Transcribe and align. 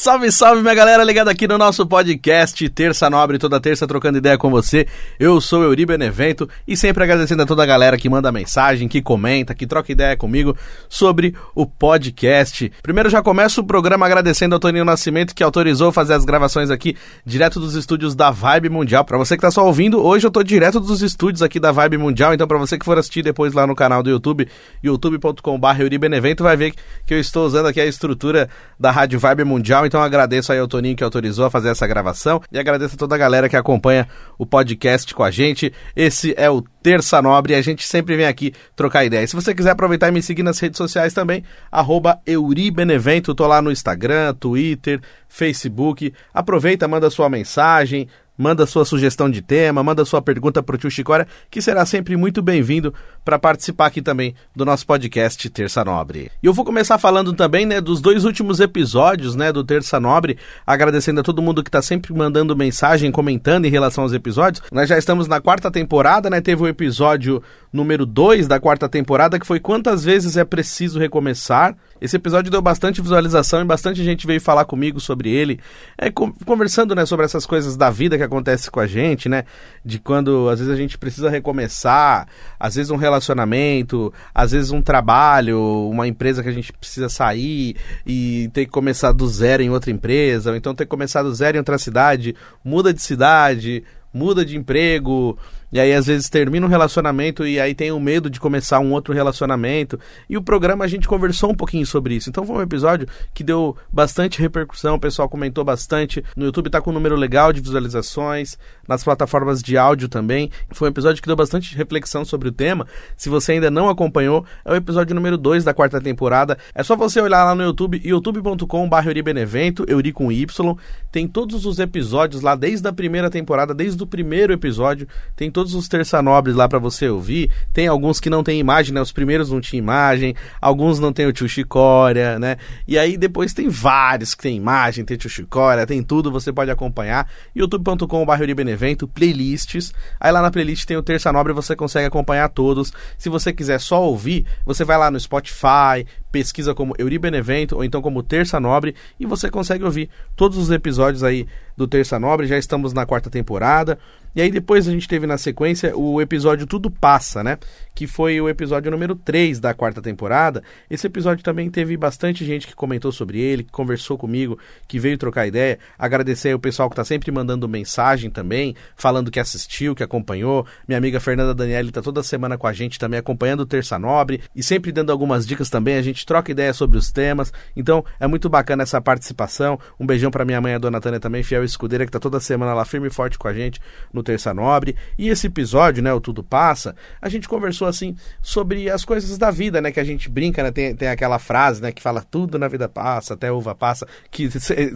Salve, 0.00 0.32
salve, 0.32 0.62
minha 0.62 0.74
galera 0.74 1.04
ligada 1.04 1.30
aqui 1.30 1.46
no 1.46 1.58
nosso 1.58 1.86
podcast 1.86 2.66
Terça 2.70 3.10
Nobre, 3.10 3.38
toda 3.38 3.60
terça 3.60 3.86
trocando 3.86 4.16
ideia 4.16 4.38
com 4.38 4.48
você. 4.48 4.86
Eu 5.18 5.42
sou 5.42 5.62
Euri 5.62 5.84
Benevento 5.84 6.48
e 6.66 6.74
sempre 6.74 7.04
agradecendo 7.04 7.42
a 7.42 7.46
toda 7.46 7.62
a 7.62 7.66
galera 7.66 7.98
que 7.98 8.08
manda 8.08 8.32
mensagem, 8.32 8.88
que 8.88 9.02
comenta, 9.02 9.54
que 9.54 9.66
troca 9.66 9.92
ideia 9.92 10.16
comigo 10.16 10.56
sobre 10.88 11.34
o 11.54 11.66
podcast. 11.66 12.72
Primeiro 12.82 13.10
já 13.10 13.20
começo 13.20 13.60
o 13.60 13.64
programa 13.64 14.06
agradecendo 14.06 14.54
ao 14.54 14.58
Toninho 14.58 14.86
Nascimento 14.86 15.34
que 15.34 15.42
autorizou 15.42 15.92
fazer 15.92 16.14
as 16.14 16.24
gravações 16.24 16.70
aqui 16.70 16.96
direto 17.22 17.60
dos 17.60 17.74
estúdios 17.74 18.14
da 18.14 18.30
Vibe 18.30 18.70
Mundial. 18.70 19.04
Para 19.04 19.18
você 19.18 19.36
que 19.36 19.42
tá 19.42 19.50
só 19.50 19.66
ouvindo, 19.66 20.02
hoje 20.02 20.26
eu 20.26 20.30
tô 20.30 20.42
direto 20.42 20.80
dos 20.80 21.02
estúdios 21.02 21.42
aqui 21.42 21.60
da 21.60 21.72
Vibe 21.72 21.98
Mundial, 21.98 22.32
então 22.32 22.48
para 22.48 22.56
você 22.56 22.78
que 22.78 22.86
for 22.86 22.96
assistir 22.96 23.22
depois 23.22 23.52
lá 23.52 23.66
no 23.66 23.74
canal 23.74 24.02
do 24.02 24.08
YouTube, 24.08 24.48
youtube.com.br 24.82 25.66
Euri 25.78 25.98
vai 26.38 26.56
ver 26.56 26.72
que 27.06 27.12
eu 27.12 27.20
estou 27.20 27.44
usando 27.44 27.66
aqui 27.66 27.82
a 27.82 27.84
estrutura 27.84 28.48
da 28.78 28.90
Rádio 28.90 29.20
Vibe 29.20 29.44
Mundial 29.44 29.89
então 29.90 30.00
agradeço 30.00 30.52
aí 30.52 30.60
ao 30.60 30.68
Toninho 30.68 30.94
que 30.94 31.02
autorizou 31.02 31.44
a 31.44 31.50
fazer 31.50 31.68
essa 31.68 31.84
gravação 31.84 32.40
e 32.52 32.60
agradeço 32.60 32.94
a 32.94 32.96
toda 32.96 33.16
a 33.16 33.18
galera 33.18 33.48
que 33.48 33.56
acompanha 33.56 34.06
o 34.38 34.46
podcast 34.46 35.12
com 35.12 35.24
a 35.24 35.32
gente. 35.32 35.72
Esse 35.96 36.32
é 36.36 36.48
o 36.48 36.62
Terça 36.62 37.20
Nobre 37.20 37.54
e 37.54 37.56
a 37.56 37.60
gente 37.60 37.84
sempre 37.84 38.16
vem 38.16 38.26
aqui 38.26 38.52
trocar 38.76 39.04
ideias. 39.04 39.30
Se 39.30 39.36
você 39.36 39.52
quiser 39.52 39.70
aproveitar 39.70 40.06
e 40.06 40.12
me 40.12 40.22
seguir 40.22 40.44
nas 40.44 40.60
redes 40.60 40.78
sociais 40.78 41.12
também, 41.12 41.42
arroba 41.72 42.20
Euribenevento, 42.24 43.34
tô 43.34 43.48
lá 43.48 43.60
no 43.60 43.72
Instagram, 43.72 44.32
Twitter, 44.34 45.00
Facebook. 45.28 46.14
Aproveita, 46.32 46.86
manda 46.86 47.10
sua 47.10 47.28
mensagem, 47.28 48.06
manda 48.40 48.64
sua 48.66 48.84
sugestão 48.84 49.28
de 49.28 49.42
tema, 49.42 49.82
manda 49.82 50.02
sua 50.04 50.22
pergunta 50.22 50.62
para 50.62 50.76
o 50.76 50.78
tio 50.78 50.90
Chicória, 50.90 51.26
que 51.50 51.60
será 51.60 51.84
sempre 51.84 52.16
muito 52.16 52.40
bem-vindo 52.40 52.94
para 53.24 53.38
participar 53.38 53.86
aqui 53.86 54.02
também 54.02 54.34
do 54.54 54.64
nosso 54.64 54.86
podcast 54.86 55.48
Terça 55.50 55.84
Nobre. 55.84 56.30
E 56.42 56.46
eu 56.46 56.52
vou 56.52 56.64
começar 56.64 56.98
falando 56.98 57.32
também, 57.32 57.66
né, 57.66 57.80
dos 57.80 58.00
dois 58.00 58.24
últimos 58.24 58.60
episódios, 58.60 59.34
né, 59.34 59.52
do 59.52 59.62
Terça 59.62 60.00
Nobre, 60.00 60.38
agradecendo 60.66 61.20
a 61.20 61.22
todo 61.22 61.42
mundo 61.42 61.62
que 61.62 61.68
está 61.68 61.82
sempre 61.82 62.12
mandando 62.12 62.56
mensagem, 62.56 63.10
comentando 63.10 63.66
em 63.66 63.70
relação 63.70 64.04
aos 64.04 64.12
episódios. 64.12 64.62
Nós 64.72 64.88
já 64.88 64.98
estamos 64.98 65.28
na 65.28 65.40
quarta 65.40 65.70
temporada, 65.70 66.30
né, 66.30 66.40
teve 66.40 66.62
o 66.62 66.68
episódio 66.68 67.42
número 67.72 68.04
2 68.04 68.48
da 68.48 68.58
quarta 68.58 68.88
temporada, 68.88 69.38
que 69.38 69.46
foi 69.46 69.60
quantas 69.60 70.04
vezes 70.04 70.36
é 70.36 70.44
preciso 70.44 70.98
recomeçar. 70.98 71.76
Esse 72.00 72.16
episódio 72.16 72.50
deu 72.50 72.62
bastante 72.62 73.00
visualização 73.02 73.60
e 73.60 73.64
bastante 73.64 74.02
gente 74.02 74.26
veio 74.26 74.40
falar 74.40 74.64
comigo 74.64 74.98
sobre 74.98 75.30
ele, 75.30 75.60
é, 75.98 76.10
conversando, 76.10 76.94
né, 76.94 77.04
sobre 77.04 77.26
essas 77.26 77.44
coisas 77.44 77.76
da 77.76 77.90
vida 77.90 78.16
que 78.16 78.22
acontece 78.22 78.70
com 78.70 78.80
a 78.80 78.86
gente, 78.86 79.28
né, 79.28 79.44
de 79.84 79.98
quando 79.98 80.48
às 80.48 80.58
vezes 80.58 80.72
a 80.72 80.76
gente 80.76 80.96
precisa 80.96 81.28
recomeçar, 81.28 82.26
às 82.58 82.74
vezes 82.74 82.90
um 82.90 82.96
relacionamento, 83.10 84.12
às 84.34 84.52
vezes 84.52 84.70
um 84.70 84.80
trabalho, 84.80 85.88
uma 85.90 86.08
empresa 86.08 86.42
que 86.42 86.48
a 86.48 86.52
gente 86.52 86.72
precisa 86.72 87.08
sair 87.08 87.76
e 88.06 88.48
ter 88.52 88.64
que 88.64 88.70
começar 88.70 89.12
do 89.12 89.26
zero 89.28 89.62
em 89.62 89.70
outra 89.70 89.90
empresa, 89.90 90.50
ou 90.50 90.56
então 90.56 90.74
ter 90.74 90.84
que 90.84 90.90
começar 90.90 91.22
do 91.22 91.34
zero 91.34 91.56
em 91.56 91.60
outra 91.60 91.78
cidade, 91.78 92.34
muda 92.64 92.94
de 92.94 93.02
cidade, 93.02 93.84
muda 94.12 94.44
de 94.44 94.56
emprego, 94.56 95.38
e 95.72 95.78
aí 95.78 95.92
às 95.92 96.06
vezes 96.06 96.28
termina 96.28 96.66
um 96.66 96.68
relacionamento 96.68 97.46
e 97.46 97.60
aí 97.60 97.74
tem 97.74 97.92
o 97.92 98.00
medo 98.00 98.28
de 98.28 98.40
começar 98.40 98.80
um 98.80 98.92
outro 98.92 99.14
relacionamento. 99.14 99.98
E 100.28 100.36
o 100.36 100.42
programa 100.42 100.84
a 100.84 100.88
gente 100.88 101.06
conversou 101.06 101.50
um 101.50 101.54
pouquinho 101.54 101.86
sobre 101.86 102.14
isso. 102.14 102.28
Então 102.28 102.44
foi 102.44 102.56
um 102.56 102.62
episódio 102.62 103.06
que 103.32 103.44
deu 103.44 103.76
bastante 103.92 104.40
repercussão, 104.40 104.96
o 104.96 105.00
pessoal 105.00 105.28
comentou 105.28 105.64
bastante. 105.64 106.24
No 106.36 106.46
YouTube 106.46 106.70
tá 106.70 106.80
com 106.80 106.90
um 106.90 106.94
número 106.94 107.16
legal 107.16 107.52
de 107.52 107.60
visualizações, 107.60 108.58
nas 108.86 109.04
plataformas 109.04 109.62
de 109.62 109.76
áudio 109.78 110.08
também. 110.08 110.50
Foi 110.70 110.88
um 110.88 110.90
episódio 110.90 111.22
que 111.22 111.28
deu 111.28 111.36
bastante 111.36 111.76
reflexão 111.76 112.24
sobre 112.24 112.48
o 112.48 112.52
tema. 112.52 112.86
Se 113.16 113.28
você 113.28 113.52
ainda 113.52 113.70
não 113.70 113.88
acompanhou, 113.88 114.44
é 114.64 114.72
o 114.72 114.76
episódio 114.76 115.14
número 115.14 115.38
2 115.38 115.62
da 115.62 115.72
quarta 115.72 116.00
temporada. 116.00 116.58
É 116.74 116.82
só 116.82 116.96
você 116.96 117.20
olhar 117.20 117.44
lá 117.44 117.54
no 117.54 117.62
YouTube, 117.62 118.00
youtube.com.br 118.04 119.06
Euribenevento, 119.06 119.84
Euri 119.88 120.12
com 120.12 120.32
Y. 120.32 120.76
Tem 121.12 121.28
todos 121.28 121.64
os 121.66 121.78
episódios 121.78 122.42
lá 122.42 122.56
desde 122.56 122.88
a 122.88 122.92
primeira 122.92 123.30
temporada, 123.30 123.72
desde 123.72 124.02
o 124.02 124.06
primeiro 124.06 124.52
episódio. 124.52 125.06
Tem 125.36 125.50
todos 125.60 125.74
os 125.74 125.88
terça 125.88 126.22
nobres 126.22 126.56
lá 126.56 126.66
para 126.66 126.78
você 126.78 127.06
ouvir. 127.06 127.50
Tem 127.70 127.86
alguns 127.86 128.18
que 128.18 128.30
não 128.30 128.42
tem 128.42 128.58
imagem, 128.58 128.94
né? 128.94 129.00
Os 129.02 129.12
primeiros 129.12 129.50
não 129.50 129.60
tinham 129.60 129.82
imagem, 129.82 130.34
alguns 130.58 130.98
não 130.98 131.12
tem 131.12 131.26
o 131.26 131.32
tio 131.34 131.46
Chicória, 131.46 132.38
né? 132.38 132.56
E 132.88 132.98
aí 132.98 133.18
depois 133.18 133.52
tem 133.52 133.68
vários 133.68 134.34
que 134.34 134.42
tem 134.42 134.56
imagem, 134.56 135.04
tem 135.04 135.18
tio 135.18 135.28
Chicória, 135.28 135.86
tem 135.86 136.02
tudo, 136.02 136.32
você 136.32 136.50
pode 136.50 136.70
acompanhar. 136.70 137.28
youtube.com.br 137.54 138.54
Benevento, 138.56 139.06
playlists. 139.06 139.92
Aí 140.18 140.32
lá 140.32 140.40
na 140.40 140.50
playlist 140.50 140.86
tem 140.86 140.96
o 140.96 141.02
Terça 141.02 141.30
Nobre, 141.30 141.52
você 141.52 141.76
consegue 141.76 142.06
acompanhar 142.06 142.48
todos. 142.48 142.90
Se 143.18 143.28
você 143.28 143.52
quiser 143.52 143.78
só 143.80 144.02
ouvir, 144.02 144.46
você 144.64 144.82
vai 144.82 144.96
lá 144.96 145.10
no 145.10 145.20
Spotify, 145.20 146.06
pesquisa 146.32 146.74
como 146.74 146.94
Euri 146.98 147.18
Benevento 147.18 147.76
ou 147.76 147.84
então 147.84 148.00
como 148.00 148.22
Terça 148.22 148.58
Nobre 148.58 148.94
e 149.18 149.26
você 149.26 149.50
consegue 149.50 149.84
ouvir 149.84 150.08
todos 150.34 150.56
os 150.56 150.70
episódios 150.70 151.22
aí 151.22 151.46
do 151.76 151.86
Terça 151.86 152.18
Nobre. 152.18 152.46
Já 152.46 152.56
estamos 152.56 152.94
na 152.94 153.04
quarta 153.04 153.28
temporada. 153.28 153.98
E 154.34 154.40
aí 154.40 154.50
depois 154.50 154.86
a 154.86 154.92
gente 154.92 155.08
teve 155.08 155.26
na 155.26 155.36
sequência 155.36 155.96
o 155.96 156.20
episódio 156.20 156.66
Tudo 156.66 156.90
Passa, 156.90 157.42
né? 157.42 157.58
Que 157.94 158.06
foi 158.06 158.40
o 158.40 158.48
episódio 158.48 158.90
número 158.90 159.16
3 159.16 159.58
da 159.58 159.74
quarta 159.74 160.00
temporada. 160.00 160.62
Esse 160.88 161.06
episódio 161.06 161.42
também 161.42 161.68
teve 161.68 161.96
bastante 161.96 162.44
gente 162.44 162.66
que 162.66 162.74
comentou 162.74 163.10
sobre 163.10 163.40
ele, 163.40 163.64
que 163.64 163.72
conversou 163.72 164.16
comigo, 164.16 164.58
que 164.86 165.00
veio 165.00 165.18
trocar 165.18 165.48
ideia. 165.48 165.78
Agradecer 165.98 166.52
ao 166.52 166.60
pessoal 166.60 166.88
que 166.88 166.94
está 166.94 167.04
sempre 167.04 167.32
mandando 167.32 167.68
mensagem 167.68 168.30
também, 168.30 168.76
falando 168.94 169.30
que 169.30 169.40
assistiu, 169.40 169.94
que 169.94 170.02
acompanhou. 170.02 170.64
Minha 170.86 170.98
amiga 170.98 171.18
Fernanda 171.18 171.52
Daniele 171.52 171.88
está 171.88 172.00
toda 172.00 172.22
semana 172.22 172.56
com 172.56 172.68
a 172.68 172.72
gente 172.72 172.98
também, 172.98 173.18
acompanhando 173.18 173.60
o 173.60 173.66
Terça 173.66 173.98
Nobre 173.98 174.40
e 174.54 174.62
sempre 174.62 174.92
dando 174.92 175.10
algumas 175.10 175.44
dicas 175.44 175.68
também. 175.68 175.96
A 175.96 176.02
gente 176.02 176.24
troca 176.24 176.52
ideia 176.52 176.72
sobre 176.72 176.96
os 176.96 177.10
temas. 177.10 177.52
Então 177.74 178.04
é 178.20 178.28
muito 178.28 178.48
bacana 178.48 178.84
essa 178.84 179.00
participação. 179.00 179.78
Um 179.98 180.06
beijão 180.06 180.30
para 180.30 180.44
minha 180.44 180.60
mãe, 180.60 180.74
a 180.74 180.78
dona 180.78 181.00
Tânia 181.00 181.18
também, 181.18 181.42
fiel 181.42 181.64
escudeira, 181.64 182.04
que 182.04 182.10
está 182.10 182.20
toda 182.20 182.38
semana 182.38 182.72
lá 182.72 182.84
firme 182.84 183.08
e 183.08 183.10
forte 183.10 183.36
com 183.36 183.48
a 183.48 183.52
gente 183.52 183.80
no 184.12 184.19
no 184.20 184.22
Terça 184.22 184.54
Nobre. 184.54 184.94
E 185.18 185.28
esse 185.28 185.46
episódio, 185.46 186.02
né, 186.02 186.12
o 186.12 186.20
Tudo 186.20 186.44
Passa, 186.44 186.94
a 187.20 187.28
gente 187.28 187.48
conversou 187.48 187.88
assim 187.88 188.14
sobre 188.40 188.88
as 188.88 189.04
coisas 189.04 189.36
da 189.36 189.50
vida, 189.50 189.80
né, 189.80 189.90
que 189.90 189.98
a 189.98 190.04
gente 190.04 190.28
brinca, 190.28 190.62
né, 190.62 190.70
tem, 190.70 190.94
tem 190.94 191.08
aquela 191.08 191.38
frase, 191.38 191.82
né, 191.82 191.90
que 191.90 192.02
fala 192.02 192.22
tudo 192.22 192.58
na 192.58 192.68
vida 192.68 192.88
passa, 192.88 193.34
até 193.34 193.50
uva 193.50 193.74
passa, 193.74 194.06
que 194.30 194.48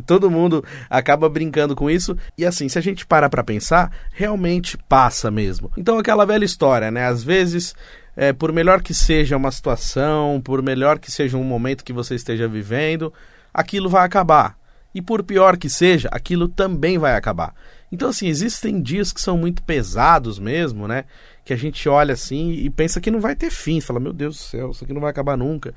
todo 0.06 0.30
mundo 0.30 0.64
acaba 0.88 1.28
brincando 1.28 1.74
com 1.74 1.90
isso. 1.90 2.16
E 2.36 2.44
assim, 2.44 2.68
se 2.68 2.78
a 2.78 2.82
gente 2.82 3.06
para 3.06 3.28
para 3.28 3.42
pensar, 3.42 3.90
realmente 4.12 4.76
passa 4.88 5.30
mesmo. 5.30 5.70
Então 5.76 5.98
aquela 5.98 6.24
velha 6.24 6.44
história, 6.44 6.90
né, 6.90 7.06
às 7.06 7.24
vezes 7.24 7.74
é, 8.16 8.32
por 8.32 8.52
melhor 8.52 8.82
que 8.82 8.94
seja 8.94 9.36
uma 9.36 9.50
situação, 9.50 10.40
por 10.44 10.62
melhor 10.62 10.98
que 10.98 11.10
seja 11.10 11.36
um 11.36 11.42
momento 11.42 11.84
que 11.84 11.92
você 11.92 12.14
esteja 12.14 12.46
vivendo, 12.46 13.12
aquilo 13.52 13.88
vai 13.88 14.04
acabar. 14.04 14.56
E 14.94 15.02
por 15.02 15.24
pior 15.24 15.56
que 15.56 15.68
seja, 15.68 16.08
aquilo 16.12 16.46
também 16.46 16.98
vai 16.98 17.16
acabar. 17.16 17.52
Então, 17.94 18.08
assim, 18.08 18.26
existem 18.26 18.82
dias 18.82 19.12
que 19.12 19.20
são 19.20 19.38
muito 19.38 19.62
pesados 19.62 20.40
mesmo, 20.40 20.88
né? 20.88 21.04
Que 21.44 21.52
a 21.52 21.56
gente 21.56 21.88
olha 21.88 22.12
assim 22.12 22.50
e 22.50 22.68
pensa 22.68 23.00
que 23.00 23.08
não 23.08 23.20
vai 23.20 23.36
ter 23.36 23.50
fim. 23.50 23.80
Fala, 23.80 24.00
meu 24.00 24.12
Deus 24.12 24.36
do 24.36 24.42
céu, 24.42 24.70
isso 24.72 24.82
aqui 24.82 24.92
não 24.92 25.00
vai 25.00 25.10
acabar 25.10 25.36
nunca. 25.36 25.72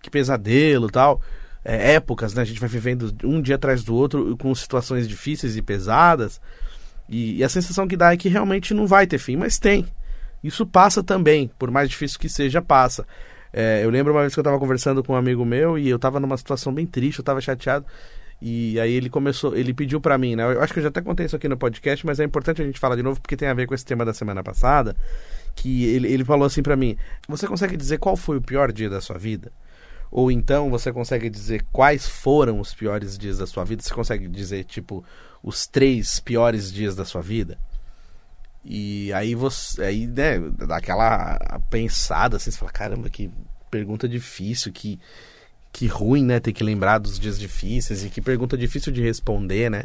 Que 0.00 0.08
pesadelo 0.08 0.88
tal. 0.88 1.20
É, 1.62 1.92
épocas, 1.92 2.32
né? 2.32 2.40
A 2.40 2.46
gente 2.46 2.58
vai 2.58 2.68
vivendo 2.68 3.14
um 3.22 3.42
dia 3.42 3.56
atrás 3.56 3.84
do 3.84 3.94
outro 3.94 4.34
com 4.38 4.54
situações 4.54 5.06
difíceis 5.06 5.54
e 5.54 5.60
pesadas. 5.60 6.40
E, 7.06 7.36
e 7.36 7.44
a 7.44 7.48
sensação 7.50 7.86
que 7.86 7.94
dá 7.94 8.10
é 8.10 8.16
que 8.16 8.30
realmente 8.30 8.72
não 8.72 8.86
vai 8.86 9.06
ter 9.06 9.18
fim, 9.18 9.36
mas 9.36 9.58
tem. 9.58 9.86
Isso 10.42 10.64
passa 10.64 11.02
também, 11.02 11.50
por 11.58 11.70
mais 11.70 11.90
difícil 11.90 12.18
que 12.18 12.28
seja, 12.30 12.62
passa. 12.62 13.06
É, 13.52 13.84
eu 13.84 13.90
lembro 13.90 14.14
uma 14.14 14.22
vez 14.22 14.32
que 14.32 14.40
eu 14.40 14.42
estava 14.42 14.58
conversando 14.58 15.04
com 15.04 15.12
um 15.12 15.16
amigo 15.16 15.44
meu 15.44 15.76
e 15.76 15.90
eu 15.90 15.96
estava 15.96 16.18
numa 16.18 16.38
situação 16.38 16.72
bem 16.72 16.86
triste, 16.86 17.18
eu 17.18 17.22
estava 17.22 17.38
chateado. 17.38 17.84
E 18.40 18.80
aí 18.80 18.92
ele 18.92 19.10
começou, 19.10 19.54
ele 19.54 19.74
pediu 19.74 20.00
para 20.00 20.16
mim, 20.16 20.34
né? 20.34 20.44
Eu 20.44 20.62
acho 20.62 20.72
que 20.72 20.78
eu 20.78 20.82
já 20.82 20.88
até 20.88 21.02
contei 21.02 21.26
isso 21.26 21.36
aqui 21.36 21.46
no 21.46 21.58
podcast, 21.58 22.06
mas 22.06 22.18
é 22.18 22.24
importante 22.24 22.62
a 22.62 22.64
gente 22.64 22.80
falar 22.80 22.96
de 22.96 23.02
novo 23.02 23.20
porque 23.20 23.36
tem 23.36 23.48
a 23.48 23.54
ver 23.54 23.66
com 23.66 23.74
esse 23.74 23.84
tema 23.84 24.04
da 24.04 24.14
semana 24.14 24.42
passada, 24.42 24.96
que 25.54 25.84
ele, 25.84 26.08
ele 26.08 26.24
falou 26.24 26.46
assim 26.46 26.62
para 26.62 26.74
mim: 26.74 26.96
"Você 27.28 27.46
consegue 27.46 27.76
dizer 27.76 27.98
qual 27.98 28.16
foi 28.16 28.38
o 28.38 28.42
pior 28.42 28.72
dia 28.72 28.88
da 28.88 29.00
sua 29.00 29.18
vida?" 29.18 29.52
Ou 30.10 30.30
então 30.30 30.70
você 30.70 30.90
consegue 30.92 31.30
dizer 31.30 31.64
quais 31.70 32.08
foram 32.08 32.58
os 32.58 32.74
piores 32.74 33.16
dias 33.16 33.38
da 33.38 33.46
sua 33.46 33.64
vida? 33.64 33.82
Você 33.82 33.94
consegue 33.94 34.26
dizer 34.26 34.64
tipo 34.64 35.04
os 35.42 35.66
três 35.66 36.18
piores 36.18 36.72
dias 36.72 36.96
da 36.96 37.04
sua 37.04 37.20
vida? 37.20 37.58
E 38.64 39.12
aí 39.12 39.34
você, 39.34 39.82
aí, 39.82 40.06
né, 40.06 40.38
dá 40.38 40.76
aquela 40.76 41.38
pensada 41.70 42.36
assim, 42.36 42.50
você 42.50 42.58
fala, 42.58 42.72
caramba, 42.72 43.08
que 43.08 43.30
pergunta 43.70 44.08
difícil, 44.08 44.72
que 44.72 44.98
que 45.72 45.86
ruim, 45.86 46.24
né? 46.24 46.40
Ter 46.40 46.52
que 46.52 46.64
lembrar 46.64 46.98
dos 46.98 47.18
dias 47.18 47.38
difíceis 47.38 48.04
e 48.04 48.10
que 48.10 48.20
pergunta 48.20 48.56
difícil 48.56 48.92
de 48.92 49.02
responder, 49.02 49.70
né? 49.70 49.84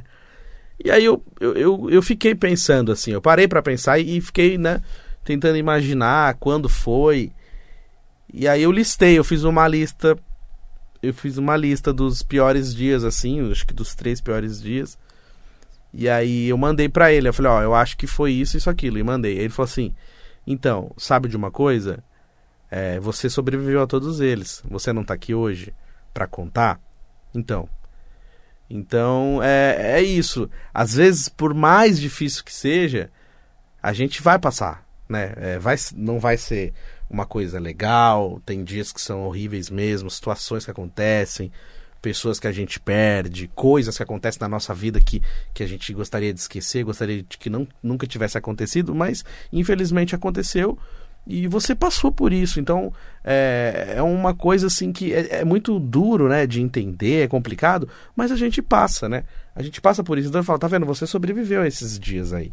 E 0.84 0.92
aí 0.92 1.06
eu, 1.06 1.24
eu, 1.40 1.54
eu, 1.56 1.90
eu 1.90 2.02
fiquei 2.02 2.36
pensando 2.36 2.92
assim, 2.92 3.12
eu 3.12 3.22
parei 3.22 3.48
para 3.48 3.62
pensar 3.62 3.98
e, 3.98 4.20
fiquei, 4.20 4.58
né, 4.58 4.82
tentando 5.24 5.58
imaginar 5.58 6.36
quando 6.36 6.68
foi. 6.68 7.32
E 8.34 8.48
aí 8.48 8.62
eu 8.64 8.72
listei, 8.72 9.18
eu 9.18 9.24
fiz 9.24 9.44
uma 9.44 9.68
lista, 9.68 10.18
eu 11.02 11.14
fiz 11.14 11.38
uma 11.38 11.56
lista 11.56 11.94
dos 11.94 12.22
piores 12.22 12.76
dias, 12.76 13.04
assim, 13.04 13.50
acho 13.50 13.66
que 13.66 13.74
dos 13.74 13.96
três 13.96 14.20
piores 14.20 14.62
dias. 14.62 14.98
E 15.94 16.10
aí 16.10 16.50
eu 16.50 16.58
mandei 16.58 16.90
para 16.90 17.12
ele, 17.14 17.30
eu 17.30 17.34
falei, 17.34 17.52
ó, 17.52 17.62
eu 17.62 17.74
acho 17.74 17.96
que 17.96 18.06
foi 18.06 18.34
isso, 18.34 18.58
isso, 18.58 18.70
aquilo, 18.70 18.98
e 18.98 19.04
mandei. 19.04 19.34
Aí 19.34 19.46
ele 19.46 19.50
falou 19.50 19.70
assim, 19.70 19.94
então, 20.46 20.92
sabe 20.98 21.30
de 21.30 21.38
uma 21.38 21.50
coisa? 21.50 22.04
É, 22.70 23.00
você 23.00 23.30
sobreviveu 23.30 23.82
a 23.82 23.88
todos 23.88 24.20
eles. 24.20 24.64
Você 24.70 24.92
não 24.92 25.04
tá 25.04 25.14
aqui 25.14 25.34
hoje 25.34 25.74
para 26.14 26.28
contar? 26.28 26.80
Então. 27.34 27.70
Então, 28.70 29.42
é, 29.44 30.00
é 30.00 30.02
isso. 30.02 30.50
Às 30.74 30.96
vezes, 30.96 31.30
por 31.30 31.54
mais 31.54 32.00
difícil 32.00 32.44
que 32.44 32.54
seja, 32.54 33.12
a 33.82 33.94
gente 33.94 34.22
vai 34.22 34.40
passar, 34.40 34.84
né? 35.08 35.34
É, 35.38 35.60
vai, 35.60 35.76
não 35.96 36.20
vai 36.20 36.38
ser 36.38 36.74
uma 37.10 37.26
coisa 37.26 37.60
legal, 37.60 38.42
tem 38.46 38.64
dias 38.64 38.92
que 38.92 39.00
são 39.00 39.26
horríveis 39.28 39.70
mesmo, 39.70 40.10
situações 40.10 40.66
que 40.66 40.72
acontecem, 40.72 41.52
pessoas 42.02 42.40
que 42.40 42.48
a 42.48 42.52
gente 42.52 42.80
perde, 42.80 43.48
coisas 43.54 43.96
que 43.96 44.04
acontecem 44.04 44.40
na 44.42 44.50
nossa 44.50 44.74
vida 44.74 45.00
que, 45.00 45.22
que 45.54 45.64
a 45.64 45.68
gente 45.68 45.94
gostaria 45.94 46.34
de 46.34 46.40
esquecer, 46.40 46.84
gostaria 46.84 47.24
de 47.24 47.38
que 47.38 47.50
não, 47.50 47.68
nunca 47.82 48.08
tivesse 48.08 48.38
acontecido, 48.38 48.94
mas 48.94 49.24
infelizmente 49.52 50.16
aconteceu 50.16 50.78
e 51.26 51.48
você 51.48 51.74
passou 51.74 52.12
por 52.12 52.32
isso. 52.32 52.60
Então 52.60 52.94
é, 53.24 53.96
é 53.98 54.02
uma 54.02 54.34
coisa 54.34 54.68
assim 54.68 54.92
que 54.92 55.14
é, 55.14 55.40
é, 55.40 55.46
muito 55.46 55.80
duro 55.80 56.28
né, 56.28 56.46
de 56.46 56.62
entender, 56.62 57.24
é 57.24 57.28
complicado, 57.28 57.88
mas 58.16 58.32
a 58.32 58.36
gente 58.36 58.62
passa, 58.62 59.10
né? 59.10 59.24
A 59.56 59.64
gente 59.64 59.82
passa 59.82 60.04
por 60.04 60.18
isso. 60.18 60.30
Então 60.30 60.40
eu 60.40 60.46
falo, 60.46 60.60
tá 60.60 60.68
vendo? 60.68 60.86
Você 60.86 61.08
sobreviveu 61.08 61.62
a 61.62 61.68
esses 61.68 62.00
dias 62.00 62.34
aí. 62.34 62.52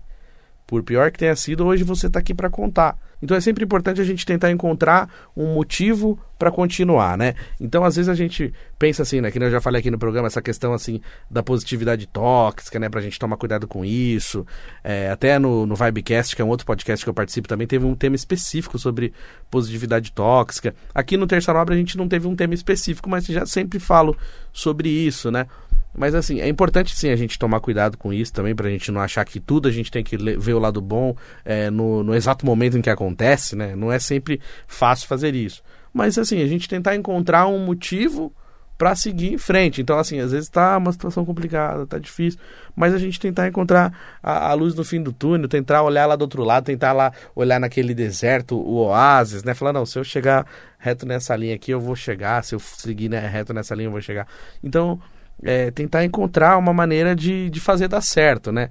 Por 0.72 0.82
pior 0.82 1.10
que 1.10 1.19
tenha 1.19 1.36
sido, 1.36 1.66
hoje 1.66 1.84
você 1.84 2.06
está 2.06 2.19
aqui 2.19 2.32
para 2.32 2.48
contar. 2.48 2.96
Então 3.20 3.36
é 3.36 3.40
sempre 3.42 3.62
importante 3.62 4.00
a 4.00 4.04
gente 4.04 4.24
tentar 4.24 4.50
encontrar 4.50 5.28
um 5.36 5.52
motivo 5.52 6.19
para 6.38 6.50
continuar, 6.50 7.19
né? 7.19 7.34
Então 7.60 7.84
às 7.84 7.96
vezes 7.96 8.08
a 8.08 8.14
gente 8.14 8.54
pensa 8.78 9.02
assim, 9.02 9.20
né? 9.20 9.30
Que 9.30 9.38
eu 9.38 9.50
já 9.50 9.60
falei 9.60 9.80
aqui 9.80 9.90
no 9.90 9.98
programa, 9.98 10.28
essa 10.28 10.40
questão 10.40 10.72
assim 10.72 11.02
da 11.30 11.42
positividade 11.42 12.06
tóxica, 12.06 12.78
né? 12.78 12.88
Pra 12.88 13.02
gente 13.02 13.19
tomar 13.19 13.36
cuidado 13.36 13.69
com 13.69 13.84
isso. 13.84 14.46
É, 14.82 15.10
até 15.10 15.38
no, 15.38 15.66
no 15.66 15.76
Vibecast, 15.76 16.34
que 16.34 16.40
é 16.40 16.44
um 16.44 16.48
outro 16.48 16.64
podcast 16.64 17.04
que 17.04 17.10
eu 17.10 17.14
participo 17.14 17.46
também, 17.46 17.66
teve 17.66 17.84
um 17.84 17.94
tema 17.94 18.16
específico 18.16 18.78
sobre 18.78 19.12
positividade 19.50 20.10
tóxica. 20.10 20.75
Aqui 20.94 21.18
no 21.18 21.26
Terça 21.26 21.52
Nobre 21.52 21.75
a 21.75 21.78
gente 21.78 21.98
não 21.98 22.08
teve 22.08 22.26
um 22.26 22.34
tema 22.34 22.54
específico, 22.54 23.10
mas 23.10 23.26
já 23.26 23.44
sempre 23.44 23.78
falo 23.78 24.16
sobre 24.54 24.88
isso, 24.88 25.30
né? 25.30 25.46
Mas 25.94 26.14
assim, 26.14 26.40
é 26.40 26.48
importante 26.48 26.96
sim 26.96 27.10
a 27.10 27.16
gente 27.16 27.38
tomar 27.38 27.60
cuidado 27.60 27.98
com 27.98 28.12
isso 28.12 28.32
também, 28.32 28.54
pra 28.54 28.70
gente 28.70 28.90
não 28.90 29.00
achar 29.00 29.24
que 29.24 29.38
tudo 29.38 29.68
a 29.68 29.70
gente 29.70 29.90
tem 29.90 30.02
que 30.02 30.16
ver 30.16 30.54
o 30.54 30.58
lado 30.58 30.80
bom 30.80 31.14
é, 31.44 31.70
no, 31.70 32.02
no 32.02 32.14
exato 32.14 32.46
momento 32.46 32.78
em 32.78 32.82
que 32.82 32.90
acontece, 32.90 33.54
né? 33.54 33.76
Não 33.76 33.92
é 33.92 33.98
sempre 33.98 34.40
fácil 34.66 35.06
fazer 35.06 35.34
isso. 35.34 35.62
Mas 35.92 36.16
assim, 36.16 36.42
a 36.42 36.46
gente 36.46 36.68
tentar 36.68 36.96
encontrar 36.96 37.46
um 37.46 37.58
motivo 37.58 38.32
para 38.82 38.96
seguir 38.96 39.34
em 39.34 39.38
frente. 39.38 39.80
Então, 39.80 39.96
assim, 39.96 40.18
às 40.18 40.32
vezes 40.32 40.48
tá 40.48 40.76
uma 40.76 40.90
situação 40.90 41.24
complicada, 41.24 41.86
tá 41.86 41.98
difícil, 41.98 42.40
mas 42.74 42.92
a 42.92 42.98
gente 42.98 43.20
tentar 43.20 43.46
encontrar 43.46 43.96
a, 44.20 44.48
a, 44.50 44.54
luz 44.54 44.74
no 44.74 44.82
fim 44.82 45.00
do 45.00 45.12
túnel, 45.12 45.48
tentar 45.48 45.84
olhar 45.84 46.04
lá 46.04 46.16
do 46.16 46.22
outro 46.22 46.42
lado, 46.42 46.64
tentar 46.64 46.92
lá 46.92 47.12
olhar 47.32 47.60
naquele 47.60 47.94
deserto, 47.94 48.56
o 48.56 48.86
oásis, 48.86 49.44
né? 49.44 49.54
Falar, 49.54 49.72
não, 49.72 49.86
se 49.86 49.96
eu 49.96 50.02
chegar 50.02 50.44
reto 50.78 51.06
nessa 51.06 51.36
linha 51.36 51.54
aqui, 51.54 51.70
eu 51.70 51.80
vou 51.80 51.94
chegar, 51.94 52.42
se 52.42 52.56
eu 52.56 52.58
seguir 52.58 53.08
né, 53.08 53.20
reto 53.20 53.54
nessa 53.54 53.72
linha, 53.72 53.86
eu 53.86 53.92
vou 53.92 54.00
chegar. 54.00 54.26
Então, 54.64 55.00
é, 55.42 55.70
tentar 55.70 56.04
encontrar 56.04 56.56
uma 56.58 56.72
maneira 56.72 57.14
de, 57.14 57.50
de 57.50 57.60
fazer 57.60 57.88
dar 57.88 58.00
certo, 58.00 58.52
né? 58.52 58.70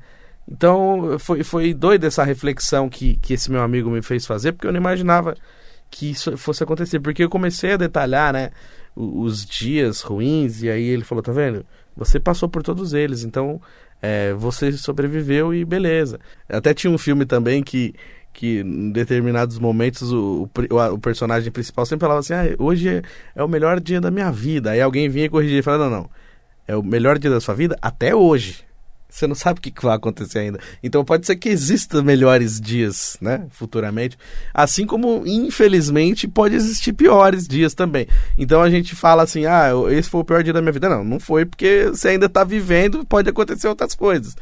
Então 0.49 1.17
foi, 1.19 1.43
foi 1.43 1.73
doida 1.73 2.07
essa 2.07 2.23
reflexão 2.23 2.89
que, 2.89 3.17
que 3.17 3.33
esse 3.33 3.51
meu 3.51 3.61
amigo 3.61 3.89
me 3.89 4.01
fez 4.01 4.25
fazer, 4.25 4.51
porque 4.51 4.67
eu 4.67 4.71
não 4.71 4.79
imaginava 4.79 5.35
que 5.89 6.11
isso 6.11 6.37
fosse 6.37 6.63
acontecer, 6.63 6.99
porque 6.99 7.23
eu 7.23 7.29
comecei 7.29 7.73
a 7.73 7.77
detalhar, 7.77 8.33
né, 8.33 8.51
os 8.95 9.45
dias 9.45 10.01
ruins, 10.01 10.63
e 10.63 10.69
aí 10.69 10.83
ele 10.83 11.03
falou, 11.03 11.21
tá 11.21 11.31
vendo? 11.31 11.65
Você 11.95 12.19
passou 12.19 12.49
por 12.49 12.63
todos 12.63 12.93
eles, 12.93 13.23
então 13.23 13.61
é, 14.01 14.33
você 14.33 14.71
sobreviveu 14.71 15.53
e 15.53 15.63
beleza. 15.63 16.19
Até 16.49 16.73
tinha 16.73 16.91
um 16.91 16.97
filme 16.97 17.25
também 17.25 17.61
que, 17.61 17.93
que 18.33 18.61
em 18.61 18.91
determinados 18.91 19.59
momentos 19.59 20.11
o, 20.11 20.49
o, 20.69 20.93
o 20.93 20.99
personagem 20.99 21.51
principal 21.51 21.85
sempre 21.85 22.01
falava 22.01 22.21
assim, 22.21 22.33
ah, 22.33 22.55
hoje 22.57 22.89
é, 22.89 23.01
é, 23.35 23.43
o 23.43 23.47
melhor 23.47 23.79
dia 23.79 24.01
da 24.01 24.09
minha 24.09 24.31
vida. 24.31 24.71
Aí 24.71 24.81
alguém 24.81 25.09
vinha 25.09 25.29
corrigia 25.29 25.59
e 25.59 25.63
falava, 25.63 25.89
não, 25.89 25.97
não, 26.01 26.09
é 26.71 26.75
o 26.75 26.83
melhor 26.83 27.19
dia 27.19 27.29
da 27.29 27.41
sua 27.41 27.53
vida 27.53 27.77
até 27.81 28.15
hoje. 28.15 28.63
Você 29.09 29.27
não 29.27 29.35
sabe 29.35 29.59
o 29.59 29.61
que 29.61 29.73
vai 29.83 29.93
acontecer 29.93 30.39
ainda. 30.39 30.57
Então 30.81 31.03
pode 31.03 31.25
ser 31.25 31.35
que 31.35 31.49
existam 31.49 32.01
melhores 32.01 32.61
dias, 32.61 33.17
né? 33.19 33.45
Futuramente. 33.51 34.17
Assim 34.53 34.85
como, 34.85 35.23
infelizmente, 35.25 36.29
pode 36.29 36.55
existir 36.55 36.93
piores 36.93 37.45
dias 37.45 37.73
também. 37.73 38.07
Então 38.37 38.61
a 38.61 38.69
gente 38.69 38.95
fala 38.95 39.23
assim, 39.23 39.45
ah, 39.45 39.69
esse 39.89 40.09
foi 40.09 40.21
o 40.21 40.23
pior 40.23 40.41
dia 40.43 40.53
da 40.53 40.61
minha 40.61 40.71
vida. 40.71 40.87
Não, 40.87 41.03
não 41.03 41.19
foi 41.19 41.45
porque 41.45 41.87
você 41.89 42.07
ainda 42.07 42.27
está 42.27 42.45
vivendo, 42.45 43.05
pode 43.05 43.29
acontecer 43.29 43.67
outras 43.67 43.93
coisas. 43.93 44.33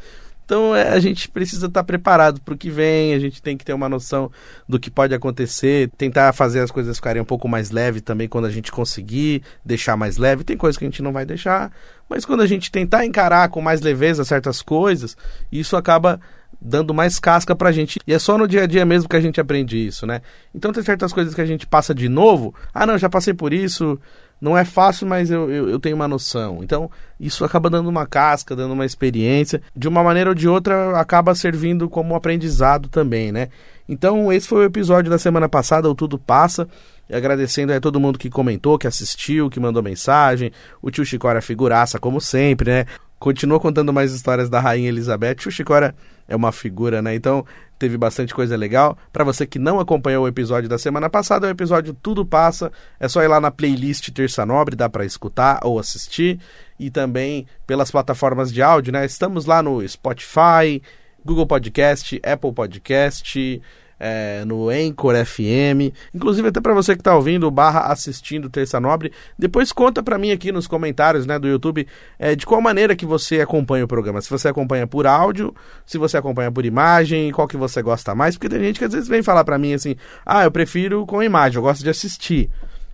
Então 0.50 0.74
é, 0.74 0.88
a 0.88 0.98
gente 0.98 1.28
precisa 1.28 1.68
estar 1.68 1.84
preparado 1.84 2.40
para 2.40 2.54
o 2.54 2.58
que 2.58 2.68
vem, 2.70 3.14
a 3.14 3.20
gente 3.20 3.40
tem 3.40 3.56
que 3.56 3.64
ter 3.64 3.72
uma 3.72 3.88
noção 3.88 4.32
do 4.68 4.80
que 4.80 4.90
pode 4.90 5.14
acontecer, 5.14 5.88
tentar 5.96 6.32
fazer 6.32 6.58
as 6.58 6.72
coisas 6.72 6.96
ficarem 6.96 7.22
um 7.22 7.24
pouco 7.24 7.46
mais 7.46 7.70
leve 7.70 8.00
também 8.00 8.26
quando 8.26 8.46
a 8.46 8.50
gente 8.50 8.72
conseguir 8.72 9.44
deixar 9.64 9.96
mais 9.96 10.16
leve. 10.16 10.42
Tem 10.42 10.56
coisas 10.56 10.76
que 10.76 10.84
a 10.84 10.88
gente 10.88 11.02
não 11.02 11.12
vai 11.12 11.24
deixar, 11.24 11.70
mas 12.08 12.24
quando 12.24 12.40
a 12.40 12.48
gente 12.48 12.68
tentar 12.68 13.06
encarar 13.06 13.48
com 13.48 13.60
mais 13.60 13.80
leveza 13.80 14.24
certas 14.24 14.60
coisas, 14.60 15.16
isso 15.52 15.76
acaba 15.76 16.20
dando 16.60 16.92
mais 16.92 17.20
casca 17.20 17.54
pra 17.54 17.70
gente. 17.70 18.00
E 18.04 18.12
é 18.12 18.18
só 18.18 18.36
no 18.36 18.48
dia 18.48 18.64
a 18.64 18.66
dia 18.66 18.84
mesmo 18.84 19.08
que 19.08 19.14
a 19.14 19.20
gente 19.20 19.40
aprende 19.40 19.76
isso, 19.86 20.04
né? 20.04 20.20
Então 20.52 20.72
tem 20.72 20.82
certas 20.82 21.12
coisas 21.12 21.32
que 21.32 21.40
a 21.40 21.46
gente 21.46 21.64
passa 21.64 21.94
de 21.94 22.08
novo. 22.08 22.52
Ah, 22.74 22.84
não, 22.84 22.98
já 22.98 23.08
passei 23.08 23.32
por 23.32 23.52
isso, 23.52 24.00
não 24.40 24.56
é 24.56 24.64
fácil, 24.64 25.06
mas 25.06 25.30
eu, 25.30 25.50
eu, 25.50 25.68
eu, 25.68 25.78
tenho 25.78 25.94
uma 25.94 26.08
noção. 26.08 26.60
Então, 26.62 26.90
isso 27.18 27.44
acaba 27.44 27.68
dando 27.68 27.88
uma 27.88 28.06
casca, 28.06 28.56
dando 28.56 28.72
uma 28.72 28.86
experiência. 28.86 29.60
De 29.76 29.86
uma 29.86 30.02
maneira 30.02 30.30
ou 30.30 30.34
de 30.34 30.48
outra, 30.48 30.98
acaba 30.98 31.34
servindo 31.34 31.88
como 31.90 32.14
aprendizado 32.14 32.88
também, 32.88 33.30
né? 33.30 33.48
Então, 33.86 34.32
esse 34.32 34.48
foi 34.48 34.60
o 34.60 34.64
episódio 34.64 35.10
da 35.10 35.18
semana 35.18 35.48
passada, 35.48 35.90
o 35.90 35.94
Tudo 35.94 36.18
Passa. 36.18 36.66
Agradecendo 37.12 37.72
a 37.72 37.80
todo 37.80 38.00
mundo 38.00 38.18
que 38.18 38.30
comentou, 38.30 38.78
que 38.78 38.86
assistiu, 38.86 39.50
que 39.50 39.60
mandou 39.60 39.82
mensagem. 39.82 40.52
O 40.80 40.90
tio 40.90 41.04
Chicora 41.04 41.42
figuraça, 41.42 41.98
como 41.98 42.20
sempre, 42.20 42.70
né? 42.70 42.86
Continua 43.18 43.60
contando 43.60 43.92
mais 43.92 44.14
histórias 44.14 44.48
da 44.48 44.60
Rainha 44.60 44.88
Elizabeth. 44.88 45.36
O 45.46 45.50
Chicora 45.50 45.94
é 46.30 46.36
uma 46.36 46.52
figura, 46.52 47.02
né? 47.02 47.14
Então, 47.14 47.44
teve 47.76 47.98
bastante 47.98 48.32
coisa 48.32 48.56
legal. 48.56 48.96
Para 49.12 49.24
você 49.24 49.44
que 49.44 49.58
não 49.58 49.80
acompanhou 49.80 50.24
o 50.24 50.28
episódio 50.28 50.68
da 50.68 50.78
semana 50.78 51.10
passada, 51.10 51.48
o 51.48 51.50
episódio 51.50 51.92
Tudo 51.92 52.24
Passa. 52.24 52.70
É 53.00 53.08
só 53.08 53.22
ir 53.22 53.28
lá 53.28 53.40
na 53.40 53.50
playlist 53.50 54.08
Terça 54.10 54.46
Nobre, 54.46 54.76
dá 54.76 54.88
para 54.88 55.04
escutar 55.04 55.58
ou 55.64 55.78
assistir. 55.78 56.38
E 56.78 56.88
também 56.88 57.46
pelas 57.66 57.90
plataformas 57.90 58.52
de 58.52 58.62
áudio, 58.62 58.92
né? 58.92 59.04
Estamos 59.04 59.44
lá 59.44 59.60
no 59.60 59.86
Spotify, 59.86 60.80
Google 61.24 61.46
Podcast, 61.46 62.20
Apple 62.24 62.52
Podcast, 62.52 63.60
é, 64.00 64.42
no 64.46 64.70
Anchor 64.70 65.14
FM. 65.24 65.94
Inclusive, 66.14 66.48
até 66.48 66.60
para 66.60 66.72
você 66.72 66.94
que 66.94 67.02
está 67.02 67.14
ouvindo, 67.14 67.50
barra 67.50 67.92
assistindo 67.92 68.48
Terça 68.48 68.80
Nobre, 68.80 69.12
depois 69.38 69.70
conta 69.70 70.02
para 70.02 70.16
mim 70.16 70.32
aqui 70.32 70.50
nos 70.50 70.66
comentários 70.66 71.26
né, 71.26 71.38
do 71.38 71.46
YouTube 71.46 71.86
é, 72.18 72.34
de 72.34 72.46
qual 72.46 72.62
maneira 72.62 72.96
que 72.96 73.04
você 73.04 73.42
acompanha 73.42 73.84
o 73.84 73.88
programa. 73.88 74.20
Se 74.22 74.30
você 74.30 74.48
acompanha 74.48 74.86
por 74.86 75.06
áudio, 75.06 75.54
se 75.84 75.98
você 75.98 76.16
acompanha 76.16 76.50
por 76.50 76.64
imagem, 76.64 77.30
qual 77.30 77.46
que 77.46 77.58
você 77.58 77.82
gosta 77.82 78.14
mais. 78.14 78.36
Porque 78.36 78.48
tem 78.48 78.60
gente 78.60 78.78
que 78.78 78.84
às 78.86 78.92
vezes 78.92 79.08
vem 79.08 79.22
falar 79.22 79.44
para 79.44 79.58
mim 79.58 79.74
assim, 79.74 79.94
ah, 80.24 80.44
eu 80.44 80.50
prefiro 80.50 81.04
com 81.04 81.22
imagem, 81.22 81.56
eu 81.56 81.62
gosto 81.62 81.84
de 81.84 81.90
assistir. 81.90 82.48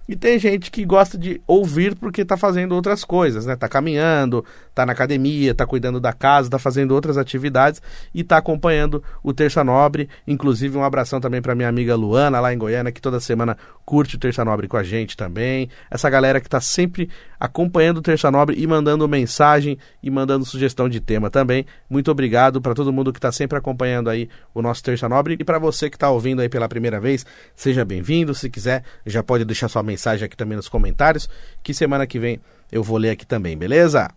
E 0.08 0.14
tem 0.14 0.38
gente 0.38 0.70
que 0.70 0.84
gosta 0.84 1.18
de 1.18 1.40
ouvir 1.46 1.96
porque 1.96 2.22
está 2.22 2.36
fazendo 2.36 2.74
outras 2.74 3.04
coisas, 3.04 3.44
né? 3.44 3.56
Tá 3.56 3.68
caminhando, 3.68 4.44
tá 4.74 4.86
na 4.86 4.92
academia, 4.92 5.54
tá 5.54 5.66
cuidando 5.66 6.00
da 6.00 6.12
casa, 6.12 6.50
tá 6.50 6.58
fazendo 6.58 6.92
outras 6.92 7.18
atividades 7.18 7.82
e 8.14 8.22
tá 8.22 8.36
acompanhando 8.36 9.02
o 9.22 9.32
Terça 9.32 9.64
Nobre. 9.64 10.08
Inclusive, 10.26 10.78
um 10.78 10.84
abração 10.84 11.20
também 11.20 11.42
para 11.42 11.54
minha 11.54 11.68
amiga 11.68 11.96
Luana, 11.96 12.38
lá 12.38 12.54
em 12.54 12.58
Goiânia, 12.58 12.92
que 12.92 13.00
toda 13.00 13.18
semana 13.18 13.56
curte 13.86 14.16
o 14.16 14.18
Terça 14.18 14.44
Nobre 14.44 14.68
com 14.68 14.76
a 14.76 14.82
gente 14.82 15.16
também. 15.16 15.70
Essa 15.90 16.10
galera 16.10 16.40
que 16.40 16.48
tá 16.48 16.60
sempre 16.60 17.08
acompanhando 17.40 17.98
o 17.98 18.02
Terça 18.02 18.30
Nobre 18.30 18.56
e 18.58 18.66
mandando 18.66 19.08
mensagem 19.08 19.78
e 20.02 20.10
mandando 20.10 20.44
sugestão 20.44 20.88
de 20.88 21.00
tema 21.00 21.30
também. 21.30 21.64
Muito 21.88 22.10
obrigado 22.10 22.60
para 22.60 22.74
todo 22.74 22.92
mundo 22.92 23.12
que 23.12 23.18
está 23.18 23.32
sempre 23.32 23.56
acompanhando 23.56 24.10
aí 24.10 24.28
o 24.52 24.60
nosso 24.60 24.82
Terça 24.82 25.08
Nobre. 25.08 25.36
E 25.38 25.44
para 25.44 25.58
você 25.58 25.88
que 25.88 25.96
está 25.96 26.10
ouvindo 26.10 26.42
aí 26.42 26.48
pela 26.48 26.68
primeira 26.68 27.00
vez, 27.00 27.24
seja 27.54 27.84
bem-vindo. 27.84 28.34
Se 28.34 28.50
quiser, 28.50 28.82
já 29.06 29.22
pode 29.22 29.44
deixar 29.44 29.68
sua 29.68 29.82
mensagem 29.82 30.16
mensagem 30.16 30.26
aqui 30.26 30.36
também 30.36 30.56
nos 30.56 30.68
comentários, 30.68 31.28
que 31.62 31.72
semana 31.72 32.06
que 32.06 32.18
vem 32.18 32.40
eu 32.70 32.82
vou 32.82 32.98
ler 32.98 33.10
aqui 33.10 33.24
também, 33.24 33.56
beleza? 33.56 34.10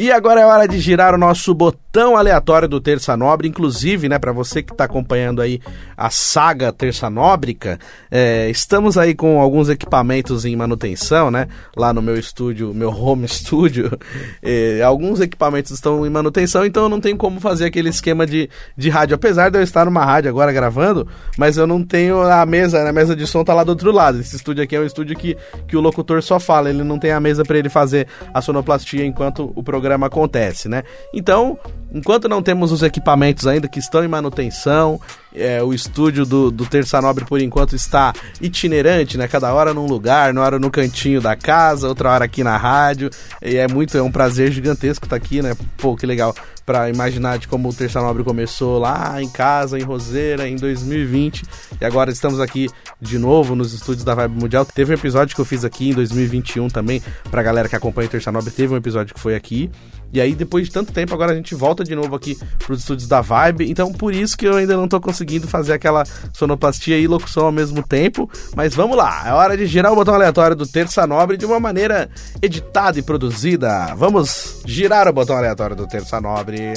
E 0.00 0.10
agora 0.10 0.40
é 0.40 0.46
hora 0.46 0.66
de 0.66 0.80
girar 0.80 1.14
o 1.14 1.18
nosso 1.18 1.52
botão 1.52 2.16
aleatório 2.16 2.66
do 2.66 2.80
Terça 2.80 3.14
Nobre, 3.18 3.46
inclusive, 3.46 4.08
né, 4.08 4.18
para 4.18 4.32
você 4.32 4.62
que 4.62 4.72
está 4.72 4.84
acompanhando 4.84 5.42
aí 5.42 5.60
a 5.94 6.08
saga 6.08 6.72
Terça 6.72 7.10
Nóbrica, 7.10 7.78
é, 8.10 8.48
estamos 8.48 8.96
aí 8.96 9.14
com 9.14 9.38
alguns 9.38 9.68
equipamentos 9.68 10.46
em 10.46 10.56
manutenção, 10.56 11.30
né, 11.30 11.48
lá 11.76 11.92
no 11.92 12.00
meu 12.00 12.18
estúdio, 12.18 12.72
meu 12.72 12.88
home 12.88 13.28
studio, 13.28 13.90
é, 14.42 14.80
alguns 14.82 15.20
equipamentos 15.20 15.70
estão 15.72 16.06
em 16.06 16.08
manutenção, 16.08 16.64
então 16.64 16.84
eu 16.84 16.88
não 16.88 16.98
tenho 16.98 17.18
como 17.18 17.38
fazer 17.38 17.66
aquele 17.66 17.90
esquema 17.90 18.24
de, 18.24 18.48
de 18.74 18.88
rádio, 18.88 19.16
apesar 19.16 19.50
de 19.50 19.58
eu 19.58 19.62
estar 19.62 19.84
numa 19.84 20.02
rádio 20.02 20.30
agora 20.30 20.50
gravando, 20.50 21.06
mas 21.36 21.58
eu 21.58 21.66
não 21.66 21.84
tenho 21.84 22.22
a 22.22 22.46
mesa, 22.46 22.82
né, 22.84 22.88
a 22.88 22.92
mesa 22.94 23.14
de 23.14 23.26
som 23.26 23.44
tá 23.44 23.52
lá 23.52 23.64
do 23.64 23.72
outro 23.72 23.92
lado, 23.92 24.18
esse 24.18 24.34
estúdio 24.34 24.64
aqui 24.64 24.76
é 24.76 24.80
um 24.80 24.86
estúdio 24.86 25.14
que, 25.14 25.36
que 25.68 25.76
o 25.76 25.80
locutor 25.82 26.22
só 26.22 26.40
fala, 26.40 26.70
ele 26.70 26.84
não 26.84 26.98
tem 26.98 27.12
a 27.12 27.20
mesa 27.20 27.44
para 27.44 27.58
ele 27.58 27.68
fazer 27.68 28.06
a 28.32 28.40
sonoplastia 28.40 29.04
enquanto 29.04 29.52
o 29.54 29.62
programa 29.62 29.89
programa 29.90 30.06
acontece, 30.06 30.68
né? 30.68 30.84
Então, 31.12 31.58
enquanto 31.92 32.28
não 32.28 32.42
temos 32.42 32.70
os 32.70 32.82
equipamentos 32.82 33.46
ainda 33.46 33.66
que 33.66 33.78
estão 33.78 34.04
em 34.04 34.08
manutenção, 34.08 35.00
é, 35.34 35.62
o 35.62 35.74
estúdio 35.74 36.24
do, 36.24 36.50
do 36.50 36.64
Terça 36.64 37.00
Nobre, 37.00 37.24
por 37.24 37.40
enquanto, 37.40 37.74
está 37.74 38.12
itinerante, 38.40 39.18
né? 39.18 39.26
Cada 39.26 39.52
hora 39.52 39.74
num 39.74 39.86
lugar, 39.86 40.32
uma 40.32 40.42
hora 40.42 40.58
no 40.58 40.70
cantinho 40.70 41.20
da 41.20 41.34
casa, 41.34 41.88
outra 41.88 42.10
hora 42.10 42.24
aqui 42.24 42.44
na 42.44 42.56
rádio. 42.56 43.10
E 43.42 43.56
é 43.56 43.66
muito, 43.66 43.96
é 43.96 44.02
um 44.02 44.12
prazer 44.12 44.52
gigantesco 44.52 45.06
estar 45.06 45.16
aqui, 45.16 45.42
né? 45.42 45.56
Pô, 45.76 45.96
que 45.96 46.06
legal 46.06 46.34
para 46.70 46.88
imaginar 46.88 47.36
de 47.36 47.48
como 47.48 47.68
o 47.68 47.74
Terça 47.74 48.00
Nobre 48.00 48.22
começou 48.22 48.78
lá 48.78 49.20
em 49.20 49.28
casa, 49.28 49.76
em 49.76 49.82
Roseira, 49.82 50.48
em 50.48 50.54
2020. 50.54 51.42
E 51.80 51.84
agora 51.84 52.12
estamos 52.12 52.38
aqui 52.38 52.68
de 53.00 53.18
novo 53.18 53.56
nos 53.56 53.72
estúdios 53.72 54.04
da 54.04 54.14
Vibe 54.14 54.40
Mundial. 54.40 54.64
Teve 54.64 54.92
um 54.92 54.94
episódio 54.94 55.34
que 55.34 55.40
eu 55.40 55.44
fiz 55.44 55.64
aqui 55.64 55.90
em 55.90 55.94
2021 55.94 56.68
também, 56.68 57.02
pra 57.28 57.42
galera 57.42 57.68
que 57.68 57.74
acompanha 57.74 58.06
o 58.06 58.10
Terça 58.12 58.30
Nobre, 58.30 58.52
teve 58.52 58.72
um 58.72 58.76
episódio 58.76 59.12
que 59.12 59.20
foi 59.20 59.34
aqui. 59.34 59.68
E 60.12 60.20
aí, 60.20 60.34
depois 60.34 60.66
de 60.66 60.72
tanto 60.72 60.92
tempo, 60.92 61.14
agora 61.14 61.32
a 61.32 61.34
gente 61.34 61.54
volta 61.54 61.84
de 61.84 61.94
novo 61.94 62.14
aqui 62.16 62.38
pros 62.58 62.80
estúdios 62.80 63.08
da 63.08 63.20
Vibe. 63.20 63.70
Então, 63.70 63.92
por 63.92 64.14
isso 64.14 64.36
que 64.36 64.46
eu 64.46 64.56
ainda 64.56 64.76
não 64.76 64.88
tô 64.88 65.00
conseguindo 65.00 65.46
fazer 65.46 65.72
aquela 65.72 66.04
sonoplastia 66.32 66.98
e 66.98 67.06
locução 67.06 67.46
ao 67.46 67.52
mesmo 67.52 67.82
tempo. 67.82 68.30
Mas 68.54 68.74
vamos 68.74 68.96
lá, 68.96 69.24
é 69.26 69.32
hora 69.32 69.56
de 69.56 69.66
girar 69.66 69.92
o 69.92 69.96
botão 69.96 70.14
aleatório 70.14 70.56
do 70.56 70.66
Terça 70.66 71.06
Nobre 71.06 71.36
de 71.36 71.46
uma 71.46 71.60
maneira 71.60 72.08
editada 72.42 72.98
e 72.98 73.02
produzida. 73.02 73.94
Vamos 73.96 74.62
girar 74.66 75.08
o 75.08 75.12
botão 75.12 75.36
aleatório 75.36 75.76
do 75.76 75.86
Terça 75.86 76.20
Nobre. 76.20 76.74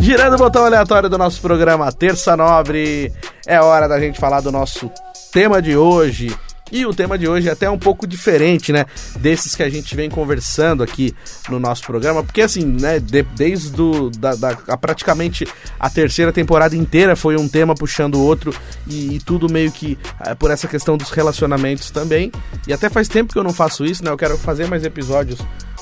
Girando 0.00 0.34
o 0.34 0.38
botão 0.38 0.64
aleatório 0.64 1.08
do 1.08 1.18
nosso 1.18 1.40
programa 1.40 1.90
Terça 1.92 2.36
Nobre, 2.36 3.12
é 3.46 3.60
hora 3.60 3.88
da 3.88 3.98
gente 3.98 4.18
falar 4.18 4.40
do 4.40 4.52
nosso 4.52 4.90
tema 5.32 5.60
de 5.60 5.76
hoje. 5.76 6.34
E 6.70 6.84
o 6.84 6.92
tema 6.92 7.18
de 7.18 7.28
hoje 7.28 7.48
é 7.48 7.52
até 7.52 7.68
um 7.70 7.78
pouco 7.78 8.06
diferente, 8.06 8.72
né? 8.72 8.86
Desses 9.16 9.54
que 9.54 9.62
a 9.62 9.70
gente 9.70 9.94
vem 9.96 10.10
conversando 10.10 10.82
aqui 10.82 11.14
no 11.48 11.58
nosso 11.58 11.84
programa, 11.84 12.22
porque 12.22 12.42
assim, 12.42 12.64
né? 12.64 12.98
De, 12.98 13.22
desde 13.22 13.70
do, 13.70 14.10
da, 14.10 14.34
da 14.34 14.58
a, 14.68 14.76
praticamente 14.76 15.46
a 15.78 15.88
terceira 15.88 16.32
temporada 16.32 16.76
inteira 16.76 17.16
foi 17.16 17.36
um 17.36 17.48
tema 17.48 17.74
puxando 17.74 18.16
o 18.16 18.20
outro 18.20 18.54
e, 18.86 19.16
e 19.16 19.20
tudo 19.20 19.50
meio 19.50 19.72
que 19.72 19.98
é, 20.20 20.34
por 20.34 20.50
essa 20.50 20.68
questão 20.68 20.96
dos 20.96 21.10
relacionamentos 21.10 21.90
também. 21.90 22.30
E 22.66 22.72
até 22.72 22.88
faz 22.88 23.08
tempo 23.08 23.32
que 23.32 23.38
eu 23.38 23.44
não 23.44 23.52
faço 23.52 23.84
isso, 23.84 24.04
né? 24.04 24.10
Eu 24.10 24.16
quero 24.16 24.36
fazer 24.36 24.66
mais 24.66 24.84
episódios 24.84 25.38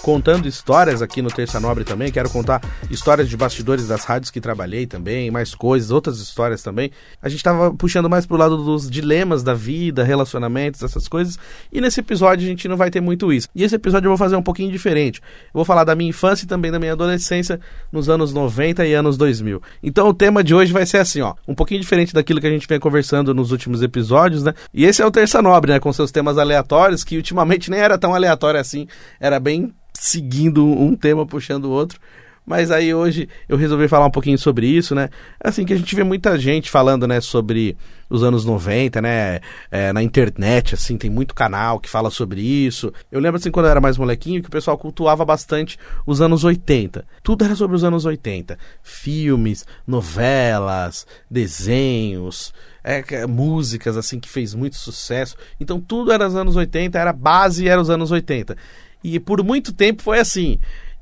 contando 0.07 0.47
histórias 0.47 1.03
aqui 1.03 1.21
no 1.21 1.29
Terça 1.29 1.59
Nobre 1.59 1.83
também. 1.83 2.13
Quero 2.13 2.31
contar 2.31 2.63
histórias 2.89 3.29
de 3.29 3.37
bastidores 3.37 3.89
das 3.89 4.05
rádios 4.05 4.31
que 4.31 4.41
trabalhei 4.41 4.87
também, 4.87 5.33
mais 5.33 5.53
coisas, 5.53 5.91
outras 5.91 6.21
histórias 6.21 6.63
também. 6.63 6.93
A 7.21 7.29
gente 7.29 7.43
tava 7.43 7.75
puxando 7.75 8.09
mais 8.09 8.25
pro 8.25 8.37
lado 8.37 8.57
dos 8.57 8.89
dilemas 8.89 9.43
da 9.43 9.53
vida, 9.53 10.05
relacionamentos, 10.05 10.81
essas 10.81 11.09
coisas. 11.09 11.37
E 11.73 11.81
nesse 11.81 11.99
episódio 11.99 12.47
a 12.47 12.49
gente 12.49 12.69
não 12.69 12.77
vai 12.77 12.89
ter 12.89 13.01
muito 13.01 13.33
isso. 13.33 13.49
E 13.53 13.65
esse 13.65 13.75
episódio 13.75 14.07
eu 14.07 14.11
vou 14.11 14.17
fazer 14.17 14.37
um 14.37 14.43
pouquinho 14.45 14.71
diferente. 14.71 15.21
Eu 15.21 15.55
vou 15.55 15.65
falar 15.65 15.83
da 15.83 15.97
minha 15.97 16.11
infância 16.11 16.45
e 16.45 16.47
também 16.47 16.71
da 16.71 16.79
minha 16.79 16.93
adolescência 16.93 17.59
nos 17.91 18.09
anos 18.09 18.33
90 18.33 18.87
e 18.87 18.95
anos 18.95 19.17
2000. 19.17 19.61
Então 19.83 20.09
o 20.09 20.15
tema 20.15 20.45
de 20.45 20.55
hoje 20.55 20.73
vai 20.73 20.87
ser 20.87 20.99
assim, 20.99 21.21
ó, 21.21 21.35
um 21.49 21.55
pouquinho 21.57 21.81
diferente 21.81 22.15
daquilo 22.15 22.41
que 22.41 22.47
a 22.47 22.51
gente 22.51 22.69
vem 22.69 22.79
conversando 22.79 23.35
nos 23.35 23.51
últimos 23.51 23.83
episódios, 23.83 24.45
né? 24.45 24.55
E 24.73 24.85
esse 24.85 25.03
é 25.03 25.05
o 25.05 25.11
Terça 25.11 25.43
Nobre, 25.43 25.73
né, 25.73 25.81
com 25.81 25.93
seus 25.93 26.13
temas 26.13 26.39
aleatórios, 26.39 27.03
que 27.03 27.17
ultimamente 27.17 27.73
nem 27.73 27.81
era 27.81 27.99
tão 27.99 28.15
aleatório 28.15 28.61
assim, 28.61 28.87
era 29.19 29.41
bem 29.41 29.75
seguindo 30.01 30.65
um 30.67 30.95
tema 30.95 31.27
puxando 31.27 31.67
o 31.67 31.71
outro. 31.71 32.01
Mas 32.47 32.71
aí 32.71 32.95
hoje 32.95 33.29
eu 33.49 33.57
resolvi 33.57 33.89
falar 33.89 34.07
um 34.07 34.11
pouquinho 34.11 34.39
sobre 34.39 34.69
isso, 34.69 34.95
né? 34.95 35.11
Assim 35.43 35.65
que 35.65 35.73
a 35.73 35.77
gente 35.77 35.97
vê 35.97 36.05
muita 36.05 36.39
gente 36.39 36.71
falando, 36.71 37.05
né, 37.05 37.21
sobre 37.21 37.77
os 38.09 38.23
anos 38.23 38.45
90, 38.45 39.03
né? 39.03 39.41
É, 39.69 39.93
na 39.93 40.01
internet, 40.01 40.75
assim, 40.75 40.97
tem 40.97 41.11
muito 41.11 41.35
canal 41.35 41.81
que 41.81 41.91
fala 41.91 42.09
sobre 42.09 42.41
isso. 42.41 42.93
Eu 43.11 43.19
lembro, 43.19 43.41
assim, 43.41 43.51
quando 43.51 43.67
eu 43.67 43.73
era 43.73 43.81
mais 43.81 43.99
molequinho, 43.99 44.41
que 44.41 44.49
o 44.49 44.53
pessoal 44.53 44.79
cultuava 44.79 45.25
bastante 45.25 45.77
os 46.07 46.21
anos 46.21 46.45
80. 46.45 47.05
Tudo 47.21 47.45
era 47.45 47.57
sobre 47.57 47.75
os 47.75 47.83
anos 47.83 48.05
80. 48.05 48.57
Filmes, 48.81 49.67
novelas, 49.85 51.05
desenhos, 51.29 52.55
é, 52.85 53.27
músicas, 53.27 53.97
assim, 53.97 54.21
que 54.21 54.29
fez 54.29 54.55
muito 54.55 54.77
sucesso. 54.77 55.37
Então 55.59 55.81
tudo 55.81 56.13
era 56.13 56.29
os 56.29 56.37
anos 56.37 56.55
80, 56.55 56.97
era 56.97 57.13
base, 57.13 57.69
era 57.69 57.81
os 57.81 57.91
anos 57.91 58.13
80. 58.13 58.57
E 59.07 59.21
por 59.21 59.41
muito 59.45 59.73
tempo 59.73 60.03
foi 60.03 60.19
assim. 60.19 60.59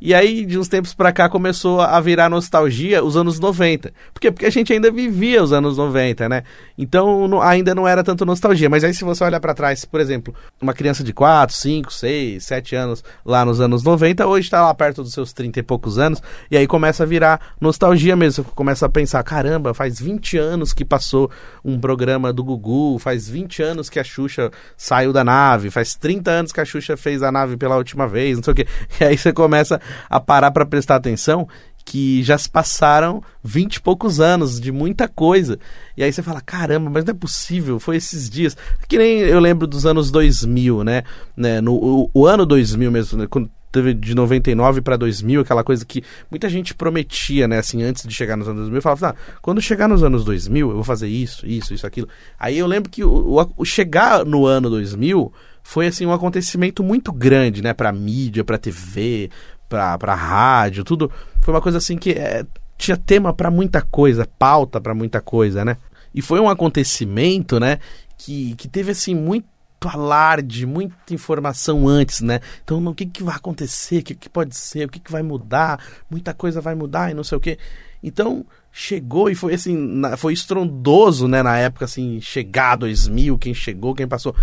E 0.07 0.13
aí, 0.13 0.45
de 0.45 0.59
uns 0.59 0.69
tempos 0.69 0.93
pra 0.93 1.11
cá, 1.11 1.31
começou 1.31 1.81
a 1.81 1.99
virar 1.99 2.29
nostalgia 2.29 3.03
os 3.03 3.17
anos 3.17 3.41
90. 3.41 3.91
Por 4.13 4.21
quê? 4.21 4.31
Porque 4.31 4.45
a 4.45 4.51
gente 4.51 4.71
ainda 4.71 4.91
vivia 4.91 5.43
os 5.43 5.51
anos 5.51 5.79
90, 5.79 6.29
né? 6.29 6.43
Então, 6.77 7.27
não, 7.27 7.41
ainda 7.41 7.75
não 7.75 7.89
era 7.89 8.05
tanto 8.05 8.27
nostalgia. 8.27 8.69
Mas 8.69 8.85
aí, 8.85 8.93
se 8.93 9.03
você 9.03 9.25
olhar 9.25 9.41
para 9.41 9.55
trás, 9.55 9.87
por 9.87 10.03
exemplo, 10.03 10.35
uma 10.61 10.75
criança 10.75 11.03
de 11.03 11.15
4, 11.15 11.57
5, 11.57 11.91
6, 11.91 12.45
7 12.45 12.77
anos 12.77 13.03
lá 13.25 13.47
nos 13.47 13.63
anos 13.63 13.83
90, 13.83 14.27
hoje 14.27 14.51
tá 14.51 14.61
lá 14.67 14.75
perto 14.75 15.03
dos 15.03 15.15
seus 15.15 15.33
30 15.33 15.61
e 15.61 15.63
poucos 15.63 15.99
anos. 15.99 16.23
E 16.51 16.57
aí 16.59 16.67
começa 16.67 17.05
a 17.05 17.07
virar 17.07 17.55
nostalgia 17.59 18.15
mesmo. 18.15 18.45
Você 18.45 18.51
começa 18.55 18.85
a 18.85 18.91
pensar: 18.91 19.23
caramba, 19.23 19.73
faz 19.73 19.99
20 19.99 20.37
anos 20.37 20.75
que 20.75 20.85
passou 20.85 21.31
um 21.65 21.81
programa 21.81 22.31
do 22.31 22.45
Gugu, 22.45 22.99
faz 22.99 23.27
20 23.27 23.63
anos 23.63 23.89
que 23.89 23.99
a 23.99 24.05
Xuxa 24.05 24.51
saiu 24.77 25.15
da 25.15 25.25
nave, 25.25 25.71
faz 25.71 25.95
30 25.95 26.31
anos 26.31 26.53
que 26.53 26.61
a 26.61 26.65
Xuxa 26.67 26.95
fez 26.95 27.23
a 27.23 27.33
nave 27.33 27.57
pela 27.57 27.79
última 27.79 28.07
vez, 28.07 28.37
não 28.37 28.45
sei 28.45 28.53
o 28.53 28.55
quê. 28.55 28.67
E 29.01 29.05
aí 29.05 29.19
você 29.19 29.33
começa 29.33 29.81
a 30.09 30.21
parar 30.21 30.51
para 30.51 30.67
prestar 30.67 30.97
atenção 30.97 31.49
que 31.85 32.23
já 32.23 32.39
se 32.39 32.49
passaram 32.49 33.23
vinte 33.43 33.77
e 33.77 33.81
poucos 33.81 34.19
anos 34.19 34.59
de 34.59 34.73
muita 34.73 35.07
coisa. 35.07 35.59
E 35.97 36.03
aí 36.03 36.13
você 36.13 36.23
fala, 36.23 36.41
caramba, 36.41 36.89
mas 36.89 37.05
não 37.05 37.11
é 37.11 37.15
possível, 37.15 37.79
foi 37.79 37.97
esses 37.97 38.31
dias. 38.31 38.57
Que 38.89 38.97
nem 38.97 39.19
eu 39.19 39.39
lembro 39.39 39.67
dos 39.67 39.85
anos 39.85 40.11
2000, 40.11 40.83
né? 40.83 41.03
né? 41.37 41.61
No, 41.61 41.75
o, 41.75 42.11
o 42.15 42.27
ano 42.27 42.47
2000 42.47 42.91
mesmo, 42.91 43.19
né? 43.19 43.27
Quando 43.29 43.51
teve 43.71 43.93
de 43.93 44.15
99 44.15 44.81
para 44.81 44.97
2000, 44.97 45.41
aquela 45.41 45.65
coisa 45.65 45.85
que 45.85 46.03
muita 46.31 46.49
gente 46.49 46.75
prometia, 46.75 47.49
né? 47.49 47.59
Assim, 47.59 47.83
antes 47.83 48.07
de 48.07 48.15
chegar 48.15 48.37
nos 48.37 48.49
anos 48.49 48.63
2000, 48.63 48.81
falava, 48.83 49.09
ah, 49.11 49.39
quando 49.43 49.61
chegar 49.61 49.89
nos 49.89 50.03
anos 50.03 50.25
2000, 50.25 50.69
eu 50.69 50.75
vou 50.75 50.85
fazer 50.85 51.09
isso, 51.09 51.45
isso, 51.45 51.75
isso, 51.75 51.87
aquilo. 51.87 52.09
Aí 52.39 52.57
eu 52.57 52.67
lembro 52.67 52.89
que 52.89 53.05
o, 53.05 53.11
o, 53.11 53.53
o 53.59 53.65
chegar 53.65 54.25
no 54.25 54.47
ano 54.47 54.71
2000 54.71 55.33
foi 55.65 55.87
assim 55.87 56.05
um 56.05 56.13
acontecimento 56.13 56.85
muito 56.85 57.11
grande, 57.11 57.63
né, 57.63 57.73
para 57.73 57.91
mídia, 57.91 58.45
para 58.45 58.59
TV, 58.59 59.31
pra, 59.75 59.99
pra 59.99 60.15
rádio, 60.15 60.85
tudo. 60.85 61.11
Foi 61.41 61.53
uma 61.53 61.61
coisa 61.61 61.79
assim 61.79 61.97
que 61.97 62.13
é, 62.13 62.47
tinha 62.79 62.97
tema 62.97 63.33
para 63.33 63.51
muita 63.51 63.83
coisa, 63.83 64.29
pauta 64.39 64.81
para 64.81 64.95
muita 64.95 65.21
coisa, 65.21 65.65
né? 65.65 65.77
E 66.15 66.23
foi 66.23 66.39
um 66.39 66.49
acontecimento, 66.49 67.59
né, 67.59 67.81
que, 68.17 68.55
que 68.55 68.69
teve 68.69 68.93
assim 68.93 69.17
muito 69.17 69.49
alarde, 69.85 70.65
muita 70.65 71.13
informação 71.13 71.89
antes, 71.89 72.21
né? 72.21 72.39
Então, 72.63 72.83
o 72.87 72.95
que, 72.95 73.05
que 73.05 73.23
vai 73.23 73.35
acontecer, 73.35 73.99
o 73.99 74.03
que, 74.05 74.15
que 74.15 74.31
pode 74.31 74.57
ser, 74.57 74.87
o 74.87 74.89
que, 74.89 75.01
que 75.01 75.11
vai 75.11 75.23
mudar, 75.23 75.85
muita 76.09 76.33
coisa 76.33 76.61
vai 76.61 76.77
mudar 76.77 77.11
e 77.11 77.15
não 77.15 77.25
sei 77.25 77.37
o 77.37 77.41
que. 77.41 77.59
Então, 78.01 78.47
chegou 78.71 79.29
e 79.29 79.35
foi 79.35 79.55
assim, 79.55 80.01
foi 80.17 80.33
estrondoso, 80.33 81.27
né, 81.27 81.43
na 81.43 81.59
época, 81.59 81.85
assim, 81.85 82.21
chegar 82.21 82.77
2000, 82.77 83.37
quem 83.39 83.53
chegou, 83.53 83.95
quem 83.95 84.07
passou. 84.07 84.35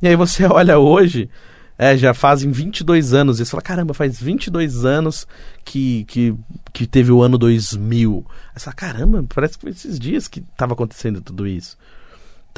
E 0.00 0.08
aí 0.08 0.16
você 0.16 0.46
olha 0.50 0.78
hoje, 0.78 1.28
é, 1.78 1.96
já 1.96 2.12
fazem 2.12 2.50
22 2.50 3.14
anos. 3.14 3.38
E 3.38 3.44
você 3.44 3.50
fala, 3.52 3.62
caramba, 3.62 3.94
faz 3.94 4.20
22 4.20 4.84
anos 4.84 5.26
que, 5.64 6.04
que, 6.04 6.34
que 6.72 6.86
teve 6.86 7.12
o 7.12 7.22
ano 7.22 7.38
2000. 7.38 8.26
Aí 8.28 8.60
você 8.60 8.64
fala, 8.64 8.74
caramba, 8.74 9.24
parece 9.32 9.54
que 9.54 9.62
foi 9.62 9.70
esses 9.70 9.98
dias 9.98 10.26
que 10.26 10.40
estava 10.40 10.72
acontecendo 10.72 11.20
tudo 11.20 11.46
isso. 11.46 11.78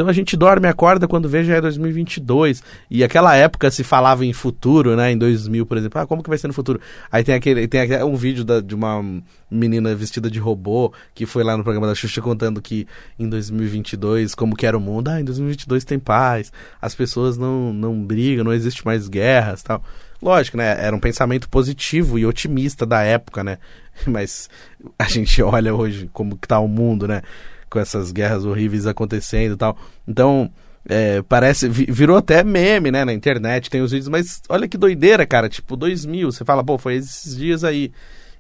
Então 0.00 0.08
a 0.08 0.14
gente 0.14 0.34
dorme 0.34 0.66
acorda 0.66 1.06
quando 1.06 1.28
vê 1.28 1.44
já 1.44 1.56
é 1.56 1.60
2022. 1.60 2.62
E 2.90 3.04
aquela 3.04 3.36
época 3.36 3.70
se 3.70 3.84
falava 3.84 4.24
em 4.24 4.32
futuro, 4.32 4.96
né? 4.96 5.12
Em 5.12 5.18
2000, 5.18 5.66
por 5.66 5.76
exemplo. 5.76 6.00
Ah, 6.00 6.06
como 6.06 6.22
que 6.22 6.30
vai 6.30 6.38
ser 6.38 6.48
no 6.48 6.54
futuro? 6.54 6.80
Aí 7.12 7.22
tem 7.22 7.34
aquele 7.34 7.68
tem 7.68 7.82
aquele, 7.82 8.02
um 8.02 8.16
vídeo 8.16 8.42
da, 8.42 8.62
de 8.62 8.74
uma 8.74 9.04
menina 9.50 9.94
vestida 9.94 10.30
de 10.30 10.38
robô 10.38 10.90
que 11.14 11.26
foi 11.26 11.44
lá 11.44 11.54
no 11.54 11.62
programa 11.62 11.86
da 11.86 11.94
Xuxa 11.94 12.22
contando 12.22 12.62
que 12.62 12.88
em 13.18 13.28
2022 13.28 14.34
como 14.34 14.56
que 14.56 14.64
era 14.64 14.74
o 14.74 14.80
mundo. 14.80 15.08
Ah, 15.08 15.20
em 15.20 15.24
2022 15.24 15.84
tem 15.84 15.98
paz. 15.98 16.50
As 16.80 16.94
pessoas 16.94 17.36
não, 17.36 17.70
não 17.70 18.02
brigam, 18.02 18.42
não 18.42 18.54
existe 18.54 18.82
mais 18.86 19.06
guerras 19.06 19.62
tal. 19.62 19.84
Lógico, 20.22 20.56
né? 20.56 20.82
Era 20.82 20.96
um 20.96 21.00
pensamento 21.00 21.46
positivo 21.46 22.18
e 22.18 22.24
otimista 22.24 22.86
da 22.86 23.02
época, 23.02 23.44
né? 23.44 23.58
Mas 24.08 24.48
a 24.98 25.04
gente 25.04 25.42
olha 25.42 25.74
hoje 25.74 26.08
como 26.10 26.38
que 26.38 26.48
tá 26.48 26.58
o 26.58 26.68
mundo, 26.68 27.06
né? 27.06 27.20
Com 27.70 27.78
essas 27.78 28.12
guerras 28.12 28.44
horríveis 28.44 28.86
acontecendo 28.86 29.54
e 29.54 29.56
tal. 29.56 29.78
Então, 30.06 30.50
é, 30.88 31.22
parece. 31.22 31.68
Virou 31.68 32.16
até 32.16 32.42
meme, 32.42 32.90
né? 32.90 33.04
Na 33.04 33.12
internet, 33.12 33.70
tem 33.70 33.80
os 33.80 33.92
vídeos, 33.92 34.08
mas 34.08 34.42
olha 34.48 34.68
que 34.68 34.76
doideira, 34.76 35.26
cara. 35.26 35.48
Tipo, 35.48 35.76
2000, 35.76 36.32
você 36.32 36.44
fala, 36.44 36.64
pô, 36.64 36.76
foi 36.76 36.96
esses 36.96 37.36
dias 37.36 37.64
aí. 37.64 37.92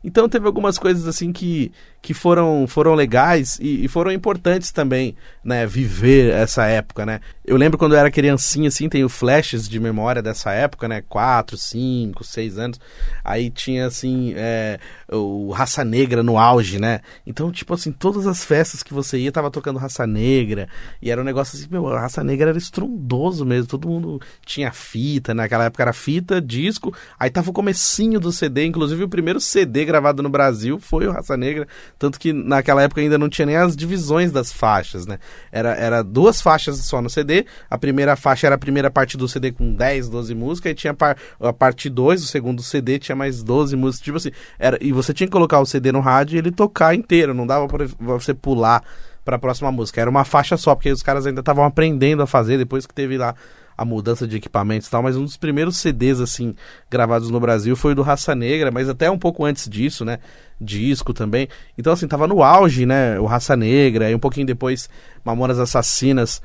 Então 0.02 0.30
teve 0.30 0.46
algumas 0.46 0.78
coisas 0.78 1.06
assim 1.06 1.30
que, 1.30 1.70
que 2.00 2.14
foram, 2.14 2.66
foram 2.66 2.94
legais 2.94 3.58
e, 3.60 3.84
e, 3.84 3.88
foram 3.88 4.10
importantes 4.10 4.72
também, 4.72 5.14
né? 5.44 5.66
Viver 5.66 6.32
essa 6.32 6.64
época, 6.66 7.04
né? 7.04 7.20
Eu 7.44 7.56
lembro 7.58 7.76
quando 7.76 7.92
eu 7.92 7.98
era 7.98 8.10
criancinha, 8.10 8.68
assim, 8.68 8.88
tenho 8.88 9.10
flashes 9.10 9.68
de 9.68 9.78
memória 9.78 10.22
dessa 10.22 10.52
época, 10.52 10.88
né? 10.88 11.02
Quatro, 11.06 11.58
cinco, 11.58 12.24
seis 12.24 12.56
anos. 12.56 12.80
Aí 13.22 13.50
tinha, 13.50 13.86
assim, 13.86 14.32
é, 14.36 14.78
o 15.12 15.50
Raça 15.50 15.84
Negra 15.84 16.22
no 16.22 16.38
auge, 16.38 16.78
né? 16.78 17.00
Então, 17.26 17.50
tipo 17.50 17.74
assim, 17.74 17.92
todas 17.92 18.26
as 18.26 18.44
festas 18.44 18.82
que 18.82 18.94
você 18.94 19.18
ia 19.18 19.32
tava 19.32 19.50
tocando 19.50 19.78
Raça 19.78 20.06
Negra. 20.06 20.68
E 21.02 21.10
era 21.10 21.20
um 21.20 21.24
negócio 21.24 21.58
assim, 21.58 21.68
meu, 21.70 21.88
a 21.88 22.00
Raça 22.00 22.22
Negra 22.22 22.50
era 22.50 22.58
estrondoso 22.58 23.44
mesmo. 23.44 23.66
Todo 23.66 23.88
mundo 23.88 24.20
tinha 24.44 24.70
fita, 24.72 25.34
né? 25.34 25.40
naquela 25.40 25.64
época 25.64 25.82
era 25.82 25.92
fita, 25.92 26.40
disco. 26.40 26.94
Aí 27.18 27.30
tava 27.30 27.50
o 27.50 27.52
comecinho 27.52 28.20
do 28.20 28.30
CD, 28.30 28.64
inclusive 28.64 29.02
o 29.02 29.08
primeiro 29.08 29.40
CD 29.40 29.84
gravado 29.84 30.22
no 30.22 30.28
Brasil 30.28 30.78
foi 30.78 31.06
o 31.06 31.12
Raça 31.12 31.36
Negra. 31.36 31.66
Tanto 31.98 32.18
que 32.18 32.32
naquela 32.32 32.82
época 32.82 33.00
ainda 33.00 33.18
não 33.18 33.28
tinha 33.28 33.46
nem 33.46 33.56
as 33.56 33.74
divisões 33.74 34.30
das 34.30 34.52
faixas, 34.52 35.06
né? 35.06 35.18
Era, 35.50 35.74
era 35.74 36.02
duas 36.02 36.40
faixas 36.40 36.78
só 36.78 37.02
no 37.02 37.10
CD. 37.10 37.46
A 37.68 37.76
primeira 37.76 38.14
faixa 38.16 38.46
era 38.46 38.54
a 38.54 38.58
primeira 38.58 38.90
parte 38.90 39.16
do 39.16 39.26
CD 39.26 39.50
com 39.50 39.74
10, 39.74 40.08
12 40.08 40.34
músicas. 40.34 40.72
E 40.72 40.74
tinha 40.74 40.96
a 41.40 41.52
parte 41.52 41.88
2, 41.88 42.22
o 42.22 42.26
segundo 42.26 42.62
CD, 42.62 42.98
tinha 42.98 43.16
mais 43.16 43.42
12 43.42 43.74
músicas. 43.76 44.04
Tipo 44.04 44.16
assim, 44.18 44.30
era, 44.58 44.78
e 44.80 44.92
você 45.02 45.14
tinha 45.14 45.26
que 45.26 45.32
colocar 45.32 45.60
o 45.60 45.66
CD 45.66 45.92
no 45.92 46.00
rádio 46.00 46.36
e 46.36 46.38
ele 46.38 46.50
tocar 46.50 46.94
inteiro, 46.94 47.34
não 47.34 47.46
dava 47.46 47.66
pra 47.66 47.86
você 48.00 48.34
pular 48.34 48.82
para 49.24 49.36
a 49.36 49.38
próxima 49.38 49.70
música. 49.70 50.00
Era 50.00 50.10
uma 50.10 50.24
faixa 50.24 50.56
só, 50.56 50.74
porque 50.74 50.90
os 50.90 51.02
caras 51.02 51.26
ainda 51.26 51.40
estavam 51.40 51.64
aprendendo 51.64 52.22
a 52.22 52.26
fazer 52.26 52.58
depois 52.58 52.86
que 52.86 52.94
teve 52.94 53.16
lá 53.16 53.34
a 53.76 53.84
mudança 53.84 54.28
de 54.28 54.36
equipamentos 54.36 54.88
e 54.88 54.90
tal, 54.90 55.02
mas 55.02 55.16
um 55.16 55.24
dos 55.24 55.38
primeiros 55.38 55.78
CDs 55.78 56.20
assim 56.20 56.54
gravados 56.90 57.30
no 57.30 57.40
Brasil 57.40 57.74
foi 57.74 57.92
o 57.92 57.94
do 57.94 58.02
Raça 58.02 58.34
Negra, 58.34 58.70
mas 58.70 58.90
até 58.90 59.10
um 59.10 59.18
pouco 59.18 59.42
antes 59.42 59.66
disso, 59.70 60.04
né? 60.04 60.18
Disco 60.60 61.14
também. 61.14 61.48
Então 61.78 61.90
assim, 61.90 62.06
tava 62.06 62.26
no 62.26 62.42
auge, 62.42 62.84
né? 62.84 63.18
O 63.18 63.24
Raça 63.24 63.56
Negra 63.56 64.10
e 64.10 64.14
um 64.14 64.18
pouquinho 64.18 64.46
depois 64.46 64.90
Mamonas 65.24 65.58
Assassinas 65.58 66.42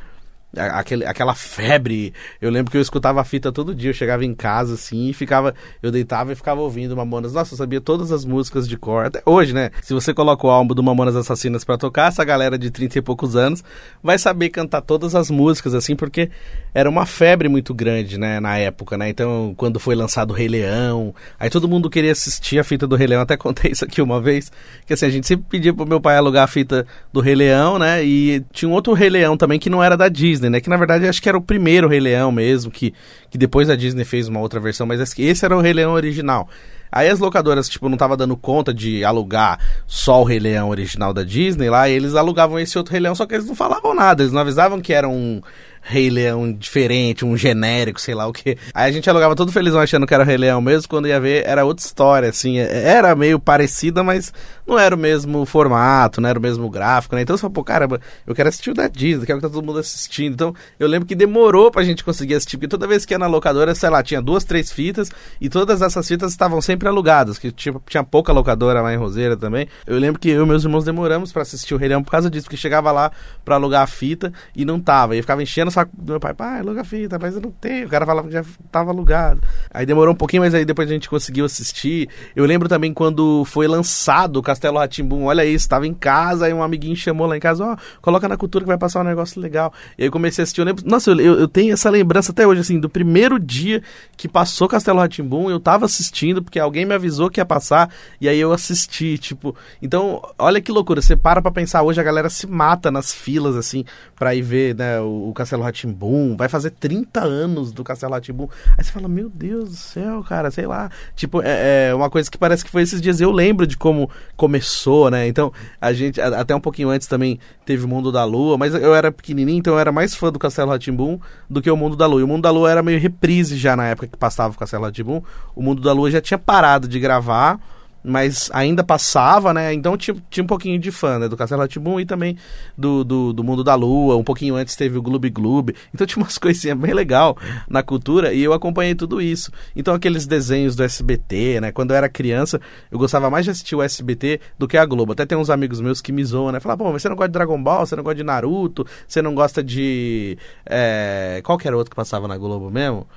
aquele, 0.58 1.06
aquela 1.06 1.34
febre. 1.34 2.14
Eu 2.42 2.50
lembro 2.50 2.72
que 2.72 2.78
eu 2.78 2.82
escutava 2.82 3.22
a 3.22 3.24
fita 3.24 3.52
todo 3.52 3.76
dia. 3.76 3.90
Eu 3.90 3.94
chegava 3.94 4.26
em 4.26 4.34
casa 4.34 4.76
assim 4.76 5.10
e 5.10 5.14
ficava. 5.14 5.54
Eu 5.82 5.92
deitava 5.92 6.32
e 6.32 6.36
ficava 6.36 6.62
ouvindo 6.62 6.96
Mamonas. 6.96 7.34
Nossa, 7.34 7.54
eu 7.54 7.58
sabia 7.58 7.82
todas 7.82 8.12
as 8.12 8.26
músicas 8.26 8.68
de 8.68 8.78
cor. 8.78 9.06
Até 9.06 9.22
hoje, 9.26 9.54
né? 9.54 9.72
Se 9.82 9.94
você 9.94 10.14
coloca 10.14 10.46
o 10.46 10.50
álbum 10.50 10.74
do 10.74 10.84
Mamonas 10.84 11.16
Assassinas 11.16 11.64
para 11.64 11.78
tocar, 11.78 12.08
essa 12.08 12.24
galera 12.24 12.58
de 12.58 12.72
30 12.72 13.00
e 13.00 13.02
poucos 13.02 13.36
anos 13.36 13.64
vai 14.04 14.18
saber 14.18 14.50
cantar 14.50 14.82
todas 14.82 15.16
as 15.16 15.30
músicas, 15.30 15.74
assim, 15.74 15.96
porque 15.96 16.30
era 16.74 16.90
uma 16.90 17.06
febre 17.06 17.48
muito 17.48 17.74
grande, 17.74 18.18
né? 18.18 18.40
Na 18.40 18.58
época, 18.58 18.98
né? 18.98 19.10
Então, 19.10 19.54
quando 19.58 19.80
foi 19.80 19.96
lançado 19.96 20.32
o 20.32 20.34
Rei 20.34 20.48
Leão, 20.48 21.14
aí 21.40 21.50
todo 21.50 21.68
mundo 21.68 21.90
queria 21.90 22.12
assistir 22.12 22.60
a 22.60 22.64
fita 22.64 22.88
do 22.88 22.96
Rei 22.96 23.08
Leão. 23.08 23.22
Até 23.22 23.38
contei 23.38 23.72
isso 23.72 23.86
aqui 23.86 24.02
uma 24.02 24.22
vez. 24.22 24.52
Que 24.86 24.94
assim, 24.94 25.06
a 25.06 25.10
gente 25.10 25.28
sempre 25.28 25.46
pedia 25.50 25.74
pro 25.74 25.86
meu 25.86 26.02
pai 26.02 26.18
alugar 26.18 26.44
a 26.44 26.48
fita 26.48 26.86
do 27.12 27.20
Rei 27.20 27.36
Leão, 27.36 27.80
né? 27.80 28.04
E 28.04 28.44
tinha 28.52 28.70
um 28.70 28.74
outro 28.74 28.94
Rei 28.94 29.10
Leão 29.10 29.38
também 29.38 29.60
que 29.60 29.70
não 29.70 29.84
era 29.84 29.96
da 29.96 30.10
Disney. 30.10 30.45
Disney, 30.46 30.50
né? 30.50 30.62
Que 30.62 30.70
na 30.70 30.78
verdade 30.78 31.08
acho 31.08 31.22
que 31.22 31.30
era 31.30 31.38
o 31.38 31.42
primeiro 31.42 31.88
Rei 31.88 32.00
Leão 32.00 32.32
mesmo, 32.32 32.72
que, 32.72 32.94
que 33.30 33.38
depois 33.38 33.70
a 33.70 33.76
Disney 33.76 34.06
fez 34.06 34.28
uma 34.28 34.40
outra 34.40 34.60
versão, 34.60 34.86
mas 34.86 35.02
esse 35.18 35.46
era 35.46 35.56
o 35.56 35.62
Rei 35.62 35.74
Leão 35.74 35.94
original. 35.94 36.48
Aí 36.92 37.10
as 37.10 37.20
locadoras, 37.20 37.68
tipo, 37.68 37.90
não 37.90 37.98
tava 37.98 38.16
dando 38.16 38.38
conta 38.38 38.74
de 38.74 39.04
alugar 39.04 39.60
só 39.86 40.22
o 40.22 40.24
Rei 40.24 40.40
Leão 40.40 40.70
original 40.70 41.14
da 41.14 41.24
Disney 41.24 41.70
lá, 41.70 41.90
eles 41.90 42.16
alugavam 42.16 42.58
esse 42.60 42.78
outro 42.78 42.94
Rei 42.94 43.02
Leão, 43.02 43.16
só 43.16 43.26
que 43.26 43.36
eles 43.36 43.48
não 43.48 43.56
falavam 43.56 43.94
nada, 43.94 44.24
eles 44.24 44.32
não 44.32 44.42
avisavam 44.42 44.80
que 44.80 44.94
era 44.94 45.10
um 45.10 45.42
Rei 45.88 46.10
Leão 46.10 46.52
diferente, 46.52 47.24
um 47.24 47.38
genérico, 47.38 48.02
sei 48.02 48.16
lá 48.16 48.26
o 48.26 48.34
que. 48.34 48.58
Aí 48.74 48.90
a 48.90 48.92
gente 48.92 49.08
alugava 49.08 49.36
todo 49.36 49.52
felizão 49.52 49.80
achando 49.80 50.08
que 50.08 50.14
era 50.16 50.24
o 50.24 50.26
Rei 50.26 50.36
Leão 50.36 50.60
mesmo, 50.60 50.90
quando 50.90 51.08
ia 51.08 51.20
ver 51.20 51.44
era 51.46 51.64
outra 51.64 51.86
história, 51.86 52.28
assim. 52.28 52.58
É, 52.58 52.90
era 52.90 53.16
meio 53.16 53.40
parecida, 53.40 54.04
mas 54.04 54.34
não 54.66 54.80
era 54.80 54.96
o 54.96 54.98
mesmo 54.98 55.46
formato, 55.46 56.20
não 56.20 56.28
era 56.28 56.40
o 56.40 56.42
mesmo 56.42 56.68
gráfico, 56.72 57.16
né? 57.16 57.22
Então 57.22 57.38
você 57.38 57.42
falou, 57.42 57.54
pô, 57.54 57.64
caramba, 57.64 58.02
eu 58.26 58.34
quero 58.34 58.50
assistir 58.50 58.72
o 58.72 58.74
da 58.74 58.88
Disney, 58.88 59.28
quero 59.28 59.38
que 59.38 59.46
tá 59.46 59.54
todo 59.54 59.64
mundo 59.64 59.78
assistindo. 59.78 60.34
Então 60.34 60.56
eu 60.80 60.88
lembro 60.88 61.08
que 61.08 61.14
demorou 61.14 61.70
pra 61.70 61.84
gente 61.84 62.04
conseguir 62.04 62.34
assistir, 62.34 62.58
porque 62.58 62.68
toda 62.68 62.88
vez 62.88 63.06
que 63.06 63.14
ia 63.14 63.20
na 63.20 63.28
locadora, 63.28 63.76
sei 63.76 63.92
lá, 63.92 64.02
tinha 64.02 64.20
duas, 64.20 64.44
três 64.44 64.72
fitas, 64.72 65.12
e 65.40 65.50
todas 65.50 65.84
essas 65.84 66.08
fitas 66.08 66.32
estavam 66.32 66.60
sempre 66.62 66.88
alugadas, 66.88 67.38
que 67.38 67.52
tinha, 67.52 67.76
tinha 67.88 68.04
pouca 68.04 68.34
locadora 68.34 68.82
lá 68.82 68.92
em 68.92 68.98
Roseira 68.98 69.38
também. 69.38 69.68
Eu 69.86 70.00
lembro 70.00 70.20
que 70.20 70.30
eu 70.30 70.44
e 70.44 70.48
meus 70.48 70.64
irmãos 70.64 70.84
demoramos 70.84 71.32
para 71.32 71.44
assistir 71.44 71.76
o 71.76 71.78
Rei 71.78 71.90
Leão 71.90 72.04
por 72.04 72.10
causa 72.10 72.28
disso, 72.28 72.46
porque 72.46 72.58
chegava 72.58 72.92
lá 72.92 73.12
pra 73.44 73.54
alugar 73.54 73.84
a 73.84 73.88
fita 73.88 74.34
e 74.56 74.66
não 74.66 74.80
tava. 74.80 75.16
E 75.16 75.22
ficava 75.22 75.44
enchendo 75.44 75.75
saco 75.76 75.92
do 75.96 76.14
meu 76.14 76.20
pai, 76.20 76.34
pai, 76.34 76.60
aluga 76.60 76.84
fita, 76.84 77.20
mas 77.20 77.36
eu 77.36 77.42
não 77.42 77.52
tenho. 77.52 77.86
O 77.86 77.90
cara 77.90 78.06
falava 78.06 78.28
que 78.28 78.34
já 78.34 78.44
tava 78.72 78.92
alugado. 78.92 79.42
Aí 79.72 79.86
demorou 79.86 80.14
um 80.14 80.18
pouquinho, 80.18 80.42
mas 80.42 80.54
aí 80.54 80.66
depois 80.66 80.90
a 80.90 80.94
gente 80.94 81.10
conseguiu 81.10 81.46
assistir. 81.46 82.10
Eu 82.36 82.46
lembro 82.46 82.70
também 82.70 82.94
quando 82.94 83.44
foi 83.46 83.68
lançado 83.68 84.38
o 84.38 84.42
Castelo 84.42 84.80
Ratimbum, 84.80 85.26
olha 85.26 85.46
isso, 85.46 85.68
tava 85.68 85.86
em 85.86 85.94
casa, 85.94 86.46
aí 86.46 86.54
um 86.54 86.64
amiguinho 86.64 86.96
chamou 86.96 87.28
lá 87.28 87.36
em 87.36 87.40
casa, 87.40 87.66
ó, 87.66 87.74
oh, 87.74 88.02
coloca 88.02 88.28
na 88.28 88.38
cultura 88.38 88.64
que 88.64 88.68
vai 88.68 88.78
passar 88.78 89.02
um 89.02 89.04
negócio 89.04 89.42
legal. 89.42 89.74
E 89.98 90.04
aí 90.04 90.08
eu 90.08 90.12
comecei 90.12 90.42
a 90.42 90.44
assistir, 90.44 90.62
eu 90.62 90.66
lembro, 90.66 90.84
nossa, 90.88 91.12
eu, 91.12 91.40
eu 91.40 91.48
tenho 91.48 91.74
essa 91.74 91.90
lembrança 91.90 92.32
até 92.32 92.48
hoje, 92.48 92.62
assim, 92.62 92.80
do 92.80 92.90
primeiro 92.90 93.38
dia 93.40 93.84
que 94.16 94.28
passou 94.28 94.68
Castelo 94.68 95.00
Ratimbum, 95.00 95.50
eu 95.50 95.60
tava 95.60 95.86
assistindo, 95.86 96.42
porque 96.42 96.60
alguém 96.60 96.86
me 96.86 96.94
avisou 96.94 97.30
que 97.30 97.40
ia 97.40 97.46
passar, 97.46 97.90
e 98.20 98.30
aí 98.30 98.40
eu 98.40 98.54
assisti, 98.54 99.18
tipo, 99.18 99.56
então, 99.82 100.22
olha 100.40 100.62
que 100.62 100.72
loucura, 100.72 101.02
você 101.02 101.16
para 101.16 101.42
pra 101.42 101.52
pensar, 101.52 101.84
hoje 101.84 102.00
a 102.00 102.04
galera 102.04 102.30
se 102.30 102.48
mata 102.48 102.90
nas 102.90 103.14
filas, 103.14 103.56
assim, 103.56 103.84
pra 104.16 104.34
ir 104.34 104.42
ver, 104.42 104.76
né, 104.76 105.00
o, 105.02 105.30
o 105.30 105.34
Castelo 105.34 105.64
Ratimbum 105.66 106.36
vai 106.36 106.48
fazer 106.48 106.72
30 106.72 107.22
anos 107.24 107.72
do 107.72 107.84
Castelo 107.84 108.14
Ratimbum. 108.14 108.48
Aí 108.78 108.84
você 108.84 108.92
fala, 108.92 109.08
meu 109.08 109.30
Deus 109.30 109.70
do 109.70 109.76
céu, 109.76 110.24
cara, 110.24 110.50
sei 110.52 110.66
lá. 110.66 110.90
Tipo, 111.16 111.42
é, 111.42 111.90
é, 111.90 111.96
uma 111.96 112.10
coisa 112.10 112.30
que 112.30 112.38
parece 112.38 112.64
que 112.64 112.72
foi 112.72 112.82
esses 112.84 113.02
dias. 113.02 113.20
Eu 113.20 113.32
lembro 113.32 113.68
de 113.68 113.78
como 113.78 114.10
começou, 114.36 115.10
né? 115.12 115.28
Então, 115.28 115.52
a 115.80 115.92
gente, 115.94 116.22
até 116.22 116.56
um 116.56 116.60
pouquinho 116.60 116.90
antes 116.90 117.08
também 117.08 117.40
teve 117.66 117.86
o 117.86 117.88
Mundo 117.88 118.12
da 118.12 118.24
Lua, 118.24 118.58
mas 118.58 118.74
eu 118.74 118.96
era 118.96 119.12
pequenininho, 119.12 119.60
então 119.60 119.74
eu 119.74 119.80
era 119.80 119.92
mais 119.92 120.16
fã 120.16 120.32
do 120.32 120.40
Castelo 120.40 120.72
Ratimbum 120.72 121.20
do 121.50 121.62
que 121.62 121.70
o 121.70 121.78
Mundo 121.78 121.96
da 121.96 122.06
Lua. 122.06 122.22
E 122.22 122.24
o 122.24 122.28
Mundo 122.28 122.44
da 122.44 122.52
Lua 122.52 122.72
era 122.72 122.84
meio 122.84 123.00
reprise 123.00 123.58
já 123.58 123.76
na 123.76 123.88
época 123.88 124.08
que 124.08 124.18
passava 124.18 124.54
o 124.54 124.58
Castelo 124.58 124.86
Ratimbum. 124.86 125.22
O 125.56 125.62
Mundo 125.62 125.82
da 125.82 125.94
Lua 125.94 126.12
já 126.12 126.22
tinha 126.22 126.38
parado 126.38 126.88
de 126.88 127.00
gravar 127.00 127.60
mas 128.06 128.50
ainda 128.54 128.84
passava, 128.84 129.54
né? 129.54 129.74
Então 129.74 129.98
tinha, 129.98 130.16
tinha 130.30 130.44
um 130.44 130.48
pouquinho 130.48 130.80
de 130.80 130.92
fã, 130.92 131.20
né? 131.20 131.28
Do 131.28 131.36
Castelo 131.36 131.62
Atibum 131.62 132.00
e 132.00 132.06
também 132.06 132.38
do, 132.78 133.04
do, 133.04 133.34
do, 133.34 133.44
Mundo 133.44 133.64
da 133.64 133.76
Lua. 133.76 134.16
Um 134.16 134.24
pouquinho 134.24 134.56
antes 134.56 134.76
teve 134.76 134.98
o 134.98 135.02
Gloob 135.02 135.30
Gloob. 135.30 135.76
Então 135.94 136.06
tinha 136.06 136.22
umas 136.24 136.38
coisinhas 136.38 136.78
bem 136.78 136.94
legal 136.94 137.38
na 137.68 137.82
cultura 137.82 138.34
e 138.34 138.44
eu 138.44 138.54
acompanhei 138.54 138.96
tudo 138.96 139.22
isso. 139.22 139.52
Então 139.76 139.94
aqueles 139.94 140.28
desenhos 140.28 140.76
do 140.76 140.84
SBT, 140.84 141.62
né? 141.62 141.72
Quando 141.72 141.92
eu 141.92 141.98
era 141.98 142.08
criança, 142.08 142.62
eu 142.92 143.00
gostava 143.00 143.30
mais 143.30 143.46
de 143.46 143.52
assistir 143.52 143.76
o 143.76 143.82
SBT 143.82 144.40
do 144.58 144.68
que 144.68 144.78
a 144.78 144.86
Globo. 144.86 145.14
Até 145.14 145.26
tem 145.26 145.38
uns 145.38 145.50
amigos 145.50 145.82
meus 145.82 146.02
que 146.02 146.12
me 146.12 146.24
zoam, 146.24 146.52
né? 146.52 146.60
Falaram, 146.60 146.86
pô, 146.86 146.92
mas 146.92 147.02
você 147.02 147.10
não 147.10 147.16
gosta 147.16 147.30
de 147.30 147.34
Dragon 147.34 147.62
Ball, 147.62 147.86
você 147.86 147.96
não 147.96 148.04
gosta 148.04 148.16
de 148.16 148.24
Naruto, 148.24 148.86
você 149.08 149.22
não 149.22 149.34
gosta 149.34 149.64
de... 149.64 150.38
É... 150.66 151.42
Qual 151.44 151.58
que 151.58 151.68
era 151.68 151.76
outro 151.76 151.90
que 151.90 151.96
passava 151.96 152.28
na 152.28 152.38
Globo 152.38 152.70
mesmo? 152.70 153.08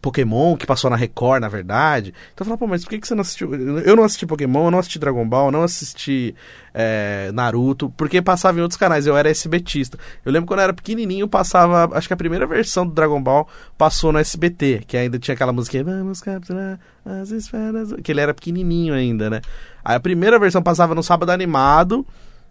Pokémon, 0.00 0.56
que 0.56 0.66
passou 0.66 0.90
na 0.90 0.96
Record, 0.96 1.40
na 1.40 1.48
verdade. 1.48 2.14
Então 2.32 2.44
eu 2.44 2.46
falava, 2.46 2.58
pô, 2.58 2.66
mas 2.66 2.82
por 2.82 2.90
que, 2.90 2.98
que 2.98 3.06
você 3.06 3.14
não 3.14 3.22
assistiu? 3.22 3.54
Eu 3.54 3.96
não 3.96 4.04
assisti 4.04 4.26
Pokémon, 4.26 4.66
eu 4.66 4.70
não 4.70 4.78
assisti 4.78 4.98
Dragon 4.98 5.28
Ball, 5.28 5.46
eu 5.46 5.52
não 5.52 5.62
assisti 5.62 6.34
é, 6.72 7.30
Naruto, 7.32 7.90
porque 7.96 8.22
passava 8.22 8.58
em 8.58 8.62
outros 8.62 8.78
canais, 8.78 9.06
eu 9.06 9.16
era 9.16 9.30
SBTista. 9.30 9.98
Eu 10.24 10.32
lembro 10.32 10.46
quando 10.46 10.60
eu 10.60 10.64
era 10.64 10.72
pequenininho, 10.72 11.28
passava, 11.28 11.96
acho 11.96 12.06
que 12.06 12.14
a 12.14 12.16
primeira 12.16 12.46
versão 12.46 12.86
do 12.86 12.92
Dragon 12.92 13.20
Ball 13.22 13.48
passou 13.76 14.12
no 14.12 14.18
SBT, 14.18 14.84
que 14.86 14.96
ainda 14.96 15.18
tinha 15.18 15.34
aquela 15.34 15.52
música, 15.52 15.82
vamos 15.82 16.20
capturar 16.20 16.78
as 17.04 17.30
esferas, 17.30 17.92
que 18.02 18.12
ele 18.12 18.20
era 18.20 18.32
pequenininho 18.32 18.94
ainda, 18.94 19.28
né? 19.28 19.40
Aí 19.84 19.96
a 19.96 20.00
primeira 20.00 20.38
versão 20.38 20.62
passava 20.62 20.94
no 20.94 21.02
sábado 21.02 21.30
animado, 21.30 22.06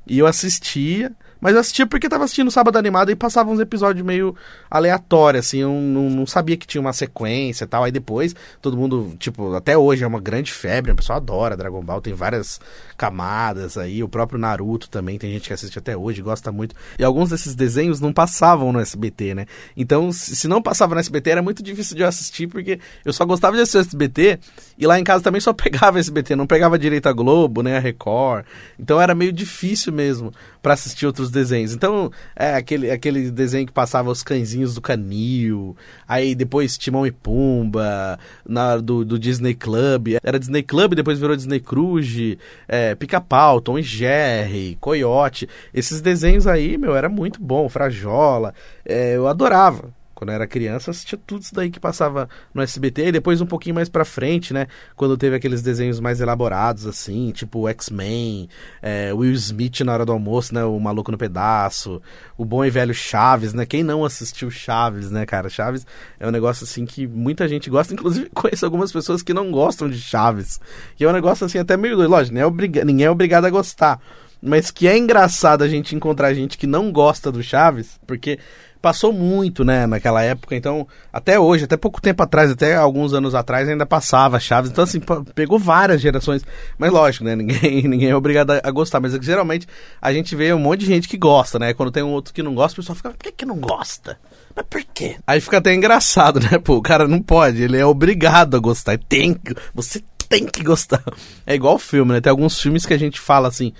e 0.05 0.19
eu 0.19 0.25
assistia, 0.25 1.11
mas 1.41 1.53
eu 1.53 1.59
assistia 1.59 1.87
porque 1.87 2.09
tava 2.09 2.23
assistindo 2.23 2.51
Sábado 2.51 2.77
Animado 2.77 3.11
e 3.11 3.15
passava 3.15 3.49
uns 3.49 3.59
episódios 3.59 4.05
meio 4.05 4.35
aleatórios, 4.69 5.47
assim, 5.47 5.59
eu 5.59 5.69
não, 5.69 6.09
não, 6.09 6.25
sabia 6.25 6.57
que 6.57 6.67
tinha 6.67 6.81
uma 6.81 6.93
sequência 6.93 7.63
e 7.63 7.67
tal. 7.67 7.83
Aí 7.83 7.91
depois, 7.91 8.35
todo 8.61 8.77
mundo, 8.77 9.15
tipo, 9.17 9.53
até 9.55 9.77
hoje 9.77 10.03
é 10.03 10.07
uma 10.07 10.19
grande 10.19 10.51
febre, 10.51 10.91
a 10.91 10.95
pessoa 10.95 11.17
adora 11.17 11.55
Dragon 11.55 11.81
Ball, 11.81 12.01
tem 12.01 12.13
várias 12.13 12.59
camadas 12.97 13.77
aí, 13.77 14.03
o 14.03 14.09
próprio 14.09 14.37
Naruto 14.37 14.89
também, 14.89 15.17
tem 15.17 15.31
gente 15.31 15.47
que 15.47 15.53
assiste 15.53 15.79
até 15.79 15.95
hoje, 15.95 16.21
gosta 16.21 16.51
muito. 16.51 16.75
E 16.97 17.03
alguns 17.03 17.29
desses 17.29 17.55
desenhos 17.55 18.01
não 18.01 18.11
passavam 18.11 18.73
no 18.73 18.79
SBT, 18.79 19.35
né? 19.35 19.45
Então, 19.77 20.11
se 20.11 20.47
não 20.47 20.61
passava 20.61 20.93
no 20.95 20.99
SBT, 20.99 21.29
era 21.29 21.41
muito 21.41 21.63
difícil 21.63 21.95
de 21.95 22.03
eu 22.03 22.07
assistir, 22.07 22.47
porque 22.47 22.79
eu 23.05 23.13
só 23.13 23.25
gostava 23.25 23.55
de 23.55 23.61
assistir 23.61 23.77
o 23.77 23.81
SBT, 23.81 24.39
e 24.77 24.85
lá 24.85 24.99
em 24.99 25.03
casa 25.03 25.23
também 25.23 25.39
só 25.39 25.53
pegava 25.53 25.99
SBT, 25.99 26.35
não 26.35 26.47
pegava 26.47 26.77
direito 26.77 27.07
a 27.07 27.13
Globo, 27.13 27.63
né, 27.63 27.77
a 27.77 27.79
Record. 27.79 28.45
Então 28.77 28.99
era 28.99 29.15
meio 29.15 29.31
difícil 29.31 29.93
mesmo 29.93 30.33
para 30.61 30.73
assistir 30.73 31.05
outros 31.05 31.31
desenhos. 31.31 31.73
Então, 31.73 32.11
é 32.35 32.55
aquele, 32.55 32.91
aquele 32.91 33.31
desenho 33.31 33.65
que 33.65 33.73
passava 33.73 34.09
os 34.09 34.23
cãezinhos 34.23 34.73
do 34.73 34.81
canil, 34.81 35.75
aí 36.07 36.35
depois 36.35 36.77
Timão 36.77 37.05
e 37.05 37.11
Pumba, 37.11 38.19
na, 38.47 38.77
do, 38.77 39.05
do 39.05 39.17
Disney 39.17 39.53
Club. 39.53 40.17
Era 40.23 40.39
Disney 40.39 40.63
Club, 40.63 40.95
depois 40.95 41.19
virou 41.19 41.35
Disney 41.35 41.59
Cruise, 41.59 42.37
é, 42.67 42.95
Pica-Pau, 42.95 43.61
Tom 43.61 43.77
e 43.79 43.83
Jerry, 43.83 44.77
Coyote. 44.79 45.47
Esses 45.73 46.01
desenhos 46.01 46.47
aí, 46.47 46.77
meu, 46.77 46.95
era 46.95 47.09
muito 47.09 47.41
bom. 47.41 47.69
Frajola, 47.69 48.53
é, 48.85 49.15
eu 49.15 49.27
adorava 49.27 49.98
Quando 50.19 50.31
eu 50.31 50.35
era 50.35 50.45
criança, 50.45 50.91
assistia 50.91 51.17
tudo 51.25 51.43
isso 51.43 51.55
daí 51.55 51.71
que 51.71 51.79
passava 51.79 52.27
no 52.53 52.61
SBT. 52.61 53.07
E 53.07 53.11
depois, 53.13 53.39
um 53.39 53.45
pouquinho 53.45 53.73
mais 53.73 53.87
pra 53.87 54.03
frente, 54.03 54.53
né? 54.53 54.67
Quando 54.93 55.15
teve 55.15 55.37
aqueles 55.37 55.61
desenhos 55.61 56.01
mais 56.01 56.19
elaborados, 56.19 56.85
assim, 56.85 57.31
tipo 57.31 57.69
X-Men, 57.69 58.49
é, 58.81 59.13
Will 59.13 59.31
Smith 59.31 59.79
na 59.79 59.93
hora 59.93 60.05
do 60.05 60.11
almoço, 60.11 60.53
né? 60.53 60.61
O 60.65 60.77
Maluco 60.77 61.09
no 61.09 61.17
Pedaço, 61.17 62.01
o 62.37 62.43
bom 62.43 62.65
e 62.65 62.69
velho 62.69 62.93
Chaves, 62.93 63.53
né? 63.53 63.65
Quem 63.65 63.81
não 63.81 64.03
assistiu 64.03 64.51
Chaves, 64.51 65.09
né, 65.09 65.25
cara? 65.25 65.47
Chaves 65.47 65.87
é 66.19 66.27
um 66.27 66.31
negócio, 66.31 66.65
assim, 66.65 66.85
que 66.85 67.07
muita 67.07 67.47
gente 67.47 67.69
gosta. 67.69 67.93
Inclusive, 67.93 68.29
conheço 68.35 68.65
algumas 68.65 68.91
pessoas 68.91 69.23
que 69.23 69.33
não 69.33 69.49
gostam 69.49 69.89
de 69.89 70.01
Chaves. 70.01 70.59
Que 70.97 71.05
é 71.05 71.07
um 71.07 71.13
negócio, 71.13 71.45
assim, 71.45 71.59
até 71.59 71.77
meio. 71.77 71.95
Lógico, 72.09 72.37
é 72.37 72.83
ninguém 72.83 73.05
é 73.05 73.09
obrigado 73.09 73.45
a 73.45 73.49
gostar. 73.49 74.01
Mas 74.41 74.71
que 74.71 74.87
é 74.87 74.97
engraçado 74.97 75.63
a 75.63 75.67
gente 75.67 75.95
encontrar 75.95 76.33
gente 76.33 76.57
que 76.57 76.65
não 76.65 76.91
gosta 76.91 77.31
do 77.31 77.43
Chaves, 77.43 77.99
porque 78.07 78.39
passou 78.81 79.11
muito, 79.11 79.63
né, 79.63 79.85
naquela 79.85 80.23
época. 80.23 80.55
Então, 80.55 80.87
até 81.11 81.39
hoje, 81.39 81.65
até 81.65 81.75
pouco 81.75 82.01
tempo 82.01 82.23
atrás, 82.23 82.51
até 82.51 82.75
alguns 82.75 83.13
anos 83.13 83.35
atrás, 83.35 83.67
ainda 83.67 83.85
passava 83.85 84.39
Chaves. 84.39 84.71
Então, 84.71 84.83
assim, 84.83 85.01
pegou 85.35 85.59
várias 85.59 86.01
gerações. 86.01 86.43
Mas 86.77 86.91
lógico, 86.91 87.25
né, 87.25 87.35
ninguém, 87.37 87.87
ninguém 87.87 88.09
é 88.09 88.15
obrigado 88.15 88.51
a, 88.51 88.71
gostar. 88.71 88.99
Mas 88.99 89.13
geralmente 89.21 89.67
a 90.01 90.13
gente 90.13 90.35
vê 90.35 90.53
um 90.53 90.59
monte 90.59 90.81
de 90.81 90.85
gente 90.85 91.07
que 91.07 91.17
gosta, 91.17 91.59
né? 91.59 91.73
Quando 91.73 91.91
tem 91.91 92.03
um 92.03 92.11
outro 92.11 92.33
que 92.33 92.43
não 92.43 92.55
gosta, 92.55 92.73
o 92.73 92.83
pessoal 92.83 92.95
fica, 92.95 93.09
por 93.09 93.17
que, 93.17 93.31
que 93.31 93.45
não 93.45 93.57
gosta? 93.57 94.17
Mas 94.55 94.65
por 94.69 94.83
quê? 94.93 95.17
Aí 95.27 95.41
fica 95.41 95.57
até 95.57 95.73
engraçado, 95.73 96.39
né? 96.51 96.57
Pô, 96.57 96.77
o 96.77 96.81
cara 96.81 97.07
não 97.07 97.21
pode, 97.21 97.61
ele 97.61 97.77
é 97.77 97.85
obrigado 97.85 98.55
a 98.55 98.59
gostar. 98.59 98.97
Tem 98.97 99.33
que, 99.33 99.55
você 99.73 100.01
tem 100.29 100.45
que 100.45 100.63
gostar. 100.63 101.03
É 101.45 101.55
igual 101.55 101.77
filme, 101.79 102.13
né? 102.13 102.21
Tem 102.21 102.29
alguns 102.29 102.59
filmes 102.59 102.85
que 102.85 102.93
a 102.93 102.99
gente 102.99 103.19
fala 103.19 103.47
assim 103.47 103.73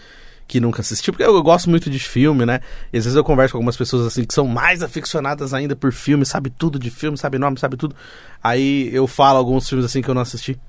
que 0.50 0.60
nunca 0.60 0.82
assistiu, 0.82 1.14
porque 1.14 1.24
eu, 1.24 1.36
eu, 1.36 1.44
gosto 1.44 1.70
muito 1.70 1.92
de 1.92 2.00
filme, 2.00 2.44
né? 2.44 2.60
E 2.92 2.98
às 2.98 3.06
vezes 3.06 3.16
eu 3.16 3.24
converso 3.24 3.52
com 3.52 3.60
algumas 3.60 3.78
pessoas 3.78 4.08
assim 4.08 4.26
que 4.26 4.34
são 4.34 4.48
mais 4.48 4.82
aficionadas 4.82 5.54
ainda 5.54 5.76
por 5.76 5.94
filme, 5.94 6.26
sabe 6.26 6.50
tudo 6.50 6.80
de 6.80 6.90
filme, 6.90 7.16
sabe 7.16 7.38
nome, 7.38 7.60
sabe 7.60 7.78
tudo. 7.78 7.96
Aí 8.44 8.90
eu 8.92 9.06
falo 9.06 9.38
alguns 9.38 9.70
filmes 9.70 9.86
assim 9.86 10.02
que 10.02 10.10
eu 10.10 10.16
não 10.16 10.24
assisti. 10.24 10.60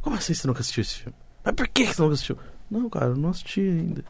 Como 0.00 0.16
assim 0.16 0.32
você 0.32 0.48
nunca 0.48 0.60
assistiu 0.60 0.80
esse 0.80 0.94
filme? 0.94 1.14
Mas 1.44 1.54
por 1.54 1.68
que 1.68 1.84
você 1.84 2.00
nunca 2.00 2.14
assistiu? 2.14 2.38
Não, 2.70 2.88
cara, 2.88 3.06
eu 3.08 3.16
não 3.16 3.28
assisti 3.28 3.60
ainda. 3.60 4.02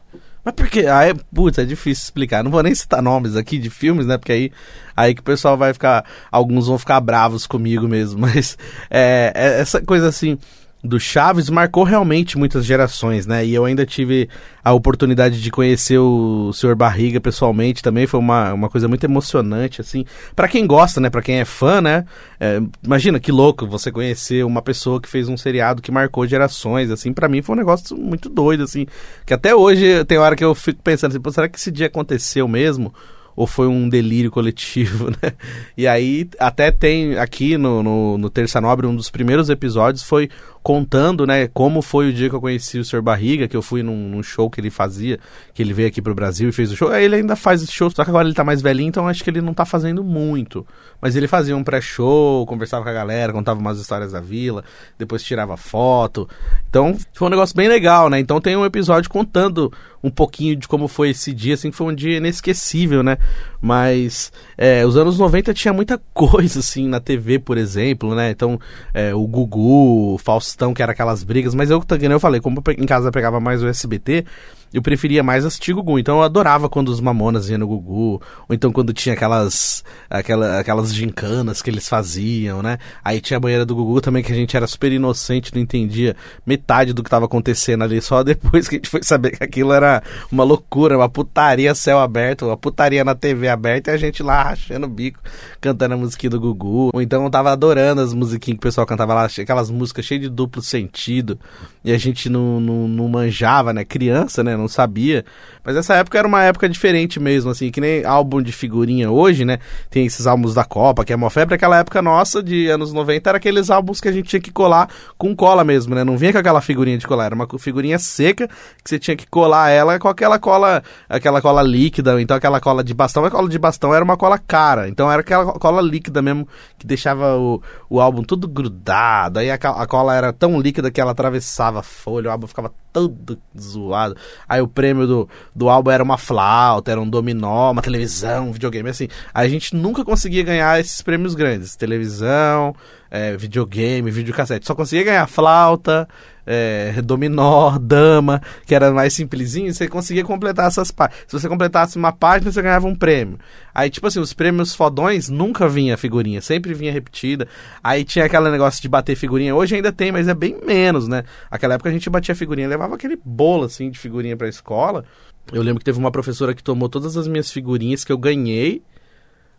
Mas 0.45 0.53
por 0.53 0.69
quê? 0.69 0.87
Aí, 0.87 1.13
putz, 1.35 1.57
é 1.57 1.65
difícil 1.65 2.03
explicar. 2.05 2.41
Não 2.41 2.49
vou 2.49 2.63
nem 2.63 2.73
citar 2.73 3.01
nomes 3.01 3.35
aqui 3.35 3.57
de 3.57 3.69
filmes, 3.69 4.05
né? 4.05 4.17
Porque 4.17 4.31
aí, 4.31 4.51
aí 4.95 5.13
que 5.13 5.19
o 5.19 5.25
pessoal 5.25 5.57
vai 5.57 5.73
ficar. 5.73 6.05
Alguns 6.31 6.67
vão 6.67 6.79
ficar 6.79 7.01
bravos 7.01 7.45
comigo 7.45 7.85
mesmo. 7.85 8.17
Mas 8.21 8.57
é, 8.89 9.33
é 9.35 9.59
essa 9.59 9.81
coisa 9.81 10.07
assim 10.07 10.39
do 10.83 10.99
Chaves 10.99 11.49
marcou 11.49 11.83
realmente 11.83 12.37
muitas 12.37 12.65
gerações, 12.65 13.25
né? 13.25 13.45
E 13.45 13.53
eu 13.53 13.65
ainda 13.65 13.85
tive 13.85 14.29
a 14.63 14.73
oportunidade 14.73 15.41
de 15.41 15.51
conhecer 15.51 15.97
o 15.97 16.51
Sr. 16.53 16.75
Barriga 16.75 17.19
pessoalmente 17.19 17.81
também, 17.81 18.05
foi 18.05 18.19
uma, 18.19 18.53
uma 18.53 18.69
coisa 18.69 18.87
muito 18.87 19.03
emocionante, 19.03 19.81
assim. 19.81 20.05
para 20.35 20.47
quem 20.47 20.67
gosta, 20.67 20.99
né? 21.01 21.09
Para 21.09 21.21
quem 21.21 21.39
é 21.39 21.45
fã, 21.45 21.81
né? 21.81 22.05
É, 22.39 22.61
imagina 22.83 23.19
que 23.19 23.31
louco 23.31 23.65
você 23.65 23.91
conhecer 23.91 24.45
uma 24.45 24.61
pessoa 24.61 25.01
que 25.01 25.09
fez 25.09 25.27
um 25.27 25.37
seriado 25.37 25.81
que 25.81 25.91
marcou 25.91 26.27
gerações, 26.27 26.91
assim. 26.91 27.11
para 27.11 27.27
mim 27.27 27.41
foi 27.41 27.55
um 27.55 27.59
negócio 27.59 27.97
muito 27.97 28.29
doido, 28.29 28.63
assim. 28.63 28.85
Que 29.25 29.33
até 29.33 29.55
hoje 29.55 30.05
tem 30.05 30.17
hora 30.17 30.35
que 30.35 30.43
eu 30.43 30.53
fico 30.53 30.81
pensando 30.83 31.11
assim, 31.11 31.31
será 31.33 31.49
que 31.49 31.57
esse 31.57 31.71
dia 31.71 31.87
aconteceu 31.87 32.47
mesmo? 32.47 32.93
ou 33.37 33.45
foi 33.45 33.67
um 33.67 33.87
delírio 33.87 34.31
coletivo, 34.31 35.11
né? 35.21 35.33
E 35.77 35.87
aí 35.87 36.27
até 36.39 36.71
tem 36.71 37.19
aqui 37.19 37.55
no, 37.55 37.83
no, 37.83 38.17
no 38.17 38.29
Terça 38.31 38.59
Nobre, 38.59 38.87
um 38.87 38.95
dos 38.95 39.11
primeiros 39.11 39.47
episódios 39.51 40.01
foi 40.01 40.27
contando, 40.67 41.25
né, 41.25 41.47
como 41.47 41.81
foi 41.81 42.09
o 42.09 42.13
dia 42.13 42.29
que 42.29 42.35
eu 42.35 42.41
conheci 42.41 42.77
o 42.77 42.83
Sr. 42.83 43.01
Barriga, 43.01 43.47
que 43.47 43.55
eu 43.55 43.61
fui 43.61 43.81
num, 43.81 44.09
num, 44.09 44.21
show 44.21 44.49
que 44.49 44.59
ele 44.59 44.69
fazia, 44.69 45.17
que 45.53 45.63
ele 45.63 45.71
veio 45.71 45.87
aqui 45.87 46.01
pro 46.01 46.13
Brasil 46.13 46.49
e 46.49 46.51
fez 46.51 46.69
o 46.73 46.75
show. 46.75 46.89
Aí 46.89 47.05
ele 47.05 47.15
ainda 47.15 47.37
faz 47.37 47.63
esse 47.63 47.71
show, 47.71 47.89
só 47.89 48.03
que 48.03 48.09
agora 48.09 48.27
ele 48.27 48.35
tá 48.35 48.43
mais 48.43 48.61
velhinho, 48.61 48.89
então 48.89 49.07
acho 49.07 49.23
que 49.23 49.29
ele 49.29 49.39
não 49.39 49.53
tá 49.53 49.63
fazendo 49.63 50.03
muito. 50.03 50.67
Mas 50.99 51.15
ele 51.15 51.25
fazia 51.25 51.55
um 51.55 51.63
pré-show, 51.63 52.45
conversava 52.45 52.83
com 52.83 52.89
a 52.89 52.93
galera, 52.93 53.31
contava 53.31 53.57
umas 53.57 53.79
histórias 53.79 54.11
da 54.11 54.19
vila, 54.19 54.61
depois 54.99 55.23
tirava 55.23 55.55
foto. 55.55 56.27
Então, 56.69 56.97
foi 57.13 57.27
um 57.27 57.31
negócio 57.31 57.55
bem 57.55 57.69
legal, 57.69 58.09
né? 58.09 58.19
Então 58.19 58.41
tem 58.41 58.57
um 58.57 58.65
episódio 58.65 59.09
contando 59.09 59.71
um 60.03 60.09
pouquinho 60.09 60.55
de 60.55 60.67
como 60.67 60.87
foi 60.87 61.09
esse 61.09 61.33
dia, 61.33 61.53
assim, 61.53 61.69
que 61.69 61.77
foi 61.77 61.87
um 61.87 61.95
dia 61.95 62.17
inesquecível, 62.17 63.03
né? 63.03 63.17
Mas 63.61 64.31
é, 64.57 64.85
os 64.85 64.95
anos 64.95 65.17
90 65.17 65.53
tinha 65.53 65.73
muita 65.73 65.99
coisa, 66.13 66.59
assim, 66.59 66.87
na 66.87 66.99
TV, 66.99 67.39
por 67.39 67.57
exemplo, 67.57 68.15
né? 68.15 68.31
Então, 68.31 68.59
é, 68.93 69.13
o 69.13 69.25
Gugu, 69.27 70.15
o 70.15 70.17
Faustão, 70.17 70.56
que 70.73 70.81
era 70.81 70.91
aquelas 70.91 71.23
brigas, 71.23 71.53
mas 71.53 71.69
eu, 71.69 71.83
eu 72.15 72.19
falei, 72.19 72.41
como 72.41 72.61
em 72.77 72.85
casa 72.85 73.11
pegava 73.11 73.39
mais 73.39 73.61
o 73.63 73.67
SBT, 73.67 74.25
eu 74.73 74.81
preferia 74.81 75.23
mais 75.23 75.45
assistir 75.45 75.73
Gugu. 75.73 75.99
Então 75.99 76.17
eu 76.17 76.23
adorava 76.23 76.69
quando 76.69 76.89
os 76.89 76.99
Mamonas 76.99 77.49
iam 77.49 77.59
no 77.59 77.67
Gugu, 77.67 78.21
ou 78.47 78.53
então 78.53 78.71
quando 78.71 78.93
tinha 78.93 79.13
aquelas 79.13 79.83
aquela, 80.09 80.59
aquelas 80.59 80.93
gincanas 80.93 81.61
que 81.61 81.69
eles 81.69 81.87
faziam, 81.87 82.61
né? 82.61 82.77
Aí 83.03 83.21
tinha 83.21 83.37
a 83.37 83.39
banheira 83.39 83.65
do 83.65 83.75
Gugu 83.75 84.01
também, 84.01 84.23
que 84.23 84.31
a 84.31 84.35
gente 84.35 84.55
era 84.55 84.67
super 84.67 84.91
inocente, 84.91 85.53
não 85.53 85.61
entendia 85.61 86.15
metade 86.45 86.93
do 86.93 87.03
que 87.03 87.07
estava 87.07 87.25
acontecendo 87.25 87.83
ali, 87.83 88.01
só 88.01 88.23
depois 88.23 88.67
que 88.67 88.75
a 88.75 88.77
gente 88.77 88.89
foi 88.89 89.03
saber 89.03 89.37
que 89.37 89.43
aquilo 89.43 89.71
era 89.71 90.03
uma 90.31 90.43
loucura, 90.43 90.97
uma 90.97 91.09
putaria 91.09 91.73
céu 91.73 91.99
aberto, 91.99 92.45
uma 92.47 92.57
putaria 92.57 93.03
na 93.03 93.15
TV 93.15 93.47
aberta 93.47 93.91
e 93.91 93.93
a 93.93 93.97
gente 93.97 94.21
lá 94.21 94.43
rachando 94.43 94.85
o 94.85 94.89
bico, 94.89 95.19
cantando 95.61 95.93
a 95.93 95.97
musiquinha 95.97 96.29
do 96.29 96.39
Gugu. 96.39 96.91
Ou 96.93 97.01
então 97.01 97.23
eu 97.23 97.29
tava 97.29 97.51
adorando 97.51 98.01
as 98.01 98.13
musiquinhas 98.13 98.57
que 98.57 98.65
o 98.65 98.67
pessoal 98.67 98.87
cantava 98.87 99.13
lá, 99.13 99.25
aquelas 99.25 99.69
músicas 99.69 100.05
cheias 100.05 100.23
de 100.23 100.29
duplo 100.29 100.61
sentido, 100.61 101.39
e 101.83 101.93
a 101.93 101.97
gente 101.97 102.29
não, 102.29 102.59
não, 102.59 102.87
não 102.87 103.07
manjava, 103.07 103.71
né? 103.71 103.85
Criança, 103.85 104.43
né? 104.43 104.56
Não 104.57 104.67
sabia. 104.67 105.23
Mas 105.63 105.75
essa 105.75 105.95
época 105.95 106.17
era 106.17 106.27
uma 106.27 106.43
época 106.43 106.67
diferente 106.69 107.19
mesmo, 107.19 107.51
assim, 107.51 107.69
que 107.69 107.81
nem 107.81 108.05
álbum 108.05 108.41
de 108.41 108.51
figurinha 108.51 109.11
hoje, 109.11 109.43
né? 109.45 109.59
Tem 109.89 110.05
esses 110.05 110.25
álbuns 110.25 110.53
da 110.53 110.63
Copa, 110.63 111.03
que 111.03 111.13
é 111.13 111.15
uma 111.15 111.29
febre. 111.29 111.55
Aquela 111.55 111.77
época 111.77 112.01
nossa, 112.01 112.41
de 112.41 112.67
anos 112.67 112.93
90, 112.93 113.29
era 113.29 113.37
aqueles 113.37 113.69
álbuns 113.69 113.99
que 113.99 114.07
a 114.07 114.11
gente 114.11 114.29
tinha 114.29 114.39
que 114.39 114.51
colar 114.51 114.89
com 115.17 115.35
cola 115.35 115.63
mesmo, 115.63 115.93
né? 115.93 116.03
Não 116.03 116.17
vinha 116.17 116.31
com 116.31 116.39
aquela 116.39 116.61
figurinha 116.61 116.97
de 116.97 117.05
colar, 117.05 117.25
era 117.25 117.35
uma 117.35 117.47
figurinha 117.59 117.99
seca 117.99 118.47
que 118.47 118.89
você 118.89 118.97
tinha 118.97 119.15
que 119.15 119.27
colar 119.27 119.69
ela 119.69 119.99
com 119.99 120.07
aquela 120.07 120.39
cola, 120.39 120.83
aquela 121.09 121.41
cola 121.41 121.61
líquida, 121.61 122.21
então 122.21 122.37
aquela 122.37 122.59
cola 122.59 122.83
de 122.83 122.93
bastão. 122.93 123.25
A 123.25 123.31
cola 123.31 123.49
de 123.49 123.59
bastão 123.59 123.93
era 123.93 124.03
uma 124.03 124.17
cola 124.17 124.37
cara, 124.37 124.87
então 124.87 125.11
era 125.11 125.21
aquela 125.21 125.53
cola 125.53 125.81
líquida 125.81 126.21
mesmo 126.21 126.47
que 126.77 126.87
deixava 126.87 127.37
o, 127.37 127.61
o 127.89 127.99
álbum 127.99 128.23
tudo 128.23 128.47
grudado. 128.47 129.39
Aí 129.39 129.51
a, 129.51 129.55
a 129.55 129.87
cola 129.87 130.15
era 130.15 130.31
tão 130.31 130.59
líquida 130.59 130.89
que 130.89 131.01
ela 131.01 131.11
atravessava 131.11 131.79
a 131.79 131.83
folha, 131.83 132.29
o 132.29 132.31
álbum 132.31 132.47
ficava 132.47 132.71
todo 132.91 133.37
zoado. 133.57 134.15
Aí 134.47 134.61
o 134.61 134.67
prêmio 134.67 135.05
do, 135.05 135.29
do 135.55 135.69
álbum 135.69 135.91
era 135.91 136.03
uma 136.03 136.17
flauta, 136.17 136.91
era 136.91 137.01
um 137.01 137.09
dominó, 137.09 137.71
uma 137.71 137.81
televisão, 137.81 138.49
um 138.49 138.51
videogame, 138.51 138.89
assim. 138.89 139.07
A 139.33 139.47
gente 139.47 139.75
nunca 139.75 140.03
conseguia 140.03 140.43
ganhar 140.43 140.79
esses 140.79 141.01
prêmios 141.01 141.35
grandes. 141.35 141.75
Televisão, 141.75 142.75
é, 143.09 143.35
videogame, 143.37 144.11
videocassete. 144.11 144.65
Só 144.65 144.75
conseguia 144.75 145.05
ganhar 145.05 145.27
flauta, 145.27 146.07
é, 146.47 147.01
dominó, 147.03 147.77
dama, 147.77 148.41
que 148.65 148.73
era 148.73 148.91
mais 148.91 149.13
simplesinho, 149.13 149.73
você 149.73 149.87
conseguia 149.87 150.23
completar 150.23 150.67
essas 150.67 150.89
páginas. 150.89 151.25
Se 151.27 151.39
você 151.39 151.49
completasse 151.49 151.97
uma 151.97 152.13
página, 152.13 152.51
você 152.51 152.61
ganhava 152.61 152.87
um 152.87 152.95
prêmio. 152.95 153.37
Aí, 153.75 153.89
tipo 153.89 154.07
assim, 154.07 154.19
os 154.19 154.33
prêmios 154.33 154.73
fodões 154.73 155.29
nunca 155.29 155.67
vinha 155.67 155.97
figurinha, 155.97 156.41
sempre 156.41 156.73
vinha 156.73 156.91
repetida. 156.91 157.47
Aí 157.83 158.05
tinha 158.05 158.25
aquele 158.25 158.49
negócio 158.49 158.81
de 158.81 158.87
bater 158.87 159.15
figurinha. 159.15 159.53
Hoje 159.53 159.75
ainda 159.75 159.91
tem, 159.91 160.11
mas 160.11 160.27
é 160.27 160.33
bem 160.33 160.57
menos, 160.65 161.07
né? 161.07 161.25
Aquela 161.51 161.75
época 161.75 161.89
a 161.89 161.93
gente 161.93 162.09
batia 162.09 162.33
figurinha, 162.33 162.67
levava 162.67 162.95
aquele 162.95 163.19
bolo, 163.23 163.65
assim, 163.65 163.91
de 163.91 163.99
figurinha 163.99 164.37
pra 164.37 164.47
escola. 164.47 165.03
Eu 165.51 165.61
lembro 165.61 165.79
que 165.79 165.85
teve 165.85 165.99
uma 165.99 166.11
professora 166.11 166.55
que 166.55 166.63
tomou 166.63 166.87
todas 166.87 167.17
as 167.17 167.27
minhas 167.27 167.51
figurinhas 167.51 168.03
que 168.03 168.11
eu 168.11 168.17
ganhei 168.17 168.81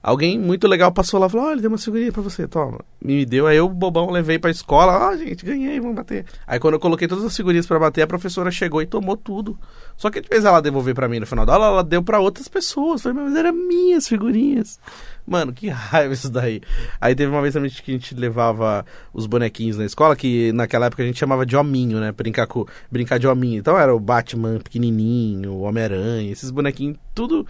Alguém 0.09 0.39
muito 0.39 0.67
legal 0.67 0.91
passou 0.91 1.21
lá 1.21 1.27
e 1.27 1.31
falou: 1.31 1.47
Olha, 1.49 1.61
deu 1.61 1.71
uma 1.71 1.77
figurinha 1.77 2.11
pra 2.11 2.23
você, 2.23 2.49
toma. 2.49 2.81
Me 2.99 3.27
deu, 3.27 3.47
aí 3.47 3.59
eu, 3.59 3.69
bobão, 3.69 4.11
levei 4.11 4.39
pra 4.39 4.51
escola. 4.51 5.11
Ó, 5.11 5.15
gente, 5.15 5.45
ganhei, 5.45 5.79
vamos 5.79 5.97
bater. 5.97 6.25
Aí 6.47 6.59
quando 6.59 6.75
eu 6.75 6.81
coloquei 6.81 7.07
todas 7.07 7.25
as 7.25 7.37
figurinhas 7.37 7.67
para 7.67 7.79
bater, 7.79 8.01
a 8.01 8.07
professora 8.07 8.51
chegou 8.51 8.81
e 8.81 8.87
tomou 8.87 9.19
tudo. 9.19 9.59
Só 9.99 10.11
que 10.11 10.21
de 10.21 10.29
vez 10.29 10.45
ela 10.45 10.61
devolver 10.61 10.95
para 10.95 11.09
mim 11.09 11.19
no 11.19 11.27
final 11.27 11.45
da 11.45 11.55
aula, 11.55 11.67
ela 11.67 11.85
deu 11.85 12.01
para 12.05 12.21
outras 12.21 12.47
pessoas. 12.47 13.03
Falei, 13.03 13.21
mas 13.21 13.35
eram 13.35 13.53
minhas 13.53 14.07
figurinhas. 14.07 14.79
Mano, 15.27 15.53
que 15.53 15.69
raiva 15.69 16.15
isso 16.15 16.31
daí. 16.31 16.63
Aí 17.01 17.17
teve 17.17 17.31
uma 17.31 17.43
vez 17.43 17.53
também 17.53 17.69
que 17.69 17.91
a 17.91 17.95
gente 17.95 18.15
levava 18.15 18.87
os 19.13 19.27
bonequinhos 19.27 19.77
na 19.77 19.85
escola, 19.85 20.15
que 20.15 20.53
naquela 20.53 20.87
época 20.87 21.03
a 21.03 21.07
gente 21.07 21.19
chamava 21.19 21.45
de 21.45 21.57
hominho, 21.57 21.99
né? 21.99 22.13
Brincar, 22.13 22.47
com, 22.47 22.65
brincar 22.91 23.19
de 23.19 23.27
hominho. 23.27 23.59
Então 23.59 23.77
era 23.77 23.95
o 23.95 23.99
Batman 23.99 24.59
pequenininho, 24.59 25.53
o 25.53 25.63
Homem-Aranha, 25.63 26.31
esses 26.31 26.51
bonequinhos, 26.53 26.97
tudo, 27.13 27.45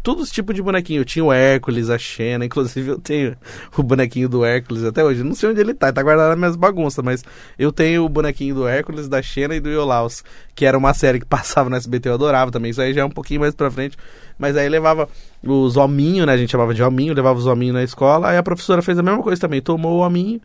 todos 0.00 0.24
os 0.24 0.30
tipos 0.30 0.54
de 0.54 0.62
bonequinho. 0.62 1.00
Eu 1.00 1.04
tinha 1.04 1.24
o 1.24 1.32
Hércules, 1.32 1.90
a 1.90 1.98
Xena, 1.98 2.44
inclusive 2.46 2.88
eu 2.88 2.98
tenho 3.00 3.36
o 3.76 3.82
bonequinho 3.82 4.28
do 4.28 4.44
Hércules 4.44 4.84
até 4.84 5.04
hoje. 5.04 5.24
Não 5.24 5.34
sei 5.34 5.50
onde 5.50 5.60
ele 5.60 5.74
tá, 5.74 5.92
tá 5.92 6.02
guardado 6.02 6.28
nas 6.28 6.38
minhas 6.38 6.56
bagunças, 6.56 7.04
mas 7.04 7.24
eu 7.58 7.72
tenho 7.72 8.04
o 8.04 8.08
bonequinho 8.08 8.54
do 8.54 8.68
Hércules, 8.68 9.08
da 9.08 9.20
Xena 9.20 9.56
e 9.56 9.60
do 9.60 9.68
Iolaus, 9.68 10.22
que 10.54 10.64
era 10.64 10.78
uma 10.78 10.94
série 10.94 11.18
que 11.18 11.26
passava 11.40 11.68
no 11.68 11.79
SBT, 11.80 12.08
eu 12.08 12.14
adorava 12.14 12.50
também. 12.50 12.70
Isso 12.70 12.80
aí 12.80 12.94
já 12.94 13.00
é 13.02 13.04
um 13.04 13.10
pouquinho 13.10 13.40
mais 13.40 13.54
pra 13.54 13.70
frente. 13.70 13.96
Mas 14.38 14.56
aí 14.56 14.68
levava 14.68 15.08
os 15.44 15.76
hominhos, 15.76 16.26
né? 16.26 16.32
A 16.32 16.36
gente 16.36 16.50
chamava 16.50 16.72
de 16.72 16.82
hominho, 16.82 17.12
levava 17.12 17.38
os 17.38 17.46
hominhos 17.46 17.74
na 17.74 17.82
escola. 17.82 18.28
Aí 18.28 18.36
a 18.36 18.42
professora 18.42 18.82
fez 18.82 18.98
a 18.98 19.02
mesma 19.02 19.22
coisa 19.22 19.40
também, 19.40 19.60
tomou 19.60 19.98
o 19.98 20.00
hominho 20.00 20.40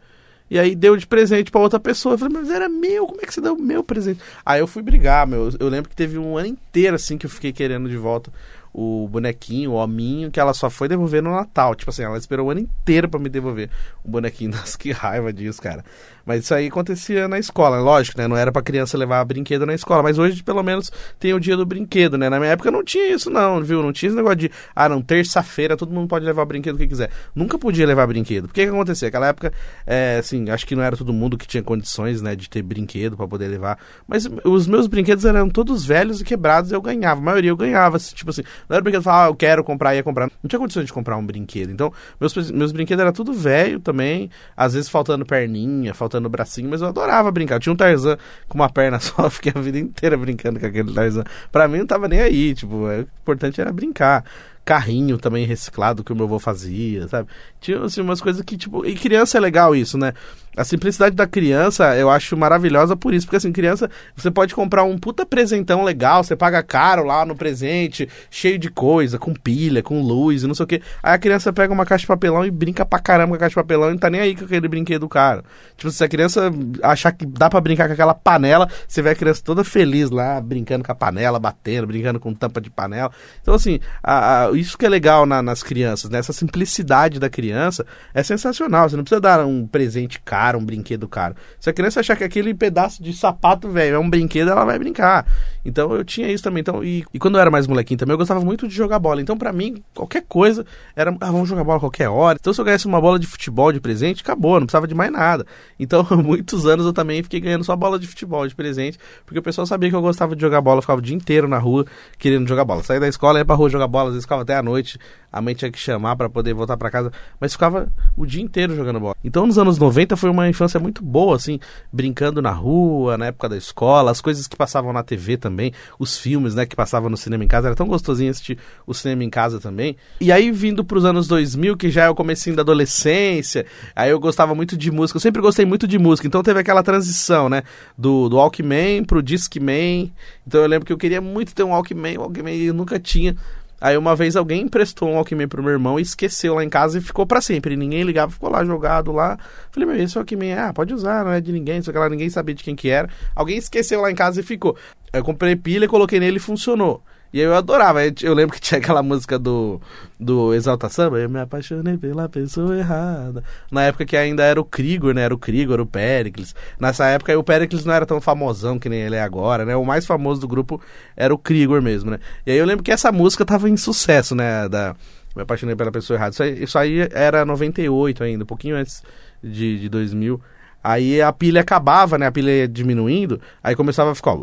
e 0.50 0.60
aí 0.60 0.76
deu 0.76 0.96
de 0.96 1.08
presente 1.08 1.50
para 1.50 1.62
outra 1.62 1.80
pessoa. 1.80 2.14
Eu 2.14 2.20
falei, 2.20 2.38
mas 2.38 2.50
era 2.50 2.70
meu, 2.70 3.08
como 3.08 3.20
é 3.22 3.26
que 3.26 3.34
você 3.34 3.42
deu 3.42 3.54
o 3.54 3.62
meu 3.62 3.84
presente? 3.84 4.20
Aí 4.46 4.60
eu 4.60 4.68
fui 4.68 4.84
brigar, 4.84 5.26
meu. 5.26 5.50
Eu 5.60 5.70
lembro 5.70 5.90
que 5.90 5.96
teve 5.96 6.18
um 6.18 6.38
ano 6.38 6.48
inteiro 6.48 6.96
assim 6.96 7.18
que 7.18 7.26
eu 7.26 7.30
fiquei 7.30 7.52
querendo 7.52 7.90
de 7.90 7.98
volta 7.98 8.32
o 8.78 9.08
bonequinho, 9.08 9.72
o 9.72 9.76
hominho, 9.76 10.30
que 10.30 10.38
ela 10.38 10.54
só 10.54 10.70
foi 10.70 10.90
devolver 10.90 11.24
no 11.24 11.32
Natal. 11.34 11.74
Tipo 11.76 11.92
assim, 11.92 12.04
ela 12.04 12.18
esperou 12.18 12.48
o 12.48 12.52
ano 12.52 12.60
inteiro 12.60 13.08
para 13.08 13.18
me 13.18 13.30
devolver 13.30 13.70
o 14.04 14.10
bonequinho. 14.10 14.52
Nossa, 14.56 14.78
que 14.78 14.92
raiva 14.92 15.32
disso, 15.32 15.62
cara. 15.62 15.82
Mas 16.26 16.44
isso 16.44 16.54
aí 16.54 16.68
acontecia 16.68 17.28
na 17.28 17.40
escola, 17.40 17.80
lógico, 17.80 18.18
né? 18.18 18.28
Não 18.28 18.36
era 18.36 18.52
pra 18.52 18.62
criança 18.62 18.98
levar 18.98 19.24
brinquedo 19.24 19.66
na 19.66 19.74
escola, 19.74 20.04
mas 20.04 20.18
hoje 20.18 20.44
pelo 20.44 20.62
menos 20.64 20.92
tem 21.20 21.34
o 21.34 21.40
dia 21.40 21.56
do 21.56 21.66
brinquedo, 21.66 22.18
né? 22.18 22.30
Na 22.30 22.38
minha 22.38 22.52
época 22.52 22.70
não 22.70 22.84
tinha 22.84 23.14
isso 23.14 23.30
não, 23.30 23.64
viu? 23.64 23.82
Não 23.82 23.94
tinha 23.94 24.10
esse 24.10 24.16
negócio 24.18 24.38
de, 24.38 24.52
ah, 24.76 24.90
não, 24.90 25.02
terça-feira 25.02 25.78
todo 25.78 25.94
mundo 25.94 26.10
pode 26.10 26.26
levar 26.26 26.44
brinquedo 26.44 26.78
que 26.78 26.88
quiser. 26.88 27.12
Nunca 27.34 27.58
podia 27.58 27.86
levar 27.86 28.08
brinquedo. 28.08 28.46
O 28.46 28.48
que 28.50 28.64
que 28.64 28.70
acontecia? 28.70 29.08
Aquela 29.08 29.28
época, 29.28 29.54
é, 29.86 30.18
assim, 30.18 30.50
acho 30.50 30.66
que 30.66 30.76
não 30.76 30.84
era 30.84 30.98
todo 30.98 31.14
mundo 31.14 31.38
que 31.38 31.48
tinha 31.48 31.64
condições, 31.64 32.22
né, 32.22 32.36
de 32.36 32.50
ter 32.50 32.64
brinquedo 32.64 33.16
para 33.16 33.28
poder 33.28 33.48
levar, 33.48 33.78
mas 34.08 34.28
os 34.44 34.68
meus 34.68 34.88
brinquedos 34.88 35.24
eram 35.24 35.48
todos 35.48 35.86
velhos 35.86 36.22
e 36.22 36.26
quebrados 36.26 36.72
e 36.72 36.74
eu 36.74 36.82
ganhava. 36.82 37.22
A 37.22 37.24
maioria 37.24 37.52
eu 37.52 37.58
ganhava, 37.58 38.00
tipo 38.00 38.32
assim, 38.32 38.44
não 38.70 38.76
era 38.76 38.84
brinquedo 38.84 39.04
que 39.04 39.10
ah, 39.10 39.28
eu 39.28 39.36
quero 39.36 39.64
comprar, 39.64 39.96
ia 39.96 40.04
comprar. 40.04 40.30
Não 40.42 40.48
tinha 40.48 40.60
condições 40.60 40.86
de 40.86 40.94
comprar 40.94 41.18
um 41.18 41.26
brinquedo. 41.26 41.72
Então, 41.72 41.92
meus, 42.20 42.52
meus 42.52 42.72
brinquedos 42.72 43.02
eram 43.02 43.14
tudo 43.14 43.34
velho 43.34 43.80
também, 43.80 44.30
às 44.56 44.74
vezes 44.74 44.90
faltando 44.90 45.26
perninha, 45.26 45.94
faltando 45.94 46.30
bracinho, 46.30 46.70
mas 46.70 46.82
eu 46.82 46.88
adorava 46.88 47.32
brincar. 47.32 47.56
Eu 47.56 47.60
tinha 47.60 47.74
um 47.74 47.76
Tarzan 47.76 48.18
com 48.48 48.58
uma 48.58 48.70
perna 48.70 49.00
só, 49.02 49.30
fiquei 49.30 49.52
a 49.56 49.60
vida 49.60 49.80
inteira 49.80 50.18
brincando 50.18 50.60
com 50.60 50.66
aquele 50.66 50.94
Tarzan. 50.94 51.24
Pra 51.52 51.68
mim 51.68 51.80
não 51.80 51.86
tava 51.86 52.08
nem 52.08 52.22
aí, 52.22 52.54
tipo, 52.54 52.76
o 52.76 53.02
importante 53.02 53.60
era 53.62 53.72
brincar 53.72 54.24
carrinho 54.66 55.20
também 55.20 55.46
reciclado 55.46 56.04
que 56.04 56.12
o 56.12 56.16
meu 56.16 56.26
avô 56.26 56.40
fazia, 56.40 57.08
sabe? 57.08 57.30
Tinha 57.62 57.80
assim, 57.84 58.02
umas 58.02 58.20
coisas 58.20 58.42
que, 58.42 58.58
tipo. 58.58 58.84
E 58.86 58.96
criança 58.96 59.38
é 59.38 59.42
legal 59.42 59.76
isso, 59.76 59.98
né? 59.98 60.14
A 60.58 60.64
simplicidade 60.64 61.16
da 61.16 61.28
criança 61.28 61.98
eu 61.98 62.10
acho 62.10 62.36
maravilhosa 62.38 62.96
por 62.96 63.14
isso. 63.14 63.28
Porque 63.28 63.36
assim, 63.36 63.52
criança, 63.52 63.90
você 64.16 64.32
pode 64.32 64.56
comprar 64.56 64.84
um 64.84 64.98
puta 64.98 65.26
presentão 65.26 65.84
legal, 65.84 66.24
você 66.24 66.36
paga 66.36 66.64
caro 66.64 67.04
lá 67.04 67.26
no 67.26 67.36
presente, 67.36 68.08
cheio 68.32 68.58
de 68.58 68.70
coisa, 68.70 69.20
com 69.20 69.34
pilha, 69.34 69.84
com 69.84 70.02
luz 70.02 70.44
e 70.44 70.48
não 70.48 70.56
sei 70.56 70.64
o 70.64 70.68
que. 70.68 70.82
Aí 71.04 71.14
a 71.14 71.18
criança 71.18 71.52
pega 71.52 71.74
uma 71.74 71.86
caixa 71.86 72.04
de 72.04 72.08
papelão 72.08 72.46
e 72.46 72.52
brinca 72.52 72.86
pra 72.86 73.00
caramba 73.00 73.30
com 73.30 73.36
a 73.36 73.40
caixa 73.40 73.50
de 73.50 73.56
papelão 73.56 73.90
e 73.90 73.92
não 73.92 73.98
tá 73.98 74.10
nem 74.10 74.22
aí 74.22 74.36
com 74.36 74.46
aquele 74.46 74.68
brinquedo 74.68 75.08
caro. 75.10 75.44
Tipo, 75.76 75.92
se 75.92 76.04
a 76.04 76.08
criança 76.08 76.50
achar 76.82 77.12
que 77.12 77.26
dá 77.26 77.50
para 77.50 77.60
brincar 77.60 77.88
com 77.88 77.94
aquela 77.94 78.14
panela, 78.14 78.70
você 78.88 79.02
vê 79.02 79.10
a 79.10 79.16
criança 79.16 79.42
toda 79.44 79.64
feliz 79.64 80.10
lá, 80.10 80.40
brincando 80.40 80.86
com 80.86 80.92
a 80.92 80.96
panela, 80.96 81.38
batendo, 81.38 81.88
brincando 81.88 82.20
com 82.20 82.34
tampa 82.34 82.62
de 82.62 82.70
panela. 82.70 83.12
Então, 83.42 83.54
assim, 83.54 83.80
a, 84.02 84.46
a, 84.46 84.52
isso 84.56 84.78
que 84.78 84.86
é 84.86 84.90
legal 84.90 85.26
na, 85.26 85.42
nas 85.42 85.64
crianças, 85.64 86.10
né? 86.10 86.22
Simplicidade 86.22 87.20
da 87.20 87.30
criança 87.30 87.86
é 88.14 88.22
sensacional. 88.22 88.90
Você 88.90 88.96
não 88.96 89.04
precisa 89.04 89.22
dar 89.22 89.46
um 89.46 89.66
presente 89.66 90.20
caro, 90.24 90.60
um 90.60 90.66
brinquedo 90.66 91.08
caro. 91.08 91.36
Se 91.60 91.70
a 91.70 91.74
criança 91.74 92.00
achar 92.00 92.16
que 92.16 92.24
aquele 92.24 92.54
pedaço 92.54 93.02
de 93.02 93.14
sapato, 93.14 93.70
velho, 93.70 93.96
é 93.96 94.00
um 94.00 94.10
brinquedo, 94.10 94.52
ela 94.52 94.66
vai 94.66 94.78
brincar. 94.78 95.26
Então 95.66 95.94
eu 95.94 96.06
tinha 96.06 96.32
isso 96.32 96.44
também. 96.44 96.62
Então, 96.62 96.84
e, 96.84 97.04
e 97.12 97.18
quando 97.18 97.36
eu 97.36 97.42
era 97.42 97.50
mais 97.50 97.66
molequinho 97.66 97.98
também, 97.98 98.14
eu 98.14 98.18
gostava 98.18 98.40
muito 98.40 98.68
de 98.68 98.76
jogar 98.76 99.00
bola. 99.00 99.20
Então, 99.20 99.38
para 99.38 99.52
mim, 99.52 99.84
qualquer 99.94 100.24
coisa 100.28 100.66
era, 100.96 101.16
ah, 101.20 101.32
vamos 101.32 101.50
jogar 101.50 101.64
bola 101.64 101.78
a 101.78 101.80
qualquer 101.80 102.08
hora. 102.08 102.38
Então, 102.40 102.54
se 102.54 102.62
eu 102.62 102.66
ganhasse 102.66 102.86
uma 102.86 103.02
bola 103.02 103.18
de 103.18 103.26
futebol 103.26 103.72
de 103.72 103.82
presente, 103.82 104.22
acabou, 104.22 104.60
não 104.60 104.68
precisava 104.68 104.88
de 104.88 104.94
mais 104.94 105.12
nada. 105.12 105.46
Então, 105.80 106.06
muitos 106.24 106.68
anos 106.68 106.86
eu 106.86 106.94
também 106.94 107.24
fiquei 107.24 107.40
ganhando 107.40 107.64
só 107.64 107.76
bola 107.76 107.98
de 107.98 108.08
futebol 108.08 108.48
de 108.48 108.56
presente, 108.56 109.00
porque 109.26 109.40
o 109.40 109.44
pessoal 109.44 109.66
sabia 109.66 109.90
que 109.90 109.96
eu 109.96 110.02
gostava 110.02 110.36
de 110.36 110.42
jogar 110.42 110.62
bola, 110.62 110.82
ficava 110.82 111.00
o 111.00 111.02
dia 111.02 111.16
inteiro 111.16 111.48
na 111.48 111.58
rua 111.58 111.86
querendo 112.20 112.48
jogar 112.48 112.64
bola. 112.64 112.84
Saía 112.84 113.00
da 113.00 113.08
escola, 113.08 113.40
ia 113.40 113.46
pra 113.46 113.56
rua 113.56 113.70
jogar 113.70 113.88
bola, 113.88 114.10
às 114.10 114.14
vezes 114.14 114.26
ficava 114.26 114.44
até 114.44 114.56
a 114.56 114.62
noite, 114.62 115.00
a 115.32 115.42
mãe 115.42 115.54
tinha 115.54 115.72
que 115.72 115.80
chamar 115.80 116.16
para 116.16 116.30
poder 116.30 116.54
voltar 116.54 116.78
para 116.78 116.90
casa, 116.90 117.12
mas 117.40 117.52
ficava 117.52 117.92
o 118.16 118.26
dia 118.26 118.42
inteiro 118.42 118.76
jogando 118.76 119.00
bola. 119.00 119.16
Então, 119.24 119.46
nos 119.46 119.58
anos 119.58 119.78
90 119.78 120.16
foi 120.16 120.30
uma 120.30 120.48
infância 120.48 120.80
muito 120.80 121.04
boa, 121.04 121.36
assim, 121.36 121.60
brincando 121.92 122.42
na 122.42 122.52
rua, 122.52 123.18
na 123.18 123.26
época 123.28 123.50
da 123.50 123.58
escola, 123.58 124.12
as 124.12 124.22
coisas 124.22 124.48
que 124.48 124.56
passavam 124.56 124.94
na 124.94 125.04
TV 125.04 125.36
também, 125.36 125.55
os 126.00 126.18
filmes, 126.18 126.56
né, 126.56 126.66
que 126.66 126.76
passavam 126.76 127.10
no 127.10 127.18
cinema 127.18 127.44
em 127.44 127.48
casa, 127.48 127.68
era 127.68 127.76
tão 127.76 127.88
gostosinho 127.88 128.32
assistir 128.32 128.58
o 128.86 128.94
cinema 128.94 129.24
em 129.24 129.30
casa 129.30 129.60
também. 129.60 129.96
E 130.20 130.32
aí, 130.32 130.52
vindo 130.52 130.84
pros 130.84 131.06
anos 131.06 131.28
2000, 131.28 131.78
que 131.78 131.90
já 131.90 132.06
é 132.06 132.10
o 132.10 132.16
comecinho 132.16 132.56
da 132.56 132.62
adolescência, 132.62 133.66
aí 133.96 134.10
eu 134.10 134.20
gostava 134.20 134.54
muito 134.54 134.78
de 134.78 134.92
música, 134.92 135.18
eu 135.18 135.22
sempre 135.22 135.42
gostei 135.42 135.66
muito 135.66 135.88
de 135.88 135.98
música, 135.98 136.28
então 136.28 136.44
teve 136.44 136.60
aquela 136.60 136.84
transição, 136.84 137.50
né, 137.50 137.64
do, 137.98 138.30
do 138.30 138.38
Walkman 138.38 139.04
pro 139.04 139.22
Discman, 139.22 140.12
então 140.46 140.62
eu 140.62 140.68
lembro 140.68 140.86
que 140.86 140.94
eu 140.94 140.98
queria 140.98 141.22
muito 141.22 141.54
ter 141.54 141.64
um 141.64 141.70
Walkman, 141.70 142.18
Walkman 142.18 142.56
eu 142.58 142.74
nunca 142.74 143.00
tinha, 143.00 143.36
Aí 143.80 143.98
uma 143.98 144.16
vez 144.16 144.36
alguém 144.36 144.64
emprestou 144.64 145.10
um 145.10 145.16
Walkman 145.16 145.48
pro 145.48 145.62
meu 145.62 145.74
irmão 145.74 146.00
e 146.00 146.02
esqueceu 146.02 146.56
lá 146.56 146.64
em 146.64 146.70
casa 146.70 146.98
e 146.98 147.02
ficou 147.02 147.26
para 147.26 147.42
sempre. 147.42 147.76
Ninguém 147.76 148.04
ligava, 148.04 148.32
ficou 148.32 148.50
lá 148.50 148.64
jogado 148.64 149.12
lá. 149.12 149.38
Falei, 149.72 149.88
meu, 149.88 149.98
esse 149.98 150.18
Walkman, 150.18 150.54
ah, 150.54 150.74
pode 150.74 150.94
usar, 150.94 151.26
não 151.26 151.32
é 151.32 151.42
de 151.42 151.52
ninguém, 151.52 151.82
só 151.82 151.92
que 151.92 151.98
lá 151.98 152.10
ninguém 152.10 152.30
sabia 152.30 152.56
de 152.56 152.64
quem 152.64 152.76
que 152.76 152.90
era. 152.90 153.10
Alguém 153.36 153.58
esqueceu 153.58 154.02
lá 154.02 154.10
em 154.10 154.16
casa 154.16 154.40
e 154.40 154.44
ficou. 154.44 154.78
Eu 155.18 155.24
comprei 155.24 155.56
pilha, 155.56 155.88
coloquei 155.88 156.20
nele 156.20 156.38
e 156.38 156.40
funcionou. 156.40 157.02
E 157.36 157.40
eu 157.42 157.54
adorava. 157.54 158.00
Eu 158.24 158.34
lembro 158.34 158.56
que 158.56 158.62
tinha 158.62 158.78
aquela 158.80 159.04
música 159.04 159.38
do, 159.38 159.82
do 160.18 160.54
Exalta 160.54 160.88
Samba. 160.88 161.20
Eu 161.20 161.30
me 161.30 161.38
apaixonei 161.38 161.98
pela 161.98 162.30
pessoa 162.30 162.78
errada. 162.78 163.44
Na 163.70 163.84
época 163.84 164.06
que 164.06 164.16
ainda 164.16 164.44
era 164.44 164.60
o 164.60 164.64
Krigor, 164.64 165.14
né? 165.14 165.24
Era 165.24 165.34
o 165.34 165.38
Krigor, 165.38 165.82
o 165.82 165.86
Pericles. 165.86 166.56
Nessa 166.80 167.08
época 167.08 167.38
o 167.38 167.44
Pericles 167.44 167.84
não 167.84 167.94
era 167.94 168.06
tão 168.06 168.22
famosão 168.22 168.80
que 168.80 168.88
nem 168.88 169.02
ele 169.02 169.18
é 169.18 169.22
agora, 169.22 169.66
né? 169.66 169.76
O 169.76 169.84
mais 169.84 170.06
famoso 170.06 170.40
do 170.40 170.48
grupo 170.48 170.82
era 171.16 171.34
o 171.34 171.38
Krigor 171.38 171.82
mesmo, 171.82 172.10
né? 172.12 172.20
E 172.46 172.52
aí 172.52 172.58
eu 172.58 172.66
lembro 172.66 172.84
que 172.84 172.92
essa 172.92 173.12
música 173.12 173.44
tava 173.44 173.70
em 173.70 173.76
sucesso, 173.76 174.34
né? 174.34 174.70
Da 174.70 174.96
Me 175.36 175.42
apaixonei 175.42 175.76
pela 175.76 175.92
pessoa 175.92 176.16
errada. 176.16 176.32
Isso 176.32 176.44
aí, 176.44 176.64
isso 176.64 176.78
aí 176.80 177.00
era 177.12 177.44
98 177.44 178.24
ainda, 178.24 178.46
um 178.46 178.48
pouquinho 178.48 178.78
antes 178.78 179.04
de, 179.44 179.80
de 179.80 179.90
2000. 179.90 180.40
Aí 180.88 181.20
a 181.20 181.34
pilha 181.34 181.62
acabava, 181.62 182.16
né? 182.16 182.28
A 182.28 182.32
pilha 182.32 182.52
ia 182.52 182.68
diminuindo, 182.68 183.42
aí 183.64 183.76
começava 183.76 184.12
a 184.12 184.16
ficar. 184.16 184.36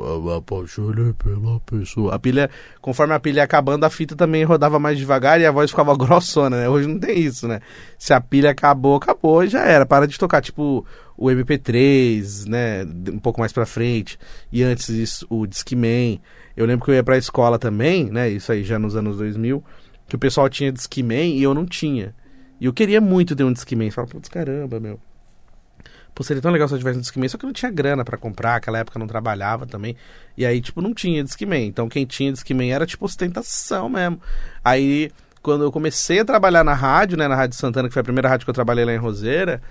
Pela 1.15 1.61
pessoa. 1.61 2.13
A 2.17 2.19
pilha, 2.19 2.51
conforme 2.81 3.15
a 3.15 3.21
pilha 3.21 3.39
ia 3.39 3.45
acabando, 3.45 3.85
a 3.85 3.91
fita 3.91 4.17
também 4.17 4.43
rodava 4.43 4.77
mais 4.77 4.99
devagar 4.99 5.41
e 5.41 5.47
a 5.47 5.53
voz 5.53 5.71
ficava 5.71 5.95
grossona, 5.97 6.57
né? 6.57 6.69
Hoje 6.69 6.89
não 6.89 6.99
tem 6.99 7.17
isso, 7.17 7.47
né? 7.47 7.61
Se 7.97 8.13
a 8.13 8.21
pilha 8.21 8.51
acabou, 8.51 8.97
acabou 8.97 9.45
e 9.45 9.47
já 9.47 9.61
era. 9.61 9.87
Para 9.87 10.05
de 10.05 10.19
tocar. 10.19 10.41
Tipo 10.41 10.85
o 11.17 11.27
MP3, 11.27 12.49
né? 12.49 12.83
Um 13.13 13.21
pouco 13.21 13.39
mais 13.39 13.53
pra 13.53 13.65
frente. 13.65 14.19
E 14.51 14.65
antes 14.65 14.89
isso, 14.89 15.25
o 15.31 15.47
Discman. 15.47 16.21
Eu 16.57 16.67
lembro 16.67 16.85
que 16.85 16.91
eu 16.91 16.97
ia 16.97 17.05
pra 17.05 17.17
escola 17.17 17.57
também, 17.57 18.07
né? 18.07 18.29
Isso 18.29 18.51
aí 18.51 18.65
já 18.65 18.81
nos 18.81 18.97
anos 18.97 19.17
2000. 19.17 19.63
Que 20.09 20.17
o 20.17 20.19
pessoal 20.19 20.49
tinha 20.49 20.73
Discman 20.73 21.37
e 21.37 21.43
eu 21.45 21.55
não 21.55 21.65
tinha. 21.65 22.13
E 22.61 22.65
eu 22.65 22.73
queria 22.73 23.01
muito 23.01 23.37
ter 23.37 23.45
um 23.45 23.53
Discman. 23.53 23.93
Fala, 23.93 24.09
putz, 24.09 24.29
caramba, 24.29 24.81
meu. 24.81 24.99
Pô, 26.15 26.23
seria 26.23 26.43
tão 26.43 26.51
legal 26.51 26.69
se 26.69 26.75
eu 26.75 26.79
tivesse 26.79 26.99
um 26.99 27.01
Discman, 27.01 27.29
só 27.29 27.39
que 27.39 27.45
eu 27.45 27.49
não 27.49 27.55
tinha 27.55 27.71
grana 27.71 28.05
para 28.05 28.19
comprar, 28.19 28.57
aquela 28.57 28.79
época 28.79 28.99
eu 28.99 29.01
não 29.01 29.07
trabalhava 29.07 29.67
também. 29.67 29.97
E 30.37 30.45
aí, 30.45 30.61
tipo, 30.61 30.83
não 30.83 30.93
tinha 30.93 31.25
Discman. 31.25 31.67
Então 31.67 31.89
quem 31.89 32.05
tinha 32.05 32.33
Discman 32.33 32.71
era, 32.71 32.85
tipo, 32.87 33.05
ostentação 33.05 33.89
mesmo. 33.89 34.21
Aí, 34.63 35.11
quando 35.43 35.65
eu 35.65 35.73
comecei 35.73 36.21
a 36.21 36.25
trabalhar 36.25 36.63
na 36.63 36.75
rádio, 36.75 37.17
né, 37.17 37.27
na 37.27 37.35
Rádio 37.35 37.57
Santana, 37.57 37.89
que 37.89 37.95
foi 37.95 38.01
a 38.01 38.05
primeira 38.05 38.29
rádio 38.29 38.45
que 38.45 38.51
eu 38.51 38.55
trabalhei 38.55 38.85
lá 38.85 38.93
em 38.93 38.99
Roseira, 38.99 39.63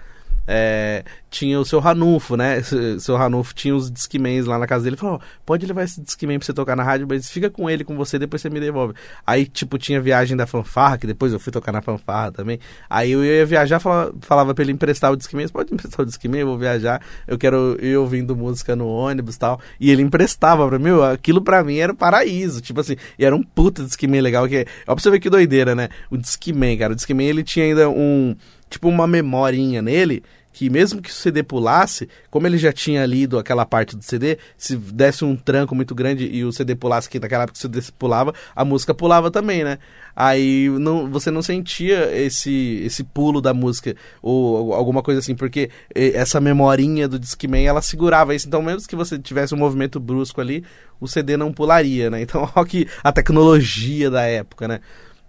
é, 0.48 1.04
tinha 1.30 1.60
o 1.60 1.66
seu 1.66 1.80
Ranulfo, 1.80 2.36
né? 2.36 2.60
O 2.60 3.00
seu 3.00 3.16
Ranulfo 3.16 3.54
tinha 3.54 3.76
os 3.76 3.92
Discmans 3.92 4.46
lá 4.46 4.58
na 4.58 4.68
casa 4.68 4.84
dele. 4.84 4.98
Falou: 4.98 5.22
pode 5.46 5.66
levar 5.66 5.84
esse 5.84 6.02
Discman 6.02 6.40
pra 6.40 6.46
você 6.46 6.54
tocar 6.54 6.76
na 6.76 6.84
rádio, 6.84 7.08
mas 7.08 7.30
fica 7.30 7.50
com 7.50 7.70
ele, 7.70 7.84
com 7.84 7.96
você, 7.96 8.20
depois 8.20 8.42
você 8.42 8.50
me 8.50 8.60
devolve. 8.60 8.94
Aí, 9.26 9.46
tipo, 9.46 9.78
tinha 9.78 10.02
viagem 10.02 10.36
da 10.36 10.46
fanfarra, 10.46 10.98
que 10.98 11.08
depois 11.08 11.32
eu 11.32 11.40
fui 11.40 11.52
tocar 11.52 11.72
na 11.72 11.82
fanfarra 11.82 12.32
também. 12.32 12.60
Aí 12.90 13.12
eu 13.12 13.24
ia 13.24 13.46
viajar, 13.46 13.80
falava, 13.80 14.14
falava 14.22 14.54
pra 14.54 14.64
ele 14.64 14.72
emprestar 14.72 15.12
o 15.12 15.16
Discman: 15.16 15.48
pode 15.48 15.74
emprestar 15.74 16.02
o 16.02 16.06
Discman, 16.06 16.42
eu 16.42 16.48
vou 16.48 16.58
viajar, 16.58 17.02
eu 17.28 17.38
quero 17.38 17.78
ir 17.82 17.96
ouvindo 17.98 18.36
música 18.36 18.76
no 18.76 18.88
ônibus 18.88 19.38
tal. 19.38 19.60
E 19.80 19.92
ele 19.92 20.02
emprestava 20.02 20.68
pra 20.68 20.80
mim, 20.80 20.90
aquilo 21.14 21.42
pra 21.42 21.64
mim 21.64 21.78
era 21.78 21.94
o 21.94 21.96
paraíso. 21.96 22.62
Tipo 22.62 22.82
assim, 22.82 22.96
e 23.18 23.24
era 23.24 23.36
um 23.36 23.44
puta 23.44 23.84
Discman 23.84 24.22
legal. 24.22 24.48
Que, 24.48 24.66
ó, 24.88 24.96
pra 24.96 25.02
você 25.02 25.10
ver 25.12 25.20
que 25.20 25.30
doideira, 25.30 25.76
né? 25.76 25.90
O 26.10 26.18
Discman, 26.18 26.78
cara. 26.78 26.94
O 26.94 26.96
Discman 26.96 27.28
ele 27.28 27.44
tinha 27.44 27.66
ainda 27.66 27.90
um 27.90 28.36
tipo 28.72 28.88
uma 28.88 29.06
memorinha 29.06 29.82
nele 29.82 30.24
que 30.54 30.70
mesmo 30.70 31.02
que 31.02 31.10
o 31.10 31.14
CD 31.14 31.44
pulasse, 31.44 32.10
como 32.30 32.46
ele 32.46 32.58
já 32.58 32.74
tinha 32.74 33.06
lido 33.06 33.40
aquela 33.40 33.66
parte 33.66 33.96
do 33.96 34.04
CD, 34.04 34.38
se 34.58 34.76
desse 34.76 35.24
um 35.24 35.36
tranco 35.36 35.74
muito 35.74 35.96
grande 35.96 36.26
e 36.26 36.44
o 36.44 36.52
CD 36.52 36.76
pulasse, 36.76 37.10
que 37.10 37.20
naquela 37.20 37.44
época 37.44 37.58
o 37.58 37.62
CD 37.62 37.80
pulava, 37.98 38.34
a 38.56 38.66
música 38.66 38.94
pulava 38.94 39.32
também, 39.32 39.64
né? 39.64 39.78
Aí 40.14 40.70
não, 40.70 41.10
você 41.10 41.32
não 41.32 41.42
sentia 41.42 42.14
esse, 42.14 42.82
esse 42.84 43.04
pulo 43.04 43.40
da 43.40 43.54
música 43.54 43.96
ou 44.22 44.74
alguma 44.74 45.02
coisa 45.02 45.20
assim, 45.20 45.36
porque 45.36 45.70
essa 45.96 46.42
memorinha 46.42 47.08
do 47.08 47.18
Discman, 47.18 47.66
ela 47.66 47.82
segurava 47.82 48.36
isso. 48.36 48.48
Então, 48.48 48.62
mesmo 48.62 48.88
que 48.88 48.96
você 48.96 49.18
tivesse 49.18 49.56
um 49.56 49.58
movimento 49.58 50.00
brusco 50.00 50.42
ali, 50.42 50.66
o 51.00 51.08
CD 51.08 51.38
não 51.38 51.54
pularia, 51.54 52.10
né? 52.10 52.22
Então, 52.32 52.50
olha 52.56 52.68
que 52.68 52.88
a 53.04 53.12
tecnologia 53.12 54.10
da 54.10 54.24
época, 54.24 54.68
né? 54.68 54.80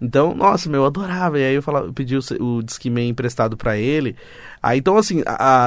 Então, 0.03 0.35
nossa, 0.35 0.69
meu, 0.69 0.81
eu 0.81 0.85
adorava. 0.85 1.39
E 1.39 1.45
aí 1.45 1.55
eu, 1.55 1.61
falava, 1.61 1.85
eu 1.85 1.93
pedi 1.93 2.17
o, 2.17 2.19
o 2.41 2.61
Discman 2.61 3.07
emprestado 3.07 3.55
para 3.55 3.77
ele. 3.77 4.17
Aí, 4.61 4.79
então, 4.79 4.97
assim, 4.97 5.23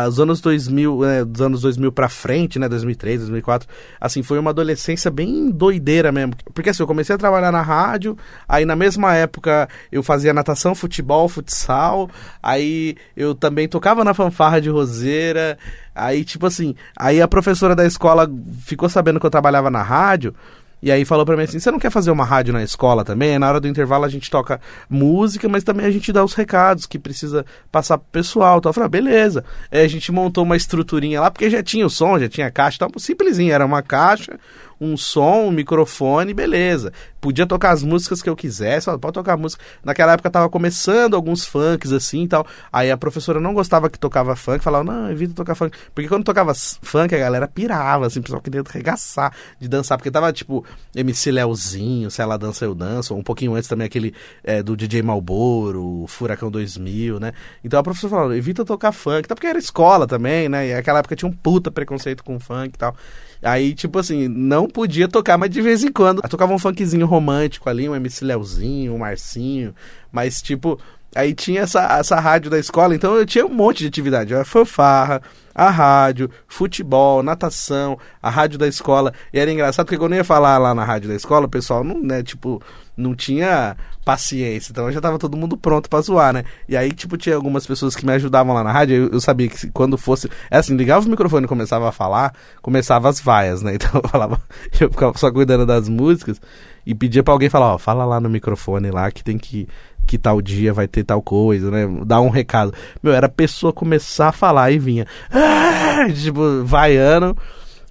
os 0.06 0.20
anos 0.20 0.42
2000, 0.42 1.00
né, 1.00 1.24
dos 1.24 1.40
anos 1.40 1.62
2000 1.62 1.90
pra 1.90 2.06
frente, 2.10 2.58
né, 2.58 2.68
2003, 2.68 3.20
2004, 3.20 3.66
assim, 3.98 4.22
foi 4.22 4.38
uma 4.38 4.50
adolescência 4.50 5.10
bem 5.10 5.50
doideira 5.50 6.12
mesmo. 6.12 6.34
Porque, 6.52 6.68
assim, 6.68 6.82
eu 6.82 6.86
comecei 6.86 7.14
a 7.14 7.18
trabalhar 7.18 7.50
na 7.50 7.62
rádio, 7.62 8.16
aí 8.46 8.66
na 8.66 8.76
mesma 8.76 9.14
época 9.14 9.68
eu 9.90 10.02
fazia 10.02 10.34
natação, 10.34 10.74
futebol, 10.74 11.28
futsal, 11.30 12.10
aí 12.42 12.96
eu 13.16 13.34
também 13.34 13.66
tocava 13.66 14.04
na 14.04 14.12
fanfarra 14.12 14.60
de 14.60 14.68
roseira, 14.68 15.58
aí, 15.94 16.24
tipo 16.24 16.46
assim, 16.46 16.74
aí 16.94 17.22
a 17.22 17.28
professora 17.28 17.74
da 17.74 17.86
escola 17.86 18.30
ficou 18.66 18.88
sabendo 18.88 19.18
que 19.18 19.24
eu 19.24 19.30
trabalhava 19.30 19.70
na 19.70 19.82
rádio, 19.82 20.34
E 20.82 20.92
aí 20.92 21.04
falou 21.04 21.24
pra 21.24 21.36
mim 21.36 21.44
assim: 21.44 21.58
você 21.58 21.70
não 21.70 21.78
quer 21.78 21.90
fazer 21.90 22.10
uma 22.10 22.24
rádio 22.24 22.52
na 22.52 22.62
escola 22.62 23.04
também? 23.04 23.38
Na 23.38 23.48
hora 23.48 23.60
do 23.60 23.68
intervalo 23.68 24.04
a 24.04 24.08
gente 24.08 24.30
toca 24.30 24.60
música, 24.88 25.48
mas 25.48 25.64
também 25.64 25.86
a 25.86 25.90
gente 25.90 26.12
dá 26.12 26.22
os 26.24 26.34
recados 26.34 26.86
que 26.86 26.98
precisa 26.98 27.44
passar 27.72 27.98
pro 27.98 28.06
pessoal. 28.12 28.58
Então 28.58 28.70
eu 28.70 28.74
falei, 28.74 28.86
ah, 28.86 28.90
beleza. 28.90 29.44
Aí 29.70 29.80
a 29.80 29.88
gente 29.88 30.12
montou 30.12 30.44
uma 30.44 30.56
estruturinha 30.56 31.20
lá, 31.20 31.30
porque 31.30 31.48
já 31.48 31.62
tinha 31.62 31.86
o 31.86 31.90
som, 31.90 32.18
já 32.18 32.28
tinha 32.28 32.50
caixa, 32.50 32.76
então 32.76 32.90
simplesinho, 32.98 33.52
era 33.52 33.64
uma 33.64 33.82
caixa, 33.82 34.38
um 34.80 34.96
som, 34.96 35.46
um 35.46 35.50
microfone, 35.50 36.34
beleza. 36.34 36.92
Podia 37.20 37.46
tocar 37.46 37.70
as 37.70 37.82
músicas 37.82 38.22
que 38.22 38.28
eu 38.28 38.36
quisesse, 38.36 38.86
pode 38.98 39.14
tocar 39.14 39.36
música. 39.36 39.62
Naquela 39.82 40.12
época 40.12 40.30
tava 40.30 40.48
começando 40.48 41.14
alguns 41.14 41.44
funks 41.44 41.92
assim 41.92 42.24
e 42.24 42.28
tal. 42.28 42.46
Aí 42.72 42.90
a 42.90 42.96
professora 42.96 43.40
não 43.40 43.54
gostava 43.54 43.90
que 43.90 43.98
tocava 43.98 44.36
funk, 44.36 44.62
falava, 44.62 44.84
não, 44.84 45.10
evita 45.10 45.34
tocar 45.34 45.54
funk. 45.54 45.76
Porque 45.94 46.08
quando 46.08 46.24
tocava 46.24 46.52
funk, 46.54 47.14
a 47.14 47.18
galera 47.18 47.48
pirava, 47.48 48.06
assim, 48.06 48.20
o 48.20 48.22
pessoal 48.22 48.40
queria 48.40 48.62
arregaçar 48.66 49.32
de 49.58 49.68
dançar, 49.68 49.98
porque 49.98 50.10
tava 50.10 50.32
tipo 50.32 50.64
MC 50.94 51.30
Leozinho, 51.32 52.10
se 52.10 52.20
ela 52.20 52.36
dança, 52.36 52.64
eu 52.64 52.74
danço, 52.74 53.14
um 53.14 53.22
pouquinho 53.22 53.54
antes 53.54 53.68
também 53.68 53.86
aquele 53.86 54.14
é, 54.44 54.62
do 54.62 54.76
DJ 54.76 55.02
Malboro, 55.02 56.04
Furacão 56.08 56.50
2000, 56.50 57.18
né? 57.18 57.32
Então 57.64 57.80
a 57.80 57.82
professora 57.82 58.10
falou, 58.10 58.34
evita 58.34 58.64
tocar 58.64 58.92
funk, 58.92 59.26
tá 59.26 59.34
porque 59.34 59.46
era 59.46 59.58
escola 59.58 60.06
também, 60.06 60.48
né? 60.48 60.68
E 60.68 60.74
naquela 60.74 61.00
época 61.00 61.16
tinha 61.16 61.28
um 61.28 61.32
puta 61.32 61.70
preconceito 61.70 62.22
com 62.22 62.38
funk 62.38 62.74
e 62.74 62.78
tal. 62.78 62.94
Aí, 63.42 63.74
tipo 63.74 63.98
assim, 63.98 64.28
não 64.28 64.66
podia 64.66 65.08
tocar, 65.08 65.36
mas 65.38 65.50
de 65.50 65.60
vez 65.60 65.84
em 65.84 65.92
quando. 65.92 66.22
Tocava 66.22 66.52
um 66.52 66.58
funkzinho 66.58 67.06
romântico 67.06 67.68
ali, 67.68 67.88
um 67.88 67.94
MC 67.94 68.24
Leozinho, 68.24 68.94
um 68.94 68.98
Marcinho, 68.98 69.74
mas 70.10 70.40
tipo, 70.40 70.78
aí 71.16 71.34
tinha 71.34 71.62
essa, 71.62 71.80
essa 71.98 72.20
rádio 72.20 72.50
da 72.50 72.58
escola, 72.58 72.94
então 72.94 73.14
eu 73.14 73.26
tinha 73.26 73.44
um 73.46 73.52
monte 73.52 73.78
de 73.78 73.88
atividade. 73.88 74.34
A 74.34 74.44
fanfarra, 74.44 75.22
a 75.54 75.70
rádio, 75.70 76.30
futebol, 76.46 77.22
natação, 77.22 77.98
a 78.22 78.28
rádio 78.28 78.58
da 78.58 78.68
escola. 78.68 79.12
E 79.32 79.38
era 79.38 79.50
engraçado 79.50 79.86
porque 79.86 79.98
quando 79.98 80.12
eu 80.12 80.18
ia 80.18 80.24
falar 80.24 80.58
lá 80.58 80.74
na 80.74 80.84
rádio 80.84 81.08
da 81.08 81.14
escola, 81.14 81.46
o 81.46 81.48
pessoal 81.48 81.82
não, 81.82 82.02
né, 82.02 82.22
tipo, 82.22 82.62
não 82.96 83.14
tinha 83.14 83.76
paciência. 84.04 84.70
Então 84.70 84.92
já 84.92 85.00
tava 85.00 85.18
todo 85.18 85.36
mundo 85.36 85.56
pronto 85.56 85.88
pra 85.88 86.00
zoar, 86.00 86.32
né? 86.32 86.44
E 86.68 86.76
aí, 86.76 86.92
tipo, 86.92 87.16
tinha 87.16 87.34
algumas 87.34 87.66
pessoas 87.66 87.96
que 87.96 88.04
me 88.04 88.12
ajudavam 88.12 88.54
lá 88.54 88.62
na 88.62 88.70
rádio. 88.70 88.96
Eu, 88.96 89.08
eu 89.12 89.20
sabia 89.20 89.48
que 89.48 89.70
quando 89.70 89.98
fosse. 89.98 90.30
É 90.50 90.58
assim, 90.58 90.76
ligava 90.76 91.04
o 91.04 91.10
microfone 91.10 91.46
e 91.46 91.48
começava 91.48 91.88
a 91.88 91.92
falar, 91.92 92.34
começava 92.62 93.08
as 93.08 93.20
vaias, 93.20 93.62
né? 93.62 93.74
Então 93.86 94.00
eu 94.02 94.08
falava, 94.08 94.40
eu 94.80 94.90
ficava 94.90 95.16
só 95.16 95.30
cuidando 95.30 95.64
das 95.66 95.88
músicas 95.88 96.40
e 96.86 96.94
pedia 96.94 97.22
pra 97.22 97.34
alguém 97.34 97.50
falar, 97.50 97.74
ó, 97.74 97.78
fala 97.78 98.04
lá 98.04 98.20
no 98.20 98.30
microfone 98.30 98.90
lá 98.90 99.10
que 99.10 99.24
tem 99.24 99.36
que. 99.36 99.68
Que 100.06 100.16
tal 100.18 100.40
dia 100.40 100.72
vai 100.72 100.86
ter 100.86 101.04
tal 101.04 101.20
coisa, 101.20 101.70
né? 101.70 101.86
Dar 102.04 102.20
um 102.20 102.30
recado. 102.30 102.72
Meu, 103.02 103.12
era 103.12 103.26
a 103.26 103.30
pessoa 103.30 103.72
começar 103.72 104.28
a 104.28 104.32
falar 104.32 104.70
e 104.70 104.78
vinha. 104.78 105.06
Ah! 105.32 106.06
Tipo, 106.14 106.62
vaiando 106.64 107.36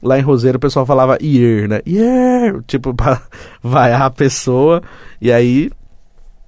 lá 0.01 0.19
em 0.19 0.21
Roseiro 0.21 0.57
o 0.57 0.61
pessoal 0.61 0.85
falava 0.85 1.17
year, 1.21 1.67
né? 1.67 1.81
Year, 1.87 2.61
tipo, 2.67 2.93
pra 2.95 3.21
vaiar 3.61 4.03
a 4.03 4.09
pessoa. 4.09 4.81
E 5.19 5.31
aí 5.31 5.71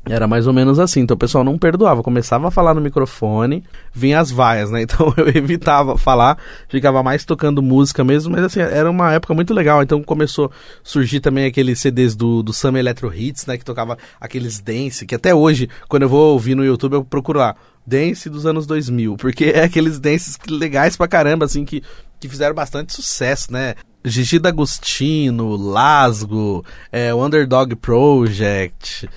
era 0.10 0.28
mais 0.28 0.48
ou 0.48 0.54
menos 0.54 0.80
assim, 0.80 1.02
então 1.02 1.16
o 1.16 1.18
pessoal 1.18 1.44
não 1.44 1.58
perdoava, 1.58 2.02
começava 2.04 2.48
a 2.48 2.52
falar 2.52 2.74
no 2.74 2.82
microfone, 2.82 3.64
vinha 3.94 4.20
as 4.20 4.32
vaias, 4.32 4.72
né? 4.72 4.82
Então 4.88 5.14
eu 5.18 5.28
evitava 5.28 5.98
falar, 5.98 6.38
ficava 6.70 7.04
mais 7.04 7.26
tocando 7.26 7.62
música 7.62 8.04
mesmo, 8.04 8.32
mas 8.32 8.46
assim, 8.46 8.62
era 8.62 8.90
uma 8.90 9.12
época 9.12 9.34
muito 9.34 9.54
legal. 9.54 9.84
Então 9.84 10.02
começou 10.02 10.46
a 10.46 10.50
surgir 10.82 11.20
também 11.20 11.46
aqueles 11.46 11.80
CDs 11.80 12.16
do, 12.16 12.42
do 12.42 12.54
Summer 12.54 12.80
Electro 12.80 13.14
Hits, 13.14 13.46
né? 13.46 13.58
Que 13.58 13.66
tocava 13.66 13.98
aqueles 14.20 14.60
dance, 14.62 15.06
que 15.06 15.14
até 15.14 15.36
hoje, 15.36 15.70
quando 15.90 16.04
eu 16.04 16.10
vou 16.10 16.34
ouvir 16.34 16.56
no 16.56 16.64
YouTube, 16.64 16.94
eu 16.94 17.04
procuro 17.04 17.40
lá, 17.40 17.56
dance 17.86 18.30
dos 18.30 18.46
anos 18.46 18.66
2000, 18.66 19.18
porque 19.18 19.46
é 19.46 19.64
aqueles 19.64 20.00
dances 20.00 20.38
legais 20.50 20.98
pra 20.98 21.08
caramba, 21.08 21.46
assim, 21.46 21.66
que, 21.66 21.84
que 22.20 22.30
fizeram 22.30 22.56
bastante 22.56 22.94
sucesso, 22.94 23.52
né? 23.52 23.76
Gigi 24.04 24.40
D'Agostino, 24.40 25.56
Lasgo, 25.56 26.64
é, 26.92 27.14
o 27.14 27.26
Underdog 27.26 27.76
Project. 27.76 29.10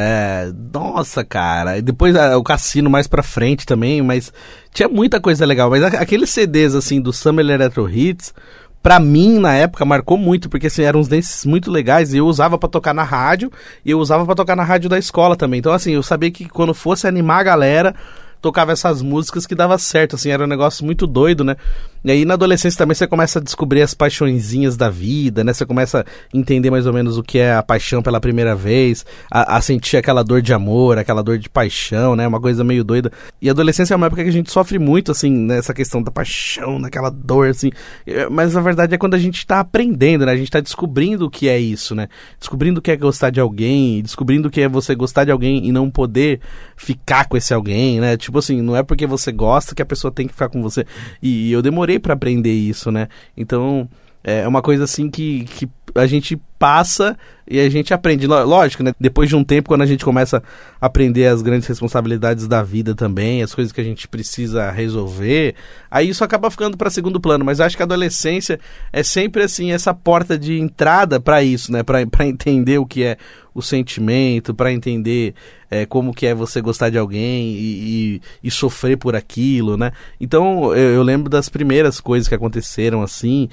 É, 0.00 0.52
nossa, 0.72 1.24
cara. 1.24 1.82
Depois 1.82 2.14
é, 2.14 2.36
o 2.36 2.42
cassino 2.44 2.88
mais 2.88 3.08
pra 3.08 3.20
frente 3.20 3.66
também, 3.66 4.00
mas 4.00 4.32
tinha 4.72 4.88
muita 4.88 5.20
coisa 5.20 5.44
legal. 5.44 5.68
Mas 5.68 5.82
aqueles 5.82 6.30
CDs 6.30 6.76
assim 6.76 7.00
do 7.00 7.12
Summer 7.12 7.44
Electro 7.44 7.90
Hits, 7.90 8.32
pra 8.80 9.00
mim 9.00 9.40
na 9.40 9.54
época 9.54 9.84
marcou 9.84 10.16
muito, 10.16 10.48
porque 10.48 10.68
assim, 10.68 10.82
eram 10.82 11.00
uns 11.00 11.08
dances 11.08 11.44
muito 11.44 11.68
legais 11.68 12.14
e 12.14 12.18
eu 12.18 12.26
usava 12.28 12.56
para 12.56 12.68
tocar 12.68 12.94
na 12.94 13.02
rádio 13.02 13.50
e 13.84 13.90
eu 13.90 13.98
usava 13.98 14.24
para 14.24 14.36
tocar 14.36 14.54
na 14.54 14.62
rádio 14.62 14.88
da 14.88 14.98
escola 15.00 15.34
também. 15.34 15.58
Então 15.58 15.72
assim, 15.72 15.90
eu 15.94 16.02
sabia 16.02 16.30
que 16.30 16.48
quando 16.48 16.72
fosse 16.72 17.08
animar 17.08 17.40
a 17.40 17.44
galera, 17.44 17.94
tocava 18.40 18.70
essas 18.70 19.02
músicas 19.02 19.46
que 19.46 19.54
dava 19.56 19.76
certo, 19.78 20.14
assim, 20.14 20.30
era 20.30 20.44
um 20.44 20.48
negócio 20.48 20.84
muito 20.84 21.08
doido, 21.08 21.42
né? 21.42 21.56
E 22.04 22.10
aí 22.10 22.24
na 22.24 22.34
adolescência 22.34 22.78
também 22.78 22.94
você 22.94 23.06
começa 23.06 23.38
a 23.38 23.42
descobrir 23.42 23.82
as 23.82 23.94
paixõezinhas 23.94 24.76
da 24.76 24.88
vida, 24.88 25.42
né? 25.42 25.52
Você 25.52 25.66
começa 25.66 26.00
a 26.00 26.36
entender 26.36 26.70
mais 26.70 26.86
ou 26.86 26.92
menos 26.92 27.18
o 27.18 27.22
que 27.22 27.38
é 27.38 27.54
a 27.54 27.62
paixão 27.62 28.02
pela 28.02 28.20
primeira 28.20 28.54
vez, 28.54 29.04
a, 29.30 29.56
a 29.56 29.60
sentir 29.60 29.96
aquela 29.96 30.22
dor 30.22 30.40
de 30.42 30.52
amor, 30.52 30.98
aquela 30.98 31.22
dor 31.22 31.38
de 31.38 31.48
paixão, 31.48 32.14
né? 32.14 32.26
Uma 32.26 32.40
coisa 32.40 32.62
meio 32.62 32.84
doida. 32.84 33.10
E 33.40 33.48
a 33.48 33.52
adolescência 33.52 33.94
é 33.94 33.96
uma 33.96 34.06
época 34.06 34.22
que 34.22 34.28
a 34.28 34.32
gente 34.32 34.50
sofre 34.50 34.78
muito, 34.78 35.12
assim, 35.12 35.30
nessa 35.30 35.74
questão 35.74 36.02
da 36.02 36.10
paixão, 36.10 36.80
daquela 36.80 37.10
dor, 37.10 37.48
assim. 37.48 37.70
Mas 38.30 38.54
na 38.54 38.60
verdade 38.60 38.94
é 38.94 38.98
quando 38.98 39.14
a 39.14 39.18
gente 39.18 39.46
tá 39.46 39.60
aprendendo, 39.60 40.26
né? 40.26 40.32
A 40.32 40.36
gente 40.36 40.50
tá 40.50 40.60
descobrindo 40.60 41.26
o 41.26 41.30
que 41.30 41.48
é 41.48 41.58
isso, 41.58 41.94
né? 41.94 42.08
Descobrindo 42.38 42.78
o 42.80 42.82
que 42.82 42.90
é 42.90 42.96
gostar 42.96 43.30
de 43.30 43.40
alguém, 43.40 44.02
descobrindo 44.02 44.48
o 44.48 44.50
que 44.50 44.60
é 44.60 44.68
você 44.68 44.94
gostar 44.94 45.24
de 45.24 45.30
alguém 45.30 45.66
e 45.66 45.72
não 45.72 45.90
poder 45.90 46.40
ficar 46.76 47.26
com 47.28 47.36
esse 47.36 47.52
alguém, 47.52 48.00
né? 48.00 48.16
Tipo 48.16 48.38
assim, 48.38 48.62
não 48.62 48.76
é 48.76 48.82
porque 48.82 49.06
você 49.06 49.32
gosta 49.32 49.74
que 49.74 49.82
a 49.82 49.86
pessoa 49.86 50.12
tem 50.12 50.26
que 50.26 50.32
ficar 50.32 50.48
com 50.48 50.62
você. 50.62 50.86
E 51.22 51.50
eu 51.50 51.62
demorei 51.62 51.87
para 51.96 52.14
aprender 52.14 52.52
isso, 52.52 52.90
né? 52.90 53.06
Então, 53.36 53.88
é 54.24 54.48
uma 54.48 54.60
coisa 54.60 54.82
assim 54.82 55.08
que, 55.08 55.44
que 55.44 55.68
a 55.94 56.08
gente 56.08 56.36
passa 56.58 57.16
e 57.50 57.58
a 57.60 57.68
gente 57.70 57.94
aprende. 57.94 58.26
Lógico, 58.26 58.82
né? 58.82 58.92
Depois 59.00 59.28
de 59.28 59.36
um 59.36 59.42
tempo, 59.42 59.68
quando 59.68 59.82
a 59.82 59.86
gente 59.86 60.04
começa 60.04 60.42
a 60.80 60.86
aprender 60.86 61.26
as 61.26 61.40
grandes 61.40 61.66
responsabilidades 61.66 62.46
da 62.46 62.62
vida 62.62 62.94
também, 62.94 63.42
as 63.42 63.54
coisas 63.54 63.72
que 63.72 63.80
a 63.80 63.84
gente 63.84 64.06
precisa 64.06 64.70
resolver, 64.70 65.54
aí 65.90 66.08
isso 66.10 66.22
acaba 66.22 66.50
ficando 66.50 66.76
para 66.76 66.90
segundo 66.90 67.20
plano. 67.20 67.44
Mas 67.44 67.60
acho 67.60 67.76
que 67.76 67.82
a 67.82 67.86
adolescência 67.86 68.60
é 68.92 69.02
sempre 69.02 69.42
assim 69.42 69.72
essa 69.72 69.94
porta 69.94 70.38
de 70.38 70.58
entrada 70.58 71.18
para 71.18 71.42
isso, 71.42 71.72
né? 71.72 71.82
Para 71.82 72.26
entender 72.26 72.78
o 72.78 72.86
que 72.86 73.04
é 73.04 73.16
o 73.54 73.62
sentimento, 73.62 74.54
para 74.54 74.72
entender 74.72 75.34
é, 75.70 75.84
como 75.86 76.14
que 76.14 76.26
é 76.26 76.34
você 76.34 76.60
gostar 76.60 76.90
de 76.90 76.98
alguém 76.98 77.50
e, 77.50 78.20
e, 78.20 78.22
e 78.44 78.50
sofrer 78.50 78.96
por 78.96 79.16
aquilo, 79.16 79.76
né? 79.76 79.90
Então 80.20 80.74
eu, 80.74 80.90
eu 80.94 81.02
lembro 81.02 81.30
das 81.30 81.48
primeiras 81.48 81.98
coisas 81.98 82.28
que 82.28 82.34
aconteceram 82.34 83.02
assim. 83.02 83.48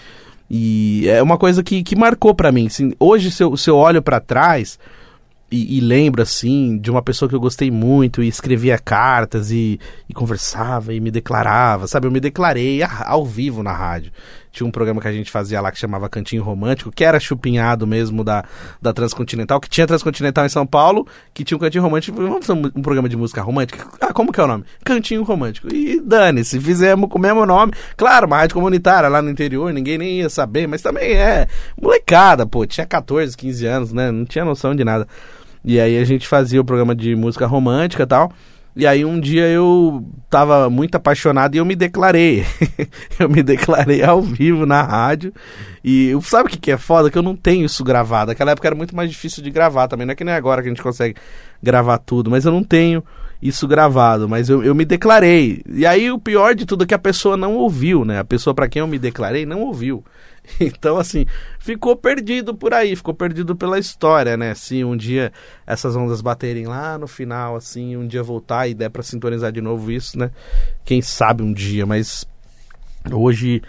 E 0.50 1.08
é 1.08 1.22
uma 1.22 1.38
coisa 1.38 1.64
que, 1.64 1.84
que 1.84 1.96
marcou 1.96 2.34
para 2.34 2.52
mim. 2.52 2.68
Assim, 2.68 2.94
hoje, 3.00 3.32
se 3.32 3.44
eu, 3.44 3.58
se 3.58 3.70
eu 3.70 3.78
olho 3.78 4.02
para 4.02 4.20
trás 4.20 4.78
e, 5.52 5.78
e, 5.78 5.80
lembro, 5.80 6.22
assim, 6.22 6.78
de 6.78 6.90
uma 6.90 7.02
pessoa 7.02 7.30
que 7.30 7.36
eu 7.36 7.40
gostei 7.40 7.70
muito 7.70 8.22
e 8.22 8.28
escrevia 8.28 8.78
cartas 8.78 9.52
e, 9.52 9.80
e 10.10 10.14
conversava 10.14 10.94
e 10.94 11.00
me 11.00 11.12
declarava, 11.12 11.88
sabe? 11.88 12.08
Eu 12.08 12.12
me 12.12 12.20
declarei 12.20 12.82
ao 12.84 13.26
vivo 13.26 13.64
na 13.64 13.72
rádio 13.72 14.12
tinha 14.56 14.66
um 14.66 14.72
programa 14.72 15.02
que 15.02 15.08
a 15.08 15.12
gente 15.12 15.30
fazia 15.30 15.60
lá 15.60 15.70
que 15.70 15.78
chamava 15.78 16.08
Cantinho 16.08 16.42
Romântico, 16.42 16.90
que 16.90 17.04
era 17.04 17.20
chupinhado 17.20 17.86
mesmo 17.86 18.24
da, 18.24 18.46
da 18.82 18.94
Transcontinental, 18.94 19.60
que 19.60 19.70
tinha 19.70 19.86
Transcontinental 19.86 20.46
em 20.46 20.50
São 20.50 20.66
Paulo, 20.66 21.06
que 21.34 21.44
tinha 21.44 21.58
um 21.58 21.60
Cantinho 21.60 21.84
Romântico. 21.84 22.18
Vamos 22.18 22.46
fazer 22.46 22.58
um, 22.58 22.82
programa 22.82 23.10
de 23.10 23.18
música 23.18 23.42
romântica? 23.42 23.86
Ah, 24.00 24.14
como 24.14 24.32
que 24.32 24.40
é 24.40 24.44
o 24.44 24.48
nome? 24.48 24.64
Cantinho 24.84 25.24
Romântico. 25.24 25.68
E 25.74 26.00
dane-se, 26.00 26.60
fizemos 26.60 27.10
com 27.10 27.18
o 27.18 27.22
mesmo 27.22 27.46
nome. 27.46 27.74
Claro, 27.98 28.28
uma 28.28 28.38
rádio 28.38 28.56
comunitária 28.56 29.10
lá 29.10 29.22
no 29.22 29.30
interior, 29.30 29.74
ninguém 29.74 29.98
nem 29.98 30.20
ia 30.20 30.30
saber, 30.30 30.68
mas 30.68 30.82
também 30.82 31.12
é 31.12 31.48
molecada, 31.80 32.46
pô, 32.46 32.66
tinha 32.66 32.86
14, 32.86 33.36
15 33.36 33.66
anos, 33.66 33.94
né? 33.94 34.10
Não 34.10 34.24
tinha 34.24 34.46
noção 34.46 34.74
de 34.74 34.86
nada. 34.86 35.06
E 35.64 35.80
aí 35.80 35.98
a 35.98 36.06
gente 36.06 36.28
fazia 36.28 36.62
o 36.62 36.66
programa 36.66 36.96
de 36.96 37.16
música 37.16 37.46
romântica 37.46 38.04
e 38.04 38.08
tal. 38.08 38.32
E 38.76 38.86
aí 38.86 39.06
um 39.06 39.20
dia 39.20 39.48
eu 39.48 40.06
tava 40.30 40.70
muito 40.70 40.96
apaixonado 40.96 41.56
e 41.56 41.58
eu 41.58 41.66
me 41.66 41.76
declarei. 41.76 42.46
eu 43.18 43.30
me 43.30 43.42
declarei 43.42 44.04
ao 44.04 44.22
vivo 44.22 44.66
na 44.66 44.82
rádio. 44.82 45.34
E 45.82 46.12
sabe 46.22 46.50
o 46.50 46.52
que, 46.52 46.58
que 46.58 46.72
é 46.72 46.78
foda? 46.78 47.10
Que 47.10 47.18
eu 47.18 47.24
não 47.24 47.38
tenho 47.38 47.66
isso 47.66 47.86
gravado. 47.86 48.32
Naquela 48.32 48.52
época 48.52 48.68
era 48.68 48.76
muito 48.76 48.94
mais 48.94 49.10
difícil 49.10 49.42
de 49.42 49.50
gravar 49.50 49.88
também. 49.88 50.06
Não 50.06 50.12
é 50.12 50.16
que 50.16 50.26
nem 50.26 50.34
agora 50.34 50.62
que 50.62 50.68
a 50.68 50.72
gente 50.72 50.84
consegue 50.84 51.16
gravar 51.64 52.00
tudo, 52.00 52.30
mas 52.30 52.44
eu 52.44 52.52
não 52.52 52.64
tenho 52.64 53.02
isso 53.42 53.66
gravado. 53.66 54.28
Mas 54.28 54.50
eu, 54.50 54.62
eu 54.62 54.76
me 54.76 54.84
declarei. 54.84 55.62
E 55.68 55.86
aí 55.86 56.12
o 56.12 56.20
pior 56.20 56.54
de 56.54 56.66
tudo 56.66 56.84
é 56.84 56.88
que 56.88 56.94
a 56.94 57.00
pessoa 57.00 57.38
não 57.38 57.56
ouviu, 57.56 58.04
né? 58.04 58.20
A 58.20 58.26
pessoa 58.26 58.54
para 58.54 58.68
quem 58.68 58.82
eu 58.82 58.88
me 58.88 59.00
declarei 59.00 59.46
não 59.46 59.62
ouviu. 59.62 60.04
Então, 60.60 60.98
assim, 60.98 61.26
ficou 61.60 61.96
perdido 61.96 62.56
por 62.56 62.74
aí, 62.74 62.96
ficou 62.96 63.14
perdido 63.14 63.56
pela 63.56 63.78
história, 63.80 64.38
né? 64.38 64.54
Se 64.56 64.84
um 64.84 64.96
dia 64.96 65.32
essas 65.66 65.96
ondas 65.96 66.22
baterem 66.22 66.66
lá 66.66 66.98
no 66.98 67.08
final, 67.08 67.56
assim, 67.56 67.98
um 67.98 68.08
dia 68.08 68.24
voltar 68.24 68.68
e 68.68 68.74
der 68.74 68.90
para 68.90 69.04
sintonizar 69.04 69.52
de 69.52 69.62
novo 69.62 69.92
isso, 69.92 70.18
né? 70.18 70.32
Quem 70.84 71.02
sabe 71.02 71.44
um 71.44 71.54
dia, 71.54 71.86
mas 71.86 72.26
hoje 73.12 73.62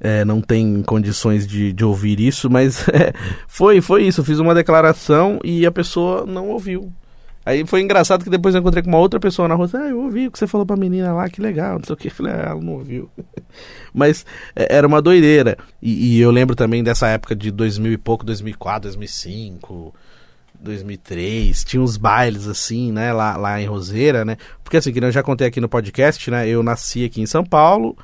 é, 0.00 0.24
não 0.24 0.40
tem 0.40 0.82
condições 0.82 1.46
de, 1.46 1.72
de 1.72 1.84
ouvir 1.84 2.20
isso, 2.20 2.48
mas 2.50 2.86
é, 2.90 3.12
foi, 3.46 3.80
foi 3.80 4.04
isso. 4.04 4.20
Eu 4.20 4.24
fiz 4.24 4.38
uma 4.38 4.54
declaração 4.54 5.38
e 5.44 5.66
a 5.66 5.72
pessoa 5.72 6.24
não 6.26 6.48
ouviu. 6.48 6.92
Aí 7.48 7.64
foi 7.64 7.80
engraçado 7.80 8.22
que 8.22 8.28
depois 8.28 8.54
eu 8.54 8.60
encontrei 8.60 8.82
com 8.82 8.90
uma 8.90 8.98
outra 8.98 9.18
pessoa 9.18 9.48
na 9.48 9.54
rua. 9.54 9.70
Ah, 9.72 9.88
eu 9.88 10.02
ouvi 10.02 10.26
o 10.26 10.30
que 10.30 10.38
você 10.38 10.46
falou 10.46 10.66
pra 10.66 10.76
menina 10.76 11.14
lá, 11.14 11.30
que 11.30 11.40
legal, 11.40 11.78
não 11.78 11.82
sei 11.82 11.94
o 11.94 11.96
que. 11.96 12.08
Eu 12.08 12.12
falei, 12.12 12.34
ah, 12.34 12.48
ela 12.50 12.60
não 12.60 12.74
ouviu. 12.74 13.08
Mas 13.90 14.26
é, 14.54 14.76
era 14.76 14.86
uma 14.86 15.00
doideira. 15.00 15.56
E, 15.80 16.18
e, 16.18 16.20
eu 16.20 16.30
lembro 16.30 16.54
também 16.54 16.84
dessa 16.84 17.08
época 17.08 17.34
de 17.34 17.50
2000 17.50 17.92
e 17.92 17.96
pouco, 17.96 18.22
2004, 18.22 18.82
2005, 18.82 19.94
2003. 20.60 21.64
Tinha 21.64 21.80
uns 21.80 21.96
bailes 21.96 22.46
assim, 22.46 22.92
né, 22.92 23.14
lá, 23.14 23.34
lá 23.38 23.58
em 23.58 23.64
Roseira, 23.64 24.26
né? 24.26 24.36
Porque 24.62 24.76
assim, 24.76 24.92
que 24.92 25.02
eu 25.02 25.10
já 25.10 25.22
contei 25.22 25.46
aqui 25.46 25.58
no 25.58 25.70
podcast, 25.70 26.30
né? 26.30 26.46
Eu 26.46 26.62
nasci 26.62 27.02
aqui 27.02 27.22
em 27.22 27.26
São 27.26 27.42
Paulo. 27.42 27.96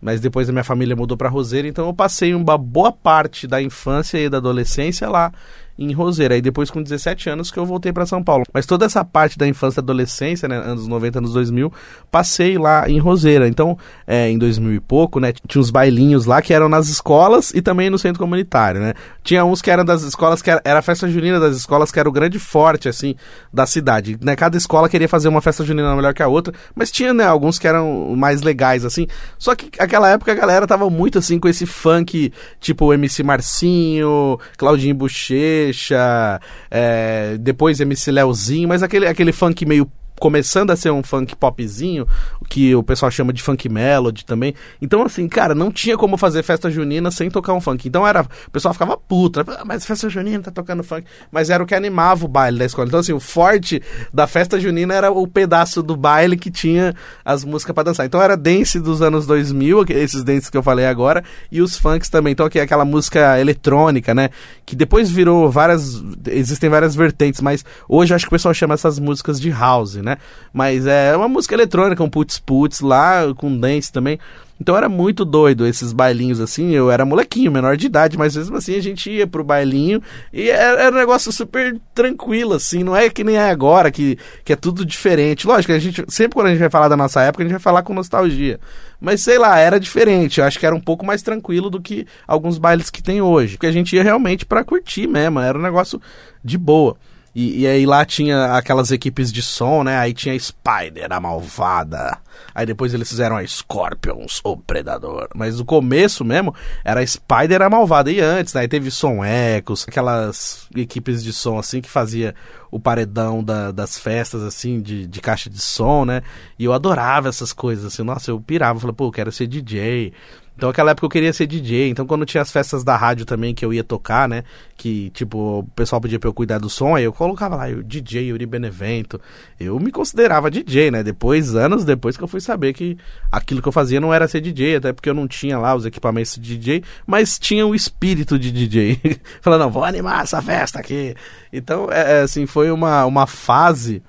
Mas 0.00 0.22
depois 0.22 0.48
a 0.48 0.52
minha 0.52 0.64
família 0.64 0.96
mudou 0.96 1.18
para 1.18 1.28
Roseira, 1.28 1.68
então 1.68 1.86
eu 1.86 1.92
passei 1.92 2.34
uma 2.34 2.56
boa 2.56 2.92
parte 2.92 3.46
da 3.46 3.60
infância 3.60 4.16
e 4.18 4.28
da 4.28 4.38
adolescência 4.38 5.06
lá 5.08 5.32
em 5.78 5.92
Roseira. 5.92 6.34
Aí 6.34 6.42
depois, 6.42 6.70
com 6.70 6.82
17 6.82 7.28
anos, 7.30 7.50
que 7.50 7.58
eu 7.58 7.66
voltei 7.66 7.92
para 7.92 8.06
São 8.06 8.22
Paulo. 8.22 8.44
Mas 8.52 8.66
toda 8.66 8.86
essa 8.86 9.04
parte 9.04 9.38
da 9.38 9.46
infância 9.46 9.80
e 9.80 9.82
adolescência, 9.82 10.48
né, 10.48 10.56
anos 10.56 10.86
90, 10.86 11.18
anos 11.18 11.32
2000, 11.32 11.72
passei 12.10 12.58
lá 12.58 12.88
em 12.88 12.98
Roseira. 12.98 13.46
Então, 13.48 13.78
é, 14.06 14.30
em 14.30 14.38
2000 14.38 14.74
e 14.74 14.80
pouco, 14.80 15.20
né, 15.20 15.32
tinha 15.46 15.60
uns 15.60 15.70
bailinhos 15.70 16.26
lá 16.26 16.40
que 16.40 16.54
eram 16.54 16.68
nas 16.68 16.88
escolas 16.88 17.52
e 17.54 17.60
também 17.60 17.90
no 17.90 17.98
centro 17.98 18.20
comunitário, 18.20 18.80
né. 18.80 18.94
Tinha 19.22 19.44
uns 19.44 19.60
que 19.60 19.70
eram 19.70 19.84
das 19.84 20.02
escolas, 20.02 20.40
que 20.40 20.50
era, 20.50 20.60
era 20.64 20.78
a 20.78 20.82
festa 20.82 21.08
junina 21.08 21.38
das 21.38 21.56
escolas, 21.56 21.90
que 21.92 21.98
era 21.98 22.08
o 22.08 22.12
grande 22.12 22.38
forte, 22.38 22.88
assim, 22.88 23.14
da 23.52 23.66
cidade. 23.66 24.18
Né, 24.20 24.36
cada 24.36 24.56
escola 24.56 24.88
queria 24.88 25.08
fazer 25.08 25.28
uma 25.28 25.40
festa 25.40 25.64
junina 25.64 25.94
melhor 25.94 26.14
que 26.14 26.22
a 26.22 26.28
outra, 26.28 26.54
mas 26.74 26.90
tinha, 26.90 27.12
né, 27.12 27.24
alguns 27.24 27.58
que 27.58 27.66
eram 27.66 28.14
mais 28.16 28.42
legais, 28.42 28.84
assim. 28.84 29.06
Só 29.38 29.54
que 29.54 29.70
aquela 29.78 30.08
época 30.10 30.32
a 30.32 30.34
galera 30.34 30.66
tava 30.66 30.88
muito, 30.88 31.18
assim, 31.18 31.38
com 31.38 31.48
esse 31.48 31.66
funk, 31.66 32.32
tipo 32.60 32.92
MC 32.92 33.22
Marcinho, 33.22 34.38
Claudinho 34.56 34.94
Boucher, 34.94 35.65
Bochecha, 35.66 36.40
é, 36.70 37.36
depois 37.38 37.80
MC 37.80 38.10
Leozinho, 38.10 38.68
mas 38.68 38.82
aquele, 38.82 39.06
aquele 39.06 39.32
funk 39.32 39.64
meio 39.64 39.90
começando 40.18 40.70
a 40.70 40.76
ser 40.76 40.90
um 40.90 41.02
funk 41.02 41.36
popzinho, 41.36 42.06
que 42.48 42.74
o 42.74 42.82
pessoal 42.82 43.10
chama 43.10 43.32
de 43.32 43.42
funk 43.42 43.68
melody 43.68 44.24
também. 44.24 44.54
Então, 44.80 45.02
assim, 45.02 45.28
cara, 45.28 45.54
não 45.54 45.70
tinha 45.70 45.96
como 45.96 46.16
fazer 46.16 46.42
festa 46.42 46.70
junina 46.70 47.10
sem 47.10 47.30
tocar 47.30 47.52
um 47.52 47.60
funk. 47.60 47.86
Então 47.88 48.06
era. 48.06 48.22
O 48.22 48.50
pessoal 48.50 48.72
ficava 48.72 48.96
puto, 48.96 49.40
ah, 49.40 49.64
mas 49.64 49.84
festa 49.84 50.08
junina 50.08 50.42
tá 50.42 50.50
tocando 50.50 50.82
funk. 50.82 51.06
Mas 51.30 51.50
era 51.50 51.62
o 51.62 51.66
que 51.66 51.74
animava 51.74 52.24
o 52.24 52.28
baile 52.28 52.58
da 52.58 52.64
escola. 52.64 52.88
Então, 52.88 53.00
assim, 53.00 53.12
o 53.12 53.20
forte 53.20 53.82
da 54.12 54.26
festa 54.26 54.58
junina 54.58 54.94
era 54.94 55.10
o 55.10 55.26
pedaço 55.26 55.82
do 55.82 55.96
baile 55.96 56.36
que 56.36 56.50
tinha 56.50 56.94
as 57.24 57.44
músicas 57.44 57.74
para 57.74 57.84
dançar. 57.84 58.06
Então 58.06 58.22
era 58.22 58.36
dance 58.36 58.80
dos 58.80 59.02
anos 59.02 59.26
2000, 59.26 59.84
esses 59.90 60.24
dances 60.24 60.48
que 60.48 60.56
eu 60.56 60.62
falei 60.62 60.86
agora, 60.86 61.22
e 61.50 61.60
os 61.60 61.76
funks 61.76 62.08
também. 62.08 62.32
Então, 62.32 62.46
aqui, 62.46 62.58
aquela 62.58 62.84
música 62.84 63.38
eletrônica, 63.40 64.14
né? 64.14 64.30
Que 64.64 64.74
depois 64.76 65.10
virou 65.10 65.50
várias. 65.50 66.02
Existem 66.28 66.70
várias 66.70 66.94
vertentes, 66.94 67.40
mas 67.40 67.64
hoje 67.88 68.14
acho 68.14 68.24
que 68.24 68.28
o 68.28 68.36
pessoal 68.36 68.54
chama 68.54 68.74
essas 68.74 68.98
músicas 68.98 69.40
de 69.40 69.50
house, 69.50 69.96
né? 69.96 70.05
Mas 70.52 70.86
é 70.86 71.16
uma 71.16 71.28
música 71.28 71.54
eletrônica, 71.54 72.02
um 72.02 72.10
putz 72.10 72.38
putz 72.38 72.80
lá, 72.80 73.34
com 73.34 73.56
dance 73.56 73.92
também. 73.92 74.18
Então 74.60 74.76
era 74.76 74.88
muito 74.88 75.24
doido 75.24 75.66
esses 75.66 75.92
bailinhos 75.92 76.40
assim. 76.40 76.70
Eu 76.70 76.90
era 76.90 77.04
molequinho, 77.04 77.52
menor 77.52 77.76
de 77.76 77.86
idade, 77.86 78.16
mas 78.16 78.36
mesmo 78.36 78.56
assim 78.56 78.74
a 78.74 78.82
gente 78.82 79.10
ia 79.10 79.26
pro 79.26 79.44
bailinho 79.44 80.02
e 80.32 80.48
era, 80.48 80.82
era 80.82 80.96
um 80.96 80.98
negócio 80.98 81.30
super 81.30 81.78
tranquilo, 81.94 82.54
assim. 82.54 82.82
Não 82.82 82.96
é 82.96 83.10
que 83.10 83.22
nem 83.22 83.36
é 83.36 83.50
agora, 83.50 83.90
que, 83.90 84.18
que 84.44 84.52
é 84.52 84.56
tudo 84.56 84.84
diferente. 84.84 85.46
Lógico, 85.46 85.72
a 85.72 85.78
gente 85.78 86.04
sempre 86.08 86.34
quando 86.34 86.46
a 86.46 86.50
gente 86.50 86.60
vai 86.60 86.70
falar 86.70 86.88
da 86.88 86.96
nossa 86.96 87.20
época, 87.22 87.42
a 87.42 87.46
gente 87.46 87.52
vai 87.52 87.60
falar 87.60 87.82
com 87.82 87.92
nostalgia. 87.92 88.58
Mas 88.98 89.20
sei 89.20 89.38
lá, 89.38 89.58
era 89.58 89.78
diferente. 89.78 90.40
Eu 90.40 90.46
acho 90.46 90.58
que 90.58 90.64
era 90.64 90.74
um 90.74 90.80
pouco 90.80 91.04
mais 91.04 91.22
tranquilo 91.22 91.68
do 91.68 91.80
que 91.80 92.06
alguns 92.26 92.56
bailes 92.56 92.88
que 92.88 93.02
tem 93.02 93.20
hoje. 93.20 93.54
Porque 93.54 93.66
a 93.66 93.72
gente 93.72 93.94
ia 93.94 94.02
realmente 94.02 94.46
para 94.46 94.64
curtir 94.64 95.06
mesmo. 95.06 95.38
Era 95.38 95.58
um 95.58 95.62
negócio 95.62 96.00
de 96.42 96.56
boa. 96.56 96.96
E, 97.38 97.60
e, 97.60 97.66
aí 97.66 97.84
lá 97.84 98.02
tinha 98.02 98.56
aquelas 98.56 98.90
equipes 98.90 99.30
de 99.30 99.42
som, 99.42 99.84
né? 99.84 99.98
Aí 99.98 100.14
tinha 100.14 100.34
a 100.34 100.38
Spider, 100.38 101.12
a 101.12 101.20
malvada. 101.20 102.16
Aí 102.54 102.64
depois 102.64 102.94
eles 102.94 103.10
fizeram 103.10 103.36
a 103.36 103.46
Scorpions, 103.46 104.40
o 104.42 104.56
predador. 104.56 105.28
Mas 105.34 105.58
no 105.58 105.64
começo 105.66 106.24
mesmo 106.24 106.54
era 106.82 107.00
a 107.00 107.06
Spider, 107.06 107.60
a 107.60 107.68
malvada. 107.68 108.10
E 108.10 108.20
antes, 108.20 108.54
né? 108.54 108.62
Aí 108.62 108.68
teve 108.68 108.90
Som 108.90 109.22
Ecos, 109.22 109.84
aquelas 109.86 110.66
equipes 110.74 111.22
de 111.22 111.30
som 111.30 111.58
assim 111.58 111.82
que 111.82 111.90
fazia 111.90 112.34
o 112.70 112.80
paredão 112.80 113.44
da, 113.44 113.70
das 113.70 113.98
festas, 113.98 114.42
assim, 114.42 114.80
de, 114.80 115.06
de 115.06 115.20
caixa 115.20 115.50
de 115.50 115.60
som, 115.60 116.06
né? 116.06 116.22
E 116.58 116.64
eu 116.64 116.72
adorava 116.72 117.28
essas 117.28 117.52
coisas, 117.52 117.84
assim. 117.84 118.02
Nossa, 118.02 118.30
eu 118.30 118.40
pirava. 118.40 118.80
Falei, 118.80 118.96
pô, 118.96 119.08
eu 119.08 119.12
quero 119.12 119.30
ser 119.30 119.46
DJ. 119.46 120.14
Então, 120.56 120.70
naquela 120.70 120.92
época 120.92 121.04
eu 121.04 121.10
queria 121.10 121.32
ser 121.32 121.46
DJ. 121.46 121.90
Então, 121.90 122.06
quando 122.06 122.24
tinha 122.24 122.42
as 122.42 122.50
festas 122.50 122.82
da 122.82 122.96
rádio 122.96 123.26
também 123.26 123.54
que 123.54 123.64
eu 123.64 123.74
ia 123.74 123.84
tocar, 123.84 124.26
né? 124.26 124.42
Que, 124.76 125.10
tipo, 125.10 125.58
o 125.58 125.64
pessoal 125.76 126.00
pedia 126.00 126.18
pra 126.18 126.28
eu 126.28 126.34
cuidar 126.34 126.58
do 126.58 126.70
som, 126.70 126.96
aí 126.96 127.04
eu 127.04 127.12
colocava 127.12 127.56
lá, 127.56 127.68
o 127.68 127.82
DJ 127.82 128.28
Yuri 128.28 128.46
Benevento. 128.46 129.20
Eu 129.60 129.78
me 129.78 129.92
considerava 129.92 130.50
DJ, 130.50 130.90
né? 130.90 131.02
Depois, 131.02 131.54
anos 131.54 131.84
depois 131.84 132.16
que 132.16 132.24
eu 132.24 132.28
fui 132.28 132.40
saber 132.40 132.72
que 132.72 132.96
aquilo 133.30 133.60
que 133.60 133.68
eu 133.68 133.72
fazia 133.72 134.00
não 134.00 134.14
era 134.14 134.26
ser 134.26 134.40
DJ, 134.40 134.76
até 134.76 134.92
porque 134.92 135.10
eu 135.10 135.14
não 135.14 135.28
tinha 135.28 135.58
lá 135.58 135.74
os 135.74 135.84
equipamentos 135.84 136.36
de 136.36 136.56
DJ, 136.56 136.82
mas 137.06 137.38
tinha 137.38 137.66
o 137.66 137.74
espírito 137.74 138.38
de 138.38 138.50
DJ. 138.50 138.98
Falando, 139.42 139.70
vou 139.70 139.84
animar 139.84 140.22
essa 140.22 140.40
festa 140.40 140.78
aqui. 140.80 141.14
Então, 141.52 141.92
é, 141.92 142.20
é 142.20 142.20
assim, 142.22 142.46
foi 142.46 142.70
uma, 142.70 143.04
uma 143.04 143.26
fase 143.26 144.02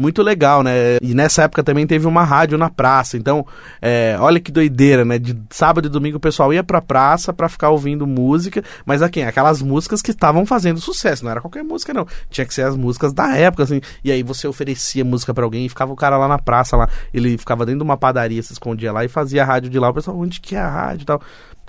muito 0.00 0.22
legal, 0.22 0.62
né? 0.62 0.96
E 1.02 1.14
nessa 1.14 1.42
época 1.42 1.62
também 1.62 1.86
teve 1.86 2.06
uma 2.06 2.24
rádio 2.24 2.56
na 2.56 2.70
praça. 2.70 3.18
Então, 3.18 3.46
é, 3.82 4.16
olha 4.18 4.40
que 4.40 4.50
doideira, 4.50 5.04
né? 5.04 5.18
De 5.18 5.36
sábado 5.50 5.86
e 5.86 5.90
domingo 5.90 6.16
o 6.16 6.20
pessoal 6.20 6.52
ia 6.52 6.64
pra 6.64 6.80
praça 6.80 7.32
pra 7.32 7.48
ficar 7.48 7.68
ouvindo 7.68 8.06
música, 8.06 8.64
mas 8.86 9.02
aqui, 9.02 9.22
aquelas 9.22 9.60
músicas 9.60 10.00
que 10.00 10.10
estavam 10.10 10.46
fazendo 10.46 10.80
sucesso, 10.80 11.24
não 11.24 11.30
era 11.30 11.40
qualquer 11.40 11.62
música, 11.62 11.92
não. 11.92 12.06
Tinha 12.30 12.46
que 12.46 12.54
ser 12.54 12.62
as 12.62 12.76
músicas 12.76 13.12
da 13.12 13.36
época, 13.36 13.64
assim. 13.64 13.80
E 14.02 14.10
aí 14.10 14.22
você 14.22 14.48
oferecia 14.48 15.04
música 15.04 15.34
para 15.34 15.44
alguém 15.44 15.66
e 15.66 15.68
ficava 15.68 15.92
o 15.92 15.96
cara 15.96 16.16
lá 16.16 16.26
na 16.26 16.38
praça, 16.38 16.76
lá. 16.76 16.88
Ele 17.12 17.36
ficava 17.36 17.66
dentro 17.66 17.80
de 17.80 17.84
uma 17.84 17.96
padaria, 17.96 18.42
se 18.42 18.52
escondia 18.52 18.92
lá 18.92 19.04
e 19.04 19.08
fazia 19.08 19.42
a 19.42 19.46
rádio 19.46 19.68
de 19.68 19.78
lá. 19.78 19.90
O 19.90 19.94
pessoal, 19.94 20.18
onde 20.18 20.40
que 20.40 20.56
é 20.56 20.60
a 20.60 20.68
rádio 20.68 21.02
e 21.02 21.06
tal? 21.06 21.20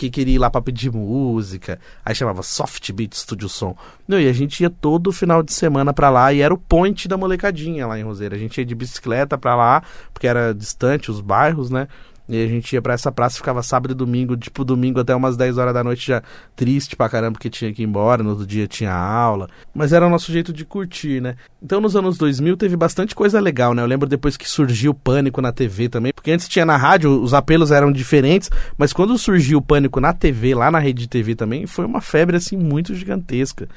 Que 0.01 0.09
queria 0.09 0.35
ir 0.35 0.39
lá 0.39 0.49
para 0.49 0.63
pedir 0.63 0.91
música. 0.91 1.79
Aí 2.03 2.15
chamava 2.15 2.41
Soft 2.41 2.91
Beat 2.91 3.13
Studio 3.13 3.47
Som. 3.47 3.75
Não, 4.07 4.19
e 4.19 4.27
a 4.27 4.33
gente 4.33 4.61
ia 4.61 4.69
todo 4.69 5.11
final 5.11 5.43
de 5.43 5.53
semana 5.53 5.93
para 5.93 6.09
lá 6.09 6.33
e 6.33 6.41
era 6.41 6.51
o 6.51 6.57
point 6.57 7.07
da 7.07 7.17
molecadinha 7.17 7.85
lá 7.85 7.99
em 7.99 8.03
Roseira. 8.03 8.35
A 8.35 8.39
gente 8.39 8.57
ia 8.57 8.65
de 8.65 8.73
bicicleta 8.73 9.37
para 9.37 9.55
lá, 9.55 9.83
porque 10.11 10.25
era 10.25 10.55
distante 10.55 11.11
os 11.11 11.21
bairros, 11.21 11.69
né? 11.69 11.87
E 12.29 12.43
a 12.43 12.47
gente 12.47 12.71
ia 12.73 12.81
para 12.81 12.93
essa 12.93 13.11
praça, 13.11 13.37
ficava 13.37 13.61
sábado 13.61 13.91
e 13.91 13.95
domingo, 13.95 14.37
tipo 14.37 14.63
domingo 14.63 14.99
até 14.99 15.13
umas 15.15 15.35
10 15.35 15.57
horas 15.57 15.73
da 15.73 15.83
noite 15.83 16.07
já 16.07 16.23
triste 16.55 16.95
pra 16.95 17.09
caramba 17.09 17.33
porque 17.33 17.49
tinha 17.49 17.73
que 17.73 17.81
ir 17.81 17.85
embora, 17.85 18.23
no 18.23 18.31
outro 18.31 18.45
dia 18.45 18.67
tinha 18.67 18.93
aula. 18.93 19.49
Mas 19.73 19.91
era 19.91 20.05
o 20.05 20.09
nosso 20.09 20.31
jeito 20.31 20.53
de 20.53 20.63
curtir, 20.63 21.21
né? 21.21 21.35
Então 21.61 21.81
nos 21.81 21.95
anos 21.95 22.17
2000 22.17 22.55
teve 22.57 22.75
bastante 22.77 23.13
coisa 23.13 23.39
legal, 23.39 23.73
né? 23.73 23.81
Eu 23.81 23.87
lembro 23.87 24.07
depois 24.07 24.37
que 24.37 24.49
surgiu 24.49 24.91
o 24.91 24.95
Pânico 24.95 25.41
na 25.41 25.51
TV 25.51 25.89
também, 25.89 26.13
porque 26.13 26.31
antes 26.31 26.47
tinha 26.47 26.65
na 26.65 26.77
rádio, 26.77 27.21
os 27.21 27.33
apelos 27.33 27.71
eram 27.71 27.91
diferentes, 27.91 28.49
mas 28.77 28.93
quando 28.93 29.17
surgiu 29.17 29.59
o 29.59 29.61
Pânico 29.61 29.99
na 29.99 30.13
TV, 30.13 30.55
lá 30.55 30.71
na 30.71 30.79
rede 30.79 31.01
de 31.01 31.09
TV 31.09 31.35
também, 31.35 31.65
foi 31.67 31.85
uma 31.85 32.01
febre 32.01 32.37
assim 32.37 32.55
muito 32.55 32.95
gigantesca. 32.95 33.67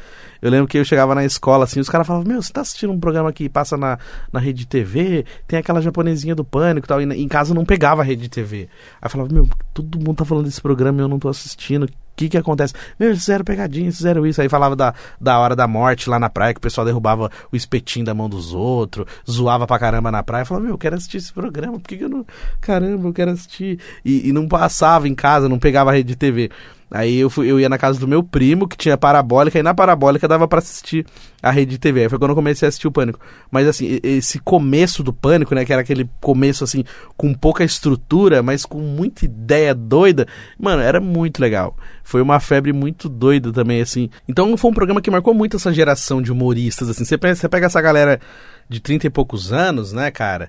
Eu 0.45 0.51
lembro 0.51 0.68
que 0.68 0.76
eu 0.76 0.84
chegava 0.84 1.14
na 1.14 1.24
escola 1.24 1.64
assim, 1.64 1.80
os 1.80 1.88
caras 1.88 2.07
falavam: 2.07 2.28
Meu, 2.28 2.42
você 2.42 2.53
tá 2.53 2.61
assistindo 2.61 2.92
um 2.92 3.01
programa 3.01 3.32
que 3.32 3.49
passa 3.49 3.78
na, 3.78 3.99
na 4.30 4.38
rede 4.38 4.66
TV, 4.66 5.24
tem 5.49 5.59
aquela 5.59 5.80
japonesinha 5.80 6.34
do 6.34 6.45
pânico 6.45 6.86
e 6.86 6.88
tal. 6.88 7.01
Em 7.01 7.28
casa 7.28 7.55
não 7.55 7.64
pegava 7.64 8.03
a 8.03 8.05
rede 8.05 8.28
TV. 8.28 8.68
Aí 9.01 9.09
falava: 9.09 9.32
Meu, 9.32 9.49
todo 9.72 9.99
mundo 9.99 10.18
tá 10.18 10.24
falando 10.26 10.45
desse 10.45 10.61
programa 10.61 11.01
e 11.01 11.03
eu 11.03 11.09
não 11.09 11.18
tô 11.18 11.30
assistindo. 11.30 11.84
O 11.84 11.88
que 12.14 12.28
que 12.28 12.36
acontece? 12.36 12.74
Meu, 13.01 13.09
eles 13.09 13.20
fizeram 13.20 13.42
pegadinha, 13.42 13.90
fizeram 13.90 14.26
isso. 14.26 14.38
Aí 14.42 14.49
falava 14.51 14.76
da, 14.76 14.92
da 15.18 15.38
hora 15.38 15.57
da 15.57 15.66
morte 15.66 16.11
lá 16.11 16.18
na 16.18 16.28
praia, 16.28 16.53
que 16.53 16.59
o 16.59 16.61
pessoal 16.61 16.84
derrubava 16.84 17.30
o 17.51 17.57
espetinho 17.57 18.05
da 18.05 18.12
mão 18.12 18.28
dos 18.28 18.53
outros, 18.53 19.07
zoava 19.28 19.66
pra 19.66 19.78
caramba 19.78 20.12
na 20.12 20.22
praia. 20.22 20.45
Falava, 20.45 20.66
meu, 20.66 20.74
eu 20.74 20.78
quero 20.78 20.95
assistir 20.95 21.16
esse 21.16 21.32
programa, 21.32 21.80
por 21.80 21.88
que, 21.88 21.97
que 21.97 22.05
eu 22.05 22.09
não. 22.11 22.24
Caramba, 22.61 23.09
eu 23.09 23.14
quero 23.14 23.30
assistir. 23.30 23.80
E, 24.05 24.28
e 24.28 24.32
não 24.32 24.47
passava 24.47 25.09
em 25.09 25.14
casa, 25.14 25.49
não 25.49 25.59
pegava 25.59 25.90
a 25.90 25.95
rede 25.95 26.14
TV. 26.14 26.51
Aí 26.95 27.18
eu, 27.18 27.28
fui, 27.28 27.51
eu 27.51 27.59
ia 27.59 27.68
na 27.68 27.76
casa 27.76 27.99
do 27.99 28.07
meu 28.07 28.22
primo, 28.22 28.68
que 28.68 28.76
tinha 28.76 28.97
parabólica, 28.97 29.59
e 29.59 29.64
na 29.64 29.74
parabólica 29.74 30.28
dava 30.28 30.47
para 30.47 30.61
assistir 30.61 31.05
a 31.42 31.51
rede 31.51 31.76
TV. 31.76 32.03
Aí 32.03 32.09
foi 32.09 32.20
quando 32.20 32.30
eu 32.30 32.36
comecei 32.36 32.66
a 32.66 32.68
assistir 32.68 32.86
o 32.86 32.92
Pânico. 32.92 33.18
Mas 33.51 33.66
assim, 33.66 33.99
esse 34.01 34.38
começo 34.38 35.03
do 35.03 35.12
Pânico, 35.12 35.57
né, 35.57 35.64
que 35.64 35.72
era 35.72 35.82
aquele 35.82 36.09
começo 36.20 36.62
assim, 36.62 36.84
com 37.16 37.34
pouca 37.34 37.64
estrutura, 37.64 38.45
mas 38.45 38.64
com 38.64 38.78
muita 38.78 39.24
ideia 39.24 39.74
doida, 39.74 40.28
mano, 40.57 40.82
era 40.82 41.01
muito 41.01 41.40
legal. 41.40 41.76
Foi 42.05 42.22
uma 42.22 42.38
febre 42.38 42.72
muito 42.72 43.09
doida 43.09 43.53
também, 43.53 43.80
assim. 43.80 44.09
Então 44.28 44.57
foi 44.57 44.70
um 44.70 44.74
programa 44.74 45.01
que 45.01 45.11
marcou 45.11 45.34
muito 45.34 45.57
essa 45.57 45.72
geração 45.72 46.22
de 46.22 46.30
humoristas, 46.30 46.88
assim. 46.88 47.05
Você 47.05 47.18
pega, 47.18 47.34
você 47.34 47.49
pega 47.49 47.66
essa 47.66 47.80
galera 47.80 48.20
de 48.68 48.78
30 48.78 49.09
e 49.09 49.11
poucos 49.11 49.53
anos, 49.53 49.92
né, 49.92 50.12
cara? 50.12 50.49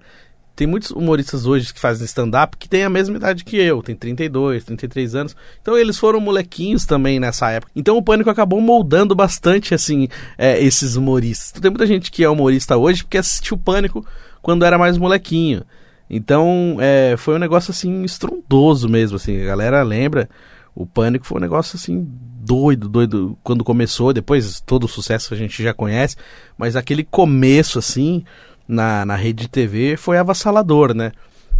Tem 0.55 0.65
muitos 0.65 0.91
humoristas 0.91 1.45
hoje 1.45 1.73
que 1.73 1.79
fazem 1.79 2.05
stand-up 2.05 2.55
que 2.57 2.69
têm 2.69 2.83
a 2.83 2.89
mesma 2.89 3.17
idade 3.17 3.43
que 3.43 3.57
eu, 3.57 3.83
tem 3.83 3.93
32, 3.93 4.63
33 4.63 5.15
anos. 5.15 5.35
Então 5.61 5.77
eles 5.77 5.97
foram 5.97 6.19
molequinhos 6.21 6.85
também 6.85 7.19
nessa 7.19 7.51
época. 7.51 7.71
Então 7.75 7.97
o 7.97 8.01
Pânico 8.01 8.29
acabou 8.29 8.61
moldando 8.61 9.13
bastante, 9.13 9.73
assim, 9.73 10.07
é, 10.37 10.63
esses 10.63 10.95
humoristas. 10.95 11.49
Então, 11.49 11.61
tem 11.61 11.71
muita 11.71 11.85
gente 11.85 12.09
que 12.09 12.23
é 12.23 12.29
humorista 12.29 12.77
hoje 12.77 13.03
porque 13.03 13.17
assistiu 13.17 13.57
Pânico 13.57 14.05
quando 14.41 14.63
era 14.63 14.77
mais 14.77 14.97
molequinho. 14.97 15.63
Então 16.09 16.77
é, 16.79 17.15
foi 17.17 17.35
um 17.35 17.39
negócio, 17.39 17.71
assim, 17.71 18.03
estrondoso 18.03 18.87
mesmo, 18.87 19.17
assim. 19.17 19.41
A 19.41 19.45
galera 19.45 19.83
lembra, 19.83 20.29
o 20.73 20.85
Pânico 20.85 21.25
foi 21.25 21.37
um 21.37 21.41
negócio, 21.41 21.75
assim, 21.75 22.07
doido, 22.45 22.87
doido 22.87 23.37
quando 23.43 23.63
começou, 23.63 24.13
depois 24.13 24.61
todo 24.61 24.83
o 24.85 24.87
sucesso 24.87 25.33
a 25.33 25.37
gente 25.37 25.61
já 25.63 25.73
conhece, 25.73 26.15
mas 26.57 26.75
aquele 26.75 27.03
começo 27.03 27.79
assim 27.79 28.23
na, 28.67 29.05
na 29.05 29.15
rede 29.15 29.43
de 29.43 29.49
TV 29.49 29.97
foi 29.97 30.17
avassalador, 30.17 30.93
né? 30.93 31.11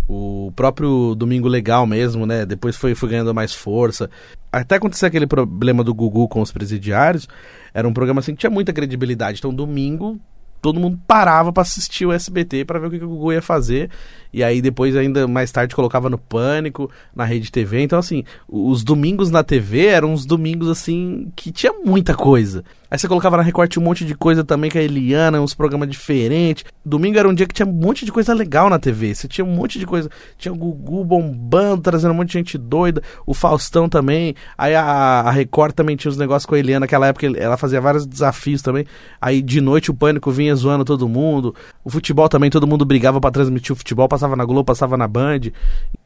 O 0.07 0.51
próprio 0.55 1.15
Domingo 1.15 1.47
Legal 1.47 1.85
mesmo, 1.87 2.25
né? 2.25 2.45
Depois 2.45 2.75
foi, 2.75 2.93
foi 2.93 3.09
ganhando 3.09 3.33
mais 3.33 3.53
força. 3.53 4.09
Até 4.51 4.75
acontecer 4.75 5.07
aquele 5.07 5.25
problema 5.25 5.83
do 5.83 5.93
Gugu 5.93 6.27
com 6.27 6.41
os 6.41 6.51
presidiários, 6.51 7.27
era 7.73 7.87
um 7.87 7.93
programa 7.93 8.19
assim 8.19 8.33
que 8.33 8.41
tinha 8.41 8.49
muita 8.49 8.71
credibilidade. 8.71 9.39
Então, 9.39 9.53
domingo, 9.53 10.19
todo 10.65 10.79
mundo 10.79 10.99
parava 11.05 11.53
para 11.53 11.61
assistir 11.61 12.07
o 12.07 12.11
SBT 12.11 12.65
para 12.65 12.79
ver 12.79 12.87
o 12.87 12.89
que, 12.89 12.97
que 12.97 13.05
o 13.05 13.09
Gugu 13.09 13.33
ia 13.33 13.41
fazer. 13.41 13.89
E 14.33 14.43
aí 14.43 14.63
depois 14.63 14.95
ainda 14.95 15.27
mais 15.27 15.51
tarde 15.51 15.75
colocava 15.75 16.09
no 16.09 16.17
Pânico, 16.17 16.89
na 17.15 17.23
Rede 17.23 17.51
TV. 17.51 17.81
Então 17.81 17.99
assim, 17.99 18.23
os 18.47 18.83
domingos 18.83 19.29
na 19.29 19.43
TV 19.43 19.85
eram 19.85 20.11
uns 20.11 20.25
domingos 20.25 20.67
assim 20.67 21.31
que 21.35 21.51
tinha 21.51 21.71
muita 21.71 22.15
coisa. 22.15 22.63
Aí 22.89 22.97
você 22.97 23.07
colocava 23.07 23.37
na 23.37 23.43
Record 23.43 23.75
um 23.77 23.81
monte 23.81 24.05
de 24.05 24.15
coisa 24.15 24.43
também 24.43 24.69
com 24.69 24.77
a 24.77 24.81
Eliana, 24.81 25.41
uns 25.41 25.53
programas 25.53 25.89
diferentes. 25.89 26.63
Domingo 26.85 27.17
era 27.17 27.27
um 27.27 27.33
dia 27.33 27.47
que 27.47 27.53
tinha 27.53 27.67
um 27.67 27.71
monte 27.71 28.05
de 28.05 28.11
coisa 28.11 28.33
legal 28.33 28.69
na 28.69 28.77
TV. 28.77 29.13
Você 29.13 29.27
tinha 29.27 29.43
um 29.43 29.49
monte 29.49 29.79
de 29.79 29.85
coisa. 29.85 30.09
Tinha 30.37 30.53
o 30.53 30.55
Gugu 30.55 31.03
bombando, 31.03 31.81
trazendo 31.81 32.11
um 32.11 32.15
monte 32.15 32.29
de 32.29 32.33
gente 32.33 32.57
doida. 32.57 33.01
O 33.25 33.33
Faustão 33.33 33.89
também. 33.89 34.35
Aí 34.57 34.75
a, 34.75 34.83
a 34.83 35.31
Record 35.31 35.73
também 35.73 35.95
tinha 35.95 36.09
os 36.09 36.17
negócios 36.17 36.45
com 36.45 36.55
a 36.55 36.59
Eliana. 36.59 36.81
Naquela 36.81 37.07
época 37.07 37.25
ela 37.37 37.57
fazia 37.57 37.81
vários 37.81 38.05
desafios 38.05 38.61
também. 38.61 38.85
Aí 39.19 39.41
de 39.41 39.59
noite 39.59 39.89
o 39.89 39.93
Pânico 39.93 40.31
vinha 40.31 40.55
zoando 40.55 40.85
todo 40.85 41.09
mundo. 41.09 41.55
O 41.83 41.89
futebol 41.89 42.29
também, 42.29 42.49
todo 42.49 42.67
mundo 42.67 42.85
brigava 42.85 43.19
para 43.19 43.31
transmitir 43.31 43.73
o 43.73 43.75
futebol. 43.75 44.07
Passava 44.07 44.35
na 44.35 44.45
Globo, 44.45 44.65
passava 44.65 44.95
na 44.95 45.07
Band 45.07 45.51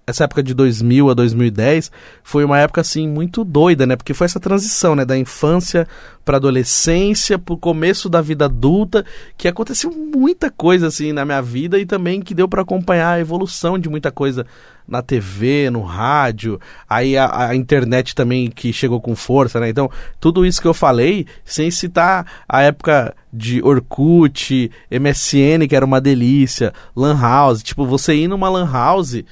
essa 0.10 0.26
época 0.26 0.44
de 0.44 0.54
2000 0.54 1.10
a 1.10 1.14
2010 1.14 1.92
foi 2.24 2.44
uma 2.44 2.60
época 2.60 2.82
assim 2.82 3.08
muito 3.08 3.44
doida, 3.44 3.86
né? 3.86 3.96
Porque 3.96 4.14
foi 4.14 4.26
essa 4.26 4.40
transição, 4.40 4.96
né, 4.96 5.06
da 5.06 5.18
infância 5.18 5.88
para 6.26 6.38
adolescência, 6.38 7.40
pro 7.40 7.58
começo 7.58 8.08
da 8.08 8.22
vida 8.22 8.46
adulta, 8.46 9.04
que 9.38 9.48
aconteceu 9.48 9.92
muita 9.92 10.52
coisa 10.52 10.88
assim 10.88 11.12
na 11.12 11.26
minha 11.26 11.42
vida 11.42 11.80
e 11.80 11.86
também 11.86 12.22
que 12.22 12.36
deu 12.36 12.48
para 12.48 12.62
acompanhar 12.62 13.14
a 13.14 13.20
evolução 13.20 13.80
de 13.80 13.90
muita 13.90 14.12
coisa 14.12 14.46
na 14.90 15.02
TV, 15.02 15.70
no 15.70 15.82
rádio, 15.82 16.60
aí 16.90 17.16
a, 17.16 17.50
a, 17.50 17.56
internet 17.56 18.16
também 18.16 18.50
que 18.50 18.74
chegou 18.74 19.00
com 19.00 19.16
força, 19.16 19.60
né? 19.60 19.70
Então, 19.70 19.90
tudo 20.20 20.46
isso 20.46 20.62
que 20.62 20.68
eu 20.68 20.74
falei, 20.74 21.28
sem 21.46 21.70
citar 21.70 22.26
a 22.48 22.62
época 22.64 23.16
de 23.32 23.62
Orkut, 23.64 24.72
MSN, 24.92 25.68
que 25.68 25.76
era 25.76 25.86
uma 25.86 26.02
delícia, 26.02 26.74
Lan 26.96 27.20
House, 27.20 27.62
tipo, 27.62 27.86
você 27.86 28.16
ir 28.16 28.28
numa 28.28 28.50
Lan 28.50 28.70
House 28.72 29.24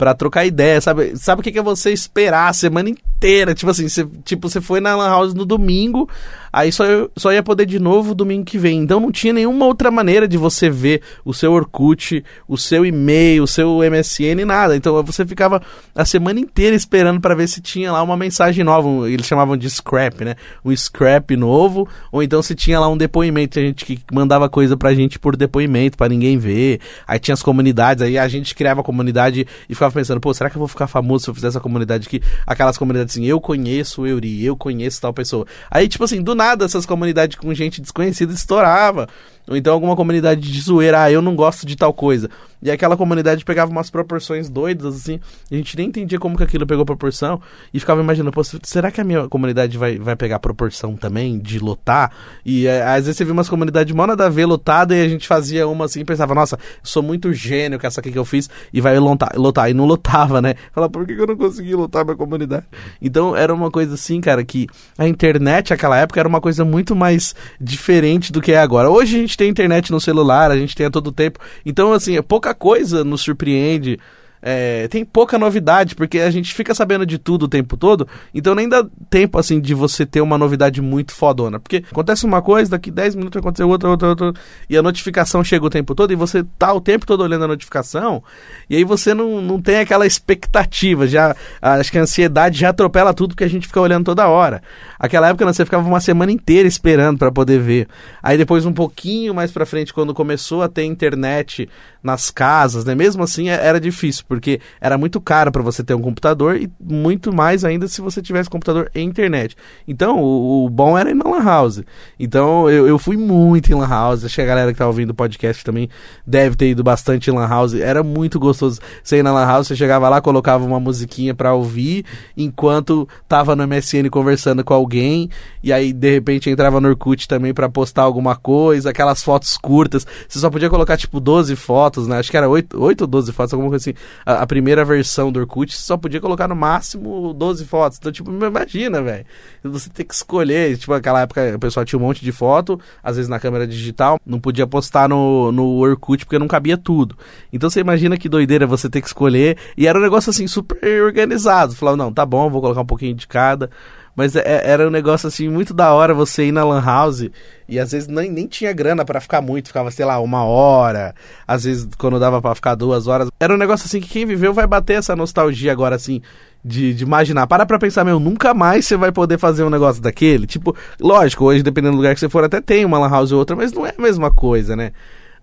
para 0.00 0.14
trocar 0.14 0.46
ideia, 0.46 0.80
sabe? 0.80 1.14
Sabe 1.14 1.40
o 1.40 1.42
que 1.42 1.58
é 1.58 1.62
você 1.62 1.92
esperar 1.92 2.48
a 2.48 2.54
semana 2.54 2.88
inteira? 2.88 3.54
Tipo 3.54 3.70
assim, 3.70 3.86
você, 3.86 4.08
tipo, 4.24 4.48
você 4.48 4.58
foi 4.58 4.80
na 4.80 4.96
Lan 4.96 5.10
House 5.10 5.34
no 5.34 5.44
domingo, 5.44 6.08
aí 6.52 6.72
só, 6.72 6.84
só 7.16 7.32
ia 7.32 7.42
poder 7.42 7.66
de 7.66 7.78
novo 7.78 8.14
domingo 8.14 8.44
que 8.44 8.58
vem. 8.58 8.80
Então 8.80 9.00
não 9.00 9.12
tinha 9.12 9.32
nenhuma 9.32 9.66
outra 9.66 9.90
maneira 9.90 10.26
de 10.26 10.36
você 10.36 10.68
ver 10.70 11.02
o 11.24 11.32
seu 11.32 11.52
Orkut, 11.52 12.24
o 12.48 12.56
seu 12.56 12.84
e-mail, 12.84 13.44
o 13.44 13.46
seu 13.46 13.78
MSN, 13.78 14.44
nada. 14.44 14.76
Então 14.76 15.02
você 15.02 15.24
ficava 15.26 15.62
a 15.94 16.04
semana 16.04 16.40
inteira 16.40 16.74
esperando 16.74 17.20
para 17.20 17.34
ver 17.34 17.48
se 17.48 17.60
tinha 17.60 17.92
lá 17.92 18.02
uma 18.02 18.16
mensagem 18.16 18.64
nova. 18.64 19.10
Eles 19.10 19.26
chamavam 19.26 19.56
de 19.56 19.68
scrap, 19.68 20.24
né? 20.24 20.34
Um 20.64 20.74
scrap 20.74 21.36
novo, 21.36 21.88
ou 22.10 22.22
então 22.22 22.42
se 22.42 22.54
tinha 22.54 22.78
lá 22.80 22.88
um 22.88 22.96
depoimento. 22.96 23.58
A 23.58 23.62
gente 23.62 23.84
que 23.84 23.98
mandava 24.12 24.48
coisa 24.48 24.76
pra 24.76 24.94
gente 24.94 25.18
por 25.18 25.36
depoimento, 25.36 25.96
para 25.96 26.08
ninguém 26.08 26.38
ver. 26.38 26.80
Aí 27.06 27.18
tinha 27.18 27.34
as 27.34 27.42
comunidades, 27.42 28.02
aí 28.02 28.18
a 28.18 28.28
gente 28.28 28.54
criava 28.54 28.80
a 28.80 28.84
comunidade 28.84 29.46
e 29.68 29.74
ficava 29.74 29.92
pensando, 29.92 30.20
pô, 30.20 30.32
será 30.32 30.50
que 30.50 30.56
eu 30.56 30.60
vou 30.60 30.68
ficar 30.68 30.86
famoso 30.86 31.24
se 31.24 31.30
eu 31.30 31.34
fizer 31.34 31.48
essa 31.48 31.60
comunidade 31.60 32.06
aqui? 32.06 32.22
Aquelas 32.46 32.76
comunidades 32.78 33.14
assim, 33.14 33.26
eu 33.26 33.40
conheço 33.40 34.02
o 34.02 34.06
Euri, 34.06 34.44
eu 34.44 34.56
conheço 34.56 35.00
tal 35.00 35.12
pessoa. 35.12 35.46
Aí, 35.70 35.88
tipo 35.88 36.04
assim, 36.04 36.22
do 36.22 36.34
nada 36.40 36.64
essas 36.64 36.86
comunidades 36.86 37.36
com 37.36 37.52
gente 37.52 37.82
desconhecida 37.82 38.32
estourava. 38.32 39.06
Ou 39.50 39.56
então 39.56 39.72
alguma 39.74 39.96
comunidade 39.96 40.40
de 40.40 40.60
zoeira, 40.60 41.02
ah, 41.02 41.10
eu 41.10 41.20
não 41.20 41.34
gosto 41.34 41.66
de 41.66 41.74
tal 41.74 41.92
coisa. 41.92 42.30
E 42.62 42.70
aquela 42.70 42.96
comunidade 42.96 43.44
pegava 43.44 43.70
umas 43.70 43.90
proporções 43.90 44.48
doidas, 44.48 44.94
assim, 44.94 45.18
a 45.50 45.54
gente 45.54 45.76
nem 45.76 45.88
entendia 45.88 46.18
como 46.18 46.36
que 46.36 46.44
aquilo 46.44 46.66
pegou 46.66 46.84
proporção, 46.84 47.40
e 47.72 47.80
ficava 47.80 48.02
imaginando, 48.02 48.30
pô, 48.32 48.42
será 48.44 48.90
que 48.90 49.00
a 49.00 49.04
minha 49.04 49.28
comunidade 49.28 49.78
vai, 49.78 49.98
vai 49.98 50.14
pegar 50.14 50.38
proporção 50.38 50.94
também, 50.94 51.38
de 51.38 51.58
lotar? 51.58 52.12
E 52.44 52.66
é, 52.66 52.82
às 52.82 53.06
vezes 53.06 53.16
você 53.16 53.24
viu 53.24 53.32
umas 53.32 53.48
comunidades 53.48 53.94
mó 53.94 54.06
nada 54.06 54.26
a 54.26 54.28
ver 54.28 54.44
lotada, 54.44 54.94
e 54.94 55.02
a 55.02 55.08
gente 55.08 55.26
fazia 55.26 55.66
uma 55.66 55.86
assim, 55.86 56.00
e 56.00 56.04
pensava, 56.04 56.34
nossa, 56.34 56.58
sou 56.82 57.02
muito 57.02 57.32
gênio 57.32 57.80
com 57.80 57.86
essa 57.86 58.00
aqui 58.00 58.12
que 58.12 58.18
eu 58.18 58.26
fiz, 58.26 58.48
e 58.72 58.80
vai 58.80 58.98
lotar, 58.98 59.32
lotar. 59.36 59.70
e 59.70 59.74
não 59.74 59.86
lotava, 59.86 60.42
né? 60.42 60.54
Fala, 60.70 60.88
por 60.88 61.06
que, 61.06 61.14
eu 61.14 61.26
não 61.26 61.36
consegui 61.36 61.74
lotar 61.74 62.04
minha 62.04 62.16
comunidade? 62.16 62.66
Então 63.00 63.34
era 63.34 63.54
uma 63.54 63.70
coisa 63.70 63.94
assim, 63.94 64.20
cara, 64.20 64.44
que 64.44 64.66
a 64.98 65.08
internet 65.08 65.70
naquela 65.70 65.96
época 65.96 66.20
era 66.20 66.28
uma 66.28 66.40
coisa 66.40 66.62
muito 66.62 66.94
mais 66.94 67.34
diferente 67.58 68.30
do 68.30 68.40
que 68.42 68.52
é 68.52 68.58
agora. 68.58 68.90
Hoje 68.90 69.16
a 69.16 69.20
gente 69.20 69.36
tem 69.40 69.48
internet 69.48 69.90
no 69.90 69.98
celular, 69.98 70.50
a 70.50 70.56
gente 70.56 70.76
tem 70.76 70.84
a 70.84 70.90
todo 70.90 71.10
tempo. 71.10 71.38
Então, 71.64 71.94
assim, 71.94 72.20
pouca 72.20 72.54
coisa 72.54 73.02
nos 73.02 73.22
surpreende 73.22 73.98
é, 74.42 74.88
tem 74.88 75.04
pouca 75.04 75.38
novidade, 75.38 75.94
porque 75.94 76.20
a 76.20 76.30
gente 76.30 76.54
fica 76.54 76.74
sabendo 76.74 77.04
de 77.04 77.18
tudo 77.18 77.44
o 77.44 77.48
tempo 77.48 77.76
todo, 77.76 78.08
então 78.34 78.54
nem 78.54 78.68
dá 78.68 78.86
tempo, 79.08 79.38
assim, 79.38 79.60
de 79.60 79.74
você 79.74 80.06
ter 80.06 80.20
uma 80.20 80.38
novidade 80.38 80.80
muito 80.80 81.12
fodona. 81.12 81.60
Porque 81.60 81.84
acontece 81.90 82.24
uma 82.24 82.40
coisa, 82.40 82.70
daqui 82.70 82.90
10 82.90 83.16
minutos 83.16 83.34
vai 83.34 83.40
acontecer 83.40 83.64
outra, 83.64 83.88
outra, 83.88 84.08
outra, 84.08 84.32
e 84.68 84.76
a 84.76 84.82
notificação 84.82 85.44
chega 85.44 85.64
o 85.66 85.70
tempo 85.70 85.94
todo, 85.94 86.12
e 86.12 86.16
você 86.16 86.44
tá 86.58 86.72
o 86.72 86.80
tempo 86.80 87.06
todo 87.06 87.22
olhando 87.22 87.44
a 87.44 87.48
notificação, 87.48 88.22
e 88.68 88.76
aí 88.76 88.84
você 88.84 89.12
não, 89.12 89.42
não 89.42 89.60
tem 89.60 89.78
aquela 89.78 90.06
expectativa, 90.06 91.06
já, 91.06 91.36
acho 91.60 91.92
que 91.92 91.98
a 91.98 92.02
ansiedade 92.02 92.58
já 92.58 92.70
atropela 92.70 93.12
tudo 93.12 93.36
que 93.36 93.44
a 93.44 93.48
gente 93.48 93.66
fica 93.66 93.80
olhando 93.80 94.04
toda 94.04 94.28
hora. 94.28 94.62
Aquela 94.98 95.28
época 95.28 95.44
né, 95.44 95.52
você 95.52 95.64
ficava 95.64 95.86
uma 95.86 96.00
semana 96.00 96.32
inteira 96.32 96.66
esperando 96.66 97.18
para 97.18 97.30
poder 97.30 97.58
ver. 97.60 97.88
Aí 98.22 98.38
depois, 98.38 98.64
um 98.64 98.72
pouquinho 98.72 99.34
mais 99.34 99.50
pra 99.50 99.66
frente, 99.66 99.92
quando 99.92 100.14
começou 100.14 100.62
a 100.62 100.68
ter 100.68 100.84
internet 100.84 101.68
nas 102.02 102.30
casas, 102.30 102.84
né, 102.84 102.94
mesmo 102.94 103.22
assim 103.22 103.48
é, 103.48 103.54
era 103.54 103.80
difícil 103.80 104.24
porque 104.30 104.60
era 104.80 104.96
muito 104.96 105.20
caro 105.20 105.50
para 105.50 105.60
você 105.60 105.82
ter 105.82 105.92
um 105.92 106.00
computador 106.00 106.54
e 106.54 106.70
muito 106.80 107.32
mais 107.32 107.64
ainda 107.64 107.88
se 107.88 108.00
você 108.00 108.22
tivesse 108.22 108.48
computador 108.48 108.88
e 108.94 109.00
internet. 109.00 109.56
Então, 109.88 110.20
o, 110.22 110.66
o 110.66 110.70
bom 110.70 110.96
era 110.96 111.10
ir 111.10 111.14
na 111.14 111.28
Lan 111.28 111.42
House. 111.42 111.82
Então, 112.16 112.70
eu, 112.70 112.86
eu 112.86 112.96
fui 112.96 113.16
muito 113.16 113.72
em 113.72 113.74
Lan 113.74 113.88
House. 113.88 114.24
Acho 114.24 114.36
que 114.36 114.40
a 114.40 114.46
galera 114.46 114.72
que 114.72 114.78
tá 114.78 114.86
ouvindo 114.86 115.10
o 115.10 115.14
podcast 115.14 115.64
tambem 115.64 115.90
deve 116.24 116.54
ter 116.54 116.70
ido 116.70 116.84
bastante 116.84 117.28
em 117.28 117.34
Lan 117.34 117.48
House. 117.48 117.74
Era 117.74 118.04
muito 118.04 118.38
gostoso 118.38 118.78
você 119.02 119.16
ir 119.16 119.24
na 119.24 119.32
Lan 119.32 119.46
House, 119.46 119.66
você 119.66 119.74
chegava 119.74 120.08
lá, 120.08 120.20
colocava 120.20 120.64
uma 120.64 120.78
musiquinha 120.78 121.34
para 121.34 121.52
ouvir, 121.52 122.04
enquanto 122.36 123.08
tava 123.26 123.56
no 123.56 123.66
MSN 123.66 124.08
conversando 124.12 124.62
com 124.62 124.72
alguém, 124.72 125.28
e 125.60 125.72
aí 125.72 125.92
de 125.92 126.08
repente 126.08 126.48
entrava 126.48 126.80
no 126.80 126.88
Orkut 126.88 127.26
também 127.26 127.52
para 127.52 127.68
postar 127.68 128.02
alguma 128.02 128.36
coisa, 128.36 128.90
aquelas 128.90 129.24
fotos 129.24 129.58
curtas. 129.58 130.06
Você 130.28 130.38
só 130.38 130.48
podia 130.48 130.70
colocar 130.70 130.96
tipo 130.96 131.18
12 131.18 131.56
fotos, 131.56 132.06
né? 132.06 132.20
Acho 132.20 132.30
que 132.30 132.36
era 132.36 132.48
8, 132.48 132.80
8 132.80 133.00
ou 133.00 133.06
12 133.08 133.32
fotos, 133.32 133.52
alguma 133.52 133.70
coisa 133.70 133.90
assim 133.90 133.98
a, 134.24 134.42
a, 134.42 134.46
primeira 134.46 134.84
versão 134.84 135.30
do 135.30 135.40
Orkut, 135.40 135.76
só 135.76 135.96
podia 135.96 136.20
colocar 136.20 136.48
no 136.48 136.56
máximo 136.56 137.32
12 137.32 137.64
fotos. 137.64 137.98
Então, 137.98 138.12
tipo, 138.12 138.30
imagina, 138.30 139.02
velho. 139.02 139.24
Você 139.64 139.90
tem 139.90 140.04
que 140.04 140.14
escolher. 140.14 140.76
Tipo, 140.76 140.92
naquela 140.92 141.22
época 141.22 141.54
o 141.54 141.58
pessoal 141.58 141.84
tinha 141.84 141.98
um 141.98 142.02
monte 142.02 142.24
de 142.24 142.32
foto, 142.32 142.80
às 143.02 143.16
vezes 143.16 143.28
na 143.28 143.38
câmera 143.38 143.66
digital, 143.66 144.18
não 144.24 144.40
podia 144.40 144.66
postar 144.66 145.08
no, 145.08 145.52
no 145.52 145.78
Orkut 145.78 146.24
porque 146.24 146.38
não 146.38 146.48
cabia 146.48 146.76
tudo. 146.76 147.16
Então 147.52 147.68
você 147.68 147.80
imagina 147.80 148.16
que 148.16 148.28
doideira 148.28 148.66
você 148.66 148.88
ter 148.88 149.00
que 149.00 149.06
escolher. 149.06 149.56
E 149.76 149.86
era 149.86 149.98
um 149.98 150.02
negócio 150.02 150.30
assim, 150.30 150.46
super 150.46 151.02
organizado. 151.02 151.74
Falava, 151.74 151.96
não, 151.96 152.12
tá 152.12 152.24
bom, 152.24 152.50
vou 152.50 152.60
colocar 152.60 152.80
um 152.80 152.86
pouquinho 152.86 153.14
de 153.14 153.26
cada. 153.26 153.70
Mas 154.14 154.34
é, 154.36 154.40
é, 154.40 154.70
era 154.70 154.86
um 154.86 154.90
negócio 154.90 155.26
assim 155.28 155.48
muito 155.48 155.72
da 155.72 155.92
hora 155.92 156.12
você 156.12 156.46
ir 156.46 156.52
na 156.52 156.64
Lan 156.64 156.82
House 156.82 157.30
e 157.68 157.78
às 157.78 157.92
vezes 157.92 158.08
nem, 158.08 158.30
nem 158.30 158.46
tinha 158.46 158.72
grana 158.72 159.04
para 159.04 159.20
ficar 159.20 159.40
muito, 159.40 159.68
ficava, 159.68 159.90
sei 159.90 160.04
lá, 160.04 160.18
uma 160.18 160.44
hora, 160.44 161.14
às 161.46 161.64
vezes 161.64 161.88
quando 161.96 162.18
dava 162.18 162.42
para 162.42 162.54
ficar 162.54 162.74
duas 162.74 163.06
horas. 163.06 163.28
Era 163.38 163.54
um 163.54 163.58
negócio 163.58 163.86
assim 163.86 164.00
que 164.00 164.08
quem 164.08 164.26
viveu 164.26 164.52
vai 164.52 164.66
bater 164.66 164.94
essa 164.94 165.14
nostalgia 165.14 165.72
agora 165.72 165.96
assim. 165.96 166.20
De, 166.62 166.92
de 166.92 167.04
imaginar, 167.04 167.46
para 167.46 167.64
pra 167.64 167.78
pensar, 167.78 168.04
meu, 168.04 168.20
nunca 168.20 168.52
mais 168.52 168.84
você 168.84 168.94
vai 168.94 169.10
poder 169.10 169.38
fazer 169.38 169.64
um 169.64 169.70
negócio 169.70 170.02
daquele. 170.02 170.46
Tipo, 170.46 170.76
lógico, 171.00 171.46
hoje, 171.46 171.62
dependendo 171.62 171.92
do 171.92 171.96
lugar 171.96 172.12
que 172.12 172.20
você 172.20 172.28
for, 172.28 172.44
até 172.44 172.60
tem 172.60 172.84
uma 172.84 172.98
Lan 172.98 173.08
House 173.08 173.32
ou 173.32 173.38
outra, 173.38 173.56
mas 173.56 173.72
não 173.72 173.86
é 173.86 173.94
a 173.96 174.02
mesma 174.02 174.30
coisa, 174.30 174.76
né? 174.76 174.92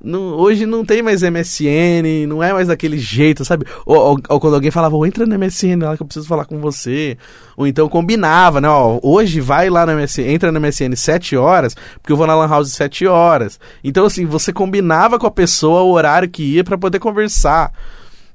Não, 0.04 0.22
hoje 0.36 0.66
não 0.68 0.86
tem 0.86 1.02
mais 1.02 1.24
MSN, 1.24 2.28
não 2.28 2.44
é 2.44 2.54
mais 2.54 2.68
daquele 2.68 3.00
jeito, 3.00 3.44
sabe? 3.44 3.66
Ou, 3.86 3.98
ou, 3.98 4.20
ou 4.30 4.40
quando 4.40 4.54
alguém 4.54 4.70
falava, 4.70 4.96
entra 5.08 5.26
no 5.26 5.38
MSN 5.38 5.82
lá 5.82 5.98
que 5.98 6.04
eu 6.04 6.08
preciso 6.08 6.28
falar 6.28 6.46
com 6.46 6.60
você. 6.60 7.18
Ou 7.56 7.66
então 7.66 7.90
combinava, 7.90 8.62
né? 8.62 8.70
Ó, 8.70 9.00
hoje 9.02 9.42
vai 9.42 9.70
lá 9.70 9.86
no 9.86 9.94
MSN, 9.94 10.30
entra 10.30 10.52
no 10.52 10.62
MSN 10.62 10.96
7 10.96 11.36
horas, 11.36 11.76
porque 12.00 12.12
eu 12.12 12.18
vou 12.18 12.28
na 12.28 12.36
Lan 12.36 12.48
House 12.48 12.72
7 12.74 13.08
horas. 13.08 13.60
Então, 13.84 14.06
assim, 14.06 14.26
você 14.26 14.54
combinava 14.54 15.18
com 15.18 15.26
a 15.26 15.32
pessoa 15.32 15.82
o 15.82 15.92
horário 15.92 16.30
que 16.30 16.44
ia 16.44 16.64
para 16.64 16.78
poder 16.78 17.00
conversar. 17.00 17.72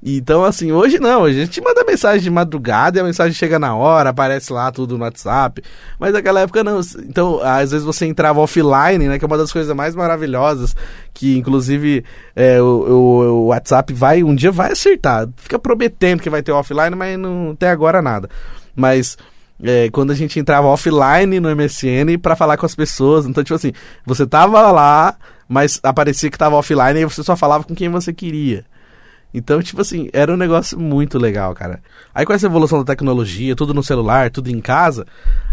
Então, 0.05 0.45
assim, 0.45 0.73
hoje 0.73 0.99
não, 0.99 1.25
a 1.25 1.33
gente 1.33 1.61
manda 1.61 1.85
mensagem 1.85 2.21
de 2.21 2.31
madrugada 2.31 2.99
e 2.99 3.01
a 3.01 3.05
mensagem 3.05 3.35
chega 3.35 3.57
na 3.57 3.77
hora, 3.77 4.11
aparece 4.11 4.53
lá 4.53 4.73
tudo 4.73 4.99
no 4.99 5.05
WhatsApp. 5.05 5.63
Mas 5.97 6.13
naquela 6.13 6.41
época 6.41 6.65
não. 6.65 6.81
Então, 7.07 7.41
às 7.41 7.71
vezes 7.71 7.87
você 7.87 8.05
entrava 8.07 8.41
offline, 8.41 9.07
né? 9.07 9.17
Que 9.17 9.25
é 9.25 9.29
uma 9.29 9.39
das 9.39 9.53
coisas 9.53 9.75
mais 9.77 9.95
maravilhosas. 9.95 10.75
Que 11.15 11.39
inclusive 11.39 12.05
é, 12.35 12.61
o, 12.61 12.65
o, 12.65 13.23
o, 13.23 13.47
WhatsApp 13.47 13.93
vai, 13.95 14.25
um 14.25 14.35
dia 14.35 14.51
vai 14.51 14.73
acertar. 14.73 15.29
Fica 15.37 15.57
prometendo 15.57 16.21
que 16.21 16.31
vai 16.31 16.43
ter 16.43 16.51
offline, 16.51 16.97
mas 16.97 17.17
não 17.17 17.53
até 17.53 17.71
agora 17.71 18.03
nada. 18.03 18.29
Mas 18.75 19.17
é, 19.63 19.89
quando 19.91 20.11
a 20.11 20.17
gente 20.17 20.37
entrava 20.41 20.67
offline 20.67 21.39
no 21.39 21.55
MSN 21.55 22.19
para 22.21 22.35
falar 22.35 22.57
com 22.57 22.67
as 22.67 22.75
pessoas. 22.75 23.25
Então, 23.25 23.45
tipo 23.45 23.55
assim, 23.55 23.73
você 24.05 24.27
tava 24.27 24.69
lá, 24.73 25.15
mas 25.49 25.79
aparecia 25.81 26.29
que 26.29 26.39
tava 26.39 26.57
offline 26.57 26.99
e 26.99 27.05
você 27.05 27.23
só 27.23 27.37
falava 27.37 27.63
com 27.63 27.75
quem 27.75 27.89
você 27.89 28.13
queria. 28.13 28.65
Então, 29.35 29.63
tipo 29.63 29.81
assim, 29.81 30.09
era 30.13 30.33
um 30.33 30.37
negócio 30.37 30.79
muito 30.79 31.19
legal, 31.19 31.55
cara. 31.55 31.81
Aí 32.15 32.27
com 32.27 32.33
essa 32.33 32.47
evolução 32.47 32.79
da 32.79 32.85
tecnologia, 32.85 33.57
tudo 33.57 33.73
no 33.73 33.83
celular, 33.83 34.31
tudo 34.31 34.51
em 34.51 34.61
casa, 34.61 35.07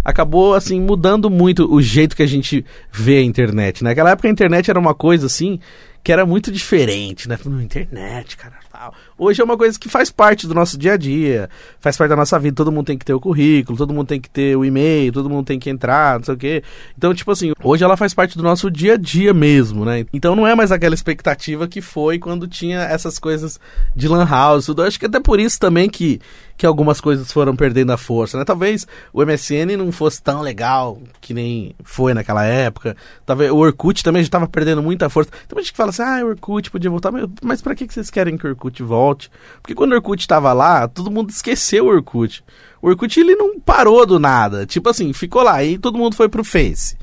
acabou, 0.04 0.54
assim, 0.54 0.82
mudando 0.82 1.30
muito 1.30 1.72
o 1.72 1.82
jeito 1.82 2.16
que 2.16 2.24
a 2.24 2.28
gente 2.28 2.66
vê 2.92 3.20
a 3.20 3.24
internet. 3.24 3.84
Naquela 3.84 4.10
né? 4.10 4.14
época 4.14 4.28
a 4.28 4.32
internet 4.32 4.70
era 4.70 4.80
uma 4.80 4.94
coisa, 4.94 5.28
assim, 5.28 5.60
que 6.04 6.12
era 6.12 6.26
muito 6.26 6.52
diferente, 6.52 7.28
né? 7.28 7.38
Internet, 7.62 8.38
cara, 8.38 8.56
tal. 8.72 8.94
Hoje 9.18 9.42
é 9.42 9.44
uma 9.44 9.58
coisa 9.58 9.78
que 9.78 9.90
faz 9.90 10.10
parte 10.10 10.48
do 10.48 10.54
nosso 10.54 10.78
dia 10.78 10.94
a 10.94 10.98
dia, 10.98 11.50
faz 11.80 11.98
parte 11.98 12.10
da 12.10 12.16
nossa 12.16 12.40
vida. 12.40 12.56
Todo 12.56 12.72
mundo 12.72 12.86
tem 12.86 12.98
que 12.98 13.06
ter 13.06 13.14
o 13.14 13.20
currículo, 13.20 13.78
todo 13.78 13.94
mundo 13.94 14.08
tem 14.08 14.20
que 14.20 14.30
ter 14.30 14.56
o 14.56 14.64
e-mail, 14.64 15.12
todo 15.12 15.30
mundo 15.30 15.46
tem 15.46 15.60
que 15.60 15.70
entrar, 15.70 16.20
não 16.20 16.26
sei 16.26 16.34
o 16.34 16.38
quê. 16.38 16.64
Então, 16.98 17.14
tipo 17.14 17.32
assim, 17.32 17.52
hoje 17.64 17.84
ela 17.84 17.98
faz 17.98 18.14
parte 18.14 18.38
do 18.38 18.44
nosso 18.44 18.72
dia 18.72 18.94
a 18.94 18.98
dia 18.98 19.34
mesmo, 19.34 19.84
né? 19.84 20.06
Então 20.14 20.36
não 20.36 20.48
é 20.48 20.56
mais 20.56 20.72
aquela 20.72 20.96
expectativa 20.96 21.68
que 21.68 21.82
foi 21.82 22.18
quando 22.18 22.48
tinha 22.48 22.80
essas 22.80 23.20
coisas 23.20 23.60
de 23.96 24.08
lan 24.08 24.26
house. 24.26 24.68
Eu 24.68 24.82
acho 24.84 25.00
que 25.00 25.06
até 25.06 25.20
por 25.20 25.40
isso 25.40 25.60
também 25.60 25.90
que 25.90 26.22
que 26.60 26.66
algumas 26.66 27.00
coisas 27.00 27.32
foram 27.32 27.56
perdendo 27.56 27.94
a 27.94 27.98
força, 27.98 28.38
né? 28.38 28.44
Talvez 28.44 28.86
o 29.14 29.24
MSN 29.24 29.78
não 29.78 29.94
fosse 29.94 30.22
tão 30.22 30.42
legal 30.42 31.02
que 31.22 31.34
nem 31.34 31.74
foi 31.86 32.14
naquela 32.14 32.44
época. 32.44 32.98
Talvez 33.26 33.50
o 33.50 33.56
Orkut 33.56 34.04
também 34.04 34.22
já 34.22 34.28
estava 34.28 34.46
perdendo 34.46 34.84
muita 34.84 35.10
força. 35.10 35.32
Tem 35.48 35.58
gente 35.60 35.72
que 35.72 35.78
fala 35.78 35.92
assim, 35.92 36.02
ah, 36.02 36.20
o 36.26 36.28
Orkut 36.28 36.70
podia 36.70 36.92
voltar, 36.92 37.14
mas, 37.42 37.62
para 37.62 37.74
que 37.74 37.88
vocês 37.88 38.10
querem 38.10 38.38
que 38.38 38.46
o 38.46 38.50
Orkut 38.50 38.84
volte? 38.84 39.32
Porque 39.62 39.74
quando 39.74 39.94
o 39.94 39.96
Orkut 39.96 40.20
estava 40.20 40.52
lá, 40.52 40.86
todo 40.86 41.10
mundo 41.10 41.30
esqueceu 41.30 41.86
o 41.86 41.88
Orkut. 41.88 42.44
O 42.82 42.90
Orkut 42.90 43.18
ele 43.18 43.38
não 43.38 43.58
parou 43.58 44.06
do 44.06 44.20
nada, 44.20 44.66
tipo 44.66 44.90
assim, 44.90 45.14
ficou 45.14 45.44
lá 45.44 45.64
e 45.64 45.78
todo 45.78 45.98
mundo 45.98 46.14
foi 46.14 46.28
pro 46.28 46.44
Face. 46.44 46.98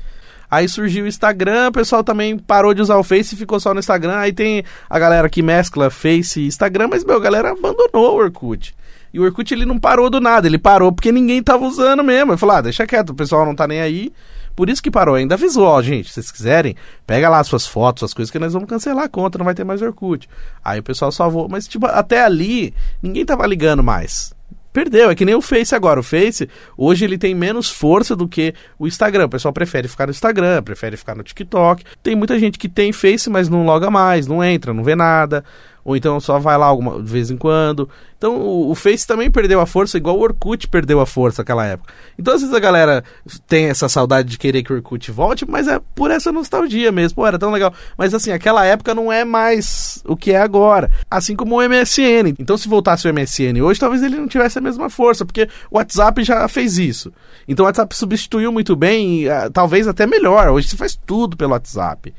Aí 0.51 0.69
surgiu 0.69 1.05
o 1.05 1.07
Instagram, 1.07 1.69
o 1.69 1.71
pessoal 1.71 2.03
também 2.03 2.37
parou 2.37 2.75
de 2.75 2.81
usar 2.83 2.97
o 2.97 3.03
Face 3.03 3.33
e 3.33 3.37
ficou 3.37 3.59
só 3.59 3.73
no 3.73 3.79
Instagram. 3.79 4.17
Aí 4.17 4.31
tem 4.31 4.63
a 4.87 4.99
galera 4.99 5.27
que 5.27 5.41
mescla 5.41 5.89
Face 5.89 6.41
e 6.41 6.45
Instagram, 6.45 6.89
mas 6.91 7.03
meu, 7.03 7.17
a 7.17 7.19
galera 7.19 7.53
abandonou 7.53 8.13
o 8.13 8.17
Orkut. 8.17 8.77
E 9.13 9.19
o 9.19 9.23
Orkut 9.23 9.53
ele 9.53 9.65
não 9.65 9.79
parou 9.79 10.09
do 10.09 10.19
nada, 10.19 10.47
ele 10.47 10.57
parou 10.57 10.91
porque 10.91 11.11
ninguém 11.11 11.41
tava 11.41 11.65
usando 11.65 12.03
mesmo. 12.03 12.31
Ele 12.31 12.37
falou: 12.37 12.55
ah, 12.55 12.61
deixa 12.61 12.85
quieto, 12.85 13.11
o 13.11 13.15
pessoal 13.15 13.45
não 13.45 13.55
tá 13.55 13.67
nem 13.67 13.81
aí. 13.81 14.11
Por 14.57 14.69
isso 14.69 14.81
que 14.81 14.89
parou. 14.89 15.13
Ainda 15.13 15.35
avisou, 15.35 15.65
ó, 15.65 15.79
gente, 15.83 16.07
se 16.07 16.15
vocês 16.15 16.31
quiserem, 16.31 16.75
pega 17.05 17.29
lá 17.29 17.43
suas 17.43 17.67
fotos, 17.67 17.99
suas 17.99 18.13
coisas, 18.13 18.31
que 18.31 18.39
nós 18.39 18.53
vamos 18.53 18.67
cancelar 18.67 19.05
a 19.05 19.09
conta, 19.09 19.37
não 19.37 19.45
vai 19.45 19.53
ter 19.53 19.63
mais 19.63 19.83
Orkut. 19.83 20.27
Aí 20.65 20.79
o 20.79 20.83
pessoal 20.83 21.11
salvou. 21.11 21.47
Mas, 21.47 21.67
tipo, 21.67 21.85
até 21.85 22.23
ali, 22.23 22.73
ninguém 23.01 23.23
tava 23.23 23.45
ligando 23.45 23.83
mais. 23.83 24.35
Perdeu, 24.73 25.11
é 25.11 25.15
que 25.15 25.25
nem 25.25 25.35
o 25.35 25.41
Face 25.41 25.75
agora. 25.75 25.99
O 25.99 26.03
Face, 26.03 26.49
hoje 26.75 27.05
ele 27.05 27.19
tem 27.19 27.35
menos 27.35 27.69
força 27.69 28.15
do 28.15 28.27
que 28.27 28.53
o 28.79 28.87
Instagram. 28.87 29.25
O 29.25 29.29
pessoal 29.29 29.53
prefere 29.53 29.87
ficar 29.87 30.07
no 30.07 30.11
Instagram, 30.11 30.63
prefere 30.63 30.97
ficar 30.97 31.15
no 31.15 31.23
TikTok. 31.23 31.83
Tem 32.01 32.15
muita 32.15 32.39
gente 32.39 32.57
que 32.57 32.67
tem 32.67 32.91
Face, 32.91 33.29
mas 33.29 33.49
não 33.49 33.63
loga 33.63 33.91
mais, 33.91 34.25
não 34.25 34.43
entra, 34.43 34.73
não 34.73 34.83
vê 34.83 34.95
nada 34.95 35.43
ou 35.87 35.95
então 35.95 36.19
só 36.19 36.37
vai 36.37 36.57
lá 36.57 36.65
alguma 36.65 37.01
de 37.01 37.09
vez 37.09 37.31
em 37.31 37.37
quando. 37.37 37.89
Então 38.17 38.35
o, 38.35 38.71
o, 38.71 38.75
Face 38.75 39.07
também 39.07 39.31
perdeu 39.31 39.61
a 39.61 39.65
força, 39.65 39.95
igual 39.95 40.17
o 40.17 40.21
Orkut 40.21 40.67
perdeu 40.67 40.99
a 40.99 41.05
força 41.05 41.41
naquela 41.41 41.65
época. 41.65 41.93
Então 42.19 42.33
às 42.33 42.41
vezes 42.41 42.53
a 42.53 42.59
galera 42.59 43.05
tem 43.47 43.67
essa 43.67 43.87
saudade 43.87 44.27
de 44.27 44.37
querer 44.37 44.63
que 44.63 44.73
o 44.73 44.75
Orkut 44.75 45.09
volte, 45.09 45.49
mas 45.49 45.65
é 45.65 45.79
por 45.95 46.11
essa 46.11 46.29
nostalgia 46.29 46.91
mesmo. 46.91 47.15
Pô, 47.15 47.25
era 47.25 47.39
tão 47.39 47.51
legal. 47.51 47.73
Mas 47.97 48.13
assim, 48.13 48.33
aquela 48.33 48.65
época 48.65 48.93
não 48.93 49.09
é 49.09 49.23
mais 49.23 50.03
o 50.05 50.17
que 50.17 50.33
é 50.33 50.41
agora. 50.41 50.91
Assim 51.09 51.37
como 51.37 51.55
o 51.55 51.61
MSN. 51.61 52.35
Então 52.37 52.57
se 52.57 52.67
voltasse 52.67 53.07
o 53.07 53.13
MSN 53.13 53.61
hoje, 53.63 53.79
talvez 53.79 54.03
ele 54.03 54.17
não 54.17 54.27
tivesse 54.27 54.57
a 54.57 54.61
mesma 54.61 54.89
força, 54.89 55.23
porque 55.23 55.47
o 55.71 55.77
WhatsApp 55.77 56.21
já 56.21 56.45
fez 56.49 56.77
isso. 56.77 57.13
Então 57.47 57.63
o 57.63 57.67
WhatsApp 57.67 57.95
substituiu 57.95 58.51
muito 58.51 58.75
bem, 58.75 59.21
e, 59.21 59.29
uh, 59.29 59.49
talvez 59.53 59.87
até 59.87 60.05
melhor. 60.05 60.49
Hoje 60.49 60.67
se 60.67 60.75
faz 60.75 60.99
tudo 61.05 61.37
pelo 61.37 61.53
WhatsApp. 61.53 62.13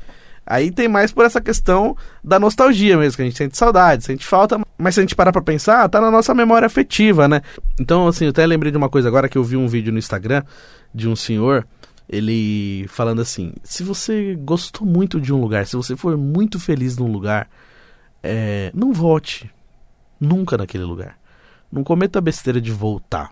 Aí 0.49 0.71
tem 0.71 0.87
mais 0.87 1.11
por 1.11 1.23
essa 1.25 1.39
questão 1.39 1.95
da 2.23 2.39
nostalgia 2.39 2.97
mesmo, 2.97 3.17
que 3.17 3.21
a 3.21 3.25
gente 3.25 3.37
sente 3.37 3.55
saudade, 3.55 4.03
sente 4.03 4.25
falta, 4.25 4.59
mas 4.79 4.95
se 4.95 4.99
a 4.99 5.03
gente 5.03 5.15
parar 5.15 5.31
pra 5.31 5.43
pensar, 5.43 5.87
tá 5.87 6.01
na 6.01 6.09
nossa 6.09 6.33
memória 6.33 6.65
afetiva, 6.65 7.27
né? 7.27 7.43
Então, 7.79 8.07
assim, 8.07 8.25
eu 8.25 8.31
até 8.31 8.43
lembrei 8.47 8.71
de 8.71 8.77
uma 8.77 8.89
coisa 8.89 9.07
agora 9.07 9.29
que 9.29 9.37
eu 9.37 9.43
vi 9.43 9.55
um 9.55 9.67
vídeo 9.67 9.93
no 9.93 9.99
Instagram 9.99 10.41
de 10.91 11.07
um 11.07 11.15
senhor, 11.15 11.67
ele 12.09 12.87
falando 12.87 13.21
assim: 13.21 13.53
se 13.63 13.83
você 13.83 14.35
gostou 14.41 14.87
muito 14.87 15.21
de 15.21 15.31
um 15.31 15.39
lugar, 15.39 15.67
se 15.67 15.75
você 15.75 15.95
for 15.95 16.17
muito 16.17 16.59
feliz 16.59 16.97
num 16.97 17.11
lugar, 17.11 17.47
é, 18.23 18.71
não 18.73 18.91
volte 18.91 19.51
nunca 20.19 20.57
naquele 20.57 20.83
lugar. 20.83 21.15
Não 21.71 21.83
cometa 21.83 22.17
a 22.17 22.23
besteira 22.23 22.59
de 22.59 22.71
voltar. 22.71 23.31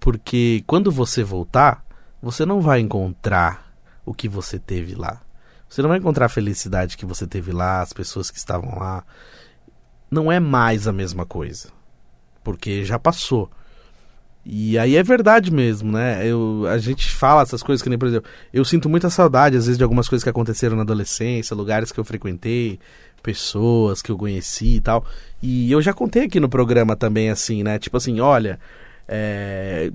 Porque 0.00 0.64
quando 0.66 0.90
você 0.90 1.22
voltar, 1.22 1.84
você 2.20 2.44
não 2.44 2.60
vai 2.60 2.80
encontrar 2.80 3.72
o 4.04 4.12
que 4.12 4.28
você 4.28 4.58
teve 4.58 4.96
lá. 4.96 5.20
Você 5.68 5.82
não 5.82 5.88
vai 5.88 5.98
encontrar 5.98 6.26
a 6.26 6.30
felicidade 6.30 6.96
que 6.96 7.06
você 7.06 7.26
teve 7.26 7.52
lá, 7.52 7.82
as 7.82 7.92
pessoas 7.92 8.30
que 8.30 8.38
estavam 8.38 8.78
lá. 8.78 9.04
Não 10.10 10.30
é 10.30 10.38
mais 10.38 10.86
a 10.86 10.92
mesma 10.92 11.26
coisa. 11.26 11.68
Porque 12.42 12.84
já 12.84 12.98
passou. 12.98 13.50
E 14.48 14.78
aí 14.78 14.94
é 14.94 15.02
verdade 15.02 15.50
mesmo, 15.50 15.90
né? 15.90 16.24
Eu, 16.24 16.66
a 16.70 16.78
gente 16.78 17.10
fala 17.10 17.42
essas 17.42 17.64
coisas 17.64 17.82
que 17.82 17.88
nem, 17.88 17.98
por 17.98 18.06
exemplo, 18.06 18.30
eu 18.52 18.64
sinto 18.64 18.88
muita 18.88 19.10
saudade, 19.10 19.56
às 19.56 19.66
vezes, 19.66 19.76
de 19.76 19.82
algumas 19.82 20.08
coisas 20.08 20.22
que 20.22 20.30
aconteceram 20.30 20.76
na 20.76 20.82
adolescência, 20.82 21.56
lugares 21.56 21.90
que 21.90 21.98
eu 21.98 22.04
frequentei, 22.04 22.78
pessoas 23.20 24.00
que 24.00 24.12
eu 24.12 24.16
conheci 24.16 24.76
e 24.76 24.80
tal. 24.80 25.04
E 25.42 25.72
eu 25.72 25.82
já 25.82 25.92
contei 25.92 26.26
aqui 26.26 26.38
no 26.38 26.48
programa 26.48 26.94
também, 26.94 27.28
assim, 27.28 27.64
né? 27.64 27.76
Tipo 27.76 27.96
assim, 27.96 28.20
olha, 28.20 28.60
é, 29.08 29.90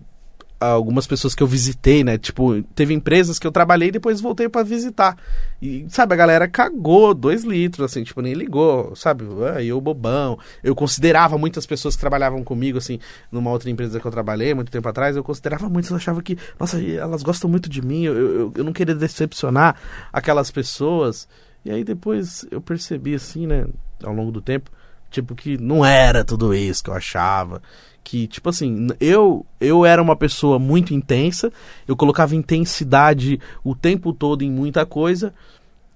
algumas 0.62 1.08
pessoas 1.08 1.34
que 1.34 1.42
eu 1.42 1.48
visitei, 1.48 2.04
né? 2.04 2.18
Tipo, 2.20 2.62
teve 2.76 2.94
empresas 2.94 3.40
que 3.40 3.48
eu 3.48 3.52
trabalhei 3.52 3.90
e 3.90 3.92
depois 3.92 4.22
voltei 4.22 4.48
para 4.48 4.64
visitar. 4.64 5.18
E, 5.60 5.88
sabe, 5.90 6.14
a 6.14 6.18
galera 6.18 6.48
cagou 6.48 7.16
dois 7.16 7.44
litros, 7.44 7.92
assim, 7.92 8.04
tipo, 8.04 8.22
nem 8.22 8.34
ligou, 8.34 8.96
sabe? 8.96 9.26
Ah, 9.56 9.64
eu 9.64 9.82
bobão. 9.82 10.38
Eu 10.64 10.76
considerava 10.76 11.38
muitas 11.38 11.66
pessoas 11.66 11.96
que 11.96 12.00
trabalhavam 12.00 12.44
comigo, 12.44 12.78
assim, 12.78 13.00
numa 13.32 13.50
outra 13.50 13.72
empresa 13.72 14.00
que 14.00 14.06
eu 14.06 14.12
trabalhei 14.12 14.54
muito 14.54 14.72
tempo 14.72 14.88
atrás, 14.88 15.16
eu 15.16 15.24
considerava 15.24 15.68
muitas, 15.68 15.92
achava 15.92 16.22
que, 16.22 16.38
nossa, 16.60 16.80
elas 16.80 17.24
gostam 17.24 17.50
muito 17.50 17.68
de 17.68 17.82
mim, 17.82 18.04
eu, 18.04 18.16
eu, 18.16 18.54
eu 18.56 18.64
não 18.64 18.72
queria 18.72 18.94
decepcionar 18.94 19.76
aquelas 20.14 20.52
pessoas. 20.52 21.28
E 21.66 21.72
aí 21.72 21.84
depois 21.84 22.46
eu 22.52 22.62
percebi, 22.62 23.16
assim, 23.16 23.48
né, 23.48 23.66
ao 24.04 24.14
longo 24.14 24.32
do 24.32 24.42
tempo, 24.42 24.70
tipo, 25.10 25.34
que 25.34 25.58
não 25.58 25.84
era 25.84 26.24
tudo 26.24 26.54
isso 26.54 26.84
que 26.84 26.90
eu 26.90 26.94
achava 26.94 27.62
que 28.04 28.28
tipo 28.28 28.50
assim 28.50 28.88
eu 29.00 29.46
eu 29.60 29.86
era 29.86 30.02
uma 30.02 30.16
pessoa 30.16 30.58
muito 30.58 30.94
intensa 30.94 31.52
eu 31.88 31.96
colocava 31.96 32.36
intensidade 32.36 33.40
o 33.64 33.76
tempo 33.76 34.12
todo 34.12 34.42
em 34.42 34.52
muita 34.52 34.86
coisa 34.86 35.34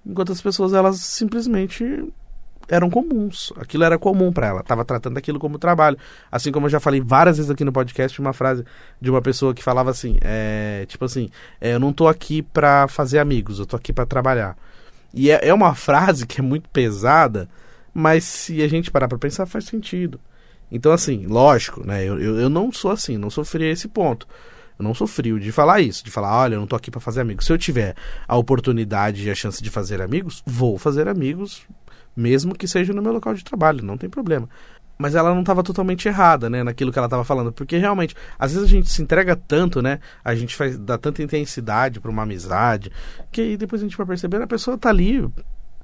enquanto 0.06 0.32
as 0.32 0.42
pessoas 0.42 0.74
elas 0.74 0.98
simplesmente 0.98 2.06
eram 2.68 2.90
comuns. 2.90 3.54
Aquilo 3.58 3.84
era 3.84 3.98
comum 3.98 4.32
para 4.32 4.48
ela 4.48 4.62
estava 4.62 4.84
tratando 4.84 5.18
aquilo 5.18 5.40
como 5.40 5.58
trabalho. 5.58 5.98
Assim 6.32 6.52
como 6.52 6.66
eu 6.66 6.70
já 6.70 6.80
falei 6.80 7.02
várias 7.02 7.38
vezes 7.38 7.52
aqui 7.52 7.64
no 7.64 7.72
podcast 7.72 8.20
uma 8.20 8.34
frase 8.34 8.66
de 9.00 9.10
uma 9.10 9.22
pessoa 9.22 9.54
que 9.54 9.64
falava 9.64 9.92
assim 9.92 10.18
é, 10.22 10.86
tipo 10.88 11.06
assim 11.06 11.30
é, 11.60 11.74
eu 11.74 11.80
não 11.80 11.94
tô 11.94 12.08
aqui 12.08 12.42
para 12.42 12.88
fazer 12.88 13.20
amigos 13.20 13.60
eu 13.60 13.66
tô 13.66 13.76
aqui 13.76 13.94
para 13.94 14.06
trabalhar. 14.06 14.58
E 15.14 15.32
é, 15.32 15.48
é 15.48 15.54
uma 15.54 15.76
frase 15.76 16.26
que 16.26 16.40
é 16.40 16.44
muito 16.44 16.70
pesada 16.70 17.50
mas 17.94 18.24
se 18.24 18.62
a 18.62 18.68
gente 18.68 18.92
parar 18.92 19.08
para 19.08 19.18
pensar 19.18 19.46
faz 19.46 19.66
sentido 19.66 20.20
então, 20.72 20.92
assim, 20.92 21.26
lógico, 21.26 21.86
né? 21.86 22.04
Eu, 22.04 22.20
eu, 22.20 22.40
eu 22.40 22.50
não 22.50 22.72
sou 22.72 22.92
assim, 22.92 23.18
não 23.18 23.30
sofri 23.30 23.66
esse 23.66 23.88
ponto. 23.88 24.28
Eu 24.78 24.84
não 24.84 24.94
sou 24.94 25.08
frio 25.08 25.40
de 25.40 25.52
falar 25.52 25.80
isso, 25.80 26.04
de 26.04 26.12
falar, 26.12 26.38
olha, 26.38 26.56
eu 26.56 26.60
não 26.60 26.68
tô 26.68 26.76
aqui 26.76 26.92
para 26.92 27.00
fazer 27.00 27.22
amigos. 27.22 27.46
Se 27.46 27.54
eu 27.54 27.58
tiver 27.58 27.96
a 28.28 28.36
oportunidade 28.36 29.26
e 29.26 29.32
a 29.32 29.36
chance 29.36 29.64
de 29.64 29.70
fazer 29.70 30.02
amigos, 30.02 30.44
vou 30.46 30.78
fazer 30.78 31.08
amigos, 31.08 31.66
mesmo 32.16 32.54
que 32.54 32.68
seja 32.68 32.94
no 32.94 33.02
meu 33.02 33.14
local 33.14 33.34
de 33.34 33.44
trabalho, 33.44 33.84
não 33.84 33.98
tem 33.98 34.10
problema. 34.10 34.50
Mas 34.98 35.14
ela 35.16 35.34
não 35.34 35.42
estava 35.42 35.62
totalmente 35.62 36.08
errada, 36.08 36.50
né, 36.50 36.64
naquilo 36.64 36.92
que 36.92 36.98
ela 36.98 37.08
estava 37.08 37.24
falando, 37.24 37.52
porque 37.52 37.78
realmente, 37.78 38.16
às 38.40 38.54
vezes 38.54 38.68
a 38.68 38.72
gente 38.72 38.90
se 38.90 39.02
entrega 39.02 39.36
tanto, 39.36 39.82
né, 39.82 40.00
a 40.24 40.34
gente 40.36 40.56
faz 40.56 40.78
dá 40.78 40.98
tanta 40.98 41.22
intensidade 41.22 42.00
para 42.00 42.10
uma 42.10 42.24
amizade, 42.24 42.92
que 43.30 43.42
aí 43.42 43.58
depois 43.58 43.82
a 43.82 43.86
gente 43.86 43.98
vai 43.98 44.06
perceber 44.06 44.42
a 44.42 44.48
pessoa 44.48 44.78
tá 44.78 44.90
ali 44.90 45.30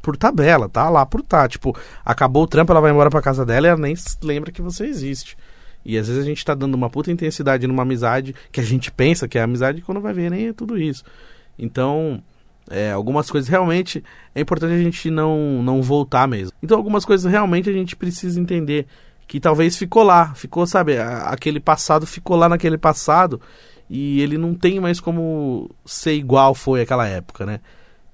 por 0.02 0.18
tabela, 0.18 0.68
tá 0.68 0.90
lá 0.90 1.06
por 1.06 1.22
tá. 1.22 1.48
Tipo, 1.48 1.76
acabou 2.04 2.44
o 2.44 2.48
trampo, 2.48 2.72
ela 2.72 2.82
vai 2.82 2.92
embora 2.92 3.10
pra 3.10 3.22
casa 3.22 3.46
dela 3.46 3.68
e 3.68 3.70
ela 3.70 3.80
nem 3.80 3.96
lembra 4.24 4.52
que 4.52 4.62
você 4.62 4.86
existe. 4.86 5.38
E 5.84 5.98
às 5.98 6.08
vezes 6.08 6.24
a 6.24 6.26
gente 6.26 6.44
tá 6.46 6.54
dando 6.54 6.76
uma 6.76 6.90
puta 6.90 7.12
intensidade 7.12 7.68
numa 7.68 7.84
amizade 7.84 8.36
que 8.52 8.60
a 8.60 8.64
gente 8.64 8.92
pensa 8.92 9.28
que 9.28 9.38
é 9.38 9.42
amizade 9.42 9.80
e 9.80 9.82
quando 9.82 10.02
vai 10.02 10.14
ver 10.14 10.30
nem 10.30 10.48
é 10.48 10.54
tudo 10.54 10.78
isso. 10.78 11.04
Então, 11.58 12.22
é, 12.70 12.92
algumas 12.92 13.30
coisas 13.30 13.50
realmente 13.50 14.04
é 14.34 14.42
importante 14.42 14.74
a 14.74 14.78
gente 14.78 15.10
não, 15.10 15.62
não 15.64 15.82
voltar 15.82 16.28
mesmo. 16.28 16.54
Então, 16.62 16.78
algumas 16.78 17.06
coisas 17.06 17.30
realmente 17.30 17.70
a 17.70 17.74
gente 17.74 17.96
precisa 17.96 18.40
entender 18.40 18.86
que 19.28 19.40
talvez 19.40 19.78
ficou 19.78 20.04
lá, 20.04 20.34
ficou, 20.34 20.68
sabe, 20.68 20.98
aquele 21.00 21.60
passado 21.60 22.06
ficou 22.06 22.36
lá 22.36 22.50
naquele 22.50 22.78
passado 22.78 23.40
e 23.90 24.22
ele 24.22 24.38
não 24.38 24.54
tem 24.54 24.80
mais 24.80 25.00
como 25.00 25.70
ser 25.86 26.14
igual 26.14 26.54
foi 26.54 26.82
aquela 26.82 27.08
época, 27.08 27.46
né? 27.46 27.60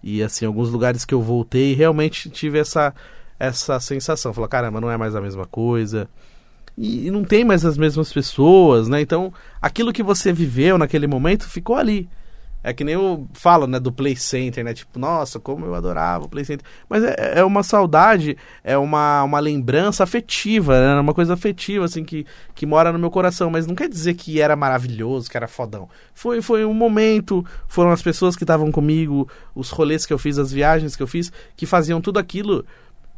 E 0.03 0.21
assim, 0.23 0.45
alguns 0.45 0.69
lugares 0.69 1.05
que 1.05 1.13
eu 1.13 1.21
voltei, 1.21 1.73
realmente 1.73 2.29
tive 2.29 2.59
essa 2.59 2.93
essa 3.39 3.79
sensação. 3.79 4.33
Falei, 4.33 4.49
caramba, 4.49 4.81
não 4.81 4.89
é 4.91 4.97
mais 4.97 5.15
a 5.15 5.21
mesma 5.21 5.45
coisa. 5.45 6.09
e, 6.77 7.07
e 7.07 7.11
não 7.11 7.23
tem 7.23 7.43
mais 7.45 7.65
as 7.65 7.77
mesmas 7.77 8.13
pessoas, 8.13 8.87
né? 8.87 9.01
Então, 9.01 9.33
aquilo 9.61 9.93
que 9.93 10.03
você 10.03 10.31
viveu 10.33 10.77
naquele 10.77 11.07
momento 11.07 11.49
ficou 11.49 11.75
ali. 11.75 12.09
É 12.67 12.73
que 12.73 12.83
nem 12.83 12.95
eu 12.95 13.25
falo, 13.31 13.65
né, 13.65 13.79
do 13.79 13.93
Play 13.93 14.17
Center, 14.17 14.61
né? 14.61 14.73
Tipo, 14.73 14.99
nossa, 14.99 15.39
como 15.39 15.65
eu 15.65 15.73
adorava 15.73 16.25
o 16.25 16.27
Play 16.27 16.43
Center. 16.43 16.67
Mas 16.89 17.01
é, 17.01 17.39
é 17.39 17.43
uma 17.45 17.63
saudade, 17.63 18.35
é 18.61 18.77
uma, 18.77 19.23
uma 19.23 19.39
lembrança 19.39 20.03
afetiva, 20.03 20.77
né? 20.77 20.99
Uma 20.99 21.13
coisa 21.13 21.33
afetiva, 21.33 21.85
assim, 21.85 22.03
que, 22.03 22.25
que 22.53 22.65
mora 22.65 22.91
no 22.91 22.99
meu 22.99 23.09
coração. 23.09 23.49
Mas 23.49 23.65
não 23.65 23.73
quer 23.73 23.87
dizer 23.87 24.15
que 24.15 24.41
era 24.41 24.53
maravilhoso, 24.53 25.31
que 25.31 25.37
era 25.37 25.47
fodão. 25.47 25.87
Foi, 26.13 26.41
foi 26.41 26.65
um 26.65 26.73
momento, 26.73 27.41
foram 27.69 27.91
as 27.91 28.01
pessoas 28.01 28.35
que 28.35 28.43
estavam 28.43 28.69
comigo, 28.69 29.29
os 29.55 29.69
rolês 29.69 30.05
que 30.05 30.11
eu 30.11 30.19
fiz, 30.19 30.37
as 30.37 30.51
viagens 30.51 30.93
que 30.93 31.01
eu 31.01 31.07
fiz, 31.07 31.31
que 31.55 31.65
faziam 31.65 32.01
tudo 32.01 32.19
aquilo 32.19 32.65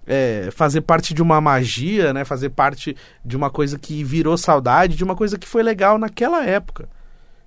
é, 0.05 0.49
fazer 0.51 0.81
parte 0.81 1.11
de 1.11 1.23
uma 1.23 1.41
magia, 1.41 2.13
né? 2.13 2.23
Fazer 2.23 2.51
parte 2.51 2.95
de 3.25 3.35
uma 3.35 3.49
coisa 3.49 3.79
que 3.79 4.03
virou 4.03 4.37
saudade, 4.37 4.95
de 4.95 5.03
uma 5.03 5.15
coisa 5.15 5.39
que 5.39 5.47
foi 5.47 5.63
legal 5.63 5.97
naquela 5.97 6.45
época. 6.45 6.87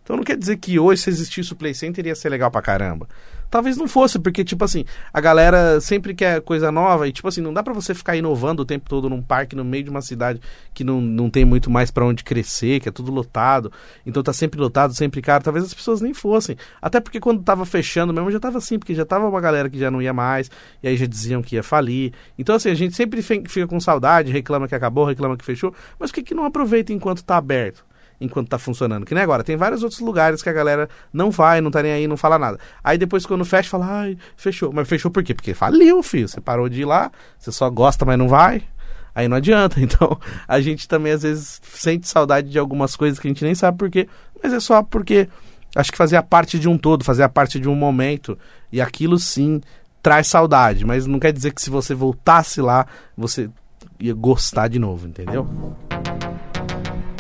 Então 0.02 0.16
não 0.16 0.24
quer 0.24 0.36
dizer 0.36 0.56
que 0.56 0.78
hoje, 0.78 1.02
se 1.02 1.10
existisse 1.10 1.52
o 1.52 1.56
Play 1.56 1.74
Center, 1.74 2.06
ia 2.06 2.14
ser 2.14 2.28
legal 2.28 2.50
pra 2.50 2.60
caramba. 2.60 3.08
Talvez 3.52 3.76
não 3.76 3.86
fosse, 3.86 4.18
porque, 4.18 4.42
tipo 4.42 4.64
assim, 4.64 4.86
a 5.12 5.20
galera 5.20 5.78
sempre 5.78 6.14
quer 6.14 6.40
coisa 6.40 6.72
nova 6.72 7.06
e, 7.06 7.12
tipo 7.12 7.28
assim, 7.28 7.42
não 7.42 7.52
dá 7.52 7.62
para 7.62 7.74
você 7.74 7.94
ficar 7.94 8.16
inovando 8.16 8.62
o 8.62 8.64
tempo 8.64 8.88
todo 8.88 9.10
num 9.10 9.20
parque 9.20 9.54
no 9.54 9.62
meio 9.62 9.84
de 9.84 9.90
uma 9.90 10.00
cidade 10.00 10.40
que 10.72 10.82
não, 10.82 11.02
não 11.02 11.28
tem 11.28 11.44
muito 11.44 11.70
mais 11.70 11.90
para 11.90 12.06
onde 12.06 12.24
crescer, 12.24 12.80
que 12.80 12.88
é 12.88 12.92
tudo 12.92 13.12
lotado. 13.12 13.70
Então 14.06 14.22
tá 14.22 14.32
sempre 14.32 14.58
lotado, 14.58 14.94
sempre 14.94 15.20
caro. 15.20 15.44
Talvez 15.44 15.66
as 15.66 15.74
pessoas 15.74 16.00
nem 16.00 16.14
fossem. 16.14 16.56
Até 16.80 16.98
porque 16.98 17.20
quando 17.20 17.42
tava 17.42 17.66
fechando 17.66 18.10
mesmo 18.10 18.30
já 18.30 18.40
tava 18.40 18.56
assim, 18.56 18.78
porque 18.78 18.94
já 18.94 19.04
tava 19.04 19.28
uma 19.28 19.40
galera 19.40 19.68
que 19.68 19.78
já 19.78 19.90
não 19.90 20.00
ia 20.00 20.14
mais, 20.14 20.50
e 20.82 20.88
aí 20.88 20.96
já 20.96 21.04
diziam 21.04 21.42
que 21.42 21.54
ia 21.56 21.62
falir. 21.62 22.14
Então, 22.38 22.56
assim, 22.56 22.70
a 22.70 22.74
gente 22.74 22.96
sempre 22.96 23.20
fica 23.20 23.66
com 23.66 23.78
saudade, 23.78 24.32
reclama 24.32 24.66
que 24.66 24.74
acabou, 24.74 25.04
reclama 25.04 25.36
que 25.36 25.44
fechou, 25.44 25.74
mas 25.98 26.10
por 26.10 26.14
que, 26.14 26.22
que 26.22 26.34
não 26.34 26.46
aproveita 26.46 26.90
enquanto 26.90 27.22
tá 27.22 27.36
aberto? 27.36 27.84
Enquanto 28.22 28.48
tá 28.48 28.58
funcionando. 28.58 29.04
Que 29.04 29.14
nem 29.14 29.22
agora, 29.22 29.42
tem 29.42 29.56
vários 29.56 29.82
outros 29.82 30.00
lugares 30.00 30.42
que 30.42 30.48
a 30.48 30.52
galera 30.52 30.88
não 31.12 31.30
vai, 31.30 31.60
não 31.60 31.70
tá 31.70 31.82
nem 31.82 31.92
aí, 31.92 32.06
não 32.06 32.16
fala 32.16 32.38
nada. 32.38 32.58
Aí 32.82 32.96
depois 32.96 33.26
quando 33.26 33.44
fecha, 33.44 33.68
fala, 33.68 33.86
ai, 33.86 34.18
fechou. 34.36 34.72
Mas 34.72 34.88
fechou 34.88 35.10
por 35.10 35.22
quê? 35.22 35.34
Porque 35.34 35.54
faliu, 35.54 36.02
filho. 36.02 36.28
Você 36.28 36.40
parou 36.40 36.68
de 36.68 36.82
ir 36.82 36.84
lá, 36.84 37.10
você 37.38 37.50
só 37.52 37.68
gosta, 37.68 38.04
mas 38.04 38.18
não 38.18 38.28
vai. 38.28 38.62
Aí 39.14 39.28
não 39.28 39.36
adianta. 39.36 39.80
Então, 39.82 40.18
a 40.46 40.60
gente 40.60 40.88
também 40.88 41.12
às 41.12 41.22
vezes 41.22 41.60
sente 41.62 42.08
saudade 42.08 42.48
de 42.48 42.58
algumas 42.58 42.96
coisas 42.96 43.18
que 43.18 43.26
a 43.26 43.30
gente 43.30 43.44
nem 43.44 43.54
sabe 43.54 43.76
por 43.76 43.90
quê, 43.90 44.08
mas 44.42 44.52
é 44.52 44.60
só 44.60 44.82
porque 44.82 45.28
acho 45.74 45.90
que 45.90 45.98
fazia 45.98 46.22
parte 46.22 46.58
de 46.58 46.68
um 46.68 46.78
todo, 46.78 47.04
fazia 47.04 47.28
parte 47.28 47.58
de 47.58 47.68
um 47.68 47.74
momento. 47.74 48.38
E 48.70 48.80
aquilo 48.80 49.18
sim 49.18 49.60
traz 50.02 50.26
saudade, 50.26 50.84
mas 50.84 51.06
não 51.06 51.20
quer 51.20 51.32
dizer 51.32 51.52
que 51.52 51.62
se 51.62 51.70
você 51.70 51.94
voltasse 51.94 52.60
lá, 52.60 52.86
você 53.16 53.48
ia 54.00 54.14
gostar 54.14 54.68
de 54.68 54.78
novo, 54.78 55.06
entendeu? 55.06 55.46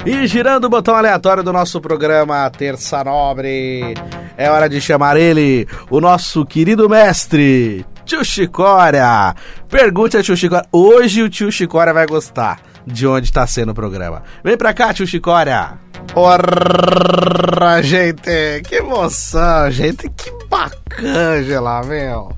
E 0.04 0.26
girando 0.26 0.64
o 0.64 0.68
botão 0.68 0.96
aleatório 0.96 1.44
do 1.44 1.52
nosso 1.52 1.80
programa 1.80 2.50
Terça 2.50 3.04
Nobre, 3.04 3.94
é 4.36 4.50
hora 4.50 4.68
de 4.68 4.80
chamar 4.80 5.16
ele, 5.16 5.68
o 5.88 6.00
nosso 6.00 6.44
querido 6.44 6.88
mestre, 6.88 7.86
Tio 8.04 8.24
Chicória. 8.24 9.32
Pergunte 9.68 10.16
a 10.16 10.22
Tio 10.22 10.36
Chicória. 10.36 10.66
Hoje 10.72 11.22
o 11.22 11.30
Tio 11.30 11.52
Chicória 11.52 11.94
vai 11.94 12.04
gostar 12.06 12.60
de 12.84 13.06
onde 13.06 13.26
está 13.26 13.46
sendo 13.46 13.70
o 13.70 13.74
programa. 13.74 14.24
Vem 14.42 14.56
pra 14.56 14.74
cá, 14.74 14.92
Tio 14.92 15.06
Chicória. 15.06 15.78
Ora, 16.16 17.80
gente, 17.80 18.60
que 18.66 18.74
emoção, 18.74 19.70
gente, 19.70 20.10
que 20.10 20.32
bacana, 20.48 21.82
meu. 21.84 22.36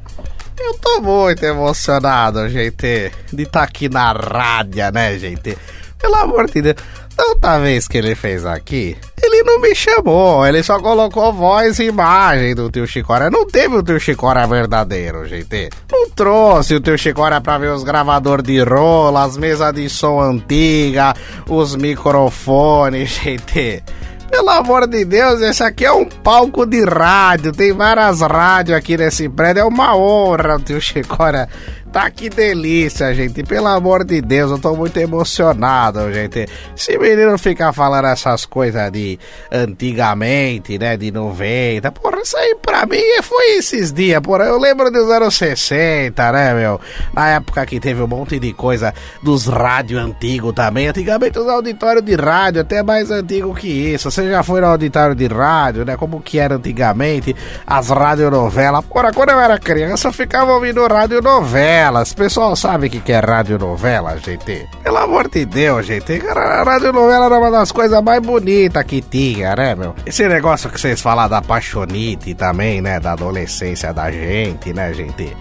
Eu 0.59 0.79
tô 0.79 1.01
muito 1.01 1.43
emocionado, 1.43 2.47
gente, 2.49 3.11
de 3.33 3.43
estar 3.43 3.61
tá 3.61 3.65
aqui 3.65 3.89
na 3.89 4.13
rádio, 4.13 4.93
né, 4.93 5.19
gente? 5.19 5.57
Pelo 6.05 6.17
amor 6.17 6.51
de 6.51 6.61
Deus. 6.61 6.77
Outra 7.19 7.59
vez 7.59 7.89
que 7.89 7.97
ele 7.97 8.15
fez 8.15 8.45
aqui, 8.45 8.95
ele 9.23 9.43
não 9.43 9.59
me 9.59 9.75
chamou, 9.75 10.47
ele 10.47 10.63
só 10.63 10.79
colocou 10.79 11.33
voz 11.33 11.79
e 11.79 11.85
imagem 11.85 12.55
do 12.55 12.71
tio 12.71 12.87
Chicória. 12.87 13.31
Não 13.31 13.47
teve 13.47 13.75
o 13.77 13.83
tio 13.83 13.99
Chicória 13.99 14.47
verdadeiro, 14.47 15.27
gente. 15.27 15.71
Não 15.91 16.11
trouxe 16.11 16.75
o 16.75 16.81
tio 16.81 16.99
Chicória 16.99 17.41
pra 17.41 17.57
ver 17.57 17.71
os 17.71 17.83
gravadores 17.83 18.45
de 18.45 18.63
rola, 18.63 19.25
as 19.25 19.39
mesas 19.39 19.73
de 19.73 19.89
som 19.89 20.21
antiga, 20.21 21.15
os 21.49 21.75
microfones, 21.75 23.09
gente. 23.25 23.83
Pelo 24.31 24.51
amor 24.51 24.87
de 24.87 25.07
Deus, 25.07 25.41
esse 25.41 25.63
aqui 25.63 25.87
é 25.87 25.93
um 25.93 26.05
palco 26.05 26.67
de 26.67 26.85
rádio. 26.85 27.51
Tem 27.51 27.73
várias 27.73 28.21
rádios 28.21 28.77
aqui 28.77 28.99
nesse 28.99 29.27
prédio. 29.27 29.61
É 29.61 29.65
uma 29.65 29.97
honra 29.97 30.57
o 30.57 30.61
tio 30.61 30.81
Chicória 30.83 31.49
Tá 31.95 32.11
que 32.11 32.29
delícia, 32.29 33.15
gente. 33.15 33.45
Pelo 33.45 33.69
amor 33.69 34.03
de 34.03 34.21
Deus, 34.21 34.51
eu 34.51 34.59
tô 34.59 34.75
muito 34.75 34.97
emocionado, 34.97 36.13
gente. 36.13 36.49
Se 36.75 36.99
menino 36.99 37.39
ficar 37.39 37.73
falando 37.73 38.07
essas 38.07 38.45
coisas 38.45 38.91
de 38.91 39.17
antigamente, 39.49 40.77
né? 40.77 40.97
De 40.97 41.13
90, 41.13 41.93
porra, 41.93 42.21
isso 42.21 42.37
aí 42.37 42.57
pra 42.61 42.85
mim 42.85 42.99
foi 43.23 43.59
esses 43.59 43.93
dias, 43.93 44.21
porra. 44.21 44.47
Eu 44.47 44.59
lembro 44.59 44.91
dos 44.91 45.09
anos 45.09 45.37
60, 45.37 46.33
né, 46.33 46.55
meu? 46.55 46.81
Na 47.13 47.29
época 47.29 47.65
que 47.65 47.79
teve 47.79 48.03
um 48.03 48.09
monte 48.09 48.41
de 48.41 48.53
coisa 48.53 48.93
dos 49.23 49.47
rádios 49.47 50.03
antigos 50.03 50.53
também. 50.53 50.89
Antigamente 50.89 51.39
os 51.39 51.47
auditórios 51.47 52.05
de 52.05 52.17
rádio, 52.17 52.63
até 52.63 52.83
mais 52.83 53.13
antigo 53.13 53.55
que 53.55 53.69
isso. 53.69 54.11
Você 54.11 54.29
já 54.29 54.43
foi 54.43 54.61
no 54.61 54.67
auditório 54.67 55.15
de 55.15 55.29
rádio, 55.29 55.85
né? 55.85 55.97
Como 55.97 56.21
que 56.21 56.41
era 56.41 56.57
antigamente, 56.57 57.37
as 57.65 57.89
radionovelas. 57.89 58.85
Porra, 58.85 59.13
quando 59.13 59.31
eu 59.31 59.39
era 59.39 59.61
criança, 59.61 60.09
eu 60.09 60.13
ficava 60.13 60.53
ouvindo 60.53 60.85
radionovela 60.89 61.84
radionovelas. 61.85 62.13
Pessoal 62.15 62.57
sabe 62.57 62.87
o 62.87 62.91
que, 62.91 63.01
que 63.01 63.13
é 63.13 63.19
radionovela, 63.19 64.17
gente? 64.19 64.67
Pelo 64.83 64.97
amor 64.97 65.29
de 65.29 65.45
Deus, 65.45 65.87
gente. 65.87 66.23
A 66.27 66.63
radionovela 66.63 67.27
era 67.27 67.39
uma 67.39 67.51
das 67.51 67.73
coisas 67.73 68.03
mais 68.03 68.21
bonitas 68.21 68.83
que 68.85 69.03
tinha, 69.03 69.55
né, 69.55 69.75
meu? 69.75 69.95
Esse 70.07 70.27
negócio 70.29 70.71
que 70.71 70.81
vocês 70.81 71.01
falam 71.01 71.29
da 71.29 71.43
paixonite 71.43 72.35
também, 72.35 72.81
né? 72.81 72.99
Da 73.01 73.13
adolescência 73.13 73.93
da 73.93 74.11
gente, 74.11 74.73
né, 74.73 74.93
gente? 74.95 75.37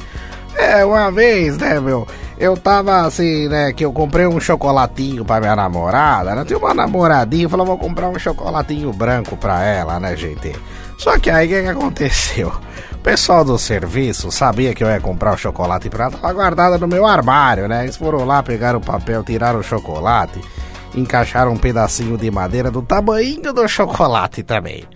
É, 0.55 0.83
uma 0.85 1.11
vez, 1.11 1.57
né, 1.57 1.79
meu? 1.79 2.05
Eu 2.37 2.57
tava 2.57 3.05
assim, 3.05 3.47
né, 3.47 3.71
que 3.71 3.85
eu 3.85 3.93
comprei 3.93 4.27
um 4.27 4.39
chocolatinho 4.39 5.23
pra 5.23 5.39
minha 5.39 5.55
namorada, 5.55 6.35
né? 6.35 6.43
Tinha 6.45 6.59
uma 6.59 6.73
namoradinha, 6.73 7.47
falou, 7.47 7.65
vou 7.65 7.77
comprar 7.77 8.09
um 8.09 8.19
chocolatinho 8.19 8.91
branco 8.91 9.37
pra 9.37 9.63
ela, 9.63 9.99
né, 9.99 10.15
gente? 10.15 10.53
Só 10.97 11.17
que 11.17 11.29
aí 11.29 11.47
o 11.47 11.49
que, 11.49 11.63
que 11.63 11.69
aconteceu? 11.69 12.51
Pessoal 13.03 13.43
do 13.43 13.59
serviço 13.59 14.31
sabia 14.31 14.73
que 14.73 14.81
eu 14.81 14.87
ia 14.87 14.99
comprar 14.99 15.33
o 15.33 15.37
chocolate 15.37 15.89
pra 15.89 16.09
tava 16.09 16.31
guardada 16.31 16.77
no 16.77 16.87
meu 16.87 17.05
armário, 17.05 17.67
né? 17.67 17.83
Eles 17.83 17.97
foram 17.97 18.23
lá, 18.23 18.41
pegaram 18.41 18.79
o 18.79 18.81
papel, 18.81 19.21
tiraram 19.23 19.59
o 19.59 19.63
chocolate, 19.63 20.39
encaixaram 20.95 21.51
um 21.51 21.57
pedacinho 21.57 22.17
de 22.17 22.31
madeira 22.31 22.71
do 22.71 22.81
tamanho 22.81 23.53
do 23.53 23.67
chocolate 23.67 24.41
também. 24.41 24.87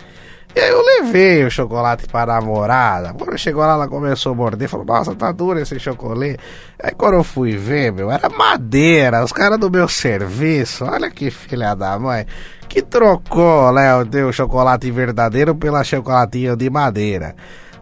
E 0.55 0.59
aí 0.59 0.69
eu 0.69 0.81
levei 0.81 1.43
o 1.43 1.51
chocolate 1.51 2.07
para 2.07 2.37
a 2.37 2.39
namorada. 2.39 3.13
Quando 3.13 3.37
chegou 3.37 3.61
lá, 3.61 3.73
ela 3.73 3.87
começou 3.87 4.31
a 4.31 4.35
morder. 4.35 4.67
Falou, 4.69 4.85
nossa, 4.85 5.13
tá 5.13 5.31
duro 5.31 5.59
esse 5.59 5.77
chocolate. 5.77 6.37
Aí 6.81 6.93
quando 6.95 7.15
eu 7.15 7.23
fui 7.23 7.57
ver, 7.57 7.91
meu, 7.91 8.09
era 8.09 8.29
madeira. 8.29 9.23
Os 9.23 9.33
caras 9.33 9.59
do 9.59 9.69
meu 9.69 9.87
serviço, 9.87 10.85
olha 10.85 11.11
que 11.11 11.29
filha 11.29 11.75
da 11.75 11.99
mãe, 11.99 12.25
que 12.69 12.81
trocou, 12.81 13.71
né, 13.73 13.93
o 14.23 14.31
chocolate 14.31 14.89
verdadeiro 14.89 15.53
pela 15.53 15.83
chocolatinha 15.83 16.55
de 16.55 16.69
madeira. 16.69 17.35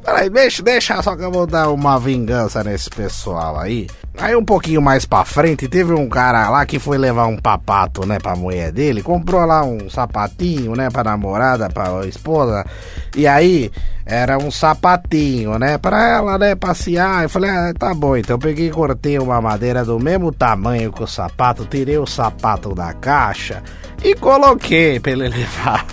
Peraí, 0.06 0.30
deixa, 0.30 0.62
deixa 0.62 1.02
só 1.02 1.16
que 1.16 1.24
eu 1.24 1.32
vou 1.32 1.48
dar 1.48 1.72
uma 1.72 2.00
vingança 2.00 2.64
nesse 2.64 2.92
pessoal 2.92 3.60
aí. 3.60 3.88
Aí 4.20 4.36
um 4.36 4.46
pouquinho 4.46 4.80
mais 4.80 5.04
pra 5.04 5.26
frente, 5.26 5.68
teve 5.68 5.94
um 5.94 6.08
cara 6.08 6.48
lá 6.48 6.64
que 6.64 6.78
foi 6.78 6.96
levar 6.96 7.26
um 7.26 7.38
papato, 7.38 8.06
né, 8.06 8.20
pra 8.20 8.36
mulher 8.36 8.72
dele. 8.72 9.02
Comprou 9.02 9.44
lá 9.44 9.66
um 9.66 9.90
sapatinho, 9.90 10.76
né, 10.76 10.92
pra 10.92 11.04
namorada, 11.04 11.70
pra 11.70 12.06
esposa. 12.06 12.64
E 13.16 13.26
aí, 13.26 13.72
era 14.06 14.38
um 14.38 14.52
sapatinho, 14.52 15.58
né, 15.58 15.80
pra 15.80 16.08
ela, 16.08 16.38
né, 16.38 16.54
passear. 16.54 17.24
Eu 17.24 17.30
falei, 17.30 17.50
ah, 17.50 17.74
tá 17.78 17.92
bom. 17.92 18.16
Então 18.16 18.36
eu 18.36 18.40
peguei 18.40 18.68
e 18.68 18.72
cortei 18.72 19.18
uma 19.18 19.42
madeira 19.42 19.84
do 19.84 20.00
mesmo 20.00 20.32
tamanho 20.32 20.94
que 20.94 21.02
o 21.02 21.08
sapato, 21.08 21.66
tirei 21.66 21.98
o 21.98 22.06
sapato 22.06 22.76
da 22.76 22.94
caixa 22.94 23.64
e 24.04 24.14
coloquei 24.14 25.00
pra 25.00 25.14
ele 25.14 25.28
levar 25.30 25.84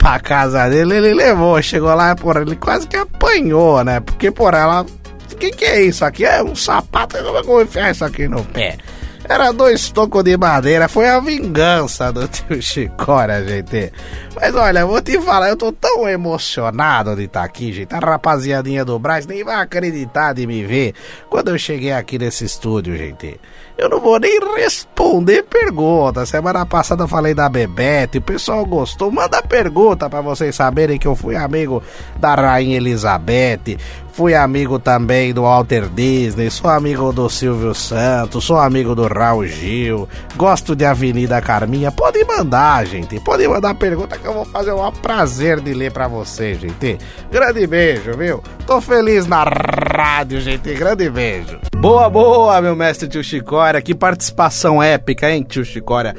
pra 0.00 0.18
casa 0.18 0.66
dele, 0.68 0.96
ele 0.96 1.14
levou, 1.14 1.60
chegou 1.62 1.94
lá, 1.94 2.16
porra, 2.16 2.40
ele 2.40 2.56
quase 2.56 2.88
que 2.88 2.96
apanhou, 2.96 3.84
né? 3.84 4.00
Porque, 4.00 4.30
porra, 4.30 4.58
ela. 4.58 4.86
O 5.32 5.36
que, 5.36 5.50
que 5.50 5.64
é 5.64 5.82
isso 5.82 6.04
aqui? 6.04 6.24
É 6.24 6.42
um 6.42 6.56
sapato, 6.56 7.16
como 7.18 7.38
é 7.38 7.42
que 7.42 7.48
eu 7.48 7.52
vou 7.52 7.62
enfiar 7.62 7.90
isso 7.90 8.04
aqui 8.04 8.26
no 8.26 8.42
pé? 8.44 8.78
Era 9.24 9.52
dois 9.52 9.90
tocos 9.90 10.24
de 10.24 10.36
madeira, 10.36 10.88
foi 10.88 11.08
a 11.08 11.20
vingança 11.20 12.12
do 12.12 12.26
tio 12.28 12.60
Chicória, 12.60 13.46
gente. 13.46 13.92
Mas 14.34 14.54
olha, 14.54 14.84
vou 14.84 15.00
te 15.00 15.20
falar, 15.20 15.50
eu 15.50 15.56
tô 15.56 15.70
tão 15.70 16.08
emocionado 16.08 17.14
de 17.14 17.24
estar 17.24 17.40
tá 17.40 17.46
aqui, 17.46 17.72
gente. 17.72 17.94
A 17.94 17.98
rapaziadinha 17.98 18.84
do 18.84 18.98
Braz 18.98 19.26
nem 19.26 19.44
vai 19.44 19.56
acreditar 19.56 20.32
de 20.32 20.46
me 20.46 20.64
ver 20.64 20.94
quando 21.28 21.48
eu 21.48 21.58
cheguei 21.58 21.92
aqui 21.92 22.18
nesse 22.18 22.44
estúdio, 22.44 22.96
gente. 22.96 23.38
Eu 23.80 23.88
não 23.88 23.98
vou 23.98 24.20
nem 24.20 24.38
responder 24.56 25.42
pergunta. 25.44 26.26
Semana 26.26 26.66
passada 26.66 27.04
eu 27.04 27.08
falei 27.08 27.32
da 27.32 27.48
Bebete, 27.48 28.18
o 28.18 28.22
pessoal 28.22 28.62
gostou. 28.66 29.10
Manda 29.10 29.40
pergunta 29.40 30.10
para 30.10 30.20
vocês 30.20 30.54
saberem 30.54 30.98
que 30.98 31.06
eu 31.06 31.16
fui 31.16 31.34
amigo 31.34 31.82
da 32.18 32.34
Rainha 32.34 32.76
Elizabeth. 32.76 33.78
Fui 34.12 34.34
amigo 34.34 34.78
também 34.78 35.32
do 35.32 35.42
Walter 35.42 35.88
Disney, 35.88 36.50
sou 36.50 36.70
amigo 36.70 37.12
do 37.12 37.28
Silvio 37.28 37.74
Santos, 37.74 38.44
sou 38.44 38.58
amigo 38.58 38.94
do 38.94 39.06
Raul 39.06 39.46
Gil, 39.46 40.08
gosto 40.36 40.74
de 40.76 40.84
Avenida 40.84 41.40
Carminha. 41.40 41.90
Pode 41.90 42.24
mandar, 42.24 42.86
gente, 42.86 43.18
pode 43.20 43.46
mandar 43.46 43.74
pergunta 43.74 44.18
que 44.18 44.26
eu 44.26 44.34
vou 44.34 44.44
fazer 44.44 44.72
o 44.72 44.92
prazer 44.92 45.60
de 45.60 45.72
ler 45.72 45.92
para 45.92 46.08
você, 46.08 46.54
gente. 46.54 46.98
Grande 47.30 47.66
beijo, 47.66 48.16
viu? 48.16 48.42
Tô 48.66 48.80
feliz 48.80 49.26
na 49.26 49.44
rádio, 49.44 50.40
gente. 50.40 50.74
Grande 50.74 51.08
beijo. 51.08 51.58
Boa, 51.76 52.10
boa, 52.10 52.60
meu 52.60 52.76
mestre 52.76 53.08
tio 53.08 53.24
Chicória. 53.24 53.80
Que 53.80 53.94
participação 53.94 54.82
épica, 54.82 55.30
hein, 55.30 55.44
tio 55.48 55.64
Chicória? 55.64 56.14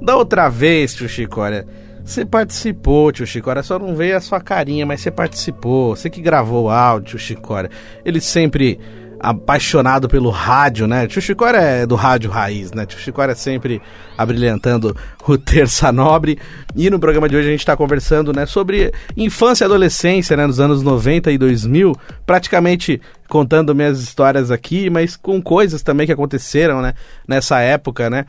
Da 0.00 0.16
outra 0.16 0.48
vez, 0.48 0.94
tio 0.94 1.08
Chicória. 1.08 1.66
Você 2.06 2.24
participou, 2.24 3.10
tio 3.10 3.26
Chicória, 3.26 3.64
só 3.64 3.80
não 3.80 3.96
veio 3.96 4.16
a 4.16 4.20
sua 4.20 4.40
carinha, 4.40 4.86
mas 4.86 5.00
você 5.00 5.10
participou. 5.10 5.96
Você 5.96 6.08
que 6.08 6.22
gravou 6.22 6.66
o 6.66 6.70
áudio, 6.70 7.10
tio 7.10 7.18
Chicória. 7.18 7.68
Ele 8.04 8.20
sempre 8.20 8.78
apaixonado 9.18 10.08
pelo 10.08 10.30
rádio, 10.30 10.86
né? 10.86 11.08
Tio 11.08 11.20
Chicória 11.20 11.58
é 11.58 11.84
do 11.84 11.96
rádio 11.96 12.30
raiz, 12.30 12.70
né? 12.70 12.86
Tio 12.86 13.00
Chicória 13.00 13.32
é 13.32 13.34
sempre 13.34 13.82
abrilhantando 14.16 14.96
o 15.26 15.36
Terça 15.36 15.90
Nobre. 15.90 16.38
E 16.76 16.88
no 16.88 17.00
programa 17.00 17.28
de 17.28 17.34
hoje 17.34 17.48
a 17.48 17.50
gente 17.50 17.60
está 17.60 17.76
conversando, 17.76 18.32
né, 18.32 18.46
sobre 18.46 18.92
infância 19.16 19.64
e 19.64 19.66
adolescência, 19.66 20.36
né, 20.36 20.46
nos 20.46 20.60
anos 20.60 20.84
90 20.84 21.32
e 21.32 21.38
2000, 21.38 21.92
praticamente 22.24 23.00
contando 23.28 23.74
minhas 23.74 24.00
histórias 24.00 24.52
aqui, 24.52 24.88
mas 24.88 25.16
com 25.16 25.42
coisas 25.42 25.82
também 25.82 26.06
que 26.06 26.12
aconteceram, 26.12 26.80
né, 26.80 26.94
nessa 27.26 27.58
época, 27.58 28.08
né? 28.08 28.26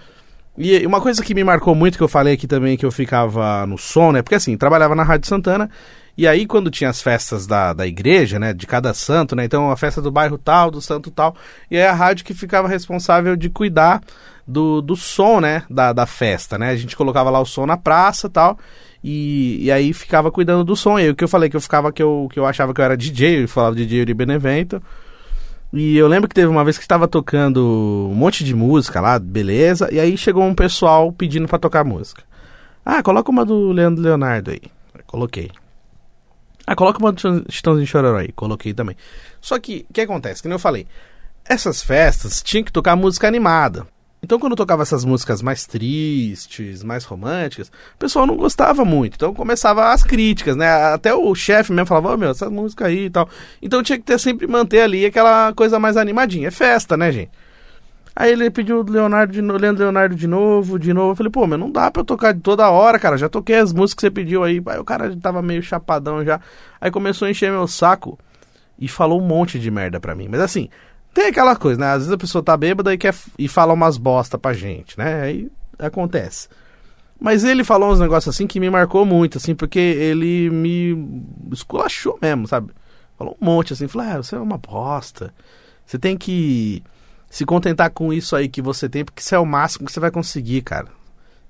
E 0.58 0.86
uma 0.88 1.00
coisa 1.00 1.24
que 1.24 1.36
me 1.36 1.44
marcou 1.44 1.76
muito, 1.76 1.98
que 1.98 2.04
eu 2.04 2.08
falei 2.08 2.34
aqui 2.34 2.48
também, 2.48 2.76
que 2.76 2.86
eu 2.86 2.92
ficava 2.92 3.66
no 3.68 3.78
som, 3.78 4.12
né? 4.12 4.24
Porque 4.24 4.36
assim, 4.36 4.58
trabalhava 4.58 4.96
na 4.96 5.04
Rádio 5.04 5.30
Santana, 5.30 5.70
e 6.18 6.28
aí 6.28 6.48
quando 6.48 6.72
tinha 6.72 6.90
as 6.90 7.00
festas 7.00 7.46
da, 7.46 7.74
da 7.74 7.86
igreja, 7.86 8.40
né? 8.40 8.54
De 8.54 8.66
cada 8.66 8.92
santo, 8.94 9.36
né? 9.36 9.46
Então 9.46 9.70
a 9.70 9.78
festa 9.78 10.02
do 10.02 10.12
bairro 10.12 10.38
tal, 10.38 10.72
do 10.72 10.82
santo 10.82 11.12
tal, 11.12 11.36
e 11.70 11.78
aí 11.78 11.86
a 11.86 11.94
rádio 11.94 12.26
que 12.26 12.34
ficava 12.34 12.68
responsável 12.68 13.36
de 13.36 13.50
cuidar 13.50 14.02
do, 14.48 14.82
do 14.82 14.96
som, 14.96 15.40
né? 15.40 15.64
Da, 15.70 15.94
da 15.94 16.08
festa, 16.08 16.58
né? 16.58 16.72
A 16.72 16.76
gente 16.76 16.98
colocava 16.98 17.30
lá 17.30 17.40
o 17.40 17.46
som 17.46 17.68
na 17.68 17.78
praça 17.78 18.28
tal, 18.28 18.58
e, 19.04 19.66
e 19.66 19.72
aí 19.72 19.94
ficava 19.94 20.32
cuidando 20.32 20.64
do 20.64 20.76
som. 20.76 20.98
E 20.98 21.04
aí 21.04 21.10
o 21.12 21.16
que 21.16 21.24
eu 21.24 21.28
falei 21.28 21.52
que 21.52 21.56
eu 21.56 21.62
ficava, 21.62 21.92
que 21.92 22.02
eu, 22.02 22.28
que 22.34 22.40
eu 22.40 22.48
achava 22.48 22.74
que 22.74 22.82
eu 22.82 22.86
era 22.86 22.98
DJ, 22.98 23.44
eu 23.44 23.48
falava 23.48 23.76
DJ 23.76 24.06
de 24.06 24.14
Benevento. 24.16 24.82
E 25.74 25.98
eu 25.98 26.08
lembro 26.08 26.30
que 26.30 26.36
teve 26.36 26.48
uma 26.48 26.64
vez 26.64 26.78
que 26.78 26.84
estava 26.84 27.08
tocando 27.08 28.10
um 28.10 28.16
monte 28.16 28.44
de 28.44 28.56
música 28.56 29.02
lá, 29.02 29.20
beleza, 29.20 29.90
e 29.92 30.00
aí 30.00 30.18
chegou 30.18 30.44
um 30.44 30.56
pessoal 30.56 31.12
pedindo 31.12 31.48
para 31.48 31.60
tocar 31.60 31.84
música. 31.84 32.24
Ah, 32.86 33.04
coloca 33.04 33.30
uma 33.30 33.44
do 33.44 33.72
Leandro 33.72 34.02
Leonardo 34.02 34.52
aí. 34.52 34.62
Coloquei. 35.06 35.52
Ah, 36.66 36.76
coloca 36.76 37.00
uma 37.00 37.12
do 37.12 37.46
Chitãozinho 37.50 37.88
Chororó 37.88 38.18
aí. 38.18 38.32
Coloquei 38.32 38.74
também. 38.74 38.96
Só 39.42 39.60
que, 39.60 39.86
o 39.90 39.94
que 39.94 40.02
acontece? 40.02 40.42
Que 40.42 40.48
eu 40.48 40.60
falei, 40.60 40.88
essas 41.46 41.82
festas 41.82 42.42
tinham 42.42 42.64
que 42.64 42.72
tocar 42.72 42.96
música 42.96 43.28
animada. 43.28 43.88
Então, 44.28 44.38
quando 44.40 44.52
eu 44.52 44.58
tocava 44.58 44.82
essas 44.82 45.06
músicas 45.06 45.42
mais 45.42 45.66
tristes, 45.66 46.84
mais 46.84 47.06
românticas, 47.06 47.70
o 47.70 47.98
pessoal 47.98 48.28
não 48.28 48.36
gostava 48.36 48.84
muito. 48.84 49.16
Então, 49.16 49.34
começava 49.34 49.94
as 49.94 50.04
críticas, 50.04 50.58
né? 50.58 50.68
Até 50.68 51.16
o 51.16 51.34
chefe 51.34 51.72
mesmo 51.72 51.86
falava, 51.86 52.14
oh, 52.14 52.18
meu, 52.18 52.32
essa 52.32 52.50
música 52.50 52.88
aí 52.88 53.06
e 53.06 53.10
tal. 53.10 53.30
Então, 53.62 53.82
tinha 53.82 53.98
que 53.98 54.04
ter 54.04 54.20
sempre 54.20 54.46
manter 54.46 54.82
ali 54.82 55.06
aquela 55.06 55.54
coisa 55.54 55.80
mais 55.80 55.96
animadinha. 55.96 56.50
É 56.50 56.52
festa, 56.52 56.98
né, 56.98 57.10
gente? 57.10 57.32
Aí 58.14 58.34
ele 58.34 58.52
pediu 58.52 58.82
o 58.82 58.92
Leonardo 58.92 59.32
de, 59.32 59.40
Leandro 59.40 59.84
Leonardo 59.84 60.14
de 60.14 60.28
novo, 60.28 60.78
de 60.78 60.94
novo. 60.94 61.12
Eu 61.12 61.16
falei, 61.16 61.32
pô, 61.32 61.48
mas 61.48 61.58
não 61.58 61.72
dá 61.72 61.90
pra 61.90 62.02
eu 62.02 62.06
tocar 62.06 62.34
de 62.34 62.42
toda 62.42 62.70
hora, 62.70 63.00
cara. 63.00 63.18
Já 63.18 63.30
toquei 63.30 63.56
as 63.56 63.72
músicas 63.72 63.96
que 63.96 64.02
você 64.02 64.12
pediu 64.12 64.44
aí. 64.44 64.62
Aí 64.66 64.78
o 64.78 64.84
cara 64.84 65.16
tava 65.16 65.42
meio 65.42 65.64
chapadão 65.64 66.26
já. 66.26 66.42
Aí 66.82 66.92
começou 66.92 67.30
a 67.30 67.32
encher 67.32 67.50
meu 67.50 67.66
saco 67.66 68.20
e 68.78 68.90
falou 68.90 69.22
um 69.22 69.26
monte 69.26 69.58
de 69.58 69.72
merda 69.72 70.02
pra 70.02 70.14
mim. 70.14 70.28
Mas 70.28 70.42
assim, 70.42 70.70
tem 71.18 71.26
aquela 71.26 71.56
coisa, 71.56 71.80
né? 71.80 71.88
Às 71.88 71.98
vezes 71.98 72.12
a 72.12 72.18
pessoa 72.18 72.44
tá 72.44 72.56
bêbada 72.56 72.94
e, 72.94 72.98
quer, 72.98 73.16
e 73.40 73.48
fala 73.48 73.74
umas 73.74 73.98
bosta 73.98 74.38
pra 74.38 74.54
gente, 74.54 74.96
né? 75.00 75.24
Aí 75.24 75.52
acontece. 75.80 76.48
Mas 77.20 77.44
ele 77.44 77.64
falou 77.64 77.92
uns 77.92 78.00
negócios 78.00 78.36
assim 78.36 78.46
que 78.46 78.60
me 78.60 78.70
marcou 78.70 79.04
muito, 79.04 79.40
assim, 79.40 79.56
porque 79.56 79.80
ele 79.80 80.52
me 80.52 80.96
esculachou 81.52 82.20
mesmo, 82.22 82.48
sabe? 82.48 82.72
Falou 83.18 83.36
um 83.42 83.46
monte 83.46 83.74
assim, 83.74 83.88
falou, 83.88 84.08
ah, 84.08 84.18
você 84.18 84.36
é 84.36 84.40
uma 84.40 84.60
bosta. 84.60 85.34
Você 85.88 85.98
tem 85.98 86.16
que 86.16 86.84
se 87.32 87.48
contentar 87.48 87.90
com 87.90 88.14
isso 88.14 88.36
aí 88.36 88.48
que 88.48 88.62
você 88.62 88.88
tem, 88.88 89.04
porque 89.04 89.22
isso 89.22 89.34
é 89.34 89.40
o 89.40 89.46
máximo 89.46 89.88
que 89.88 89.92
você 89.92 90.00
vai 90.00 90.12
conseguir, 90.12 90.62
cara. 90.62 90.88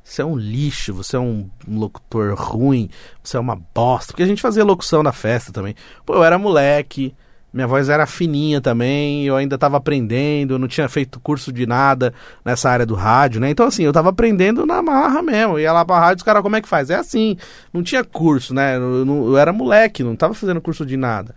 Você 0.02 0.22
é 0.22 0.26
um 0.26 0.38
lixo, 0.38 0.94
você 0.94 1.18
é 1.18 1.20
um, 1.20 1.50
locutor 1.68 2.34
ruim, 2.36 2.90
você 3.22 3.36
é 3.36 3.40
uma 3.42 3.58
bosta. 3.76 4.14
Porque 4.14 4.24
a 4.24 4.28
gente 4.28 4.42
fazia 4.42 4.64
locução 4.64 5.04
na 5.04 5.12
festa 5.12 5.52
também. 5.52 5.76
Pô, 6.06 6.14
eu 6.14 6.24
era 6.24 6.38
moleque, 6.38 7.14
minha 7.54 7.66
voz 7.66 7.90
era 7.90 8.06
fininha 8.06 8.60
também, 8.60 9.26
eu 9.26 9.36
ainda 9.36 9.56
estava 9.56 9.78
aprendendo, 9.78 10.54
eu 10.54 10.60
não 10.60 10.68
tinha 10.68 10.88
feito 10.90 11.20
curso 11.20 11.52
de 11.52 11.66
nada 11.66 12.14
nessa 12.44 12.70
área 12.70 12.86
do 12.86 12.94
rádio, 12.94 13.40
né? 13.40 13.50
Então, 13.50 13.66
assim, 13.66 13.84
eu 13.84 13.90
estava 13.90 14.10
aprendendo 14.10 14.66
na 14.66 14.82
marra 14.82 15.22
mesmo. 15.22 15.54
Eu 15.54 15.60
ia 15.60 15.74
lá 15.74 15.86
pra 15.86 16.00
rádio, 16.00 16.18
os 16.18 16.24
caras, 16.24 16.44
como 16.44 16.56
é 16.56 16.62
que 16.62 16.68
faz? 16.68 16.90
É 16.90 16.96
assim, 16.96 17.38
não 17.74 17.82
tinha 17.82 18.04
curso, 18.04 18.54
né? 18.54 18.76
Eu, 18.76 19.06
eu, 19.06 19.28
eu 19.30 19.38
era 19.38 19.54
moleque, 19.54 20.04
não 20.04 20.14
estava 20.14 20.34
fazendo 20.34 20.62
curso 20.62 20.86
de 20.86 20.98
nada. 20.98 21.34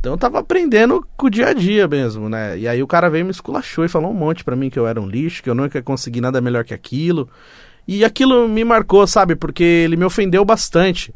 Então 0.00 0.12
eu 0.12 0.18
tava 0.18 0.38
aprendendo 0.38 1.06
com 1.16 1.26
o 1.26 1.30
dia 1.30 1.48
a 1.48 1.52
dia 1.52 1.86
mesmo, 1.86 2.28
né? 2.28 2.58
E 2.58 2.66
aí 2.66 2.82
o 2.82 2.86
cara 2.86 3.10
veio 3.10 3.24
me 3.24 3.30
esculachou 3.30 3.84
e 3.84 3.88
falou 3.88 4.10
um 4.10 4.14
monte 4.14 4.42
para 4.42 4.56
mim 4.56 4.70
que 4.70 4.78
eu 4.78 4.86
era 4.86 5.00
um 5.00 5.06
lixo, 5.06 5.42
que 5.42 5.50
eu 5.50 5.54
nunca 5.54 5.78
ia 5.78 5.82
conseguir 5.82 6.22
nada 6.22 6.40
melhor 6.40 6.64
que 6.64 6.72
aquilo. 6.72 7.28
E 7.86 8.02
aquilo 8.04 8.48
me 8.48 8.64
marcou, 8.64 9.06
sabe? 9.06 9.36
Porque 9.36 9.62
ele 9.62 9.96
me 9.96 10.04
ofendeu 10.04 10.42
bastante. 10.44 11.14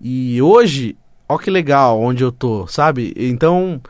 E 0.00 0.42
hoje 0.42 0.96
ó 1.28 1.38
que 1.38 1.50
legal 1.50 2.00
onde 2.00 2.22
eu 2.22 2.32
tô, 2.32 2.66
sabe? 2.66 3.12
Então, 3.16 3.80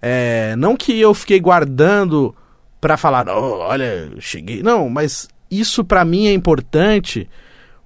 é, 0.00 0.54
não 0.56 0.76
que 0.76 0.98
eu 0.98 1.12
fiquei 1.14 1.40
guardando 1.40 2.34
para 2.80 2.96
falar, 2.96 3.28
oh, 3.28 3.58
olha, 3.60 4.10
cheguei. 4.18 4.62
Não, 4.62 4.88
mas 4.88 5.28
isso 5.50 5.84
para 5.84 6.04
mim 6.04 6.26
é 6.26 6.32
importante 6.32 7.28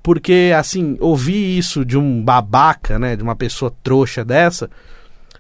porque, 0.03 0.53
assim, 0.57 0.97
ouvir 1.01 1.57
isso 1.59 1.85
de 1.85 1.97
um 1.97 2.23
babaca, 2.23 2.99
né, 2.99 3.15
de 3.15 3.23
uma 3.23 3.37
pessoa 3.37 3.73
trouxa 3.83 4.25
dessa, 4.25 4.69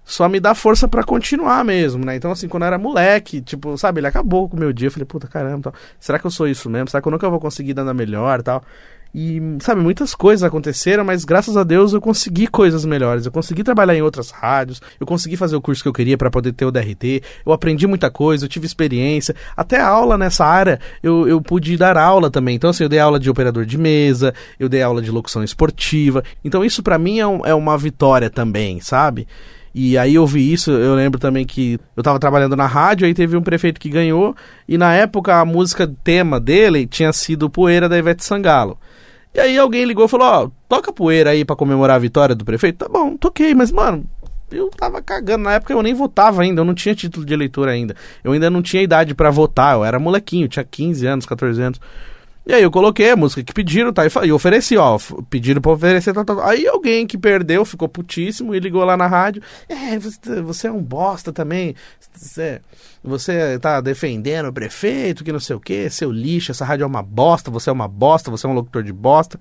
só 0.04 0.28
me 0.28 0.38
dá 0.38 0.54
força 0.54 0.86
para 0.86 1.02
continuar 1.02 1.64
mesmo, 1.64 2.04
né? 2.04 2.16
Então, 2.16 2.30
assim, 2.30 2.48
quando 2.48 2.62
eu 2.62 2.68
era 2.68 2.78
moleque, 2.78 3.40
tipo, 3.40 3.76
sabe, 3.76 4.00
ele 4.00 4.06
acabou 4.06 4.48
com 4.48 4.56
o 4.56 4.60
meu 4.60 4.72
dia, 4.72 4.88
eu 4.88 4.92
falei, 4.92 5.06
puta 5.06 5.26
caramba, 5.26 5.70
tal. 5.70 5.74
será 5.98 6.18
que 6.18 6.26
eu 6.26 6.30
sou 6.30 6.46
isso 6.46 6.70
mesmo? 6.70 6.88
Será 6.88 7.00
que 7.00 7.08
eu 7.08 7.12
nunca 7.12 7.28
vou 7.28 7.40
conseguir 7.40 7.74
dar 7.74 7.92
melhor 7.92 8.42
tal? 8.42 8.62
E, 9.14 9.40
sabe, 9.60 9.82
muitas 9.82 10.14
coisas 10.14 10.42
aconteceram, 10.42 11.04
mas 11.04 11.24
graças 11.24 11.54
a 11.56 11.62
Deus 11.62 11.92
eu 11.92 12.00
consegui 12.00 12.46
coisas 12.46 12.84
melhores. 12.84 13.26
Eu 13.26 13.32
consegui 13.32 13.62
trabalhar 13.62 13.94
em 13.94 14.00
outras 14.00 14.30
rádios, 14.30 14.80
eu 14.98 15.06
consegui 15.06 15.36
fazer 15.36 15.54
o 15.54 15.60
curso 15.60 15.82
que 15.82 15.88
eu 15.88 15.92
queria 15.92 16.16
para 16.16 16.30
poder 16.30 16.52
ter 16.52 16.64
o 16.64 16.70
DRT, 16.70 17.22
eu 17.44 17.52
aprendi 17.52 17.86
muita 17.86 18.10
coisa, 18.10 18.44
eu 18.44 18.48
tive 18.48 18.64
experiência. 18.64 19.34
Até 19.54 19.80
aula 19.80 20.16
nessa 20.16 20.46
área, 20.46 20.80
eu, 21.02 21.28
eu 21.28 21.42
pude 21.42 21.76
dar 21.76 21.98
aula 21.98 22.30
também. 22.30 22.56
Então, 22.56 22.70
assim, 22.70 22.84
eu 22.84 22.88
dei 22.88 22.98
aula 22.98 23.20
de 23.20 23.28
operador 23.28 23.66
de 23.66 23.76
mesa, 23.76 24.32
eu 24.58 24.68
dei 24.68 24.82
aula 24.82 25.02
de 25.02 25.10
locução 25.10 25.44
esportiva. 25.44 26.24
Então, 26.42 26.64
isso 26.64 26.82
para 26.82 26.98
mim 26.98 27.18
é, 27.18 27.26
um, 27.26 27.44
é 27.44 27.54
uma 27.54 27.76
vitória 27.76 28.30
também, 28.30 28.80
sabe? 28.80 29.26
E 29.74 29.96
aí 29.96 30.14
eu 30.14 30.26
vi 30.26 30.52
isso, 30.52 30.70
eu 30.70 30.94
lembro 30.94 31.18
também 31.18 31.46
que 31.46 31.78
eu 31.96 32.02
tava 32.02 32.18
trabalhando 32.18 32.54
na 32.54 32.66
rádio, 32.66 33.06
aí 33.06 33.14
teve 33.14 33.36
um 33.36 33.42
prefeito 33.42 33.80
que 33.80 33.88
ganhou, 33.88 34.36
e 34.68 34.76
na 34.76 34.92
época 34.92 35.40
a 35.40 35.44
música 35.46 35.90
tema 36.04 36.38
dele 36.38 36.86
tinha 36.86 37.10
sido 37.10 37.48
Poeira 37.48 37.88
da 37.88 37.96
Ivete 37.96 38.22
Sangalo. 38.22 38.78
E 39.34 39.40
aí 39.40 39.58
alguém 39.58 39.84
ligou 39.84 40.04
e 40.04 40.08
falou, 40.08 40.26
ó, 40.26 40.50
toca 40.68 40.92
poeira 40.92 41.30
aí 41.30 41.44
para 41.44 41.56
comemorar 41.56 41.96
a 41.96 41.98
vitória 41.98 42.34
do 42.34 42.44
prefeito. 42.44 42.78
Tá 42.78 42.88
bom, 42.88 43.16
toquei, 43.16 43.54
mas 43.54 43.72
mano, 43.72 44.04
eu 44.50 44.68
tava 44.70 45.00
cagando. 45.00 45.44
Na 45.44 45.54
época 45.54 45.72
eu 45.72 45.82
nem 45.82 45.94
votava 45.94 46.42
ainda, 46.42 46.60
eu 46.60 46.64
não 46.64 46.74
tinha 46.74 46.94
título 46.94 47.24
de 47.24 47.32
eleitor 47.32 47.68
ainda. 47.68 47.96
Eu 48.22 48.32
ainda 48.32 48.50
não 48.50 48.62
tinha 48.62 48.82
idade 48.82 49.14
para 49.14 49.30
votar, 49.30 49.76
eu 49.76 49.84
era 49.84 49.98
molequinho, 49.98 50.48
tinha 50.48 50.64
15 50.64 51.06
anos, 51.06 51.26
14 51.26 51.62
anos. 51.62 51.80
E 52.44 52.52
aí 52.52 52.62
eu 52.62 52.70
coloquei 52.72 53.10
a 53.10 53.16
música 53.16 53.42
que 53.42 53.52
pediram, 53.52 53.92
tá? 53.92 54.02
E 54.24 54.32
ofereci, 54.32 54.76
ó. 54.76 54.98
Pediram 55.30 55.60
pra 55.60 55.72
oferecer, 55.72 56.12
tá, 56.12 56.24
tá, 56.24 56.34
tá. 56.34 56.48
Aí 56.48 56.66
alguém 56.66 57.06
que 57.06 57.16
perdeu 57.16 57.64
ficou 57.64 57.88
putíssimo 57.88 58.52
e 58.54 58.58
ligou 58.58 58.84
lá 58.84 58.96
na 58.96 59.06
rádio. 59.06 59.40
É, 59.68 59.96
você, 59.96 60.42
você 60.42 60.66
é 60.66 60.72
um 60.72 60.82
bosta 60.82 61.32
também. 61.32 61.76
Você, 62.12 62.60
você 63.02 63.58
tá 63.60 63.80
defendendo 63.80 64.46
o 64.46 64.52
prefeito, 64.52 65.22
que 65.22 65.32
não 65.32 65.38
sei 65.38 65.54
o 65.54 65.60
que, 65.60 65.88
seu 65.88 66.10
lixo, 66.10 66.50
essa 66.50 66.64
rádio 66.64 66.82
é 66.82 66.86
uma 66.86 67.02
bosta, 67.02 67.50
você 67.50 67.70
é 67.70 67.72
uma 67.72 67.86
bosta, 67.86 68.30
você 68.30 68.46
é 68.46 68.50
um 68.50 68.54
locutor 68.54 68.82
de 68.82 68.92
bosta. 68.92 69.38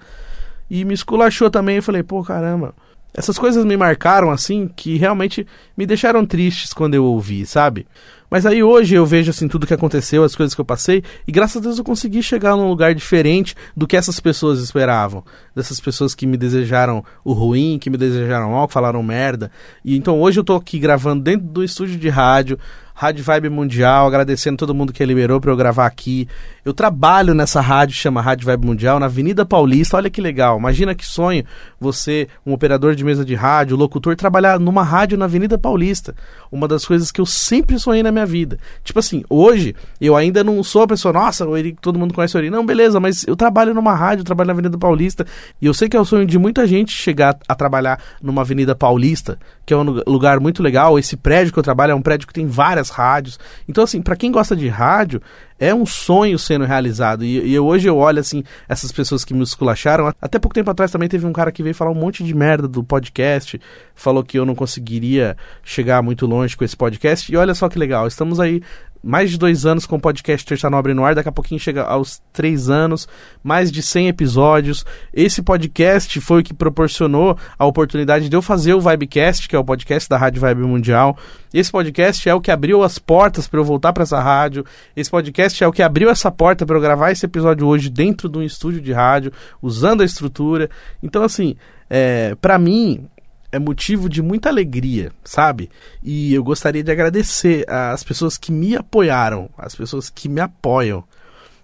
E 0.70 0.86
me 0.86 0.94
esculachou 0.94 1.50
também, 1.50 1.78
eu 1.78 1.84
falei, 1.84 2.04
pô, 2.04 2.24
caramba. 2.24 2.76
Essas 3.14 3.38
coisas 3.38 3.66
me 3.66 3.76
marcaram 3.76 4.32
assim, 4.32 4.70
que 4.74 4.96
realmente 4.96 5.46
me 5.76 5.86
deixaram 5.86 6.26
tristes 6.26 6.72
quando 6.72 6.94
eu 6.94 7.04
ouvi, 7.04 7.46
sabe? 7.46 7.86
Mas 8.32 8.46
aí 8.46 8.64
hoje 8.64 8.96
eu 8.96 9.06
vejo 9.06 9.30
assim 9.30 9.46
tudo 9.46 9.68
que 9.68 9.74
aconteceu, 9.74 10.24
as 10.24 10.34
coisas 10.34 10.56
que 10.56 10.62
eu 10.62 10.66
passei, 10.66 11.04
e 11.28 11.34
graças 11.34 11.58
a 11.58 11.60
Deus 11.60 11.78
eu 11.78 11.84
consegui 11.84 12.24
chegar 12.24 12.56
num 12.56 12.70
lugar 12.70 12.96
diferente 12.96 13.54
do 13.76 13.86
que 13.86 13.98
essas 13.98 14.22
pessoas 14.22 14.62
esperavam. 14.62 15.22
Dessas 15.54 15.82
pessoas 15.82 16.16
que 16.16 16.26
me 16.26 16.38
desejaram 16.38 17.04
o 17.26 17.34
ruim, 17.34 17.78
que 17.78 17.90
me 17.90 17.98
desejaram 17.98 18.52
mal, 18.52 18.70
que 18.70 18.74
falaram 18.74 19.04
merda. 19.04 19.52
E 19.84 19.98
então 19.98 20.22
hoje 20.22 20.40
eu 20.40 20.46
tô 20.46 20.56
aqui 20.56 20.80
gravando 20.80 21.22
dentro 21.22 21.46
do 21.46 21.62
estúdio 21.62 22.00
de 22.00 22.08
rádio, 22.08 22.58
Rádio 22.94 23.24
Vibe 23.24 23.50
Mundial, 23.50 24.08
agradecendo 24.08 24.58
todo 24.58 24.76
mundo 24.76 24.94
que 24.94 25.06
liberou 25.06 25.40
para 25.40 25.52
eu 25.52 25.58
gravar 25.58 25.86
aqui. 25.86 26.28
Eu 26.64 26.74
trabalho 26.74 27.34
nessa 27.34 27.60
rádio, 27.60 27.96
chama 27.96 28.22
Rádio 28.22 28.46
Vibe 28.46 28.66
Mundial, 28.66 29.00
na 29.00 29.08
Avenida 29.08 29.46
Paulista. 29.46 29.98
Olha 29.98 30.10
que 30.10 30.22
legal. 30.22 30.60
Imagina 30.60 30.94
que 30.94 31.06
sonho 31.06 31.44
você, 31.80 32.28
um 32.46 32.54
operador 32.54 32.94
de 32.94 33.04
mesa 33.04 33.26
de 33.26 33.34
rádio, 33.34 33.76
locutor, 33.76 34.16
trabalhar 34.16 34.60
numa 34.60 34.84
rádio 34.84 35.18
na 35.18 35.26
Avenida 35.26 35.58
Paulista. 35.58 36.14
Uma 36.52 36.68
das 36.68 36.86
coisas 36.86 37.12
que 37.12 37.20
eu 37.20 37.26
sempre 37.26 37.80
sonhei 37.80 38.04
na 38.04 38.12
minha 38.12 38.26
vida. 38.26 38.60
Tipo 38.84 39.00
assim, 39.00 39.24
hoje 39.30 39.76
eu 40.00 40.16
ainda 40.16 40.44
não 40.44 40.62
sou 40.64 40.84
a 40.84 40.88
pessoa, 40.88 41.14
nossa, 41.14 41.46
Eri, 41.58 41.76
todo 41.82 41.98
mundo 41.98 42.14
conhece 42.14 42.38
o 42.38 42.40
Eri. 42.40 42.50
Não, 42.50 42.66
beleza, 42.66 43.00
mas 43.00 43.26
eu 43.28 43.36
trabalho 43.36 43.74
numa 43.74 43.96
rádio, 43.96 44.24
trabalho 44.24 44.48
na 44.48 44.54
Avenida 44.54 44.78
Paulista. 44.78 45.26
E 45.62 45.66
eu 45.66 45.74
sei 45.74 45.90
que 45.90 45.98
é 45.98 46.00
o 46.00 46.06
sonho 46.06 46.26
de 46.26 46.38
muita 46.38 46.68
gente 46.68 46.92
chegar 46.92 47.38
a 47.48 47.56
trabalhar 47.56 48.00
numa 48.22 48.42
Avenida 48.42 48.76
Paulista, 48.76 49.40
que 49.66 49.74
é 49.74 49.78
um 49.78 50.02
lugar 50.06 50.40
muito 50.40 50.62
legal. 50.62 51.00
Esse 51.00 51.18
prédio 51.18 51.54
que 51.54 51.60
eu 51.60 51.64
trabalho 51.64 51.92
é 51.92 51.96
um 51.96 52.02
prédio 52.02 52.28
que 52.28 52.34
tem 52.34 52.46
várias 52.46 52.81
rádios. 52.90 53.40
Então, 53.68 53.84
assim, 53.84 54.02
para 54.02 54.16
quem 54.16 54.32
gosta 54.32 54.56
de 54.56 54.68
rádio, 54.68 55.22
é 55.62 55.76
um 55.76 55.86
sonho 55.86 56.40
sendo 56.40 56.66
realizado. 56.66 57.24
E, 57.24 57.38
e 57.38 57.60
hoje 57.60 57.88
eu 57.88 57.96
olho, 57.96 58.20
assim, 58.20 58.44
essas 58.68 58.92
pessoas 58.92 59.24
que 59.24 59.32
me 59.32 59.44
esculacharam. 59.44 60.12
Até 60.20 60.40
pouco 60.40 60.56
tempo 60.56 60.72
atrás 60.72 60.90
também 60.90 61.08
teve 61.08 61.28
um 61.28 61.32
cara 61.32 61.52
que 61.52 61.62
veio 61.62 61.76
falar 61.76 61.92
um 61.92 61.96
monte 61.96 62.24
de 62.24 62.34
merda 62.34 62.68
do 62.68 62.84
podcast, 62.84 63.62
falou 63.94 64.24
que 64.24 64.40
eu 64.40 64.46
não 64.46 64.56
conseguiria 64.56 65.38
chegar 65.64 66.02
muito 66.02 66.26
longe 66.26 66.58
com 66.58 66.66
esse 66.66 66.76
podcast. 66.76 67.32
E 67.32 67.38
olha 67.38 67.54
só 67.54 67.70
que 67.70 67.78
legal, 67.78 68.08
estamos 68.08 68.40
aí 68.40 68.64
mais 69.04 69.32
de 69.32 69.38
dois 69.38 69.66
anos 69.66 69.86
com 69.86 69.96
o 69.96 70.00
podcast 70.00 70.46
Terça 70.46 70.70
Nobre 70.70 70.94
no 70.94 71.04
ar, 71.04 71.16
daqui 71.16 71.30
a 71.30 71.32
pouquinho 71.32 71.60
chega 71.60 71.84
aos 71.84 72.22
três 72.32 72.70
anos, 72.70 73.08
mais 73.44 73.72
de 73.72 73.82
100 73.82 74.10
episódios. 74.10 74.86
Esse 75.14 75.42
podcast 75.42 76.20
foi 76.22 76.42
o 76.42 76.44
que 76.44 76.54
proporcionou 76.54 77.38
a 77.58 77.66
oportunidade 77.66 78.30
de 78.30 78.36
eu 78.36 78.42
fazer 78.42 78.74
o 78.74 78.82
Vibecast, 78.82 79.48
que 79.48 79.56
é 79.56 79.60
o 79.60 79.64
podcast 79.64 80.08
da 80.08 80.18
Rádio 80.18 80.42
Vibe 80.42 80.62
Mundial. 80.62 81.18
Esse 81.54 81.72
podcast 81.72 82.30
é 82.30 82.34
o 82.34 82.40
que 82.40 82.52
abriu 82.52 82.84
as 82.84 83.00
portas 83.00 83.48
para 83.48 83.60
eu 83.60 83.64
voltar 83.64 83.92
para 83.92 84.04
essa 84.04 84.20
rádio. 84.22 84.66
Esse 84.96 85.10
podcast 85.10 85.51
é 85.60 85.68
o 85.68 85.72
que 85.72 85.84
abriu 85.84 86.10
essa 86.10 86.32
porta 86.32 86.66
para 86.66 86.76
eu 86.76 86.82
gravar 86.82 87.12
esse 87.12 87.26
episódio 87.26 87.68
hoje 87.68 87.90
dentro 87.90 88.30
de 88.30 88.38
um 88.38 88.44
estúdio 88.44 88.82
de 88.82 88.94
rádio, 88.94 89.32
usando 89.62 90.02
a 90.02 90.06
estrutura. 90.06 90.70
Então, 91.02 91.24
assim, 91.24 91.56
é, 91.90 92.36
para 92.36 92.58
mim, 92.58 93.08
é 93.52 93.60
motivo 93.60 94.08
de 94.08 94.22
muita 94.22 94.50
alegria, 94.50 95.12
sabe? 95.24 95.70
E 96.02 96.34
eu 96.34 96.44
gostaria 96.44 96.84
de 96.84 96.92
agradecer 96.92 97.66
às 97.70 98.04
pessoas 98.04 98.38
que 98.38 98.52
me 98.52 98.76
apoiaram, 98.76 99.50
às 99.58 99.76
pessoas 99.76 100.10
que 100.10 100.30
me 100.30 100.40
apoiam. 100.40 101.04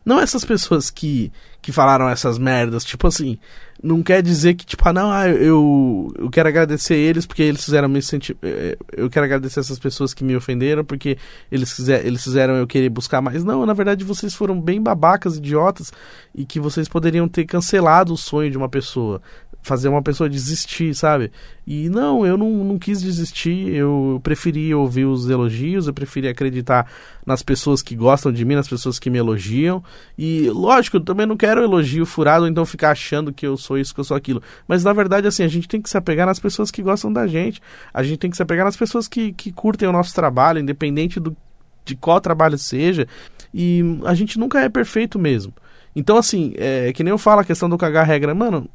Não 0.06 0.20
essas 0.20 0.44
pessoas 0.44 0.90
que, 0.90 1.32
que 1.62 1.72
falaram 1.72 2.10
essas 2.10 2.38
merdas, 2.38 2.84
tipo 2.84 3.08
assim, 3.08 3.38
não 3.82 4.02
quer 4.02 4.22
dizer 4.22 4.56
que, 4.56 4.66
tipo, 4.66 4.88
ah, 4.88 4.94
não, 4.94 5.12
ah, 5.12 5.30
eu, 5.30 6.12
eu 6.18 6.30
quero 6.30 6.50
agradecer 6.50 6.96
eles 6.96 7.26
porque 7.26 7.44
eles 7.44 7.64
fizeram 7.64 7.88
me 7.88 8.02
sentir. 8.02 8.36
Eh, 8.42 8.78
eu 8.92 9.10
quero 9.10 9.26
agradecer 9.26 9.60
essas 9.60 9.78
pessoas 9.78 10.14
que 10.14 10.24
me 10.24 10.36
ofenderam 10.36 10.84
porque 10.84 11.18
eles, 11.52 11.74
quiser, 11.74 12.06
eles 12.06 12.24
fizeram 12.24 12.56
eu 12.56 12.66
querer 12.66 12.90
buscar 12.90 13.22
mais. 13.22 13.44
Não, 13.44 13.66
na 13.66 13.74
verdade 13.74 14.04
vocês 14.04 14.34
foram 14.34 14.60
bem 14.60 14.82
babacas, 14.82 15.38
idiotas 15.38 15.92
e 16.34 16.46
que 16.46 16.60
vocês 16.60 16.88
poderiam 16.88 17.28
ter 17.28 17.46
cancelado 17.46 18.14
o 18.14 18.18
sonho 18.18 18.50
de 18.50 18.58
uma 18.58 18.70
pessoa 18.70 19.22
fazer 19.62 19.90
uma 19.90 20.02
pessoa 20.02 20.30
desistir, 20.30 20.96
sabe? 20.96 21.32
E 21.66 21.90
não, 21.90 22.26
eu 22.26 22.38
não, 22.38 22.50
não 22.64 22.80
quis 22.80 23.02
desistir, 23.02 23.68
eu 23.74 24.22
preferi 24.24 24.74
ouvir 24.74 25.06
os 25.06 25.30
elogios, 25.30 25.88
eu 25.88 25.94
preferi 25.94 26.30
acreditar 26.30 26.90
nas 27.26 27.44
pessoas 27.44 27.82
que 27.82 27.94
gostam 27.94 28.32
de 28.32 28.46
mim, 28.46 28.56
nas 28.56 28.68
pessoas 28.68 28.98
que 28.98 29.10
me 29.10 29.18
elogiam. 29.18 29.84
E 30.18 30.50
lógico, 30.50 30.98
eu 30.98 31.02
também 31.02 31.26
não 31.26 31.36
quero 31.36 31.62
elogio 31.62 32.06
furado, 32.06 32.48
então 32.48 32.66
ficar 32.66 32.92
achando 32.92 33.34
que 33.34 33.46
eu 33.46 33.58
sou 33.58 33.78
isso, 33.78 33.94
que 33.94 34.00
eu 34.00 34.06
sou 34.06 34.16
aquilo. 34.16 34.42
Mas 34.68 34.84
na 34.86 34.94
verdade, 34.94 35.28
assim, 35.28 35.44
a 35.44 35.48
gente 35.50 35.68
tem 35.68 35.82
que 35.82 35.90
se 35.90 35.98
apegar 35.98 36.26
nas 36.26 36.40
pessoas 36.40 36.72
que 36.72 36.82
gostam 36.82 37.12
da 37.12 37.28
gente, 37.28 37.62
a 37.94 38.02
gente 38.02 38.18
tem 38.18 38.32
que 38.32 38.38
se 38.38 38.44
apegar 38.44 38.66
nas 38.66 38.78
pessoas 38.78 39.08
que, 39.08 39.34
que 39.34 39.52
curtem 39.52 39.90
o 39.90 39.92
nosso 39.92 40.16
trabalho, 40.16 40.60
independente 40.60 41.20
do, 41.20 41.36
de 41.84 41.96
qual 41.96 42.22
trabalho 42.22 42.58
seja. 42.58 43.06
E 43.54 43.84
a 44.06 44.14
gente 44.14 44.40
nunca 44.40 44.62
é 44.62 44.70
perfeito 44.70 45.20
mesmo. 45.20 45.54
Então, 45.94 46.16
assim, 46.16 46.54
é 46.56 46.94
que 46.94 47.04
nem 47.04 47.12
eu 47.12 47.18
falo 47.18 47.42
a 47.42 47.44
questão 47.44 47.68
do 47.68 47.78
cagar 47.78 48.06
regra, 48.06 48.34
mano 48.34 48.70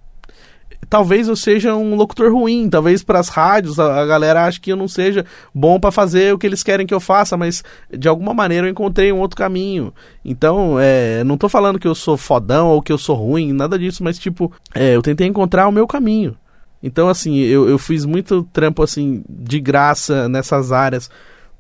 talvez 0.88 1.28
eu 1.28 1.36
seja 1.36 1.74
um 1.74 1.94
locutor 1.94 2.32
ruim, 2.32 2.68
talvez 2.68 3.02
para 3.02 3.18
as 3.18 3.28
rádios 3.28 3.78
a, 3.78 4.02
a, 4.02 4.06
galera 4.06 4.44
ache 4.44 4.60
que 4.60 4.72
eu 4.72 4.76
não 4.76 4.88
seja 4.88 5.24
bom 5.54 5.78
para 5.78 5.90
fazer 5.90 6.34
o 6.34 6.38
que 6.38 6.46
eles 6.46 6.62
querem 6.62 6.86
que 6.86 6.94
eu 6.94 7.00
faça, 7.00 7.36
mas 7.36 7.62
de 7.90 8.08
alguma 8.08 8.34
maneira 8.34 8.66
eu 8.66 8.70
encontrei 8.70 9.12
um 9.12 9.18
outro 9.18 9.36
caminho. 9.36 9.92
Então, 10.24 10.78
é, 10.78 11.24
não 11.24 11.36
tô 11.36 11.48
falando 11.48 11.78
que 11.78 11.88
eu 11.88 11.94
sou 11.94 12.16
fodão 12.16 12.68
ou 12.68 12.82
que 12.82 12.92
eu 12.92 12.98
sou 12.98 13.16
ruim, 13.16 13.52
nada 13.52 13.78
disso, 13.78 14.02
mas 14.04 14.18
tipo, 14.18 14.52
é, 14.74 14.94
eu 14.94 15.02
tentei 15.02 15.26
encontrar 15.26 15.68
o 15.68 15.72
meu 15.72 15.86
caminho. 15.86 16.36
Então, 16.82 17.08
assim, 17.08 17.36
eu, 17.38 17.68
eu 17.68 17.78
fiz 17.78 18.04
muito 18.04 18.42
trampo 18.52 18.82
assim 18.82 19.22
de 19.28 19.60
graça 19.60 20.28
nessas 20.28 20.72
áreas 20.72 21.08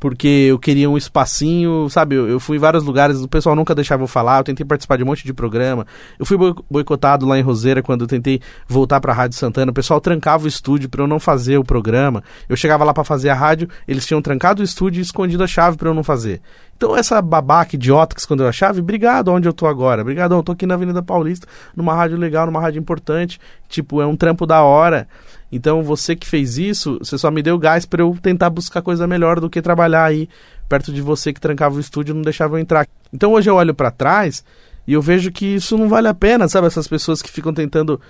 porque 0.02 0.48
eu 0.50 0.58
queria 0.58 0.90
um 0.90 0.96
espacinho, 0.96 1.88
sabe? 1.88 2.16
Eu, 2.16 2.28
eu, 2.28 2.40
fui 2.40 2.56
em 2.56 2.58
vários 2.58 2.82
lugares, 2.82 3.20
o 3.20 3.28
pessoal 3.28 3.54
nunca 3.54 3.72
deixava 3.72 4.02
eu 4.02 4.08
falar, 4.08 4.38
eu 4.38 4.42
tentei 4.42 4.66
participar 4.66 4.96
de 4.96 5.04
um 5.04 5.06
monte 5.06 5.24
de 5.24 5.32
programa. 5.32 5.86
Eu 6.18 6.26
fui 6.26 6.36
boicotado 6.68 7.24
lá 7.24 7.38
em 7.38 7.40
Roseira 7.40 7.84
quando 7.84 8.00
eu 8.00 8.08
tentei 8.08 8.40
voltar 8.66 9.00
para 9.00 9.12
a 9.12 9.14
Rádio 9.14 9.38
Santana. 9.38 9.70
O 9.70 9.72
pessoal 9.72 10.00
trancava 10.00 10.44
o 10.44 10.48
estúdio 10.48 10.88
para 10.88 11.04
eu 11.04 11.06
não 11.06 11.20
fazer 11.20 11.56
o 11.56 11.62
programa. 11.62 12.20
Eu 12.48 12.56
chegava 12.56 12.82
lá 12.82 12.92
para 12.92 13.04
fazer 13.04 13.28
a 13.28 13.34
rádio, 13.34 13.68
eles 13.86 14.04
tinham 14.04 14.20
trancado 14.20 14.60
o 14.60 14.64
estúdio 14.64 14.98
e 14.98 15.02
escondido 15.02 15.44
a 15.44 15.46
chave 15.46 15.76
para 15.76 15.88
eu 15.88 15.94
não 15.94 16.02
fazer. 16.02 16.42
Então, 16.76 16.96
essa 16.96 17.22
babaca 17.22 17.76
idiota 17.76 18.12
que 18.12 18.20
escondeu 18.20 18.48
a 18.48 18.50
chave, 18.50 18.80
obrigado 18.80 19.28
onde 19.28 19.46
eu 19.46 19.52
tô 19.52 19.68
agora. 19.68 20.02
Obrigado, 20.02 20.34
eu 20.34 20.42
tô 20.42 20.50
aqui 20.50 20.66
na 20.66 20.74
Avenida 20.74 21.00
Paulista, 21.00 21.46
numa 21.76 21.94
rádio 21.94 22.18
legal, 22.18 22.46
numa 22.46 22.60
rádio 22.60 22.80
importante. 22.80 23.40
Tipo, 23.68 24.02
é 24.02 24.06
um 24.06 24.16
trampo 24.16 24.46
da 24.46 24.64
hora. 24.64 25.06
Então 25.52 25.82
você 25.82 26.16
que 26.16 26.26
fez 26.26 26.56
isso, 26.56 26.98
você 26.98 27.18
só 27.18 27.30
me 27.30 27.42
deu 27.42 27.58
gás 27.58 27.84
para 27.84 28.00
eu 28.00 28.16
tentar 28.22 28.48
buscar 28.48 28.80
coisa 28.80 29.06
melhor 29.06 29.38
do 29.38 29.50
que 29.50 29.60
trabalhar 29.60 30.06
aí 30.06 30.26
perto 30.66 30.90
de 30.90 31.02
você 31.02 31.30
que 31.30 31.40
trancava 31.40 31.76
o 31.76 31.80
estúdio 31.80 32.12
e 32.12 32.14
não 32.14 32.22
deixava 32.22 32.56
eu 32.56 32.58
entrar. 32.58 32.88
Então 33.12 33.32
hoje 33.32 33.50
eu 33.50 33.56
olho 33.56 33.74
para 33.74 33.90
trás 33.90 34.42
e 34.86 34.94
eu 34.94 35.02
vejo 35.02 35.30
que 35.30 35.44
isso 35.44 35.76
não 35.76 35.90
vale 35.90 36.08
a 36.08 36.14
pena, 36.14 36.48
sabe? 36.48 36.66
Essas 36.66 36.88
pessoas 36.88 37.20
que 37.20 37.30
ficam 37.30 37.52
tentando 37.52 38.00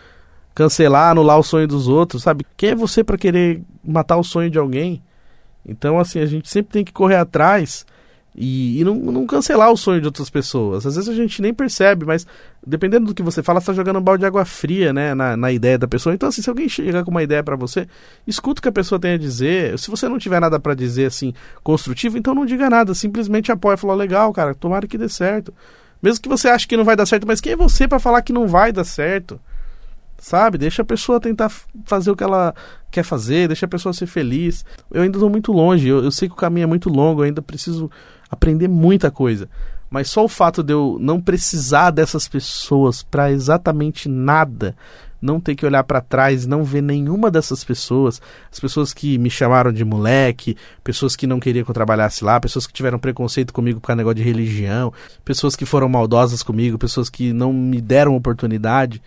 cancelar, 0.54 1.10
anular 1.10 1.36
o 1.36 1.42
sonho 1.42 1.66
dos 1.66 1.88
outros, 1.88 2.22
sabe? 2.22 2.46
Quem 2.56 2.70
é 2.70 2.74
você 2.76 3.02
para 3.02 3.18
querer 3.18 3.60
matar 3.84 4.18
o 4.18 4.22
sonho 4.22 4.48
de 4.48 4.58
alguém? 4.58 5.02
Então 5.66 5.98
assim, 5.98 6.20
a 6.20 6.26
gente 6.26 6.48
sempre 6.48 6.72
tem 6.72 6.84
que 6.84 6.92
correr 6.92 7.16
atrás 7.16 7.84
e, 8.34 8.80
e 8.80 8.84
não, 8.84 8.94
não, 8.94 9.26
cancelar 9.26 9.70
o 9.70 9.76
sonho 9.76 10.00
de 10.00 10.06
outras 10.06 10.30
pessoas. 10.30 10.86
Às 10.86 10.96
vezes 10.96 11.08
a 11.08 11.14
gente 11.14 11.42
nem 11.42 11.52
percebe, 11.52 12.06
mas 12.06 12.26
dependendo 12.66 13.06
do 13.06 13.14
que 13.14 13.22
você 13.22 13.42
fala, 13.42 13.60
você 13.60 13.66
tá 13.66 13.72
jogando 13.74 13.98
um 13.98 14.02
balde 14.02 14.20
de 14.20 14.26
água 14.26 14.44
fria, 14.44 14.92
né, 14.92 15.14
na, 15.14 15.36
na 15.36 15.52
ideia 15.52 15.78
da 15.78 15.86
pessoa. 15.86 16.14
Então, 16.14 16.28
assim, 16.28 16.40
se 16.40 16.48
alguém 16.48 16.68
chegar 16.68 17.04
com 17.04 17.10
uma 17.10 17.22
ideia 17.22 17.42
para 17.42 17.56
você, 17.56 17.86
escuta 18.26 18.60
o 18.60 18.62
que 18.62 18.68
a 18.68 18.72
pessoa 18.72 18.98
tem 18.98 19.12
a 19.12 19.18
dizer. 19.18 19.78
Se 19.78 19.90
você 19.90 20.08
não 20.08 20.18
tiver 20.18 20.40
nada 20.40 20.58
para 20.58 20.74
dizer, 20.74 21.06
assim, 21.06 21.34
construtivo, 21.62 22.16
então 22.16 22.34
não 22.34 22.46
diga 22.46 22.70
nada. 22.70 22.94
Simplesmente 22.94 23.52
apoia. 23.52 23.76
Fala, 23.76 23.94
legal, 23.94 24.32
cara, 24.32 24.54
tomara 24.54 24.86
que 24.86 24.96
dê 24.96 25.08
certo. 25.08 25.52
Mesmo 26.02 26.22
que 26.22 26.28
você 26.28 26.48
ache 26.48 26.66
que 26.66 26.76
não 26.76 26.84
vai 26.84 26.96
dar 26.96 27.06
certo, 27.06 27.26
mas 27.26 27.40
quem 27.40 27.52
é 27.52 27.56
você 27.56 27.86
para 27.86 28.00
falar 28.00 28.22
que 28.22 28.32
não 28.32 28.48
vai 28.48 28.72
dar 28.72 28.84
certo? 28.84 29.38
Sabe? 30.18 30.56
Deixa 30.56 30.82
a 30.82 30.84
pessoa 30.84 31.20
tentar 31.20 31.52
fazer 31.84 32.10
o 32.10 32.16
que 32.16 32.24
ela 32.24 32.54
quer 32.90 33.02
fazer, 33.02 33.48
deixa 33.48 33.66
a 33.66 33.68
pessoa 33.68 33.92
ser 33.92 34.06
feliz. 34.06 34.64
Eu 34.90 35.02
ainda 35.02 35.16
estou 35.16 35.30
muito 35.30 35.52
longe, 35.52 35.86
eu, 35.86 36.02
eu 36.02 36.10
sei 36.10 36.28
que 36.28 36.34
o 36.34 36.36
caminho 36.36 36.64
é 36.64 36.66
muito 36.66 36.88
longo, 36.88 37.20
eu 37.20 37.26
ainda 37.26 37.42
preciso 37.42 37.90
aprender 38.32 38.66
muita 38.66 39.10
coisa. 39.10 39.48
Mas 39.90 40.08
só 40.08 40.24
o 40.24 40.28
fato 40.28 40.62
de 40.62 40.72
eu 40.72 40.96
não 40.98 41.20
precisar 41.20 41.90
dessas 41.90 42.26
pessoas 42.26 43.02
para 43.02 43.30
exatamente 43.30 44.08
nada, 44.08 44.74
não 45.20 45.38
ter 45.38 45.54
que 45.54 45.66
olhar 45.66 45.84
para 45.84 46.00
trás, 46.00 46.46
não 46.46 46.64
ver 46.64 46.80
nenhuma 46.82 47.30
dessas 47.30 47.62
pessoas, 47.62 48.20
as 48.50 48.58
pessoas 48.58 48.94
que 48.94 49.18
me 49.18 49.28
chamaram 49.28 49.70
de 49.70 49.84
moleque, 49.84 50.56
pessoas 50.82 51.14
que 51.14 51.26
não 51.26 51.38
queriam 51.38 51.62
que 51.62 51.70
eu 51.70 51.74
trabalhasse 51.74 52.24
lá, 52.24 52.40
pessoas 52.40 52.66
que 52.66 52.72
tiveram 52.72 52.98
preconceito 52.98 53.52
comigo 53.52 53.80
por 53.80 53.88
causa 53.88 53.98
negócio 53.98 54.16
de 54.16 54.22
religião, 54.22 54.94
pessoas 55.24 55.54
que 55.54 55.66
foram 55.66 55.90
maldosas 55.90 56.42
comigo, 56.42 56.78
pessoas 56.78 57.10
que 57.10 57.34
não 57.34 57.52
me 57.52 57.80
deram 57.80 58.16
oportunidade 58.16 59.02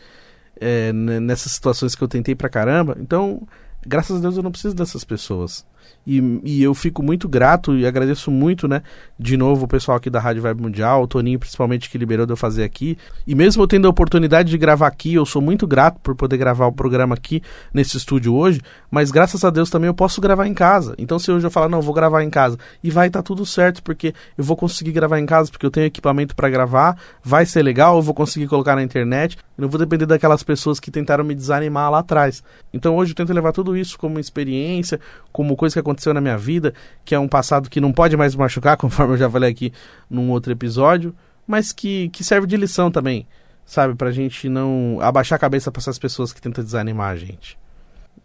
é, 0.61 0.93
nessas 0.93 1.51
situações 1.51 1.95
que 1.95 2.03
eu 2.03 2.07
tentei 2.07 2.36
pra 2.36 2.47
caramba. 2.47 2.95
Então, 2.99 3.41
graças 3.86 4.17
a 4.17 4.19
Deus 4.19 4.38
eu 4.38 4.43
não 4.43 4.51
preciso 4.51 4.76
dessas 4.76 5.03
pessoas. 5.03 5.65
E, 6.05 6.41
e, 6.43 6.63
eu 6.63 6.73
fico 6.75 7.01
muito 7.01 7.27
grato 7.27 7.75
e 7.75 7.86
agradeço 7.86 8.29
muito, 8.29 8.67
né? 8.67 8.83
De 9.17 9.36
novo 9.36 9.65
o 9.65 9.67
pessoal 9.67 9.97
aqui 9.97 10.09
da 10.09 10.19
Rádio 10.19 10.41
Vibe 10.43 10.61
Mundial, 10.61 11.03
o 11.03 11.07
Toninho 11.07 11.39
principalmente 11.39 11.89
que 11.89 11.97
liberou 11.97 12.25
de 12.25 12.33
eu 12.33 12.38
fazer 12.38 12.63
aqui. 12.63 12.97
E 13.25 13.33
mesmo 13.33 13.63
eu 13.63 13.67
tendo 13.67 13.88
a 13.88 13.89
oportunidade 13.89 14.49
de 14.49 14.57
gravar 14.57 14.88
aqui, 14.88 15.15
eu 15.15 15.25
sou 15.25 15.41
muito 15.41 15.65
grato 15.65 15.99
por 16.01 16.15
poder 16.15 16.38
gravar 16.38 16.67
o 16.67 16.71
programa 16.71 17.15
aqui 17.15 17.41
nesse 17.73 17.97
estúdio 17.97 18.36
hoje, 18.36 18.61
mas 18.91 19.09
graças 19.09 19.43
a 19.43 19.49
Deus 19.49 19.69
também 19.69 19.88
eu 19.88 19.93
posso 19.93 20.21
gravar 20.21 20.45
em 20.45 20.53
casa. 20.53 20.93
Então 20.97 21.17
se 21.17 21.31
hoje 21.31 21.45
eu 21.45 21.51
falar, 21.51 21.69
não, 21.69 21.81
vou 21.81 21.93
gravar 21.93 22.23
em 22.23 22.29
casa, 22.29 22.57
e 22.83 22.91
vai 22.91 23.07
estar 23.07 23.19
tá 23.19 23.23
tudo 23.23 23.45
certo, 23.45 23.81
porque 23.81 24.13
eu 24.38 24.43
vou 24.43 24.55
conseguir 24.55 24.91
gravar 24.91 25.19
em 25.19 25.25
casa, 25.25 25.49
porque 25.49 25.65
eu 25.65 25.71
tenho 25.71 25.88
equipamento 25.88 26.36
para 26.36 26.49
gravar, 26.49 26.97
vai 27.23 27.45
ser 27.45 27.63
legal, 27.63 27.95
eu 27.95 28.01
vou 28.01 28.13
conseguir 28.13 28.47
colocar 28.47 28.75
na 28.75 28.83
internet, 28.83 29.38
eu 29.57 29.63
não 29.63 29.69
vou 29.69 29.79
depender 29.79 30.05
daquelas 30.05 30.43
pessoas 30.43 30.79
que 30.79 30.91
tentaram 30.91 31.23
me 31.23 31.33
desanimar 31.33 31.89
lá 31.89 31.99
atrás. 31.99 32.43
Então 32.73 32.95
hoje 32.95 33.11
eu 33.11 33.15
tento 33.15 33.33
levar 33.33 33.51
tudo 33.51 33.75
isso 33.75 33.97
como 33.97 34.19
experiência, 34.19 34.99
como 35.31 35.55
coisa 35.55 35.74
que 35.76 35.80
aconteceu 35.80 36.13
na 36.13 36.21
minha 36.21 36.38
vida, 36.38 36.73
que 37.03 37.13
é 37.13 37.19
um 37.19 37.28
passado 37.28 37.69
que 37.69 37.80
não 37.80 37.91
pode 37.91 38.17
mais 38.17 38.36
machucar, 38.36 38.76
conforme 38.78 39.13
eu 39.13 39.17
já 39.17 39.30
falei 39.30 39.51
aqui 39.51 39.71
num 40.09 40.30
outro 40.32 40.51
episódio, 40.51 41.15
mas 41.45 41.71
que, 41.71 42.09
que 42.09 42.23
serve 42.23 42.47
de 42.47 42.57
lição 42.57 42.89
também, 42.89 43.28
sabe? 43.65 43.95
Pra 43.95 44.11
gente 44.11 44.49
não 44.49 44.97
abaixar 45.01 45.38
a 45.38 45.39
cabeça 45.39 45.71
pra 45.71 45.80
essas 45.80 45.99
pessoas 45.99 46.34
que 46.34 46.41
tentam 46.41 46.63
desanimar 46.63 47.11
a 47.11 47.15
gente. 47.15 47.57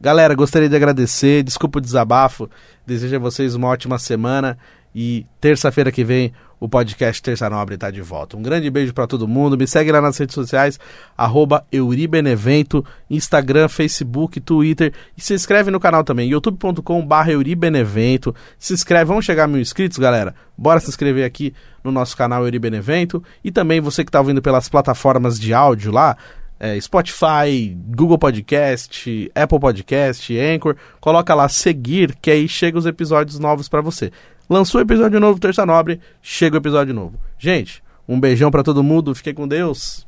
Galera, 0.01 0.35
gostaria 0.35 0.69
de 0.69 0.75
agradecer, 0.75 1.43
desculpa 1.43 1.79
o 1.79 1.83
desabafo, 1.83 2.49
desejo 2.87 3.17
a 3.17 3.19
vocês 3.19 3.55
uma 3.55 3.69
ótima 3.69 3.99
semana 3.99 4.57
e 4.95 5.27
terça-feira 5.41 5.93
que 5.93 6.03
vem 6.03 6.33
o 6.61 6.69
podcast 6.69 7.23
Terça 7.23 7.49
Nobre 7.49 7.75
está 7.75 7.91
de 7.91 8.03
volta. 8.03 8.37
Um 8.37 8.43
grande 8.43 8.69
beijo 8.71 8.93
para 8.93 9.07
todo 9.07 9.27
mundo. 9.27 9.57
Me 9.57 9.67
segue 9.67 9.91
lá 9.91 10.01
nas 10.01 10.19
redes 10.19 10.35
sociais, 10.35 10.79
arroba 11.17 11.65
Euribenevento, 11.73 12.85
Instagram, 13.09 13.67
Facebook, 13.69 14.39
Twitter. 14.41 14.93
E 15.17 15.23
se 15.23 15.33
inscreve 15.33 15.71
no 15.71 15.81
canal 15.81 16.05
também, 16.05 16.29
youtube.com.br 16.29 17.31
Euribenevento. 17.31 18.35
Se 18.59 18.75
inscreve, 18.75 19.07
vamos 19.07 19.25
chegar 19.25 19.45
a 19.45 19.49
mil 19.49 19.61
inscritos, 19.61 19.97
galera. 19.97 20.35
Bora 20.57 20.79
se 20.79 20.91
inscrever 20.91 21.25
aqui 21.25 21.55
no 21.83 21.91
nosso 21.91 22.15
canal 22.15 22.45
Euribenevento. 22.45 23.25
E 23.43 23.51
também 23.51 23.81
você 23.81 24.05
que 24.05 24.11
está 24.11 24.21
ouvindo 24.21 24.43
pelas 24.43 24.69
plataformas 24.69 25.41
de 25.41 25.55
áudio 25.55 25.91
lá, 25.91 26.15
é, 26.61 26.79
Spotify, 26.79 27.75
Google 27.97 28.19
Podcast, 28.19 29.33
Apple 29.35 29.59
Podcast, 29.59 30.39
Anchor, 30.39 30.77
coloca 31.01 31.35
lá 31.35 31.49
seguir, 31.49 32.15
que 32.21 32.31
aí 32.31 32.47
chega 32.47 32.77
os 32.77 32.85
episódios 32.85 33.39
novos 33.39 33.67
para 33.67 33.81
você. 33.81 34.13
Lançou 34.51 34.81
episódio 34.81 35.21
novo, 35.21 35.39
Terça 35.39 35.65
Nobre, 35.65 36.01
chega 36.21 36.57
o 36.57 36.59
episódio 36.59 36.93
novo. 36.93 37.17
Gente, 37.39 37.81
um 38.09 38.19
beijão 38.19 38.51
para 38.51 38.65
todo 38.65 38.83
mundo, 38.83 39.15
fiquem 39.15 39.33
com 39.33 39.47
Deus. 39.47 40.05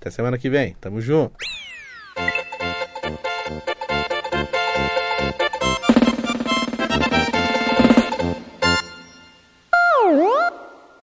Até 0.00 0.08
semana 0.08 0.38
que 0.38 0.48
vem, 0.48 0.76
tamo 0.80 1.00
junto. 1.00 1.34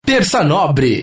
Terça 0.04 0.44
Nobre 0.44 0.94